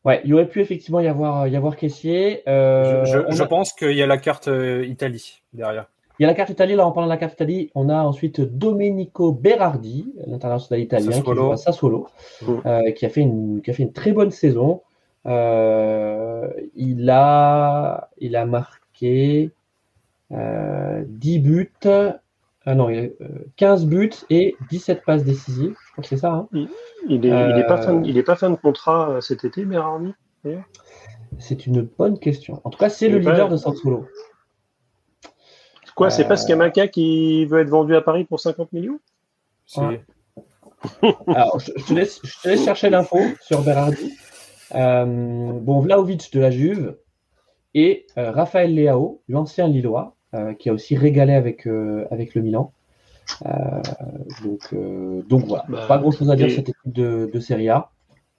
Ouais, 0.04 0.20
il 0.24 0.30
y 0.30 0.32
aurait 0.34 0.48
pu 0.48 0.60
effectivement 0.60 1.00
y 1.00 1.08
avoir, 1.08 1.46
y 1.46 1.56
avoir 1.56 1.76
Caissier. 1.76 2.42
Euh, 2.48 3.04
je, 3.04 3.18
je, 3.30 3.36
je 3.36 3.42
pense 3.44 3.72
qu'il 3.72 3.92
y 3.92 4.02
a 4.02 4.06
la 4.06 4.18
carte 4.18 4.48
Italie 4.48 5.42
derrière. 5.52 5.86
Il 6.18 6.24
y 6.24 6.24
a 6.24 6.28
la 6.28 6.34
carte 6.34 6.50
Italie, 6.50 6.74
là 6.74 6.84
en 6.84 6.90
parlant 6.90 7.06
de 7.06 7.12
la 7.12 7.16
carte 7.16 7.34
Italie, 7.34 7.70
on 7.76 7.88
a 7.88 8.02
ensuite 8.02 8.40
Domenico 8.40 9.32
Berardi, 9.32 10.12
l'international 10.26 10.82
italien, 10.82 11.22
qui 11.22 11.34
joue 11.34 11.52
à 11.52 11.56
Sassuolo, 11.56 12.08
mm. 12.42 12.54
euh, 12.66 12.90
qui, 12.90 13.06
a 13.06 13.08
fait 13.08 13.20
une, 13.20 13.60
qui 13.62 13.70
a 13.70 13.72
fait 13.72 13.84
une 13.84 13.92
très 13.92 14.10
bonne 14.10 14.32
saison. 14.32 14.82
Euh, 15.26 16.48
il, 16.74 17.08
a, 17.08 18.08
il 18.18 18.34
a 18.34 18.46
marqué 18.46 19.52
euh, 20.32 21.04
10 21.06 21.38
buts, 21.38 21.72
ah 22.70 22.74
non, 22.74 22.88
15 23.56 23.84
euh, 23.84 23.86
buts 23.86 24.10
et 24.28 24.54
17 24.68 25.02
passes 25.02 25.24
décisives. 25.24 25.74
Je 25.86 25.92
crois 25.92 26.02
que 26.02 26.08
c'est 26.08 26.18
ça. 26.18 26.32
Hein. 26.32 26.48
il, 26.52 26.68
il, 27.08 27.24
est, 27.24 27.50
il, 27.50 27.58
est 27.58 27.66
pas 27.66 27.78
fin, 27.78 28.02
il 28.04 28.18
est 28.18 28.22
pas 28.22 28.36
fin 28.36 28.50
de 28.50 28.56
contrat 28.56 29.08
euh, 29.08 29.20
cet 29.22 29.42
été, 29.42 29.64
Berardi 29.64 30.12
C'est 31.38 31.66
une 31.66 31.80
bonne 31.80 32.18
question. 32.18 32.60
En 32.64 32.68
tout 32.68 32.78
cas, 32.78 32.90
c'est 32.90 33.08
le 33.08 33.20
leader 33.20 33.48
de 33.48 33.56
Sassuolo. 33.56 34.06
Quoi, 35.96 36.10
c'est 36.10 36.28
pas 36.28 36.36
Scamaca 36.36 36.88
qui 36.88 37.46
veut 37.46 37.60
être 37.60 37.70
vendu 37.70 37.96
à 37.96 38.02
Paris 38.02 38.24
pour 38.24 38.38
50 38.38 38.70
millions? 38.74 39.00
Alors, 41.26 41.58
je, 41.58 41.72
te 41.72 41.94
laisse, 41.94 42.20
chercher 42.62 42.90
l'info 42.90 43.18
sur 43.40 43.62
Berardi. 43.62 44.12
Euh, 44.74 45.06
bon, 45.06 45.80
Vlaovic 45.80 46.30
de 46.34 46.40
la 46.40 46.50
Juve 46.50 46.98
et 47.72 48.06
euh, 48.18 48.30
Raphaël 48.30 48.74
Leao, 48.74 49.22
l'ancien 49.26 49.68
Lillois, 49.68 50.17
euh, 50.17 50.17
qui 50.58 50.68
a 50.68 50.72
aussi 50.72 50.96
régalé 50.96 51.32
avec, 51.32 51.66
avec 52.10 52.34
le 52.34 52.42
Milan. 52.42 52.72
donc, 54.44 54.74
donc 55.28 55.44
voilà, 55.46 55.64
bah, 55.68 55.86
pas 55.88 55.98
grand 55.98 56.10
chose 56.10 56.30
à 56.30 56.36
dire 56.36 56.48
sur 56.48 56.56
cette 56.56 56.68
équipe 56.70 56.92
de, 56.92 57.30
de 57.32 57.40
Serie 57.40 57.68
A. 57.68 57.90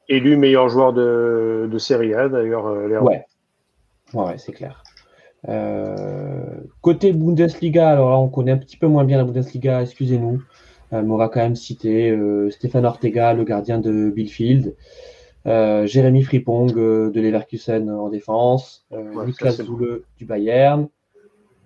Élu 0.08 0.38
meilleur 0.38 0.70
joueur 0.70 0.94
de, 0.94 1.70
de 1.72 1.78
Serie 1.78 2.14
A 2.14 2.30
d'ailleurs. 2.30 2.66
Ouais, 3.04 3.26
ouais, 4.14 4.38
c'est 4.38 4.52
clair. 4.54 4.84
Euh, 5.48 6.58
côté 6.82 7.14
Bundesliga, 7.14 7.90
alors 7.90 8.10
là, 8.10 8.18
on 8.18 8.28
connaît 8.28 8.52
un 8.52 8.58
petit 8.58 8.78
peu 8.78 8.88
moins 8.88 9.06
bien 9.06 9.18
la 9.18 9.24
Bundesliga, 9.24 9.82
excusez-nous, 9.82 10.42
euh, 10.92 11.02
mais 11.02 11.12
on 11.12 11.18
va 11.18 11.30
quand 11.30 11.40
même 11.40 11.56
citer 11.56 12.12
euh, 12.12 12.50
Stéphane 12.50 12.86
Ortega, 12.86 13.34
le 13.34 13.44
gardien 13.44 13.80
de 13.80 14.10
Billfield, 14.10 14.76
Jérémy 15.46 16.24
Fripong 16.24 16.74
de 16.74 17.22
Leverkusen 17.22 17.90
en 17.90 18.10
défense, 18.10 18.86
Niklas 19.26 19.54
Zule 19.54 20.04
du 20.18 20.26
Bayern, 20.26 20.90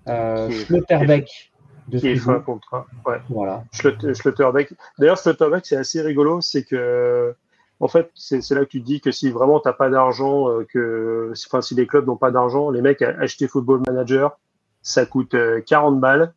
Schlotterbeck 0.06 1.54
de 1.88 2.00
qui 2.00 2.10
est 2.10 2.30
un 2.30 2.40
contrat. 2.40 2.86
Ouais. 3.06 3.18
Voilà. 3.30 3.64
Schlotterbeck. 3.72 4.74
D'ailleurs, 4.98 5.18
Schlotterbeck, 5.18 5.66
c'est 5.66 5.76
assez 5.76 6.02
rigolo, 6.02 6.42
c'est 6.42 6.64
que 6.64 7.36
en 7.80 7.88
fait, 7.88 8.12
c'est 8.16 8.50
là 8.52 8.62
que 8.62 8.70
tu 8.70 8.80
dis 8.80 9.02
que 9.02 9.12
si 9.12 9.30
vraiment 9.30 9.60
tu 9.60 9.68
n'as 9.68 9.74
pas 9.74 9.90
d'argent, 9.90 10.50
euh, 10.50 10.66
que 10.72 11.34
enfin, 11.48 11.62
si 11.62 11.76
les 11.76 11.86
clubs 11.86 12.08
n'ont 12.08 12.16
pas 12.16 12.32
d'argent, 12.32 12.70
les 12.70 12.82
mecs 12.82 13.02
acheter 13.02 13.48
Football 13.48 13.82
Manager, 13.86 14.40
ça 14.82 15.06
coûte 15.06 15.36
40 15.66 15.96
euh, 15.96 16.00
balles. 16.00 16.34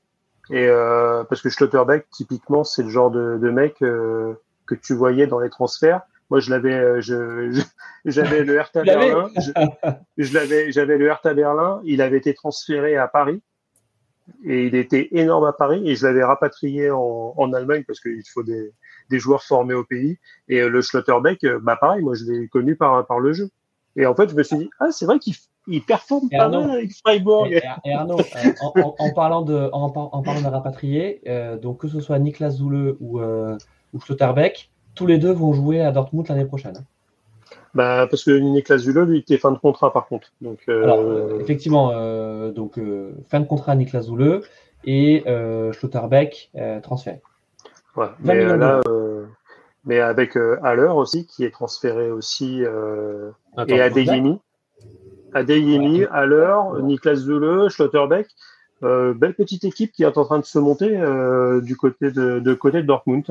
Et 0.50 0.66
euh, 0.68 1.24
parce 1.24 1.42
que 1.42 1.48
Schlotterbeck, 1.48 2.08
typiquement, 2.10 2.64
c'est 2.64 2.82
le 2.82 2.88
genre 2.88 3.10
de, 3.10 3.38
de 3.40 3.50
mec 3.50 3.76
que 3.78 4.74
tu 4.82 4.94
voyais 4.94 5.26
dans 5.26 5.38
les 5.38 5.50
transferts. 5.50 6.02
Moi, 6.30 6.40
je 6.40 6.50
l'avais, 6.50 7.00
je, 7.00 7.62
j'avais 8.04 8.42
le 8.42 8.54
Hertha 8.58 8.82
Berlin. 8.82 9.30
Je, 10.16 10.34
l'avais, 10.34 10.72
j'avais 10.72 10.98
le 10.98 11.06
Hertha 11.06 11.32
Berlin. 11.34 11.80
Il 11.84 12.02
avait 12.02 12.18
été 12.18 12.34
transféré 12.34 12.96
à 12.96 13.06
Paris 13.06 13.40
et 14.44 14.66
il 14.66 14.74
était 14.74 15.08
énorme 15.12 15.44
à 15.44 15.52
Paris 15.52 15.88
et 15.88 15.94
je 15.94 16.06
l'avais 16.06 16.24
rapatrié 16.24 16.90
en, 16.90 17.34
en 17.36 17.52
Allemagne 17.52 17.84
parce 17.86 18.00
qu'il 18.00 18.22
faut 18.32 18.42
des, 18.42 18.72
des 19.10 19.18
joueurs 19.18 19.42
formés 19.42 19.74
au 19.74 19.84
pays. 19.84 20.18
Et 20.48 20.60
euh, 20.60 20.68
le 20.68 20.82
Schlotterbeck, 20.82 21.44
euh, 21.44 21.60
bah 21.62 21.76
pareil, 21.76 22.02
moi 22.02 22.14
je 22.14 22.24
l'ai 22.24 22.48
connu 22.48 22.76
par, 22.76 23.06
par 23.06 23.20
le 23.20 23.32
jeu. 23.32 23.50
Et 23.94 24.04
en 24.04 24.14
fait, 24.14 24.28
je 24.28 24.34
me 24.34 24.42
suis 24.42 24.58
dit, 24.58 24.70
ah, 24.80 24.90
c'est 24.90 25.06
vrai 25.06 25.18
qu'il 25.18 25.34
il 25.68 25.82
performe 25.82 26.28
pas 26.28 26.48
mal 26.48 26.70
avec 26.70 26.92
Freiburg. 26.92 27.48
Et, 27.50 27.92
Arnaud, 27.92 28.20
euh, 28.20 28.52
en, 28.60 28.94
en, 28.98 29.12
parlant 29.12 29.42
de, 29.42 29.68
en, 29.72 29.86
en 29.86 30.22
parlant 30.22 30.42
de 30.42 30.46
rapatrier, 30.46 31.22
donc 31.60 31.80
que 31.80 31.88
ce 31.88 32.00
soit 32.00 32.18
Niklas 32.18 32.50
Zoule 32.50 32.96
ou, 33.00 33.20
ou 33.20 34.00
Schlotterbeck, 34.00 34.70
tous 34.94 35.06
les 35.06 35.18
deux 35.18 35.32
vont 35.32 35.52
jouer 35.52 35.80
à 35.80 35.90
Dortmund 35.92 36.28
l'année 36.28 36.44
prochaine. 36.44 36.84
Bah, 37.76 38.06
parce 38.10 38.24
que 38.24 38.30
Niklas 38.30 38.78
Zule, 38.78 39.00
lui, 39.02 39.18
était 39.18 39.38
fin 39.38 39.52
de 39.52 39.58
contrat 39.58 39.92
par 39.92 40.08
contre. 40.08 40.32
Donc, 40.40 40.60
Alors, 40.68 41.00
effectivement, 41.40 41.92
donc 42.50 42.80
fin 43.28 43.40
de 43.40 43.46
contrat 43.46 43.74
Niklas 43.74 44.02
Zule 44.02 44.40
et 44.84 45.24
Schlotterbeck 45.72 46.50
transféré. 46.82 47.20
Mais, 48.20 48.44
euh, 48.44 48.56
là, 48.56 48.80
euh, 48.88 49.26
mais 49.84 50.00
avec 50.00 50.36
euh, 50.36 50.58
Haller 50.62 50.90
aussi, 50.94 51.26
qui 51.26 51.44
est 51.44 51.50
transféré 51.50 52.10
aussi, 52.10 52.62
et 53.68 53.80
Adeyemi. 53.80 54.40
Adeyemi, 55.32 56.04
Haller, 56.10 56.82
Niklas 56.82 57.16
Zule, 57.16 57.68
Schlotterbeck. 57.68 58.28
belle 58.82 59.34
petite 59.34 59.64
équipe 59.64 59.92
qui 59.92 60.02
est 60.02 60.18
en 60.18 60.24
train 60.24 60.38
de 60.38 60.44
se 60.44 60.58
monter 60.58 60.88
du 61.62 61.76
côté 61.76 62.10
de, 62.10 62.54
côté 62.54 62.82
de 62.82 62.86
Dortmund. 62.86 63.24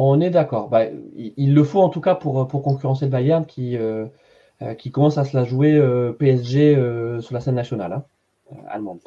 On 0.00 0.20
est 0.20 0.30
d'accord. 0.30 0.68
Bah, 0.68 0.84
il, 1.16 1.54
le 1.54 1.64
faut 1.64 1.80
en 1.80 1.88
tout 1.88 2.00
cas 2.00 2.14
pour, 2.14 2.46
pour 2.46 2.62
concurrencer 2.62 3.06
le 3.06 3.10
Bayern 3.10 3.46
qui, 3.46 3.76
qui 4.78 4.90
commence 4.92 5.18
à 5.18 5.24
se 5.24 5.36
la 5.36 5.44
jouer 5.44 5.80
PSG 6.18 6.74
sur 7.20 7.34
la 7.34 7.40
scène 7.40 7.56
nationale 7.56 7.92
hein, 7.92 8.04
allemande. 8.68 9.00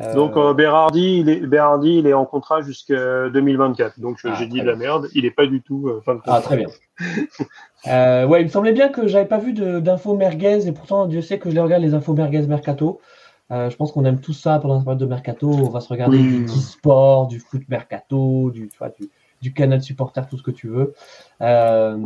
Euh, 0.00 0.14
Donc 0.14 0.36
euh, 0.36 0.54
Berardi, 0.54 1.18
il 1.20 1.28
est, 1.28 1.40
Berardi, 1.40 1.96
il 1.96 2.06
est 2.06 2.14
en 2.14 2.24
contrat 2.24 2.62
jusqu'à 2.62 3.28
2024. 3.28 4.00
Donc 4.00 4.18
ah, 4.24 4.34
j'ai 4.38 4.46
dit 4.46 4.60
de 4.60 4.66
la 4.66 4.76
merde. 4.76 5.08
Il 5.14 5.24
est 5.24 5.30
pas 5.30 5.46
du 5.46 5.62
tout 5.62 5.88
euh, 5.88 6.00
fin 6.04 6.14
de 6.14 6.20
contrat. 6.20 6.36
Ah 6.36 6.40
très 6.40 6.56
bien. 6.56 6.68
euh, 7.88 8.26
ouais, 8.26 8.40
il 8.40 8.44
me 8.44 8.50
semblait 8.50 8.72
bien 8.72 8.88
que 8.88 9.06
j'avais 9.08 9.26
pas 9.26 9.38
vu 9.38 9.52
d'infos 9.52 10.16
merguez 10.16 10.66
et 10.66 10.72
pourtant 10.72 11.06
Dieu 11.06 11.20
sait 11.20 11.38
que 11.38 11.50
je 11.50 11.54
les 11.54 11.60
regarde 11.60 11.82
les 11.82 11.94
infos 11.94 12.14
merguez 12.14 12.46
mercato. 12.46 13.00
Euh, 13.50 13.68
je 13.68 13.76
pense 13.76 13.90
qu'on 13.92 14.04
aime 14.04 14.20
tout 14.20 14.32
ça 14.32 14.58
pendant 14.60 14.76
la 14.76 14.80
période 14.80 15.00
de 15.00 15.06
mercato. 15.06 15.50
On 15.50 15.70
va 15.70 15.80
se 15.80 15.88
regarder 15.88 16.18
du 16.18 16.44
e-sport, 16.44 17.26
du 17.26 17.40
foot 17.40 17.62
mercato, 17.68 18.50
du, 18.52 18.68
tu 18.68 18.78
vois, 18.78 18.90
du, 18.90 19.10
du 19.40 19.52
canal 19.52 19.82
supporter, 19.82 20.26
tout 20.28 20.36
ce 20.36 20.42
que 20.42 20.50
tu 20.50 20.68
veux. 20.68 20.94
Euh, 21.40 21.96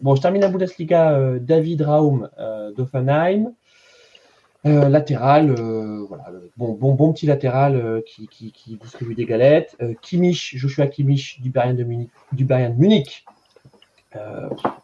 bon, 0.00 0.14
je 0.14 0.20
termine 0.20 0.42
la 0.42 0.48
Bundesliga. 0.48 1.38
David 1.40 1.82
Raum 1.82 2.28
d'Offenheim. 2.76 3.52
Euh, 4.64 4.88
latéral, 4.88 5.52
voilà, 6.08 6.24
bon, 6.56 6.72
bon, 6.72 6.94
bon 6.94 7.12
petit 7.12 7.26
latéral 7.26 8.02
qui, 8.04 8.26
qui, 8.26 8.50
qui, 8.50 8.76
distribue 8.76 9.14
des 9.14 9.24
galettes. 9.24 9.76
Kimmich, 10.02 10.56
Joshua 10.56 10.88
Kimmich 10.88 11.40
du 11.40 11.50
Bayern 11.50 11.76
de 11.76 11.84
Munich, 11.84 12.10
du 12.32 12.44
Bayern 12.44 12.74
de 12.74 12.80
Munich. 12.80 13.24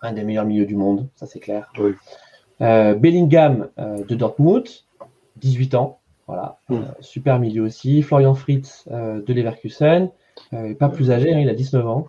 un 0.03 0.12
des 0.12 0.22
meilleurs 0.22 0.45
milieux 0.45 0.66
du 0.66 0.76
monde, 0.76 1.09
ça 1.16 1.26
c'est 1.26 1.40
clair. 1.40 1.72
Bellingham 2.61 3.70
de 3.76 4.14
Dortmund, 4.14 4.68
18 5.36 5.74
ans. 5.74 5.99
Voilà, 6.28 6.59
mm. 6.68 6.82
super 7.01 7.40
milieu 7.40 7.62
aussi. 7.62 8.03
Florian 8.03 8.34
Fritz 8.34 8.86
de 8.88 9.32
Leverkusen, 9.32 10.11
pas 10.78 10.89
plus 10.89 11.11
âgé, 11.11 11.33
hein, 11.33 11.41
il 11.41 11.49
a 11.49 11.55
19 11.55 11.87
ans. 11.87 12.09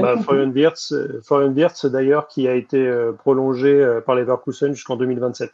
Bah, 0.00 0.16
Florian 0.22 0.50
Wirtz, 0.52 1.86
d'ailleurs, 1.86 2.26
qui 2.26 2.48
a 2.48 2.54
été 2.54 2.78
euh, 2.78 3.12
prolongé 3.12 3.68
euh, 3.68 4.00
par 4.00 4.14
les 4.14 4.22
Leverkusen 4.22 4.72
jusqu'en 4.72 4.96
2027. 4.96 5.50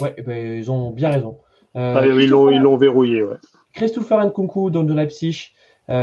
Ouais, 0.00 0.14
eh 0.16 0.22
ben, 0.22 0.56
ils 0.56 0.70
ont 0.70 0.90
bien 0.90 1.10
raison. 1.10 1.38
Euh, 1.76 1.94
ah, 1.96 2.06
ils 2.06 2.28
l'ont 2.28 2.76
verrouillé. 2.76 3.22
Ouais. 3.22 3.36
Christopher 3.74 4.24
Nkunku 4.24 4.70
de 4.70 4.94
Leipzig, 4.94 5.50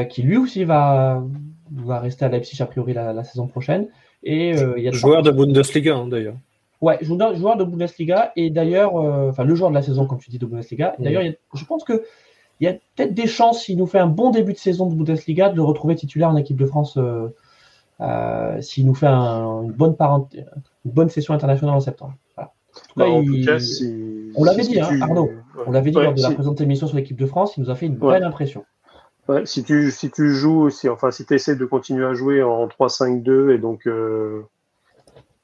qui 0.09 0.21
lui 0.21 0.37
aussi 0.37 0.63
va, 0.63 1.23
va 1.71 1.99
rester 1.99 2.25
à 2.25 2.29
Leipzig 2.29 2.61
a 2.61 2.65
priori 2.65 2.93
la, 2.93 3.23
saison 3.23 3.47
prochaine. 3.47 3.87
Et 4.23 4.51
il 4.51 4.83
y 4.83 4.87
a 4.87 4.91
joueur 4.91 5.23
de 5.23 5.31
Bundesliga 5.31 5.95
hein, 5.95 6.07
d'ailleurs. 6.07 6.35
Ouais, 6.81 6.99
joueur 7.01 7.57
de 7.57 7.63
Bundesliga 7.63 8.31
et 8.35 8.49
d'ailleurs, 8.49 8.95
enfin 8.95 9.43
le 9.43 9.55
joueur 9.55 9.69
de 9.71 9.75
la 9.75 9.81
saison 9.81 10.05
comme 10.05 10.19
tu 10.19 10.29
dis 10.29 10.39
de 10.39 10.45
Bundesliga. 10.45 10.95
D'ailleurs, 10.99 11.23
je 11.53 11.65
pense 11.65 11.83
que 11.83 12.03
il 12.59 12.65
y 12.65 12.67
a 12.67 12.73
peut-être 12.95 13.13
des 13.13 13.27
chances 13.27 13.63
s'il 13.63 13.77
nous 13.77 13.87
fait 13.87 13.99
un 13.99 14.07
bon 14.07 14.31
début 14.31 14.53
de 14.53 14.57
saison 14.57 14.87
de 14.87 14.95
Bundesliga 14.95 15.49
de 15.49 15.55
le 15.55 15.63
retrouver 15.63 15.95
titulaire 15.95 16.29
en 16.29 16.37
équipe 16.37 16.57
de 16.57 16.65
France 16.65 16.97
euh, 18.01 18.61
s'il 18.61 18.85
nous 18.85 18.95
fait 18.95 19.07
une, 19.07 19.71
bonne 19.71 19.95
une 19.99 20.91
bonne 20.91 21.09
session 21.09 21.33
internationale 21.33 21.75
en 21.75 21.79
septembre. 21.79 22.13
Bah, 22.97 23.07
on 23.07 24.43
l'avait 24.43 24.63
dit, 24.63 24.79
hein, 24.79 25.01
Arnaud. 25.01 25.31
On 25.65 25.71
l'avait 25.71 25.91
dit 25.91 25.97
lors 25.97 26.13
de 26.13 26.21
la 26.21 26.31
présente 26.31 26.59
émission 26.59 26.87
sur 26.87 26.97
l'équipe 26.97 27.17
de 27.17 27.25
France, 27.25 27.55
il 27.57 27.63
nous 27.63 27.69
a 27.69 27.75
fait 27.75 27.85
une 27.85 27.95
belle 27.95 28.23
impression. 28.23 28.65
si 29.45 29.63
tu 29.63 29.91
si 29.91 30.11
tu 30.11 30.31
joues, 30.31 30.69
si 30.69 30.89
enfin 30.89 31.11
si 31.11 31.25
tu 31.25 31.33
essaies 31.33 31.55
de 31.55 31.65
continuer 31.65 32.05
à 32.05 32.13
jouer 32.13 32.43
en 32.43 32.67
3-5-2 32.67 33.51
et 33.51 33.57
donc 33.57 33.87
euh, 33.87 34.43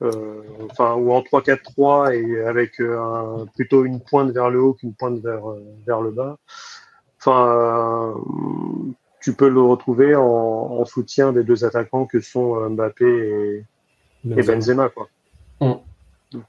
euh, 0.01 0.41
enfin 0.69 0.95
ou 0.95 1.13
en 1.13 1.21
3-4-3 1.21 2.13
et 2.13 2.41
avec 2.41 2.81
plutôt 3.55 3.85
une 3.85 4.01
pointe 4.01 4.31
vers 4.31 4.49
le 4.49 4.61
haut 4.61 4.73
qu'une 4.73 4.93
pointe 4.93 5.19
vers 5.21 5.43
vers 5.87 6.01
le 6.01 6.11
bas. 6.11 6.37
Enfin, 7.23 8.15
tu 9.21 9.33
peux 9.33 9.47
le 9.47 9.61
retrouver 9.61 10.15
en, 10.15 10.83
soutien 10.85 11.31
des 11.31 11.43
deux 11.43 11.63
attaquants 11.63 12.05
que 12.05 12.19
sont 12.19 12.55
euh, 12.55 12.69
Mbappé 12.69 13.63
et, 14.25 14.43
Benzema. 14.43 14.89
quoi. 14.89 15.07
Mm. 15.59 15.73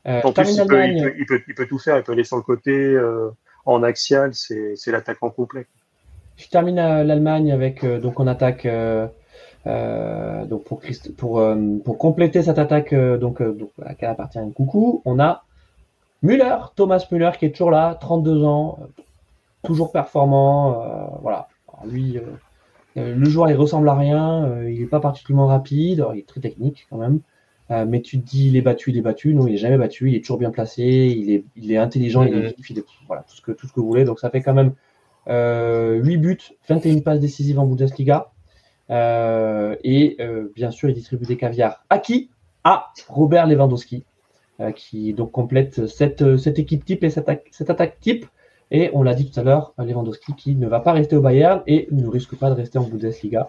Euh, 0.06 0.20
en 0.24 0.32
plus, 0.32 0.56
il 0.56 0.66
peut, 0.66 1.44
il, 1.46 1.54
peut, 1.54 1.66
tout 1.66 1.78
faire. 1.78 1.98
Il 1.98 2.02
peut 2.02 2.12
aller 2.12 2.24
sur 2.24 2.36
le 2.36 2.42
côté 2.42 2.72
euh, 2.72 3.30
en 3.66 3.82
axial. 3.82 4.32
C'est 4.32 4.86
l'attaquant 4.86 5.28
complet. 5.28 5.66
Je 6.36 6.48
termine 6.48 6.76
l'Allemagne 6.76 7.52
avec 7.52 7.84
donc 7.84 8.18
on 8.18 8.26
attaque 8.26 8.66
donc 9.66 10.64
pour, 10.64 10.80
pour, 11.18 11.46
pour 11.84 11.98
compléter 11.98 12.42
cette 12.42 12.58
attaque 12.58 12.94
donc, 12.94 13.42
donc 13.42 13.70
à 13.82 13.90
laquelle 13.90 14.08
appartient 14.08 14.38
Coucou, 14.56 15.02
on 15.04 15.20
a 15.20 15.44
Müller, 16.22 16.56
Thomas 16.74 17.06
Müller 17.10 17.32
qui 17.38 17.46
est 17.46 17.50
toujours 17.50 17.70
là, 17.70 17.96
32 18.00 18.44
ans, 18.44 18.78
toujours 19.62 19.92
performant, 19.92 21.18
voilà. 21.22 21.48
lui, 21.84 22.18
euh, 22.96 23.14
le 23.14 23.28
joueur, 23.28 23.50
il 23.50 23.56
ressemble 23.56 23.88
à 23.88 23.94
rien, 23.94 24.44
euh, 24.44 24.70
il 24.70 24.80
n'est 24.80 24.86
pas 24.86 25.00
particulièrement 25.00 25.46
rapide, 25.46 26.04
il 26.12 26.18
est 26.18 26.26
très 26.26 26.40
technique 26.40 26.86
quand 26.90 26.98
même. 26.98 27.20
Euh, 27.70 27.86
mais 27.86 28.02
tu 28.02 28.20
te 28.20 28.26
dis, 28.26 28.48
il 28.48 28.56
est 28.56 28.60
battu, 28.62 28.90
il 28.90 28.98
est 28.98 29.02
battu. 29.02 29.34
Non, 29.34 29.46
il 29.46 29.54
est 29.54 29.58
jamais 29.58 29.78
battu, 29.78 30.08
il 30.10 30.14
est 30.14 30.20
toujours 30.20 30.38
bien 30.38 30.50
placé, 30.50 30.82
il 30.82 31.30
est, 31.30 31.44
il 31.56 31.72
est 31.72 31.78
intelligent, 31.78 32.22
il 32.22 32.34
est 32.34 32.56
vif, 32.56 32.70
il 32.70 32.78
est, 32.78 32.84
voilà, 33.06 33.22
tout 33.22 33.36
ce, 33.36 33.40
que, 33.40 33.52
tout 33.52 33.66
ce 33.66 33.72
que 33.72 33.80
vous 33.80 33.86
voulez. 33.86 34.04
Donc 34.04 34.20
ça 34.20 34.30
fait 34.30 34.42
quand 34.42 34.52
même 34.52 34.74
euh, 35.28 36.02
8 36.02 36.16
buts, 36.18 36.38
21 36.68 37.00
passes 37.00 37.20
décisives 37.20 37.58
en 37.58 37.66
Bundesliga. 37.66 38.30
Euh, 38.90 39.76
et 39.84 40.18
bien 40.54 40.70
sûr, 40.70 40.90
il 40.90 40.94
distribue 40.94 41.24
des 41.24 41.36
caviars. 41.36 41.84
À 41.88 41.98
qui? 41.98 42.30
À 42.64 42.92
Robert 43.08 43.46
Lewandowski, 43.46 44.04
qui 44.76 45.14
donc 45.14 45.32
complète 45.32 45.86
cette, 45.86 46.36
cette 46.36 46.58
équipe 46.58 46.84
type 46.84 47.02
et 47.02 47.10
cette, 47.10 47.28
cette 47.50 47.70
attaque 47.70 47.98
type 48.00 48.26
et 48.74 48.90
on 48.94 49.02
l'a 49.02 49.12
dit 49.12 49.30
tout 49.30 49.38
à 49.38 49.42
l'heure, 49.42 49.74
Lewandowski 49.76 50.34
qui 50.34 50.56
ne 50.56 50.66
va 50.66 50.80
pas 50.80 50.92
rester 50.92 51.14
au 51.14 51.20
Bayern 51.20 51.62
et 51.66 51.88
ne 51.90 52.06
risque 52.08 52.36
pas 52.36 52.48
de 52.48 52.54
rester 52.54 52.78
en 52.78 52.84
Bundesliga. 52.84 53.46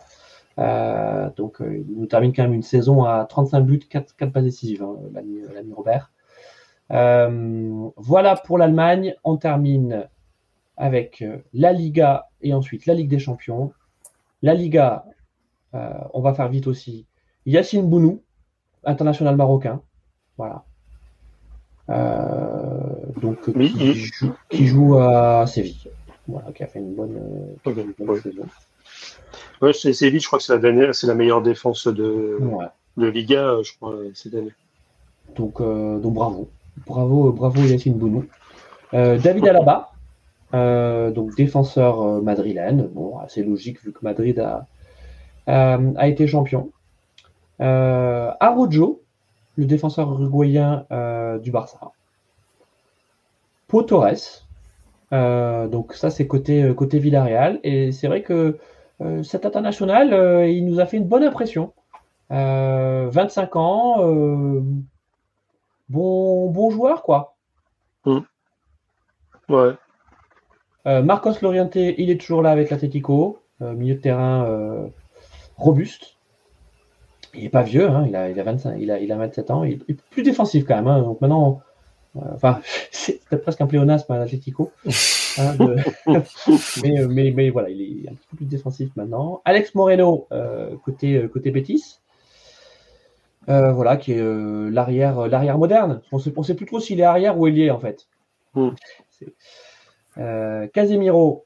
Euh, 0.59 1.29
donc 1.37 1.61
euh, 1.61 1.77
il 1.77 1.97
nous 1.97 2.07
termine 2.07 2.33
quand 2.33 2.43
même 2.43 2.53
une 2.53 2.61
saison 2.61 3.05
à 3.05 3.23
35 3.23 3.61
buts, 3.61 3.79
4, 3.79 4.17
4 4.17 4.33
passes 4.33 4.43
décisives, 4.43 4.83
hein, 4.83 4.97
l'ami 5.13 5.73
Robert. 5.73 6.11
Euh, 6.91 7.89
voilà 7.95 8.35
pour 8.35 8.57
l'Allemagne. 8.57 9.15
On 9.23 9.37
termine 9.37 10.09
avec 10.75 11.23
la 11.53 11.71
Liga 11.71 12.27
et 12.41 12.53
ensuite 12.53 12.85
la 12.85 12.93
Ligue 12.93 13.09
des 13.09 13.19
Champions. 13.19 13.71
La 14.41 14.53
Liga, 14.53 15.05
on 15.71 16.19
va 16.19 16.33
faire 16.33 16.49
vite 16.49 16.67
aussi. 16.67 17.07
Yacine 17.45 17.89
Bounou, 17.89 18.21
international 18.83 19.37
marocain. 19.37 19.81
Voilà. 20.37 20.65
Euh, 21.89 22.92
donc 23.21 23.51
qui, 24.49 24.67
joue, 24.67 24.97
à 24.97 25.45
Séville. 25.47 25.89
Voilà, 26.27 26.51
qui 26.51 26.63
a 26.63 26.67
fait 26.67 26.79
une 26.79 26.95
bonne, 26.95 27.17
euh, 27.67 28.21
saison. 28.21 28.45
Ouais, 29.61 29.73
c'est 29.73 29.93
Séville, 29.93 30.19
je 30.19 30.27
crois 30.27 30.39
que 30.39 30.45
c'est 30.45 30.57
la 30.57 30.93
c'est 30.93 31.07
la 31.07 31.15
meilleure 31.15 31.41
défense 31.41 31.87
de, 31.87 32.39
de 32.97 33.07
Liga, 33.07 33.45
euh, 33.45 33.63
je 33.63 33.75
crois, 33.75 33.95
cette 34.13 34.33
année. 34.35 34.53
Donc, 35.35 35.59
donc 35.59 36.13
bravo. 36.13 36.49
Bravo, 36.85 37.31
bravo 37.31 37.61
Yacine 37.61 37.95
Bounou. 37.95 38.25
David 38.91 39.47
Alaba, 39.47 39.91
donc 41.11 41.35
défenseur 41.35 42.21
madrilène. 42.21 42.87
Bon, 42.93 43.17
assez 43.19 43.43
logique 43.43 43.83
vu 43.83 43.91
que 43.91 43.99
Madrid 44.01 44.39
a, 44.39 44.67
a 45.47 46.07
été 46.07 46.27
champion. 46.27 46.71
Arojo, 47.59 49.03
le 49.55 49.65
défenseur 49.65 50.11
uruguayen 50.11 50.85
euh, 50.91 51.37
du 51.39 51.51
Barça. 51.51 51.91
Pau 53.73 53.81
Torres. 53.81 54.45
Euh, 55.13 55.67
donc 55.67 55.93
ça 55.95 56.11
c'est 56.11 56.27
côté 56.27 56.61
euh, 56.61 56.75
côté 56.75 56.99
Villarreal 56.99 57.59
et 57.63 57.91
c'est 57.91 58.07
vrai 58.07 58.21
que 58.21 58.59
cet 59.23 59.45
international 59.45 60.13
il 60.47 60.65
nous 60.65 60.79
a 60.79 60.85
fait 60.85 60.97
une 60.97 61.07
bonne 61.07 61.23
impression. 61.23 61.73
25 62.29 63.55
ans, 63.55 63.97
bon 65.89 66.49
bon 66.49 66.69
joueur 66.69 67.01
quoi. 67.01 67.35
Mmh. 68.05 68.19
Ouais. 69.49 69.73
Marcos 71.01 71.33
Loriente, 71.41 71.75
il 71.75 72.09
est 72.09 72.21
toujours 72.21 72.43
là 72.43 72.51
avec 72.51 72.69
l'Atletico, 72.69 73.39
milieu 73.59 73.95
de 73.95 73.99
terrain 73.99 74.47
robuste 75.57 76.13
il 77.33 77.45
est 77.45 77.49
pas 77.49 77.63
vieux, 77.63 77.89
hein, 77.89 78.05
il, 78.07 78.15
a, 78.15 78.29
il, 78.29 78.39
a 78.39 78.43
25, 78.43 78.77
il, 78.79 78.91
a, 78.91 78.99
il 78.99 79.11
a 79.11 79.17
27 79.17 79.51
ans, 79.51 79.63
il 79.63 79.83
est 79.87 80.01
plus 80.11 80.23
défensif 80.23 80.65
quand 80.65 80.75
même. 80.75 80.87
Hein, 80.87 81.01
donc 81.01 81.21
maintenant, 81.21 81.61
euh, 81.61 81.72
enfin, 82.15 82.61
c'est 82.91 83.19
presque 83.41 83.61
un 83.61 83.67
pléonasme 83.67 84.11
à 84.11 84.17
l'Atletico. 84.17 84.71
Hein, 85.37 85.55
mais, 86.83 87.05
mais, 87.07 87.31
mais, 87.31 87.49
voilà, 87.49 87.69
il 87.69 88.05
est 88.05 88.09
un 88.09 88.13
petit 88.13 88.27
peu 88.31 88.37
plus 88.37 88.45
défensif 88.45 88.89
maintenant. 88.95 89.41
Alex 89.45 89.75
Moreno, 89.75 90.27
euh, 90.31 90.75
côté, 90.83 91.15
euh, 91.15 91.27
côté 91.27 91.51
Bétis. 91.51 91.99
Euh, 93.49 93.73
voilà, 93.73 93.97
qui 93.97 94.13
est 94.13 94.21
euh, 94.21 94.69
l'arrière, 94.69 95.27
l'arrière 95.27 95.57
moderne. 95.57 96.01
On 96.11 96.17
ne 96.17 96.43
sait 96.43 96.55
plus 96.55 96.65
trop 96.65 96.79
s'il 96.79 96.99
est 96.99 97.03
arrière 97.03 97.37
ou 97.37 97.47
ailier 97.47 97.71
en 97.71 97.79
fait. 97.79 98.07
Mm. 98.55 98.69
Casemiro, 100.73 101.45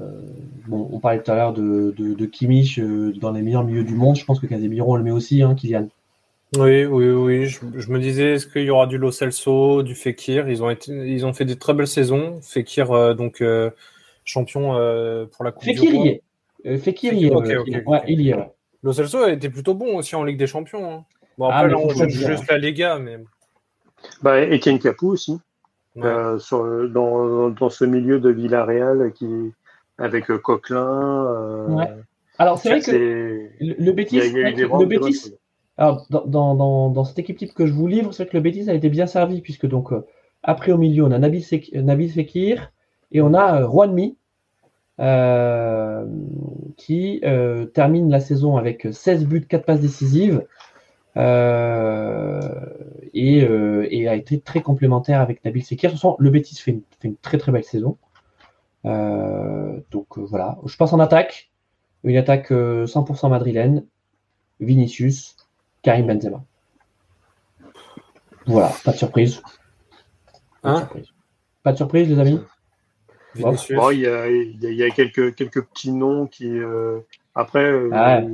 euh, 0.00 0.22
bon, 0.68 0.88
on 0.92 1.00
parlait 1.00 1.22
tout 1.22 1.30
à 1.30 1.34
l'heure 1.34 1.52
de, 1.52 1.92
de, 1.96 2.14
de 2.14 2.26
Kimmich 2.26 2.78
euh, 2.78 3.12
dans 3.20 3.32
les 3.32 3.42
meilleurs 3.42 3.64
milieux 3.64 3.84
du 3.84 3.94
monde. 3.94 4.16
Je 4.16 4.24
pense 4.24 4.38
que 4.38 4.46
Casemiro 4.46 4.92
on 4.92 4.96
le 4.96 5.02
met 5.02 5.10
aussi, 5.10 5.42
hein, 5.42 5.54
Kylian. 5.54 5.88
Oui, 6.56 6.84
oui, 6.86 7.08
oui. 7.10 7.46
Je, 7.46 7.90
me 7.90 7.98
disais, 7.98 8.34
est-ce 8.34 8.46
qu'il 8.46 8.62
y 8.62 8.70
aura 8.70 8.86
du 8.86 8.96
Lo 8.96 9.10
Celso, 9.10 9.82
du 9.82 9.94
Fekir? 9.94 10.48
Ils 10.48 10.62
ont 10.62 10.70
été, 10.70 10.92
ils 10.92 11.26
ont 11.26 11.32
fait 11.32 11.44
des 11.44 11.56
très 11.56 11.74
belles 11.74 11.86
saisons. 11.86 12.40
Fekir, 12.42 12.90
euh, 12.90 13.14
donc 13.14 13.42
champion 14.24 14.72
pour 15.30 15.44
la 15.44 15.52
Coupe 15.52 15.64
Fekir 15.64 15.90
du 15.90 15.96
Monde. 15.96 16.78
Fekir, 16.80 17.12
il 17.12 17.20
y 17.20 17.26
est. 17.26 17.86
Ouais, 17.86 18.02
il 18.08 18.20
y 18.20 18.30
est. 18.30 18.36
Lo 18.82 18.92
Celso 18.92 19.18
a 19.18 19.32
été 19.32 19.50
plutôt 19.50 19.74
bon 19.74 19.96
aussi 19.96 20.16
en 20.16 20.24
Ligue 20.24 20.38
des 20.38 20.46
Champions. 20.46 20.90
Hein. 20.90 21.04
Bon, 21.36 21.48
ah, 21.48 21.58
après, 21.58 21.70
là, 21.70 21.78
on 21.78 21.88
joue 21.90 22.08
juste 22.08 22.50
la 22.50 22.58
Liga, 22.58 22.98
mais. 22.98 23.18
Bah, 24.22 24.40
Etienne 24.40 24.78
Capou 24.78 25.10
aussi. 25.10 25.38
sur, 25.94 26.88
dans, 26.88 27.50
dans, 27.50 27.70
ce 27.70 27.84
milieu 27.84 28.20
de 28.20 28.30
Villarreal 28.30 29.12
qui, 29.12 29.52
avec 29.98 30.30
euh, 30.30 30.38
Coquelin. 30.38 31.26
Euh, 31.26 31.86
alors, 32.38 32.58
c'est 32.58 32.68
vrai 32.70 32.80
que 32.80 32.92
le, 33.60 33.92
Bétis, 33.92 34.20
le 34.20 35.37
alors, 35.78 36.06
dans, 36.10 36.26
dans, 36.56 36.90
dans, 36.90 37.04
cette 37.04 37.20
équipe 37.20 37.38
type 37.38 37.54
que 37.54 37.64
je 37.64 37.72
vous 37.72 37.86
livre, 37.86 38.12
c'est 38.12 38.26
que 38.26 38.36
le 38.36 38.42
Bétis 38.42 38.68
a 38.68 38.74
été 38.74 38.88
bien 38.88 39.06
servi, 39.06 39.40
puisque 39.40 39.66
donc, 39.66 39.92
euh, 39.92 40.04
après 40.42 40.72
au 40.72 40.78
milieu, 40.78 41.04
on 41.04 41.12
a 41.12 41.18
Nabil, 41.20 41.42
Fekir 41.42 42.72
et 43.12 43.20
on 43.22 43.32
a 43.32 43.62
Juanmi, 43.62 44.16
euh, 44.98 46.04
qui 46.76 47.22
termine 47.74 48.10
la 48.10 48.18
saison 48.18 48.56
avec 48.56 48.88
16 48.90 49.24
buts, 49.26 49.46
4 49.46 49.64
passes 49.64 49.80
décisives. 49.80 50.44
et, 51.14 51.22
a 54.08 54.14
été 54.14 54.40
très 54.40 54.62
complémentaire 54.62 55.20
avec 55.20 55.44
Nabil 55.44 55.62
Sekir. 55.62 55.92
Le 56.18 56.30
Betis 56.30 56.56
fait 56.56 56.72
une, 56.72 56.82
fait 57.00 57.08
une 57.08 57.16
très 57.16 57.38
très 57.38 57.52
belle 57.52 57.64
saison. 57.64 57.96
donc 58.84 60.18
voilà, 60.18 60.58
je 60.66 60.76
passe 60.76 60.92
en 60.92 60.98
attaque. 60.98 61.50
Une 62.02 62.16
attaque 62.16 62.50
100% 62.50 63.30
madrilène. 63.30 63.84
Vinicius, 64.60 65.36
Karim 65.88 66.06
Benzema. 66.06 66.44
Voilà, 68.46 68.70
pas 68.84 68.92
de 68.92 68.98
surprise. 68.98 69.40
Pas 70.60 70.70
de, 70.70 70.76
hein 70.76 70.78
surprise. 70.80 71.06
Pas 71.62 71.72
de 71.72 71.76
surprise, 71.78 72.08
les 72.10 72.18
amis 72.18 72.40
il, 73.34 74.74
y 74.74 74.84
a, 74.84 74.90
quelques, 74.90 75.34
quelques 75.34 75.62
petits 75.62 75.92
noms 75.92 76.26
qui. 76.26 76.46
Euh, 76.46 77.00
après, 77.34 77.64
euh, 77.64 77.88
ah 77.92 78.18
hein. 78.18 78.28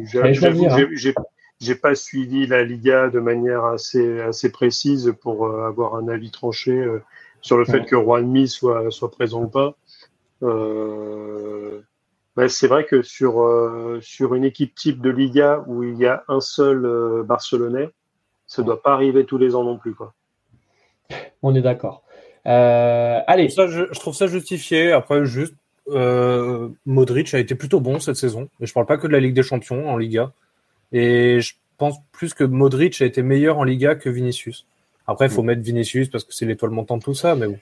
j'ai 1.60 1.74
pas 1.76 1.94
suivi 1.94 2.48
la 2.48 2.64
Liga 2.64 3.09
de 3.09 3.20
manière 3.20 3.64
assez, 3.64 4.20
assez 4.20 4.51
précise 4.51 5.14
pour 5.20 5.47
euh, 5.47 5.68
avoir 5.68 5.94
un 5.94 6.09
avis 6.09 6.32
tranché 6.32 6.85
sur 7.40 7.56
le 7.56 7.64
fait 7.66 7.85
que 7.85 7.94
Juanmi 7.94 8.48
soit, 8.48 8.90
soit 8.90 9.12
présent 9.12 9.44
ou 9.44 9.48
pas. 9.48 9.76
C'est 12.48 12.66
vrai 12.66 12.85
que 12.85 13.02
sur, 13.02 13.98
sur 14.01 14.35
une 14.35 14.44
équipe 14.44 14.74
type 14.74 15.01
de 15.01 15.11
Liga 15.11 15.62
où 15.66 15.82
il 15.82 15.97
y 15.97 16.06
a 16.06 16.24
un 16.28 16.40
seul 16.40 17.23
Barcelonais, 17.24 17.90
ça 18.47 18.62
ne 18.62 18.66
doit 18.66 18.82
pas 18.82 18.93
arriver 18.93 19.24
tous 19.24 19.39
les 19.39 19.55
ans 19.55 19.65
non 19.65 19.78
plus. 19.78 19.94
Quoi. 19.94 20.15
On 21.43 21.55
est 21.55 21.62
d'accord. 21.62 22.02
Euh, 22.47 23.20
allez. 23.27 23.48
je, 23.48 23.98
trouve 23.98 24.15
ça 24.15 24.27
justifié. 24.27 24.93
Après, 24.93 25.24
juste, 25.24 25.55
euh, 25.89 26.69
Modric 26.86 27.32
a 27.35 27.39
été 27.39 27.55
plutôt 27.55 27.81
bon 27.81 28.01
cette 28.01 28.16
saison. 28.16 28.48
Et 28.61 28.66
je 28.66 28.73
parle 28.73 28.86
pas 28.86 28.97
que 28.97 29.06
de 29.06 29.12
la 29.12 29.20
Ligue 29.20 29.35
des 29.35 29.43
Champions 29.43 29.89
en 29.89 29.97
Liga. 29.97 30.32
Et 30.93 31.40
je 31.40 31.55
pense 31.78 31.97
plus 32.12 32.35
que 32.35 32.44
Modric 32.44 33.01
a 33.01 33.05
été 33.06 33.23
meilleur 33.23 33.59
en 33.59 33.65
Liga 33.65 33.94
que 33.94 34.09
Vinicius. 34.09 34.66
Après, 35.06 35.27
il 35.27 35.31
faut 35.31 35.43
mm. 35.43 35.47
mettre 35.47 35.62
Vinicius 35.62 36.09
parce 36.09 36.24
que 36.24 36.32
c'est 36.32 36.47
l'étoile 36.47 36.70
montante 36.70 37.01
de 37.01 37.05
tout 37.05 37.15
ça, 37.15 37.35
mais 37.35 37.47
bon. 37.47 37.59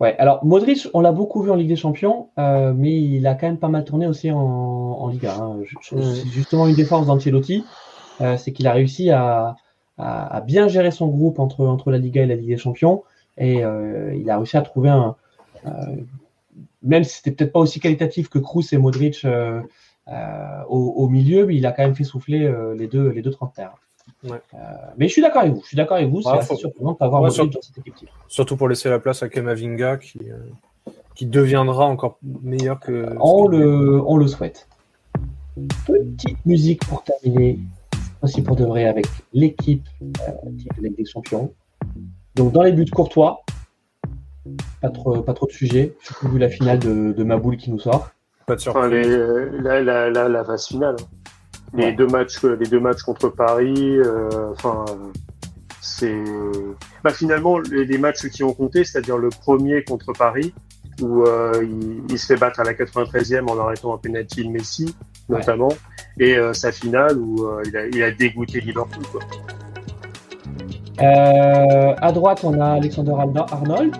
Ouais, 0.00 0.16
alors 0.18 0.44
Modric, 0.44 0.88
on 0.94 1.00
l'a 1.00 1.12
beaucoup 1.12 1.42
vu 1.42 1.50
en 1.50 1.56
Ligue 1.56 1.68
des 1.68 1.76
Champions, 1.76 2.28
euh, 2.38 2.72
mais 2.74 2.98
il 3.00 3.26
a 3.26 3.34
quand 3.34 3.46
même 3.46 3.58
pas 3.58 3.68
mal 3.68 3.84
tourné 3.84 4.06
aussi 4.06 4.30
en, 4.30 5.08
Liga. 5.08 5.36
Hein. 5.38 5.58
Mm. 5.92 6.00
Justement, 6.32 6.66
une 6.66 6.74
défense 6.74 7.06
d'Ancelotti, 7.06 7.64
c'est 8.36 8.52
qu'il 8.52 8.66
a 8.66 8.72
réussi 8.72 9.10
à, 9.10 9.56
à, 10.00 10.40
bien 10.40 10.68
gérer 10.68 10.90
son 10.90 11.08
groupe 11.08 11.38
entre, 11.38 11.66
entre 11.66 11.90
la 11.90 11.98
Liga 11.98 12.22
et 12.22 12.26
la 12.26 12.36
Ligue 12.36 12.48
des 12.48 12.56
Champions. 12.56 13.02
Et 13.38 13.64
euh, 13.64 14.14
il 14.14 14.28
a 14.30 14.36
réussi 14.36 14.56
à 14.56 14.62
trouver 14.62 14.90
un. 14.90 15.16
Euh, 15.66 15.70
même 16.82 17.04
si 17.04 17.16
c'était 17.16 17.32
peut-être 17.32 17.52
pas 17.52 17.60
aussi 17.60 17.80
qualitatif 17.80 18.28
que 18.28 18.38
Kroos 18.38 18.62
et 18.72 18.78
Modric 18.78 19.24
euh, 19.24 19.60
au, 20.68 21.08
milieu, 21.08 21.46
mais 21.46 21.56
il 21.56 21.66
a 21.66 21.72
quand 21.72 21.82
même 21.82 21.94
fait 21.94 22.04
souffler 22.04 22.52
les 22.76 22.86
deux, 22.86 23.10
les 23.10 23.22
deux 23.22 23.30
trentenaires. 23.30 23.74
Mais 24.96 25.08
je 25.08 25.12
suis 25.12 25.22
d'accord 25.22 25.42
avec 25.42 25.54
vous. 25.54 25.62
Je 25.62 25.68
suis 25.68 25.76
d'accord 25.76 25.96
avec 25.96 26.08
vous. 26.08 26.22
C'est 26.22 26.30
assez 26.30 26.56
surprenant 26.56 26.92
de 26.92 26.96
pas 26.96 27.06
avoir 27.06 27.22
Modric 27.22 27.52
dans 27.52 27.62
cette 27.62 27.78
équipe. 27.78 28.08
Surtout 28.28 28.56
pour 28.56 28.68
laisser 28.68 28.88
la 28.88 28.98
place 28.98 29.22
à 29.22 29.28
Kemavinga 29.28 29.96
qui, 29.96 30.20
qui 31.14 31.26
deviendra 31.26 31.86
encore 31.86 32.18
meilleur 32.42 32.80
que. 32.80 33.14
On 33.20 33.46
le, 33.46 34.00
on 34.06 34.16
le 34.16 34.26
souhaite. 34.26 34.68
Petite 35.86 36.44
musique 36.46 36.86
pour 36.86 37.04
terminer, 37.04 37.58
aussi 38.22 38.40
pour 38.42 38.56
de 38.56 38.64
vrai, 38.64 38.86
avec 38.86 39.06
l'équipe 39.32 39.86
euh, 40.02 40.32
des 40.78 41.04
Champions. 41.04 41.52
Donc 42.36 42.52
dans 42.52 42.62
les 42.62 42.72
buts 42.72 42.86
courtois, 42.86 43.42
pas 44.80 44.90
trop, 44.90 45.20
pas 45.22 45.34
trop 45.34 45.46
de 45.46 45.52
sujets, 45.52 45.94
surtout 46.00 46.28
vu 46.28 46.38
la 46.38 46.48
finale 46.48 46.78
de, 46.78 47.12
de 47.12 47.24
Maboul 47.24 47.56
qui 47.56 47.70
nous 47.70 47.78
sort. 47.78 48.10
Pas 48.46 48.56
de 48.56 48.60
surprise. 48.60 49.06
la, 49.62 49.82
la, 49.82 50.28
la, 50.28 50.44
phase 50.44 50.66
finale. 50.66 50.96
Les, 51.74 51.92
deux 51.92 52.06
matchs, 52.06 52.42
les 52.42 52.66
deux 52.66 52.80
matchs 52.80 53.02
contre 53.02 53.28
Paris, 53.28 53.96
euh, 53.98 54.50
enfin, 54.52 54.84
c'est. 55.80 56.22
Bah, 57.02 57.10
finalement, 57.10 57.58
les, 57.58 57.98
matchs 57.98 58.28
qui 58.28 58.42
ont 58.42 58.52
compté, 58.52 58.84
c'est-à-dire 58.84 59.18
le 59.18 59.28
premier 59.28 59.82
contre 59.84 60.12
Paris, 60.12 60.52
où 61.00 61.22
euh, 61.22 61.66
il, 62.08 62.18
se 62.18 62.26
fait 62.26 62.36
battre 62.36 62.60
à 62.60 62.64
la 62.64 62.74
93e 62.74 63.48
en 63.48 63.58
arrêtant 63.58 63.94
un 63.94 63.98
penalty 63.98 64.44
de 64.44 64.50
Messi, 64.50 64.94
notamment, 65.28 65.72
et 66.18 66.36
euh, 66.36 66.52
sa 66.52 66.72
finale 66.72 67.18
où 67.18 67.48
il 67.64 67.76
a, 67.76 67.86
il, 67.86 68.02
a, 68.02 68.10
dégoûté 68.10 68.60
Liverpool. 68.60 69.04
Quoi. 69.10 69.20
Euh, 71.02 71.94
à 71.98 72.12
droite, 72.12 72.40
on 72.44 72.60
a 72.60 72.72
Alexander 72.72 73.12
Arnold, 73.12 73.96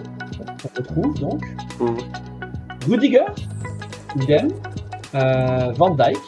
on 0.64 0.78
retrouve 0.78 1.20
donc. 1.20 1.42
Mmh. 1.80 2.90
Rudiger, 2.90 3.24
idem. 4.16 4.48
Van 5.12 5.90
Dyke, 5.90 6.18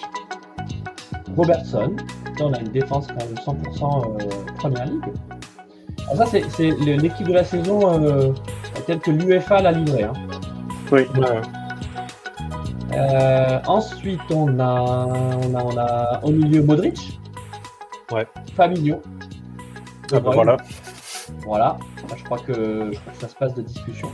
Robertson. 1.37 1.97
on 2.41 2.53
a 2.53 2.61
une 2.61 2.69
défense 2.69 3.07
quand 3.07 3.17
même 3.17 3.35
100% 3.35 4.23
euh, 4.23 4.55
première 4.57 4.87
ligue. 4.87 5.05
Alors 6.11 6.27
ça, 6.27 6.39
c'est 6.49 6.71
l'équipe 6.71 7.27
de 7.27 7.33
la 7.33 7.45
saison 7.45 7.93
euh, 7.93 8.33
telle 8.87 9.01
que 9.01 9.11
l'UFA 9.11 9.63
l'a 9.63 9.73
livrée. 9.73 10.05
Hein. 10.05 10.13
Oui. 10.91 11.07
Euh, 12.95 13.59
ensuite, 13.67 14.21
on 14.31 14.59
a, 14.59 14.81
on 14.81 15.55
a, 15.55 15.63
on 15.65 15.77
a 15.79 16.21
au 16.23 16.31
milieu 16.31 16.63
Modric. 16.63 17.19
Ouais. 18.11 18.27
Fabinho. 18.55 19.01
Ah 20.13 20.21
bah 20.21 20.31
voilà. 20.35 20.57
Voilà. 21.45 21.79
Je 22.15 22.25
crois, 22.25 22.39
que, 22.39 22.93
ça 23.19 23.29
se 23.29 23.35
passe 23.35 23.55
de 23.55 23.63
discussion. 23.63 24.11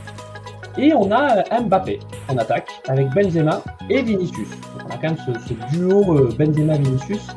Et 0.77 0.93
on 0.93 1.11
a 1.11 1.37
euh, 1.37 1.61
Mbappé 1.61 1.99
en 2.29 2.37
attaque 2.37 2.69
avec 2.87 3.09
Benzema 3.09 3.61
et 3.89 4.01
Vinicius. 4.01 4.49
on 4.85 4.89
a 4.89 4.97
quand 4.97 5.15
même 5.15 5.17
ce, 5.17 5.53
duo 5.75 6.17
euh, 6.17 6.29
Benzema-Vinicius 6.37 7.27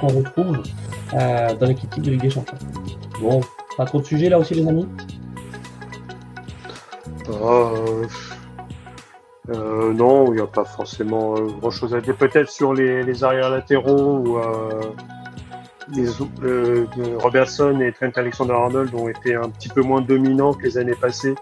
qu'on 0.00 0.08
retrouve 0.08 0.62
euh, 1.14 1.54
dans 1.54 1.66
l'équipe 1.66 2.00
de 2.00 2.10
Ligue 2.10 2.22
des 2.22 2.30
Champions. 2.30 2.58
Bon, 3.20 3.40
pas 3.76 3.84
trop 3.84 4.00
de 4.00 4.06
sujets 4.06 4.28
là 4.28 4.38
aussi 4.38 4.54
les 4.54 4.66
amis? 4.66 4.88
Non, 9.94 10.26
il 10.28 10.36
n'y 10.36 10.40
a 10.40 10.46
pas 10.46 10.64
forcément 10.64 11.34
grand 11.34 11.70
chose 11.70 11.94
à 11.94 12.00
dire. 12.00 12.16
Peut-être 12.16 12.50
sur 12.50 12.72
les, 12.72 13.24
arrières 13.24 13.50
latéraux 13.50 14.18
ou 14.18 14.38
les, 15.90 16.08
euh, 16.42 16.86
Robertson 17.18 17.80
et 17.80 17.92
Trent 17.92 18.12
Alexander-Arnold 18.14 18.94
ont 18.94 19.08
été 19.08 19.34
un 19.34 19.48
petit 19.48 19.68
peu 19.68 19.82
moins 19.82 20.00
dominants 20.00 20.54
que 20.54 20.62
les 20.64 20.78
années 20.78 20.94
passées. 20.94 21.34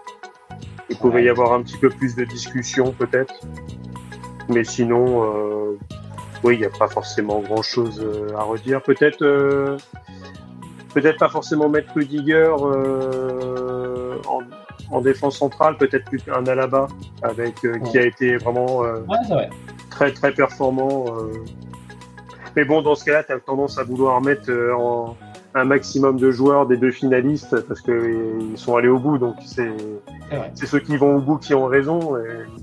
Il 0.91 0.97
pouvait 0.97 1.23
y 1.23 1.29
avoir 1.29 1.53
un 1.53 1.63
petit 1.63 1.77
peu 1.77 1.89
plus 1.89 2.15
de 2.15 2.25
discussion 2.25 2.91
peut-être. 2.91 3.33
Mais 4.49 4.65
sinon, 4.65 5.23
euh, 5.23 5.77
oui, 6.43 6.55
il 6.55 6.59
n'y 6.59 6.65
a 6.65 6.69
pas 6.69 6.89
forcément 6.89 7.39
grand-chose 7.39 8.01
euh, 8.03 8.35
à 8.35 8.43
redire. 8.43 8.81
Peut-être 8.81 9.21
euh, 9.21 9.77
peut-être 10.93 11.17
pas 11.17 11.29
forcément 11.29 11.69
mettre 11.69 11.93
Rudiger 11.93 12.53
euh, 12.59 14.17
en, 14.27 14.41
en, 14.93 15.01
défense 15.01 15.37
centrale, 15.37 15.77
peut-être 15.77 16.05
plus 16.05 16.21
un 16.29 16.45
Alaba 16.45 16.87
avec 17.21 17.55
qui 17.55 17.97
a 17.97 18.05
été 18.05 18.35
vraiment 18.35 18.79
ouais, 18.79 19.49
très 19.89 20.11
très 20.11 20.33
performant 20.33 21.05
mais 22.55 22.65
bon, 22.65 22.81
dans 22.81 22.95
ce 22.95 23.05
cas-là, 23.05 23.23
tu 23.23 23.31
as 23.31 23.39
tendance 23.39 23.77
à 23.77 23.83
vouloir 23.83 24.19
mettre 24.19 24.51
en, 24.77 25.15
un 25.53 25.65
maximum 25.65 26.17
de 26.17 26.31
joueurs 26.31 26.65
des 26.65 26.77
deux 26.77 26.91
finalistes 26.91 27.59
parce 27.67 27.81
qu'ils 27.81 28.55
sont 28.55 28.75
allés 28.75 28.87
au 28.87 28.99
bout. 28.99 29.17
Donc, 29.17 29.35
c'est 29.43 30.65
ceux 30.65 30.79
qui 30.79 30.97
vont 30.97 31.17
au 31.17 31.21
bout 31.21 31.37
qui 31.37 31.53
ont 31.53 31.65
raison. 31.65 32.17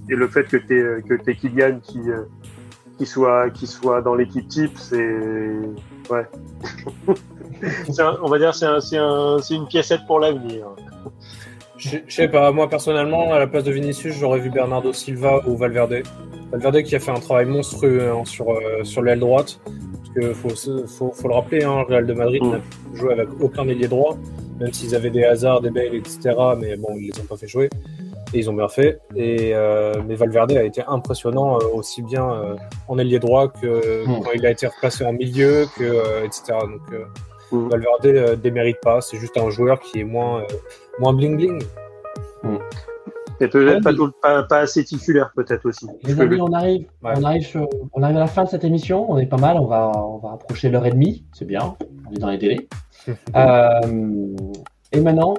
Et, 0.08 0.14
le 0.14 0.28
fait 0.28 0.44
que 0.44 0.56
tu 0.56 1.02
que 1.06 1.30
Kylian 1.30 1.80
qui, 1.82 2.00
euh, 2.10 2.22
qui, 2.96 3.06
soit, 3.06 3.50
qui 3.50 3.66
soit 3.66 4.00
dans 4.00 4.14
l'équipe 4.14 4.48
type, 4.48 4.76
c'est. 4.76 5.16
Ouais. 6.10 6.26
on 8.22 8.28
va 8.28 8.38
dire 8.38 8.54
c'est 8.54 8.96
un, 8.96 9.38
une 9.38 9.66
piécette 9.66 10.06
pour 10.06 10.20
l'avenir. 10.20 10.66
Je 11.76 11.98
sais 12.08 12.28
pas, 12.28 12.50
moi 12.50 12.68
personnellement, 12.68 13.32
à 13.32 13.38
la 13.38 13.46
place 13.46 13.62
de 13.62 13.70
Vinicius, 13.70 14.16
j'aurais 14.18 14.40
vu 14.40 14.50
Bernardo 14.50 14.92
Silva 14.92 15.42
ou 15.46 15.56
Valverde. 15.56 16.02
Valverde 16.50 16.82
qui 16.82 16.96
a 16.96 17.00
fait 17.00 17.12
un 17.12 17.20
travail 17.20 17.46
monstrueux 17.46 18.10
hein, 18.10 18.24
sur, 18.24 18.50
euh, 18.50 18.82
sur 18.82 19.02
l'aile 19.02 19.20
droite. 19.20 19.60
Que 20.18 20.32
faut, 20.32 20.50
faut, 21.12 21.28
le 21.28 21.34
rappeler, 21.34 21.64
hein, 21.64 21.84
Real 21.88 22.06
de 22.06 22.12
Madrid 22.12 22.42
mm. 22.42 22.50
n'a 22.50 22.60
joué 22.94 23.12
avec 23.12 23.28
aucun 23.40 23.68
ailier 23.68 23.88
droit, 23.88 24.16
même 24.58 24.72
s'ils 24.72 24.94
avaient 24.94 25.10
des 25.10 25.24
hasards, 25.24 25.60
des 25.60 25.70
Bale, 25.70 25.94
etc. 25.94 26.34
Mais 26.58 26.76
bon, 26.76 26.96
ils 26.96 27.10
les 27.12 27.20
ont 27.20 27.26
pas 27.26 27.36
fait 27.36 27.48
jouer. 27.48 27.68
Et 28.34 28.38
ils 28.38 28.50
ont 28.50 28.52
bien 28.52 28.68
fait. 28.68 29.00
Et, 29.16 29.52
euh, 29.54 29.94
mais 30.06 30.14
Valverde 30.14 30.52
a 30.52 30.62
été 30.62 30.82
impressionnant 30.86 31.58
euh, 31.58 31.64
aussi 31.72 32.02
bien 32.02 32.56
en 32.88 32.98
ailier 32.98 33.18
droit 33.18 33.48
que 33.48 34.06
mm. 34.06 34.22
quand 34.22 34.30
il 34.34 34.44
a 34.46 34.50
été 34.50 34.66
replacé 34.66 35.04
en 35.04 35.12
milieu, 35.12 35.66
que, 35.76 36.24
etc. 36.24 36.58
Donc 36.62 37.00
mm. 37.52 37.68
Valverde 37.68 38.40
démérite 38.40 38.80
pas. 38.82 39.00
C'est 39.00 39.18
juste 39.18 39.36
un 39.36 39.50
joueur 39.50 39.80
qui 39.80 40.00
est 40.00 40.04
moins, 40.04 40.42
moins 40.98 41.14
bling-bling. 41.14 41.62
Et 43.40 43.48
peut-être 43.48 43.82
pas, 44.20 44.42
pas, 44.42 44.58
assez 44.58 44.84
titulaire, 44.84 45.30
peut-être 45.34 45.66
aussi. 45.66 45.86
Les 46.02 46.20
amis, 46.20 46.40
on 46.40 46.52
arrive, 46.52 46.86
on, 47.02 47.24
arrive 47.24 47.66
on 47.92 48.02
arrive 48.02 48.16
à 48.16 48.20
la 48.20 48.26
fin 48.26 48.44
de 48.44 48.48
cette 48.48 48.64
émission. 48.64 49.10
On 49.10 49.18
est 49.18 49.26
pas 49.26 49.36
mal. 49.36 49.56
On 49.58 49.66
va, 49.66 49.92
on 49.94 50.18
va 50.18 50.32
approcher 50.32 50.68
l'heure 50.68 50.86
et 50.86 50.90
demie. 50.90 51.24
C'est 51.32 51.44
bien. 51.44 51.76
On 52.08 52.14
est 52.14 52.18
dans 52.18 52.30
les 52.30 52.38
délais. 52.38 52.68
euh, 53.36 54.36
et 54.92 55.00
maintenant, 55.00 55.34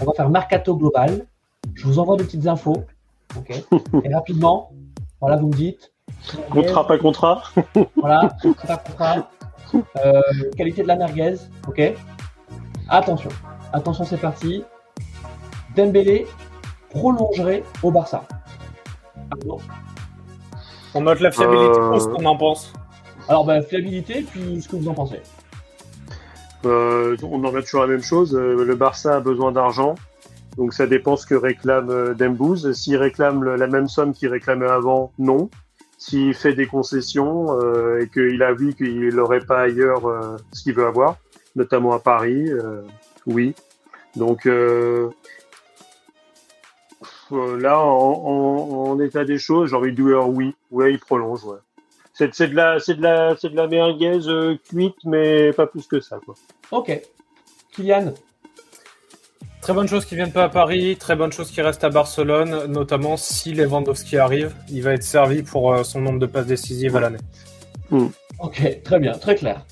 on 0.00 0.04
va 0.04 0.12
faire 0.12 0.28
mercato 0.28 0.76
global. 0.76 1.26
Je 1.74 1.86
vous 1.86 1.98
envoie 1.98 2.16
des 2.16 2.24
petites 2.24 2.46
infos. 2.46 2.84
et 4.04 4.14
rapidement, 4.14 4.72
voilà, 5.20 5.36
vous 5.36 5.48
me 5.48 5.52
dites. 5.52 5.92
Contrat, 6.50 6.86
pas 6.86 6.98
contrat? 6.98 7.42
voilà, 7.96 8.30
contrat, 8.42 8.76
contrat. 8.78 9.30
Euh, 10.04 10.20
qualité 10.56 10.82
de 10.82 10.88
la 10.88 10.96
merguez, 10.96 11.36
ok 11.68 11.94
Attention, 12.88 13.30
attention, 13.72 14.04
c'est 14.04 14.20
parti. 14.20 14.64
Dembélé 15.76 16.26
prolongerait 16.90 17.62
au 17.82 17.90
Barça. 17.90 18.24
On 20.94 21.02
note 21.02 21.20
la 21.20 21.30
fiabilité, 21.30 21.78
Euh, 21.78 21.98
ce 21.98 22.08
qu'on 22.08 22.24
en 22.24 22.36
pense. 22.36 22.72
Alors, 23.28 23.44
bah, 23.44 23.62
fiabilité, 23.62 24.22
puis 24.22 24.60
ce 24.60 24.68
que 24.68 24.76
vous 24.76 24.88
en 24.88 24.94
pensez. 24.94 25.20
Euh, 26.66 27.16
on 27.22 27.42
en 27.44 27.52
met 27.52 27.62
toujours 27.62 27.82
la 27.82 27.86
même 27.86 28.02
chose. 28.02 28.34
Euh, 28.34 28.64
Le 28.64 28.74
Barça 28.74 29.16
a 29.16 29.20
besoin 29.20 29.52
d'argent. 29.52 29.94
Donc 30.56 30.74
ça 30.74 30.86
dépend 30.86 31.16
ce 31.16 31.26
que 31.26 31.34
réclame 31.34 31.90
euh, 31.90 32.12
Dembouz. 32.14 32.72
S'il 32.72 32.96
réclame 32.96 33.44
la 33.44 33.66
même 33.66 33.88
somme 33.88 34.12
qu'il 34.12 34.28
réclamait 34.28 34.68
avant, 34.68 35.12
non. 35.18 35.48
S'il 35.96 36.34
fait 36.34 36.54
des 36.54 36.66
concessions 36.66 37.58
euh, 37.60 38.00
et 38.00 38.08
qu'il 38.08 38.42
a 38.42 38.52
vu 38.52 38.74
qu'il 38.74 39.14
n'aurait 39.14 39.40
pas 39.40 39.60
ailleurs 39.60 40.06
euh, 40.06 40.36
ce 40.52 40.62
qu'il 40.62 40.74
veut 40.74 40.86
avoir, 40.86 41.16
notamment 41.56 41.92
à 41.92 41.98
Paris, 41.98 42.50
euh, 42.50 42.82
oui. 43.26 43.54
Donc 44.16 44.48
là, 47.32 47.78
en, 47.78 48.98
état 49.00 49.24
des 49.24 49.38
choses, 49.38 49.70
j'ai 49.70 49.76
envie 49.76 49.92
de 49.92 50.02
dire 50.02 50.28
oui. 50.28 50.54
Ouais, 50.70 50.92
il 50.92 50.98
prolonge. 50.98 51.44
Ouais. 51.44 51.58
C'est 52.12 52.34
c'est 52.34 52.48
de 52.48 52.56
la, 52.56 52.78
c'est 52.80 52.94
de 52.94 53.02
la, 53.02 53.36
c'est 53.36 53.50
de 53.50 53.56
la 53.56 53.66
merguez 53.66 54.28
euh, 54.28 54.56
cuite, 54.68 54.96
mais 55.04 55.52
pas 55.52 55.66
plus 55.66 55.86
que 55.86 56.00
ça, 56.00 56.18
quoi. 56.24 56.34
Ok. 56.70 57.00
Kylian, 57.72 58.12
Très 59.60 59.74
bonne 59.74 59.88
chose 59.88 60.06
qui 60.06 60.14
viennent 60.14 60.32
pas 60.32 60.44
à 60.44 60.48
Paris, 60.48 60.96
très 60.98 61.16
bonne 61.16 61.32
chose 61.32 61.50
qui 61.50 61.60
reste 61.60 61.84
à 61.84 61.90
Barcelone, 61.90 62.64
notamment 62.66 63.18
si 63.18 63.52
Lewandowski 63.52 64.16
arrive, 64.16 64.54
il 64.70 64.82
va 64.82 64.94
être 64.94 65.02
servi 65.02 65.42
pour 65.42 65.72
euh, 65.72 65.84
son 65.84 66.00
nombre 66.00 66.18
de 66.18 66.26
passes 66.26 66.46
décisives 66.46 66.96
à 66.96 67.00
l'année. 67.00 67.18
Ok, 68.38 68.82
très 68.82 68.98
bien, 68.98 69.12
très 69.12 69.34
clair. 69.34 69.66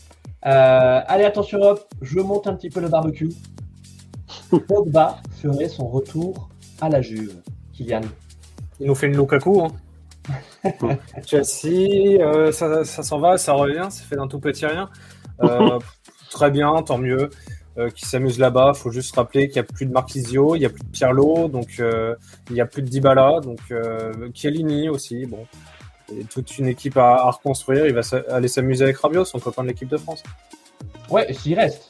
Euh, 0.47 1.01
allez, 1.07 1.25
attention, 1.25 1.61
hop, 1.63 1.89
je 2.03 2.21
monte 2.21 2.47
un 2.47 2.55
petit 2.55 2.69
peu 2.69 2.81
le 2.81 2.89
barbecue. 2.89 3.31
Pogba 4.69 5.21
ferait 5.41 5.69
son 5.69 5.89
retour 5.89 6.51
à 6.81 6.91
la 6.91 7.01
Juve. 7.01 7.35
Kylian. 7.85 8.01
Il 8.81 8.87
nous 8.87 8.95
fait 8.95 9.07
une 9.07 9.17
Lukaku. 9.17 9.63
Hein. 9.63 9.73
Chelsea, 11.27 12.21
euh, 12.21 12.53
ça, 12.53 12.85
ça 12.85 13.03
s'en 13.03 13.19
va, 13.19 13.39
ça 13.39 13.53
revient, 13.55 13.87
ça 13.91 14.03
fait 14.05 14.17
d'un 14.17 14.29
tout 14.29 14.41
petit 14.41 14.67
rien. 14.67 14.89
Euh, 15.43 15.79
très 16.31 16.51
bien, 16.51 16.83
tant 16.83 16.99
mieux. 16.99 17.31
Euh, 17.79 17.91
qui 17.91 18.07
s'amuse 18.07 18.41
là-bas. 18.41 18.73
faut 18.75 18.91
juste 18.91 19.15
rappeler 19.15 19.47
qu'il 19.49 19.63
n'y 19.63 19.69
a 19.69 19.73
plus 19.73 19.87
de 19.87 19.93
Marquisio, 19.93 20.57
il 20.57 20.59
n'y 20.59 20.67
a 20.67 20.69
plus 20.69 20.83
de 20.83 20.91
Pirlo, 20.91 21.47
donc 21.47 21.77
euh, 21.79 22.17
il 22.51 22.55
n'y 22.55 22.61
a 22.61 22.67
plus 22.67 22.83
de 22.83 22.89
Dybala, 22.89 23.39
donc 23.41 23.61
euh, 23.71 24.13
Chiellini 24.35 24.89
aussi. 24.89 25.27
Bon, 25.27 25.47
et 26.13 26.25
toute 26.25 26.59
une 26.59 26.67
équipe 26.67 26.97
à, 26.97 27.15
à 27.27 27.31
reconstruire. 27.31 27.87
Il 27.87 27.95
va 27.95 28.03
s'a- 28.03 28.25
aller 28.31 28.49
s'amuser 28.49 28.83
avec 28.83 28.97
Rabiot, 28.97 29.25
son 29.25 29.39
copain 29.39 29.63
de 29.63 29.69
l'équipe 29.69 29.89
de 29.89 29.97
France. 29.97 30.25
Ouais, 31.09 31.33
s'il 31.33 31.55
reste. 31.55 31.89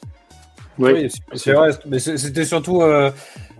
Oui, 0.77 1.09
c'est- 1.09 1.37
c'est 1.37 1.53
vrai. 1.53 1.71
Mais 1.87 1.97
c'est- 1.97 2.17
c'était 2.17 2.45
surtout, 2.45 2.83
euh, 2.83 3.09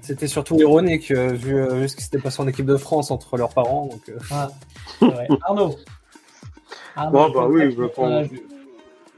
c'était 0.09 0.25
surtout 0.25 0.55
ironique 0.55 1.11
euh, 1.11 1.33
vu, 1.33 1.55
euh, 1.55 1.75
vu 1.75 1.87
ce 1.87 1.95
qui 1.95 2.01
s'était 2.03 2.17
passé 2.17 2.41
en 2.41 2.47
équipe 2.47 2.65
de 2.65 2.77
France 2.77 3.11
entre 3.11 3.37
leurs 3.37 3.53
parents. 3.53 3.85
Donc, 3.85 4.09
euh, 4.09 4.17
Ah. 4.31 4.49
Arnaud. 5.43 5.75
Arnaud, 6.95 7.11
Bon, 7.11 7.29
bah 7.29 7.47
oui, 7.47 7.71
je. 7.71 7.83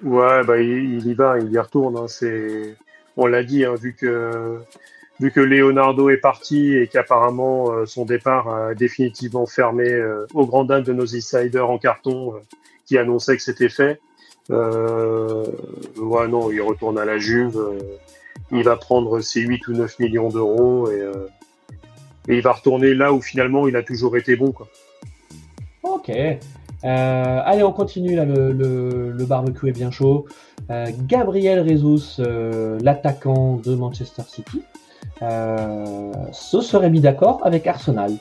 Ouais, 0.05 0.43
bah 0.43 0.59
il, 0.59 0.95
il 0.97 1.07
y 1.07 1.13
va, 1.13 1.39
il 1.39 1.49
y 1.49 1.57
retourne. 1.57 1.95
Hein, 1.95 2.07
c'est, 2.09 2.75
on 3.15 3.25
l'a 3.25 3.41
dit, 3.43 3.63
hein, 3.63 3.75
vu 3.75 3.95
que 3.95 4.59
vu 5.21 5.31
que 5.31 5.39
Leonardo 5.39 6.09
est 6.09 6.17
parti 6.17 6.75
et 6.75 6.87
qu'apparemment 6.87 7.71
euh, 7.71 7.85
son 7.85 8.03
départ 8.03 8.49
a 8.49 8.73
définitivement 8.73 9.45
fermé 9.45 9.87
euh, 9.89 10.25
au 10.33 10.45
grand 10.45 10.65
dam 10.65 10.83
de 10.83 10.91
nos 10.91 11.15
insiders 11.15 11.69
en 11.69 11.77
carton 11.77 12.33
euh, 12.33 12.39
qui 12.85 12.97
annonçaient 12.97 13.37
que 13.37 13.43
c'était 13.43 13.69
fait. 13.69 14.01
Euh, 14.49 15.45
ouais, 15.95 16.27
non, 16.27 16.51
il 16.51 16.59
retourne 16.61 16.97
à 16.97 17.05
la 17.05 17.17
Juve. 17.17 17.57
Il 18.51 18.63
va 18.63 18.75
prendre 18.75 19.21
ses 19.21 19.41
8 19.41 19.67
ou 19.67 19.73
9 19.73 19.99
millions 19.99 20.29
d'euros 20.29 20.89
et, 20.89 21.01
euh, 21.01 21.27
et 22.27 22.35
il 22.35 22.41
va 22.41 22.53
retourner 22.53 22.93
là 22.93 23.13
où 23.13 23.21
finalement 23.21 23.67
il 23.67 23.75
a 23.75 23.83
toujours 23.83 24.17
été 24.17 24.35
bon. 24.35 24.51
Quoi. 24.51 24.67
Ok. 25.83 26.11
Euh, 26.83 27.41
allez, 27.45 27.63
on 27.63 27.71
continue 27.71 28.15
là. 28.15 28.25
Le, 28.25 29.25
barbecue 29.25 29.69
est 29.69 29.73
bien 29.73 29.91
chaud. 29.91 30.25
Euh, 30.69 30.87
Gabriel 31.05 31.65
euh, 32.19 32.79
l'attaquant 32.81 33.57
de 33.57 33.75
Manchester 33.75 34.23
City, 34.27 34.61
se 36.31 36.61
serait 36.61 36.89
mis 36.89 37.01
d'accord 37.01 37.41
avec 37.43 37.67
Arsenal. 37.67 38.13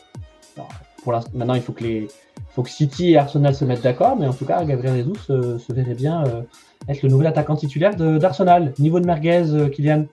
Maintenant, 1.34 1.54
il 1.54 1.62
faut 1.62 1.72
que 1.72 1.84
les, 1.84 2.08
faut 2.54 2.62
que 2.62 2.70
City 2.70 3.12
et 3.12 3.16
Arsenal 3.18 3.54
se 3.54 3.64
mettent 3.64 3.82
d'accord, 3.82 4.16
mais 4.16 4.26
en 4.26 4.32
tout 4.34 4.44
cas, 4.44 4.64
Gabriel 4.64 4.96
Jesus 4.96 5.30
euh, 5.30 5.58
se 5.58 5.72
verrait 5.72 5.94
bien 5.94 6.24
euh, 6.26 6.42
être 6.88 7.02
le 7.02 7.08
nouvel 7.08 7.26
attaquant 7.28 7.56
titulaire 7.56 7.94
de- 7.96 8.18
d'Arsenal. 8.18 8.72
Niveau 8.78 8.98
de 9.00 9.06
merguez, 9.06 9.44
euh, 9.52 9.68
Kylian. 9.68 10.06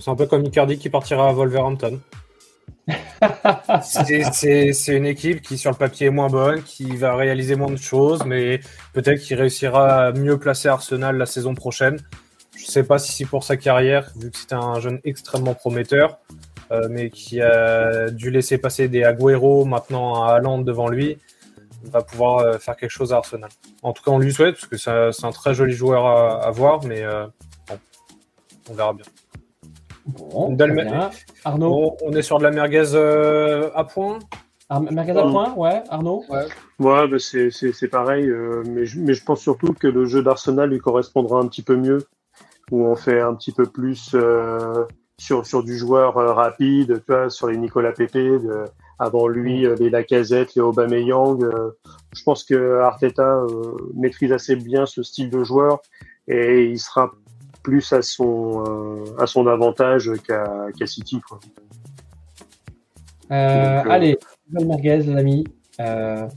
c'est 0.00 0.10
un 0.10 0.16
peu 0.16 0.26
comme 0.26 0.44
Icardi 0.44 0.78
qui 0.78 0.88
partira 0.90 1.28
à 1.28 1.32
Wolverhampton. 1.32 2.00
C'est- 3.82 4.24
C'est 4.32 4.72
c'est 4.72 4.96
une 4.96 5.06
équipe 5.06 5.42
qui, 5.42 5.56
sur 5.58 5.70
le 5.70 5.76
papier, 5.76 6.08
est 6.08 6.10
moins 6.10 6.28
bonne, 6.28 6.62
qui 6.62 6.96
va 6.96 7.14
réaliser 7.14 7.54
moins 7.54 7.70
de 7.70 7.76
choses, 7.76 8.24
mais 8.24 8.60
peut-être 8.92 9.20
qu'il 9.20 9.36
réussira 9.36 10.06
à 10.06 10.12
mieux 10.12 10.38
placer 10.38 10.68
Arsenal 10.68 11.16
la 11.16 11.26
saison 11.26 11.54
prochaine. 11.54 11.98
Je 12.56 12.64
sais 12.66 12.82
pas 12.82 12.98
si 12.98 13.12
c'est 13.12 13.24
pour 13.26 13.44
sa 13.44 13.56
carrière, 13.56 14.10
vu 14.16 14.30
que 14.30 14.36
c'était 14.36 14.54
un 14.54 14.80
jeune 14.80 14.98
extrêmement 15.04 15.54
prometteur, 15.54 16.18
euh, 16.72 16.88
mais 16.90 17.10
qui 17.10 17.40
a 17.40 18.10
dû 18.10 18.30
laisser 18.30 18.58
passer 18.58 18.88
des 18.88 19.02
Agüero 19.04 19.64
maintenant 19.64 20.22
à 20.24 20.32
Haaland 20.34 20.58
devant 20.58 20.88
lui. 20.88 21.18
Va 21.84 22.02
pouvoir 22.02 22.38
euh, 22.40 22.58
faire 22.58 22.76
quelque 22.76 22.90
chose 22.90 23.12
à 23.12 23.16
Arsenal. 23.16 23.50
En 23.82 23.92
tout 23.92 24.02
cas, 24.02 24.10
on 24.10 24.18
lui 24.18 24.32
souhaite, 24.32 24.54
parce 24.56 24.66
que 24.66 24.76
c'est 24.76 24.90
un- 25.26 25.30
très 25.32 25.54
joli 25.54 25.72
joueur 25.72 26.06
à, 26.06 26.44
à 26.44 26.50
voir, 26.50 26.84
mais 26.84 27.02
euh, 27.02 27.26
bon, 27.68 27.78
on 28.70 28.74
verra 28.74 28.92
bien. 28.92 29.04
Bon. 30.06 30.50
Arnaud, 31.44 31.96
On, 32.02 32.08
on 32.08 32.12
est 32.12 32.22
sur 32.22 32.38
de 32.38 32.44
la 32.44 32.50
merguez 32.50 32.94
euh, 32.94 33.70
à 33.74 33.84
point. 33.84 34.18
Ar- 34.68 34.82
merguez 34.82 35.12
à 35.12 35.22
point, 35.22 35.54
ouais. 35.54 35.82
Arnaud. 35.88 36.24
Ouais, 36.78 37.08
bah 37.08 37.18
c'est, 37.18 37.50
c'est, 37.50 37.72
c'est 37.72 37.88
pareil, 37.88 38.28
euh, 38.28 38.62
mais, 38.66 38.86
je, 38.86 38.98
mais 39.00 39.14
je 39.14 39.24
pense 39.24 39.40
surtout 39.40 39.72
que 39.72 39.86
le 39.86 40.06
jeu 40.06 40.22
d'Arsenal 40.22 40.70
lui 40.70 40.78
correspondra 40.78 41.40
un 41.40 41.46
petit 41.46 41.62
peu 41.62 41.76
mieux, 41.76 42.06
où 42.70 42.84
on 42.86 42.96
fait 42.96 43.20
un 43.20 43.34
petit 43.34 43.52
peu 43.52 43.64
plus 43.66 44.10
euh, 44.14 44.84
sur, 45.18 45.44
sur 45.46 45.62
du 45.62 45.76
joueur 45.76 46.16
euh, 46.18 46.32
rapide, 46.32 47.02
tu 47.06 47.12
vois, 47.12 47.30
sur 47.30 47.48
les 47.48 47.56
Nicolas 47.56 47.92
de- 47.92 48.64
avant 49.00 49.26
lui, 49.28 49.66
euh, 49.66 49.74
les 49.80 49.88
Lacazette, 49.88 50.54
les 50.54 50.60
Aubameyang. 50.60 51.42
euh, 51.42 51.70
je 52.12 52.22
pense 52.22 52.44
que 52.44 52.80
Arteta 52.80 53.22
euh, 53.22 53.76
maîtrise 53.94 54.30
assez 54.30 54.56
bien 54.56 54.84
ce 54.84 55.02
style 55.02 55.30
de 55.30 55.42
joueur 55.42 55.80
et 56.28 56.64
il 56.66 56.78
sera 56.78 57.10
plus 57.62 57.92
à 57.92 58.02
son, 58.02 59.04
à 59.18 59.26
son 59.26 59.46
avantage 59.46 60.12
qu'à, 60.26 60.86
City. 60.86 61.20
Quoi. 61.26 61.40
Euh, 63.32 63.82
Donc, 63.82 63.92
Allez, 63.92 64.18
merguez. 64.50 65.44
Euh, 65.80 66.28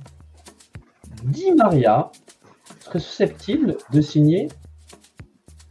Di 1.23 1.51
Maria 1.51 2.11
serait 2.79 2.99
susceptible 2.99 3.77
de 3.91 4.01
signer 4.01 4.47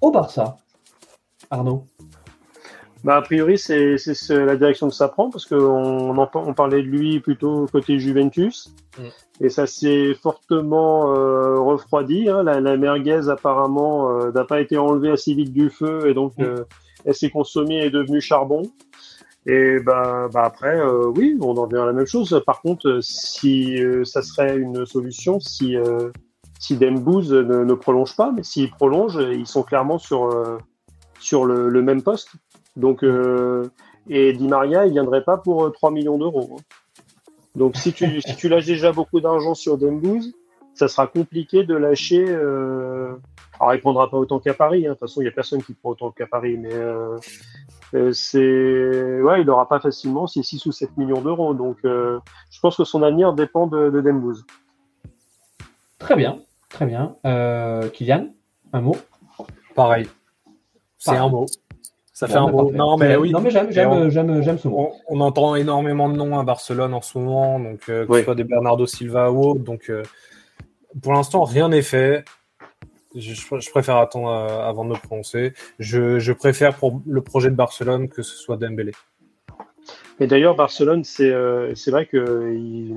au 0.01 0.11
Barça. 0.11 0.57
Arnaud. 1.51 1.85
Bah, 3.05 3.17
a 3.17 3.23
priori, 3.23 3.59
c'est 3.59 3.99
c'est 3.99 4.15
ce- 4.15 4.33
la 4.33 4.57
direction 4.57 4.89
que 4.89 4.95
ça 4.95 5.09
prend 5.09 5.29
parce 5.31 5.45
qu'on 5.47 6.17
on, 6.17 6.55
parlait 6.55 6.83
de 6.83 6.87
lui 6.89 7.19
plutôt 7.21 7.67
côté 7.73 7.99
Juventus 7.99 8.73
Mm. 8.99 9.03
et 9.41 9.49
ça 9.49 9.67
s'est 9.67 10.15
fortement 10.15 11.13
euh, 11.15 11.59
refroidi. 11.59 12.29
Hein. 12.29 12.43
La, 12.45 12.61
la 12.61 12.77
merguez 12.77 13.29
apparemment 13.29 14.11
euh, 14.21 14.31
n'a 14.33 14.45
pas 14.45 14.61
été 14.61 14.77
enlevée 14.79 15.11
assez 15.11 15.35
vite 15.35 15.53
du 15.53 15.69
feu 15.71 16.07
et 16.09 16.15
donc 16.15 16.35
Mm. 16.39 16.43
euh, 16.43 16.65
elle 17.05 17.15
s'est 17.15 17.31
consommée 17.31 17.79
et 17.83 17.87
est 17.87 17.91
devenue 17.91 18.21
charbon. 18.21 18.63
Et 19.47 19.81
bah, 19.81 20.29
bah 20.33 20.43
après, 20.45 20.79
euh, 20.79 21.11
oui, 21.17 21.37
on 21.41 21.57
en 21.57 21.63
revient 21.63 21.79
à 21.83 21.87
la 21.87 21.93
même 21.93 22.07
chose. 22.07 22.41
Par 22.47 22.61
contre, 22.63 22.89
euh, 22.89 23.01
si 23.01 23.83
euh, 23.83 24.05
ça 24.05 24.23
serait 24.23 24.57
une 24.57 24.87
solution, 24.87 25.41
si 25.41 25.77
euh, 25.77 26.11
si 26.61 26.77
Dembouz 26.77 27.33
ne, 27.33 27.65
ne 27.65 27.75
prolonge 27.75 28.15
pas, 28.15 28.31
mais 28.31 28.45
s'il 28.45 28.71
prolonge, 28.71 29.19
ils 29.33 29.49
sont 29.49 29.65
clairement 29.65 29.99
sur 29.99 30.27
euh, 30.27 30.59
sur 31.19 31.45
le, 31.45 31.69
le 31.69 31.83
même 31.83 32.03
poste. 32.03 32.29
Donc, 32.77 33.03
euh, 33.05 33.69
et 34.09 34.33
Di 34.33 34.49
Maria, 34.49 34.87
il 34.87 34.93
viendrait 34.93 35.25
pas 35.25 35.37
pour 35.37 35.65
euh, 35.65 35.71
3 35.71 35.91
millions 35.91 36.19
d'euros. 36.19 36.57
hein. 36.59 36.63
Donc, 37.55 37.77
si 37.77 37.93
tu, 37.93 38.21
si 38.23 38.35
tu 38.37 38.49
lâches 38.49 38.67
déjà 38.67 38.93
beaucoup 38.93 39.21
d'argent 39.21 39.55
sur 39.55 39.77
Dembouz, 39.77 40.33
ça 40.75 40.89
sera 40.89 41.07
compliqué 41.07 41.65
de 41.65 41.75
lâcher. 41.75 42.25
Euh... 42.29 43.15
Alors, 43.61 43.75
il 43.75 43.81
prendra 43.81 44.09
pas 44.11 44.17
autant 44.17 44.39
qu'à 44.41 44.55
Paris. 44.55 44.87
hein. 44.87 44.91
De 44.91 44.95
toute 44.95 45.01
façon, 45.01 45.21
il 45.21 45.27
y 45.27 45.29
a 45.29 45.33
personne 45.33 45.63
qui 45.63 45.75
prend 45.75 45.91
autant 45.91 46.11
qu'à 46.11 46.27
Paris. 46.27 46.57
Mais 46.57 46.73
euh, 46.73 47.19
euh, 47.95 48.11
c'est, 48.13 49.21
ouais, 49.21 49.43
il 49.43 49.51
aura 49.51 49.69
pas 49.69 49.81
facilement 49.81 50.27
c'est 50.27 50.43
6 50.43 50.65
ou 50.65 50.73
7 50.73 50.97
millions 50.97 51.21
d'euros. 51.21 51.53
Donc, 51.53 51.77
euh, 51.85 52.19
je 52.51 52.59
pense 52.61 52.79
que 52.79 52.85
son 52.85 53.03
avenir 53.03 53.35
dépend 53.35 53.67
de, 53.67 53.91
de 53.91 54.01
Dembouz. 54.01 54.47
Très 55.99 56.17
bien, 56.17 56.39
très 56.71 56.87
bien. 56.87 57.17
Euh, 57.27 57.89
Kylian, 57.91 58.31
un 58.73 58.81
mot? 58.81 58.97
Pareil. 59.75 60.09
C'est 60.99 61.17
un 61.17 61.29
mot. 61.29 61.47
Ça 62.23 62.29
fait 62.29 62.39
Bon, 62.39 62.47
un 62.47 62.53
parfait. 62.53 62.77
Non, 62.77 62.97
mais 62.97 63.17
oui. 63.17 63.33
Non, 63.33 63.41
mais 63.41 63.51
j'aime, 63.51 63.71
Et 63.71 63.73
j'aime, 63.73 63.91
on- 63.91 64.09
j'aime, 64.09 64.43
j'aime 64.43 64.57
ce 64.57 64.69
mot. 64.69 64.93
On, 65.09 65.19
on 65.19 65.21
entend 65.23 65.57
énormément 65.57 66.09
de 66.09 66.15
noms 66.15 66.39
à 66.39 66.45
Barcelone 66.45 66.95
en 66.95 67.01
ce 67.01 67.19
moment, 67.19 67.59
donc 67.59 67.81
euh, 67.89 68.07
que 68.07 68.13
Oui. 68.13 68.19
ce 68.21 68.25
soit 68.27 68.37
des 68.37 68.45
Bernardo 68.45 68.87
Silva 68.87 69.33
ou 69.33 69.41
autres. 69.41 69.65
Donc, 69.65 69.91
euh, 69.91 70.05
pour 71.03 71.15
l'instant, 71.15 71.43
rien 71.43 71.69
n'est 71.69 71.83
fait. 71.83 72.25
je, 73.17 73.71
préfère 73.73 73.97
attendre 73.97 74.31
avant 74.31 74.85
de 74.85 74.91
me 74.91 74.95
prononcer. 74.95 75.53
Je, 75.81 76.33
préfère 76.33 76.77
pour 76.77 77.03
le 77.05 77.23
projet 77.23 77.51
de 77.51 77.57
Barcelone 77.57 78.09
que 78.09 78.23
ce 78.23 78.37
soit 78.37 78.57
Dembélé. 78.57 78.93
Mais 80.21 80.29
d'ailleurs, 80.29 80.55
Barcelone, 80.55 81.03
c'est 81.03 81.35
c'est 81.75 81.91
vrai 81.91 82.07
que 82.07 82.95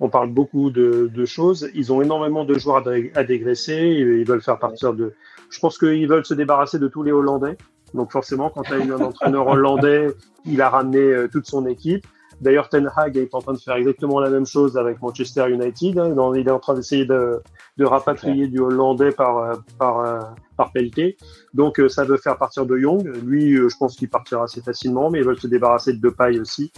on 0.00 0.08
parle 0.08 0.30
beaucoup 0.30 0.70
de, 0.70 1.24
choses. 1.24 1.70
Ils 1.72 1.92
ont 1.92 2.02
énormément 2.02 2.44
de 2.44 2.58
joueurs 2.58 2.82
à, 3.14 3.24
dégraisser. 3.24 3.76
Ils 3.76 4.24
veulent 4.24 4.42
faire 4.42 4.58
partir 4.58 4.92
de. 4.92 5.14
Je 5.50 5.60
pense 5.60 5.78
qu'ils 5.78 6.08
veulent 6.08 6.26
se 6.26 6.34
débarrasser 6.34 6.80
de 6.80 6.88
tous 6.88 7.04
les 7.04 7.12
Hollandais. 7.12 7.56
Donc 7.94 8.12
forcément, 8.12 8.50
quand 8.50 8.62
tu 8.62 8.72
as 8.72 8.76
un 8.76 9.00
entraîneur 9.00 9.46
hollandais, 9.46 10.08
il 10.44 10.60
a 10.60 10.68
ramené 10.68 10.98
euh, 10.98 11.28
toute 11.28 11.46
son 11.46 11.66
équipe. 11.66 12.06
D'ailleurs, 12.40 12.68
Ten 12.68 12.90
Hag 12.94 13.16
est 13.16 13.34
en 13.34 13.40
train 13.40 13.54
de 13.54 13.58
faire 13.58 13.76
exactement 13.76 14.20
la 14.20 14.28
même 14.28 14.44
chose 14.44 14.76
avec 14.76 15.00
Manchester 15.00 15.48
United. 15.48 15.98
Hein. 15.98 16.14
Il 16.34 16.46
est 16.46 16.50
en 16.50 16.58
train 16.58 16.74
d'essayer 16.74 17.06
de, 17.06 17.40
de, 17.78 17.84
rapatrier 17.86 18.46
du 18.48 18.58
hollandais 18.58 19.10
par, 19.10 19.38
euh, 19.38 19.54
par, 19.78 20.00
euh, 20.00 20.20
par 20.54 20.70
pelleté. 20.70 21.16
Donc 21.54 21.80
ça 21.88 22.04
veut 22.04 22.18
faire 22.18 22.36
partir 22.36 22.66
de 22.66 22.76
Young. 22.76 23.06
Lui, 23.24 23.56
je 23.56 23.76
pense 23.78 23.96
qu'il 23.96 24.10
partira 24.10 24.44
assez 24.44 24.60
facilement, 24.60 25.08
mais 25.08 25.20
ils 25.20 25.24
veulent 25.24 25.40
se 25.40 25.46
débarrasser 25.46 25.94
de 25.94 25.98
Depay 25.98 26.38
aussi. 26.38 26.72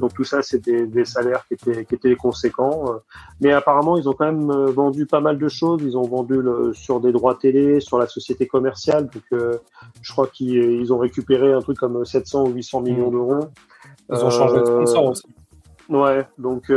Donc 0.00 0.14
tout 0.14 0.24
ça, 0.24 0.40
c'était 0.42 0.86
des 0.86 1.04
salaires 1.04 1.44
qui 1.46 1.54
étaient, 1.54 1.84
qui 1.84 1.94
étaient 1.94 2.16
conséquents. 2.16 2.84
Euh. 2.88 2.98
Mais 3.42 3.52
apparemment, 3.52 3.98
ils 3.98 4.08
ont 4.08 4.14
quand 4.14 4.24
même 4.24 4.50
euh, 4.50 4.66
vendu 4.66 5.04
pas 5.04 5.20
mal 5.20 5.38
de 5.38 5.48
choses. 5.48 5.82
Ils 5.84 5.96
ont 5.96 6.02
vendu 6.02 6.40
le, 6.40 6.72
sur 6.72 7.00
des 7.00 7.12
droits 7.12 7.34
télé, 7.34 7.80
sur 7.80 7.98
la 7.98 8.06
société 8.06 8.46
commerciale. 8.46 9.10
Donc 9.10 9.22
euh, 9.32 9.58
je 10.00 10.10
crois 10.10 10.26
qu'ils 10.26 10.90
ont 10.92 10.98
récupéré 10.98 11.52
un 11.52 11.60
truc 11.60 11.76
comme 11.76 12.04
700 12.04 12.46
ou 12.46 12.52
800 12.54 12.80
millions 12.80 13.10
d'euros. 13.10 13.44
Ils 14.10 14.24
ont 14.24 14.30
changé 14.30 14.58
de 14.60 14.64
sponsor 14.64 15.04
aussi. 15.10 15.26
Ouais, 15.90 16.26
donc 16.38 16.72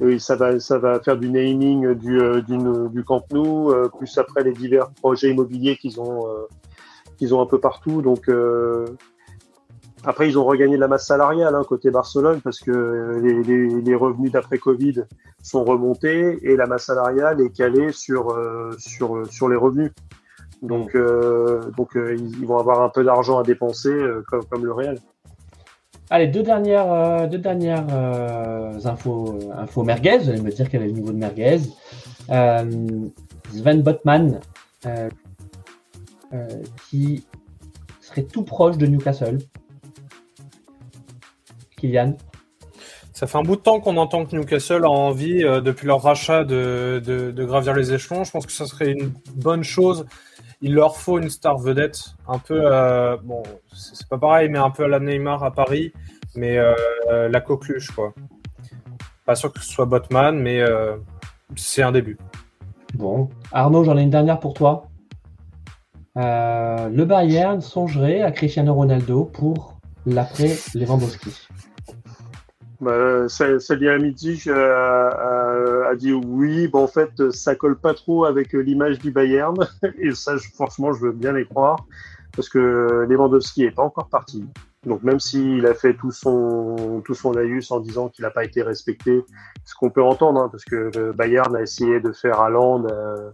oui, 0.00 0.18
ça 0.18 0.34
va, 0.34 0.58
ça 0.58 0.78
va 0.78 0.98
faire 1.00 1.16
du 1.16 1.28
naming 1.28 1.94
du, 1.94 2.18
du, 2.42 2.58
du 2.90 3.04
Camp 3.04 3.22
Nou, 3.32 3.72
plus 3.98 4.18
après 4.18 4.42
les 4.42 4.52
divers 4.52 4.90
projets 4.90 5.30
immobiliers 5.30 5.76
qu'ils 5.76 6.00
ont, 6.00 6.26
qu'ils 7.18 7.34
ont 7.34 7.40
un 7.42 7.46
peu 7.46 7.60
partout. 7.60 8.02
Donc 8.02 8.28
après, 10.04 10.28
ils 10.28 10.38
ont 10.38 10.44
regagné 10.44 10.76
de 10.76 10.80
la 10.80 10.88
masse 10.88 11.06
salariale 11.06 11.54
hein, 11.54 11.62
côté 11.68 11.90
Barcelone 11.90 12.40
parce 12.40 12.60
que 12.60 13.20
les, 13.22 13.94
revenus 13.94 14.32
d'après 14.32 14.56
Covid 14.56 15.04
sont 15.42 15.62
remontés 15.64 16.38
et 16.42 16.56
la 16.56 16.66
masse 16.66 16.84
salariale 16.84 17.40
est 17.40 17.50
calée 17.50 17.92
sur 17.92 18.30
euh, 18.30 18.70
sur 18.78 19.30
sur 19.30 19.48
les 19.48 19.56
revenus. 19.56 19.90
Donc 20.62 20.94
euh, 20.94 21.70
donc 21.76 21.96
euh, 21.96 22.16
ils 22.16 22.46
vont 22.46 22.58
avoir 22.58 22.82
un 22.82 22.88
peu 22.88 23.04
d'argent 23.04 23.38
à 23.38 23.42
dépenser 23.42 23.94
comme 24.28 24.44
comme 24.46 24.64
le 24.64 24.72
Real. 24.72 24.98
Allez, 26.08 26.28
deux 26.28 26.42
dernières 26.42 27.28
deux 27.28 27.38
dernières 27.38 27.86
infos 28.86 29.38
infos 29.58 29.84
merguez. 29.84 30.18
Vous 30.18 30.30
allez 30.30 30.40
me 30.40 30.50
dire 30.50 30.70
quel 30.70 30.82
est 30.82 30.86
le 30.86 30.92
niveau 30.92 31.12
de 31.12 31.18
merguez. 31.18 31.60
Sven 32.28 33.82
Botman 33.82 34.40
qui 36.88 37.26
serait 38.00 38.22
tout 38.22 38.44
proche 38.44 38.78
de 38.78 38.86
Newcastle 38.86 39.38
Kylian 41.80 42.16
ça 43.20 43.26
fait 43.26 43.36
un 43.36 43.42
bout 43.42 43.56
de 43.56 43.60
temps 43.60 43.80
qu'on 43.80 43.98
entend 43.98 44.24
que 44.24 44.34
Newcastle 44.34 44.82
a 44.84 44.88
envie, 44.88 45.44
euh, 45.44 45.60
depuis 45.60 45.86
leur 45.86 46.02
rachat, 46.02 46.44
de, 46.44 47.34
gravir 47.36 47.74
les 47.74 47.92
échelons. 47.92 48.24
Je 48.24 48.30
pense 48.30 48.46
que 48.46 48.52
ça 48.52 48.64
serait 48.64 48.92
une 48.92 49.12
bonne 49.34 49.62
chose. 49.62 50.06
Il 50.62 50.72
leur 50.72 50.96
faut 50.96 51.18
une 51.18 51.28
star 51.28 51.58
vedette, 51.58 52.00
un 52.26 52.38
peu, 52.38 52.60
euh, 52.64 53.18
bon, 53.22 53.42
c'est 53.74 54.08
pas 54.08 54.16
pareil, 54.16 54.48
mais 54.48 54.58
un 54.58 54.70
peu 54.70 54.84
à 54.84 54.88
la 54.88 55.00
Neymar 55.00 55.44
à 55.44 55.52
Paris, 55.52 55.92
mais 56.34 56.56
euh, 56.56 57.28
la 57.28 57.40
coqueluche, 57.42 57.90
quoi. 57.90 58.14
Pas 59.26 59.34
sûr 59.34 59.52
que 59.52 59.60
ce 59.60 59.70
soit 59.70 59.84
Botman, 59.84 60.38
mais 60.38 60.64
c'est 61.56 61.82
un 61.82 61.92
début. 61.92 62.16
Bon, 62.94 63.28
Arnaud, 63.52 63.84
j'en 63.84 63.98
ai 63.98 64.02
une 64.02 64.08
dernière 64.08 64.40
pour 64.40 64.54
toi. 64.54 64.86
le 66.16 67.04
Bayern 67.04 67.60
songerait 67.60 68.22
à 68.22 68.30
Cristiano 68.32 68.72
Ronaldo 68.72 69.24
pour 69.24 69.78
l'après 70.06 70.56
Lewandowski. 70.74 71.30
Bah, 72.80 73.26
Midi 73.98 74.50
a, 74.50 75.88
a, 75.88 75.94
dit 75.96 76.12
oui. 76.12 76.68
Bon, 76.68 76.84
en 76.84 76.86
fait, 76.86 77.30
ça 77.30 77.54
colle 77.54 77.78
pas 77.78 77.94
trop 77.94 78.24
avec 78.24 78.52
l'image 78.52 78.98
du 78.98 79.10
Bayern. 79.10 79.56
Et 79.98 80.12
ça, 80.14 80.36
franchement, 80.54 80.92
je 80.92 81.00
veux 81.06 81.12
bien 81.12 81.32
les 81.32 81.44
croire. 81.44 81.86
Parce 82.34 82.48
que 82.48 83.06
Lewandowski 83.08 83.64
est 83.64 83.70
pas 83.72 83.82
encore 83.82 84.08
parti. 84.08 84.44
Donc, 84.86 85.02
même 85.02 85.20
s'il 85.20 85.66
a 85.66 85.74
fait 85.74 85.94
tout 85.94 86.10
son, 86.10 87.02
tout 87.04 87.14
son 87.14 87.32
laïus 87.32 87.70
en 87.70 87.80
disant 87.80 88.08
qu'il 88.08 88.22
n'a 88.22 88.30
pas 88.30 88.44
été 88.44 88.62
respecté, 88.62 89.22
ce 89.64 89.74
qu'on 89.74 89.90
peut 89.90 90.02
entendre, 90.02 90.40
hein, 90.40 90.48
parce 90.50 90.64
que 90.64 90.90
le 90.94 91.12
Bayern 91.12 91.54
a 91.54 91.60
essayé 91.60 92.00
de 92.00 92.12
faire 92.12 92.40
Haaland 92.40 92.86
euh, 92.86 93.30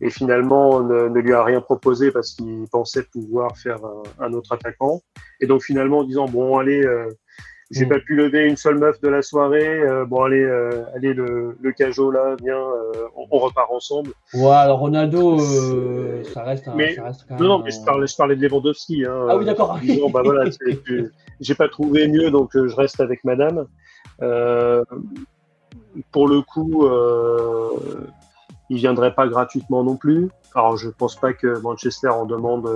et 0.00 0.08
finalement 0.08 0.80
ne, 0.82 1.08
ne, 1.08 1.20
lui 1.20 1.34
a 1.34 1.44
rien 1.44 1.60
proposé 1.60 2.10
parce 2.10 2.32
qu'il 2.32 2.66
pensait 2.70 3.02
pouvoir 3.02 3.58
faire 3.58 3.78
un, 4.18 4.32
autre 4.32 4.52
attaquant. 4.52 5.02
Et 5.40 5.46
donc, 5.46 5.62
finalement, 5.62 5.98
en 5.98 6.04
disant, 6.04 6.26
bon, 6.26 6.56
allez, 6.56 6.82
euh, 6.82 7.10
j'ai 7.70 7.84
mm. 7.84 7.88
pas 7.88 7.98
pu 7.98 8.14
lever 8.14 8.46
une 8.46 8.56
seule 8.56 8.78
meuf 8.78 9.00
de 9.00 9.08
la 9.08 9.22
soirée. 9.22 9.80
Euh, 9.80 10.04
bon, 10.04 10.22
allez, 10.22 10.42
euh, 10.42 10.84
allez 10.94 11.14
le, 11.14 11.56
le 11.60 11.72
cajot 11.72 12.10
là, 12.10 12.36
viens, 12.40 12.56
euh, 12.56 13.08
on, 13.16 13.38
repart 13.38 13.70
ensemble. 13.70 14.12
Ouais, 14.34 14.50
alors 14.50 14.78
Ronaldo, 14.78 15.38
ça 16.32 16.44
reste, 16.44 16.68
mais, 16.76 16.94
ça 16.94 17.04
reste 17.04 17.26
quand 17.28 17.34
même, 17.34 17.42
Non, 17.42 17.58
non, 17.58 17.64
mais 17.64 17.70
je 17.72 17.82
parlais, 17.84 18.06
je 18.06 18.16
parlais 18.16 18.36
de 18.36 18.46
Lewandowski. 18.46 19.04
Hein, 19.04 19.26
ah 19.28 19.36
oui, 19.36 19.44
d'accord. 19.44 19.78
bah 20.12 20.22
voilà, 20.24 20.48
j'ai 21.40 21.54
pas 21.54 21.68
trouvé 21.68 22.06
mieux, 22.06 22.30
donc 22.30 22.50
je 22.54 22.74
reste 22.76 23.00
avec 23.00 23.24
Madame. 23.24 23.66
pour 26.12 26.28
le 26.28 26.42
coup, 26.42 26.88
il 28.70 28.76
viendrait 28.76 29.14
pas 29.14 29.26
gratuitement 29.26 29.82
non 29.82 29.96
plus. 29.96 30.28
Alors, 30.54 30.76
je 30.76 30.88
pense 30.88 31.16
pas 31.16 31.32
que 31.32 31.58
Manchester 31.58 32.08
en 32.08 32.26
demande 32.26 32.70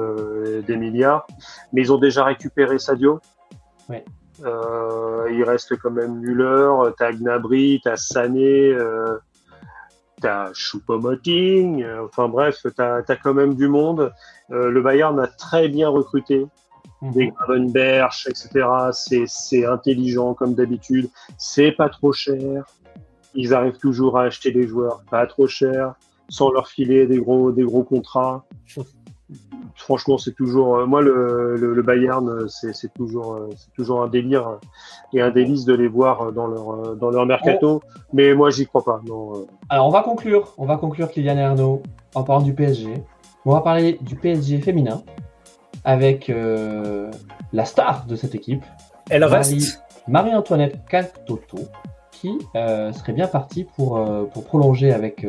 des 0.67 0.77
milliards, 0.77 1.29
mais 1.73 1.81
ils 1.81 1.93
ont 1.93 1.99
déjà 1.99 2.25
récupéré 2.25 2.81
Sadio. 2.81 3.21
Ouais. 3.89 4.05
Euh, 4.45 5.29
il 5.33 5.43
reste 5.45 5.77
quand 5.77 5.91
même 5.91 6.19
Müller, 6.21 6.71
t'as 6.97 7.12
Gnabry, 7.12 7.81
t'as 7.83 7.97
Sané, 7.97 8.73
euh, 8.73 9.19
t'as 10.21 10.53
Choupo-Moting, 10.53 11.83
euh, 11.83 12.05
enfin 12.05 12.29
bref, 12.29 12.67
t'as 12.77 13.03
as 13.07 13.17
quand 13.17 13.35
même 13.35 13.55
du 13.55 13.69
monde. 13.69 14.12
Le 14.49 14.81
Bayern 14.81 15.19
a 15.21 15.27
très 15.27 15.69
bien 15.69 15.89
recruté. 15.89 16.47
Mhm. 17.03 17.12
Des 17.12 17.29
Gravenberch, 17.29 18.27
etc. 18.27 18.67
C'est 19.27 19.65
intelligent 19.65 20.35
comme 20.35 20.55
d'habitude. 20.55 21.09
C'est 21.39 21.73
pas 21.73 21.89
trop 21.89 22.12
cher. 22.12 22.65
Ils 23.35 23.55
arrivent 23.55 23.79
toujours 23.79 24.19
à 24.19 24.25
acheter 24.25 24.51
des 24.51 24.67
joueurs 24.67 25.03
pas 25.11 25.27
trop 25.27 25.47
cher, 25.47 25.95
sans 26.29 26.51
leur 26.51 26.69
filer 26.69 27.07
des 27.07 27.19
gros, 27.19 27.53
des 27.53 27.62
gros 27.62 27.85
contrats. 27.85 28.45
franchement, 29.81 30.19
c'est 30.19 30.35
toujours 30.35 30.77
euh, 30.77 30.86
moi 30.86 31.02
le, 31.02 31.57
le, 31.57 31.82
Bayern, 31.82 32.28
euh, 32.28 32.47
c'est 32.48 32.93
toujours 32.93 33.35
euh, 33.35 33.48
c'est 33.57 33.73
toujours 33.73 34.02
un 34.02 34.09
délire 34.09 34.59
et 35.12 35.20
un 35.20 35.31
délice 35.31 35.65
de 35.65 35.74
les 35.74 35.89
voir 35.89 36.32
dans 36.32 36.47
leur 36.47 36.97
dans 36.97 37.11
leur 37.11 37.27
mercato. 37.27 37.82
Mais 38.12 38.35
moi, 38.35 38.51
j'y 38.51 38.66
crois 38.66 38.85
pas. 38.85 39.01
Non. 39.07 39.47
Alors, 39.69 39.86
on 39.86 39.90
va 39.90 40.02
conclure. 40.02 40.52
On 40.59 40.66
va 40.66 40.77
conclure 40.77 41.11
Kylian 41.11 41.36
et 41.39 41.43
Arnaud 41.43 41.82
en 42.15 42.23
parlant 42.23 42.43
du 42.43 42.55
PSG. 42.55 42.94
On 43.44 43.52
va 43.52 43.61
parler 43.61 43.98
du 44.02 44.16
PSG 44.16 44.61
féminin 44.61 45.02
avec 45.85 46.31
la 47.52 47.65
star 47.65 48.05
de 48.07 48.16
cette 48.16 48.35
équipe. 48.35 48.65
Elle 49.09 49.24
reste. 49.24 49.82
Marie-Antoinette 50.09 50.81
Catoto, 50.89 51.59
qui 52.11 52.36
serait 52.55 53.12
bien 53.12 53.28
partie 53.28 53.65
pour, 53.65 54.05
pour 54.32 54.44
prolonger 54.44 54.93
avec 54.93 55.24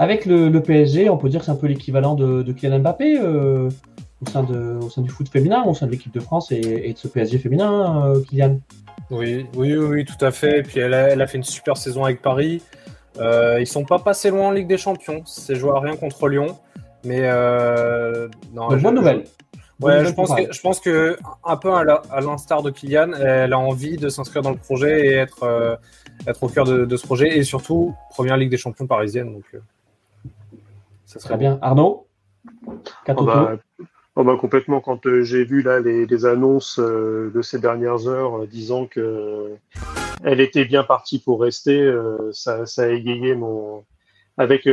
avec 0.00 0.24
le, 0.24 0.58
PSG, 0.60 1.10
on 1.10 1.18
peut 1.18 1.28
dire 1.28 1.40
que 1.40 1.46
c'est 1.46 1.52
un 1.52 1.56
peu 1.56 1.66
l'équivalent 1.66 2.14
de, 2.14 2.42
de, 2.42 2.52
Kylian 2.52 2.78
Mbappé 2.78 3.20
euh, 3.20 3.68
au, 4.22 4.30
sein 4.30 4.42
de, 4.42 4.78
au 4.82 4.88
sein 4.88 5.02
du 5.02 5.10
foot 5.10 5.28
féminin, 5.28 5.62
au 5.66 5.74
sein 5.74 5.84
de 5.84 5.90
l'équipe 5.90 6.12
de 6.14 6.20
France 6.20 6.50
et, 6.52 6.90
de 6.90 6.96
ce 6.96 7.06
PSG 7.06 7.38
féminin, 7.38 8.06
euh, 8.06 8.22
Kylian. 8.22 8.60
Oui, 9.10 9.44
oui, 9.54 9.76
oui, 9.76 10.06
tout 10.06 10.24
à 10.24 10.30
fait. 10.30 10.60
Et 10.60 10.62
puis 10.62 10.80
elle 10.80 10.94
a, 10.94 11.10
elle 11.10 11.20
a 11.20 11.26
fait 11.26 11.36
une 11.36 11.44
super 11.44 11.76
saison 11.76 12.02
avec 12.06 12.22
Paris. 12.22 12.62
Euh, 13.18 13.58
ils 13.60 13.66
sont 13.66 13.84
pas 13.84 13.98
passés 13.98 14.30
loin 14.30 14.48
en 14.48 14.50
Ligue 14.52 14.68
des 14.68 14.78
Champions. 14.78 15.20
C'est 15.26 15.56
joué 15.56 15.72
à 15.72 15.80
rien 15.80 15.96
contre 15.96 16.28
Lyon. 16.28 16.56
Mais 17.04 17.20
euh, 17.24 18.26
bonne 18.54 18.94
nouvelle. 18.94 19.24
Ouais, 19.80 20.02
je 20.06 20.12
pense, 20.12 20.34
que, 20.34 20.50
je 20.50 20.60
pense 20.62 20.80
que 20.80 21.18
un 21.44 21.56
peu 21.58 21.74
à 21.74 22.20
l'instar 22.22 22.62
de 22.62 22.70
Kylian, 22.70 23.12
elle 23.12 23.52
a 23.52 23.58
envie 23.58 23.98
de 23.98 24.08
s'inscrire 24.08 24.40
dans 24.40 24.50
le 24.50 24.56
projet 24.56 25.08
et 25.08 25.12
être, 25.12 25.42
euh, 25.42 25.76
être 26.26 26.42
au 26.42 26.48
cœur 26.48 26.64
de, 26.64 26.86
de, 26.86 26.96
ce 26.96 27.04
projet 27.04 27.36
et 27.36 27.44
surtout 27.44 27.94
première 28.10 28.38
Ligue 28.38 28.50
des 28.50 28.56
Champions 28.56 28.86
parisienne. 28.86 29.32
Donc, 29.32 29.44
ça 31.10 31.18
serait 31.18 31.36
bien. 31.36 31.58
Arnaud? 31.60 32.06
Oh 32.68 33.24
bah, 33.24 33.56
oh 34.14 34.22
bah, 34.22 34.36
Complètement. 34.36 34.80
Quand 34.80 35.04
euh, 35.06 35.24
j'ai 35.24 35.44
vu 35.44 35.60
là 35.60 35.80
les, 35.80 36.24
annonces 36.24 36.78
euh, 36.78 37.32
de 37.34 37.42
ces 37.42 37.58
dernières 37.58 38.06
heures 38.06 38.42
euh, 38.42 38.46
disant 38.46 38.86
que 38.86 39.56
elle 40.22 40.40
était 40.40 40.64
bien 40.64 40.84
partie 40.84 41.18
pour 41.18 41.40
rester, 41.40 41.92
ça, 42.30 42.64
a 42.78 42.86
égayé 42.86 43.34
mon. 43.34 43.84
Avec 44.36 44.66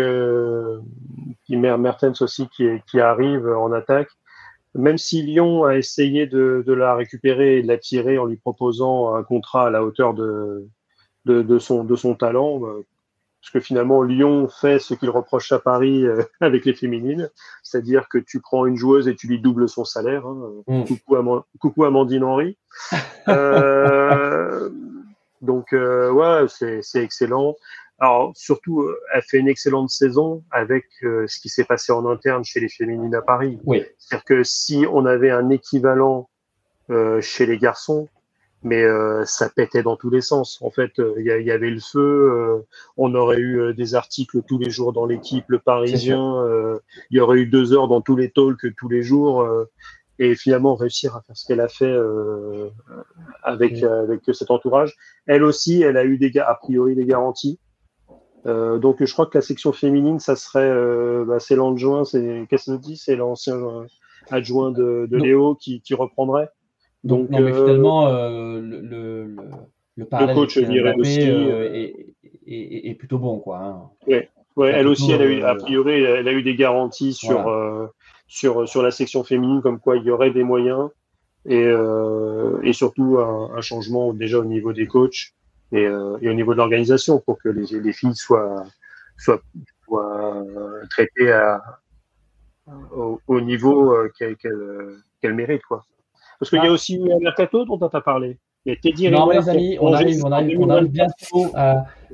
Mertens 1.50 2.22
aussi 2.22 2.48
qui, 2.50 2.68
qui 2.86 3.00
arrive 3.00 3.48
en 3.48 3.72
attaque. 3.72 4.10
Même 4.76 5.00
si 5.00 5.24
Lyon 5.24 5.64
a 5.64 5.76
essayé 5.76 6.28
de, 6.28 6.64
la 6.68 6.94
récupérer 6.94 7.58
et 7.58 7.64
de 7.64 7.68
la 7.68 7.80
tirer 7.80 8.20
en 8.20 8.26
lui 8.26 8.38
proposant 8.38 9.16
un 9.16 9.24
contrat 9.24 9.68
à 9.68 9.70
la 9.72 9.84
hauteur 9.84 10.14
de, 10.14 10.68
de, 11.26 11.60
son, 11.60 11.84
de 11.84 11.96
son 11.96 12.14
talent, 12.14 12.60
bah, 12.60 12.76
parce 13.42 13.52
que 13.54 13.60
finalement 13.60 14.02
Lyon 14.02 14.50
fait 14.50 14.80
ce 14.80 14.94
qu'il 14.94 15.10
reproche 15.10 15.52
à 15.52 15.60
Paris 15.60 16.06
euh, 16.06 16.24
avec 16.42 16.66
les 16.66 16.74
féminines, 16.74 17.30
c'est-à-dire 17.64 18.08
que 18.10 18.18
tu 18.18 18.40
prends 18.40 18.66
une 18.66 18.76
joueuse 18.76 19.08
et 19.08 19.16
tu 19.16 19.28
lui 19.28 19.40
doubles 19.40 19.70
son 19.70 19.86
salaire. 19.86 20.26
Hein. 20.26 20.64
Mm. 20.68 20.84
Coucou, 21.60 21.86
Amandine 21.86 22.24
Henry. 22.24 22.58
Euh, 23.30 24.70
donc 25.42 25.74
ouais, 25.74 26.46
c'est 26.48 27.04
excellent. 27.04 27.58
Alors 28.00 28.32
surtout, 28.36 28.88
elle 29.14 29.22
fait 29.22 29.38
une 29.38 29.50
excellente 29.50 29.90
saison 29.90 30.46
avec 30.50 30.86
ce 31.02 31.40
qui 31.42 31.50
s'est 31.50 31.66
passé 31.66 31.92
en 31.92 32.06
interne 32.10 32.46
chez 32.46 32.62
les 32.62 32.70
féminines 32.70 33.14
à 33.16 33.22
Paris. 33.22 33.60
Oui. 33.66 33.84
C'est-à-dire 33.98 34.24
que 34.24 34.44
si 34.46 34.86
on 34.90 35.06
avait 35.06 35.30
un 35.30 35.50
équivalent 35.50 36.30
chez 37.20 37.46
les 37.46 37.58
garçons, 37.58 38.08
mais 38.64 38.84
euh, 38.84 39.24
ça 39.26 39.50
pétait 39.50 39.84
dans 39.84 39.96
tous 39.96 40.10
les 40.10 40.22
sens. 40.22 40.60
En 40.62 40.72
fait, 40.72 41.00
euh, 41.00 41.14
il 41.18 41.26
y, 41.26 41.52
avait 41.52 41.70
le 41.70 41.80
feu. 41.80 42.00
Euh, 42.00 42.66
on 42.98 43.14
aurait 43.14 43.40
eu 43.40 43.74
des 43.74 43.96
articles 43.96 44.42
tous 44.48 44.58
les 44.58 44.70
jours 44.70 44.94
dans 44.94 45.06
l'équipe, 45.06 45.46
le 45.48 45.60
Parisien. 45.60 46.44
Il 47.12 47.18
y 47.18 47.20
aurait 47.20 47.40
eu 47.40 47.48
deux 47.48 47.74
heures 47.74 47.88
dans 47.88 48.02
tous 48.02 48.16
les 48.16 48.30
talks 48.30 48.76
tous 48.76 48.90
les 48.90 49.04
jours. 49.04 49.48
et 50.20 50.36
finalement, 50.36 50.76
réussir 50.76 51.16
à 51.16 51.22
faire 51.22 51.38
ce 51.38 51.46
qu'elle 51.46 51.62
a 51.62 51.68
fait 51.68 51.96
avec 53.44 53.84
avec 53.84 54.22
cet 54.34 54.50
entourage. 54.50 54.96
Elle 55.28 55.44
aussi, 55.44 55.82
elle 55.84 55.98
a 55.98 56.04
eu 56.04 56.18
des 56.18 56.32
a 56.40 56.56
priori 56.56 56.96
des 56.96 57.06
garanties. 57.06 57.60
donc, 58.46 59.04
je 59.04 59.14
crois 59.14 59.28
que 59.28 59.38
la 59.38 59.44
section 59.44 59.72
féminine, 59.72 60.20
ça 60.20 60.36
serait, 60.36 60.74
bah, 61.26 61.40
c'est 61.40 61.56
l'adjoint, 61.56 62.06
c'est 62.06 62.48
qu'est-ce 62.50 62.72
que 62.72 62.78
dit, 62.78 62.98
c'est 62.98 63.16
l'ancien 63.16 63.60
adjoint 64.30 64.72
de, 64.72 65.08
de 65.10 65.18
Léo 65.18 65.56
qui, 65.56 65.82
qui 65.82 65.94
reprendrait? 65.94 66.50
Donc, 67.04 67.30
non, 67.30 67.40
mais 67.40 67.52
euh, 67.52 67.64
finalement, 67.64 68.08
euh, 68.08 68.60
le, 68.60 68.82
le, 68.82 69.36
le, 69.96 70.06
parallèle 70.06 70.36
coach 70.36 70.58
euh, 70.58 71.94
est, 72.48 72.96
plutôt 72.96 73.20
bon, 73.20 73.40
quoi. 73.40 73.60
Hein. 73.60 73.90
Ouais. 74.08 74.30
Ouais, 74.56 74.72
elle 74.72 74.88
aussi, 74.88 75.12
elle 75.12 75.22
a 75.22 75.26
eu, 75.26 75.44
a 75.44 75.54
priori, 75.54 76.02
elle 76.02 76.28
a 76.28 76.32
eu 76.32 76.42
des 76.42 76.56
garanties 76.56 77.14
sur, 77.14 77.92
sur, 78.28 78.68
sur 78.68 78.82
la 78.82 78.90
section 78.90 79.24
féminine, 79.24 79.62
comme 79.62 79.80
quoi 79.80 79.98
il 79.98 80.04
y 80.04 80.10
aurait 80.10 80.32
des 80.32 80.44
moyens 80.44 80.90
et, 81.46 81.68
et 82.64 82.74
surtout 82.74 83.20
un, 83.20 83.62
changement 83.62 84.14
déjà 84.14 84.40
au 84.40 84.46
niveau 84.46 84.74
des 84.74 84.88
coachs 84.88 85.36
et, 85.72 85.84
et 85.84 86.30
au 86.30 86.34
niveau 86.34 86.54
de 86.54 86.58
l'organisation 86.58 87.20
pour 87.20 87.38
que 87.38 87.50
les, 87.50 87.80
les 87.80 87.94
filles 87.94 88.16
soient, 88.16 88.64
soient, 89.20 89.44
soient 89.86 90.44
traitées 90.90 91.32
à, 91.32 91.62
au, 92.96 93.22
au 93.28 93.42
niveau 93.42 93.96
qu'elles 94.18 94.38
qu'elles 94.38 95.36
méritent. 95.36 95.66
Quoi. 95.66 95.86
Parce 96.40 96.50
qu'il 96.50 96.60
y 96.60 96.68
a 96.68 96.70
ah. 96.70 96.74
aussi 96.74 96.96
eu 96.96 97.12
un 97.12 97.20
mercato 97.20 97.66
dont 97.66 97.78
on 97.82 97.90
t'a 97.90 98.02
parlé. 98.02 98.38
Il 98.68 98.74
y 98.74 98.76
a 98.76 98.80
Teddy 98.80 99.10
non, 99.10 99.30
les 99.30 99.48
amis, 99.48 99.78
on 99.80 99.94
arrive, 99.94 100.26
on 100.26 100.32
arrive, 100.32 100.60
on 100.60 100.70
arrive 100.70 100.92
bientôt 100.92 101.46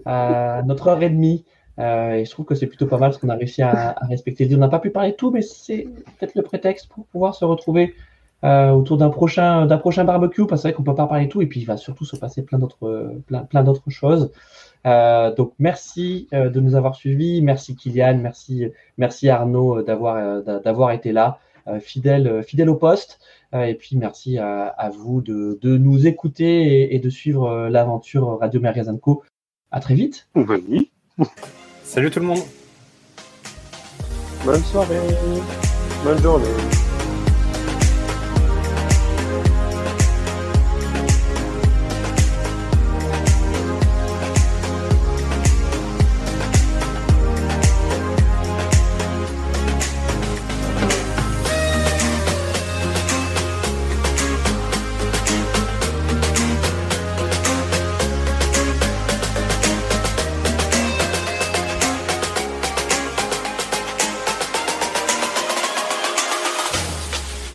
à, 0.05 0.61
notre 0.65 0.87
heure 0.87 1.01
et 1.01 1.09
demie. 1.09 1.45
Euh, 1.79 2.11
et 2.13 2.25
je 2.25 2.29
trouve 2.29 2.45
que 2.45 2.53
c'est 2.53 2.67
plutôt 2.67 2.85
pas 2.85 2.99
mal 2.99 3.09
parce 3.09 3.19
qu'on 3.19 3.29
a 3.29 3.35
réussi 3.35 3.63
à, 3.63 3.95
respecter 4.07 4.47
On 4.53 4.59
n'a 4.59 4.67
pas 4.67 4.77
pu 4.77 4.91
parler 4.91 5.11
de 5.11 5.15
tout, 5.15 5.31
mais 5.31 5.41
c'est 5.41 5.87
peut-être 6.19 6.35
le 6.35 6.43
prétexte 6.43 6.89
pour 6.89 7.07
pouvoir 7.07 7.33
se 7.33 7.43
retrouver 7.43 7.95
euh, 8.43 8.69
autour 8.69 8.97
d'un 8.97 9.09
prochain, 9.09 9.65
d'un 9.65 9.79
prochain 9.79 10.03
barbecue. 10.03 10.45
Parce 10.45 10.61
que 10.61 10.61
c'est 10.61 10.67
vrai 10.67 10.73
qu'on 10.75 10.83
peut 10.83 10.93
pas 10.93 11.07
parler 11.07 11.25
de 11.25 11.31
tout. 11.31 11.41
Et 11.41 11.47
puis 11.47 11.61
il 11.61 11.65
va 11.65 11.77
surtout 11.77 12.05
se 12.05 12.15
passer 12.15 12.43
plein 12.43 12.59
d'autres, 12.59 13.15
plein, 13.25 13.45
plein 13.45 13.63
d'autres 13.63 13.89
choses. 13.89 14.31
Euh, 14.85 15.33
donc 15.33 15.53
merci 15.57 16.27
de 16.31 16.59
nous 16.59 16.75
avoir 16.75 16.93
suivis. 16.93 17.41
Merci 17.41 17.75
Kylian. 17.75 18.19
Merci, 18.21 18.67
merci 18.99 19.29
Arnaud 19.29 19.81
d'avoir, 19.81 20.43
d'avoir 20.43 20.91
été 20.91 21.11
là, 21.11 21.39
fidèle, 21.81 22.43
fidèle 22.43 22.69
au 22.69 22.75
poste. 22.75 23.19
Euh, 23.53 23.65
et 23.65 23.75
puis 23.75 23.95
merci 23.97 24.37
à, 24.37 24.91
vous 24.97 25.21
de, 25.21 25.57
nous 25.63 26.07
écouter 26.07 26.93
et, 26.93 26.99
de 26.99 27.09
suivre 27.09 27.45
euh, 27.45 27.69
l'aventure 27.69 28.39
Radio 28.39 28.59
Magazine 28.59 28.99
Co. 28.99 29.23
À 29.71 29.79
très 29.79 29.95
vite. 29.95 30.27
Oui. 30.35 30.91
Salut 31.83 32.09
tout 32.09 32.19
le 32.19 32.25
monde. 32.25 32.43
Bonne 34.45 34.63
soirée. 34.63 34.99
Bonne 36.03 36.19
journée. 36.19 36.82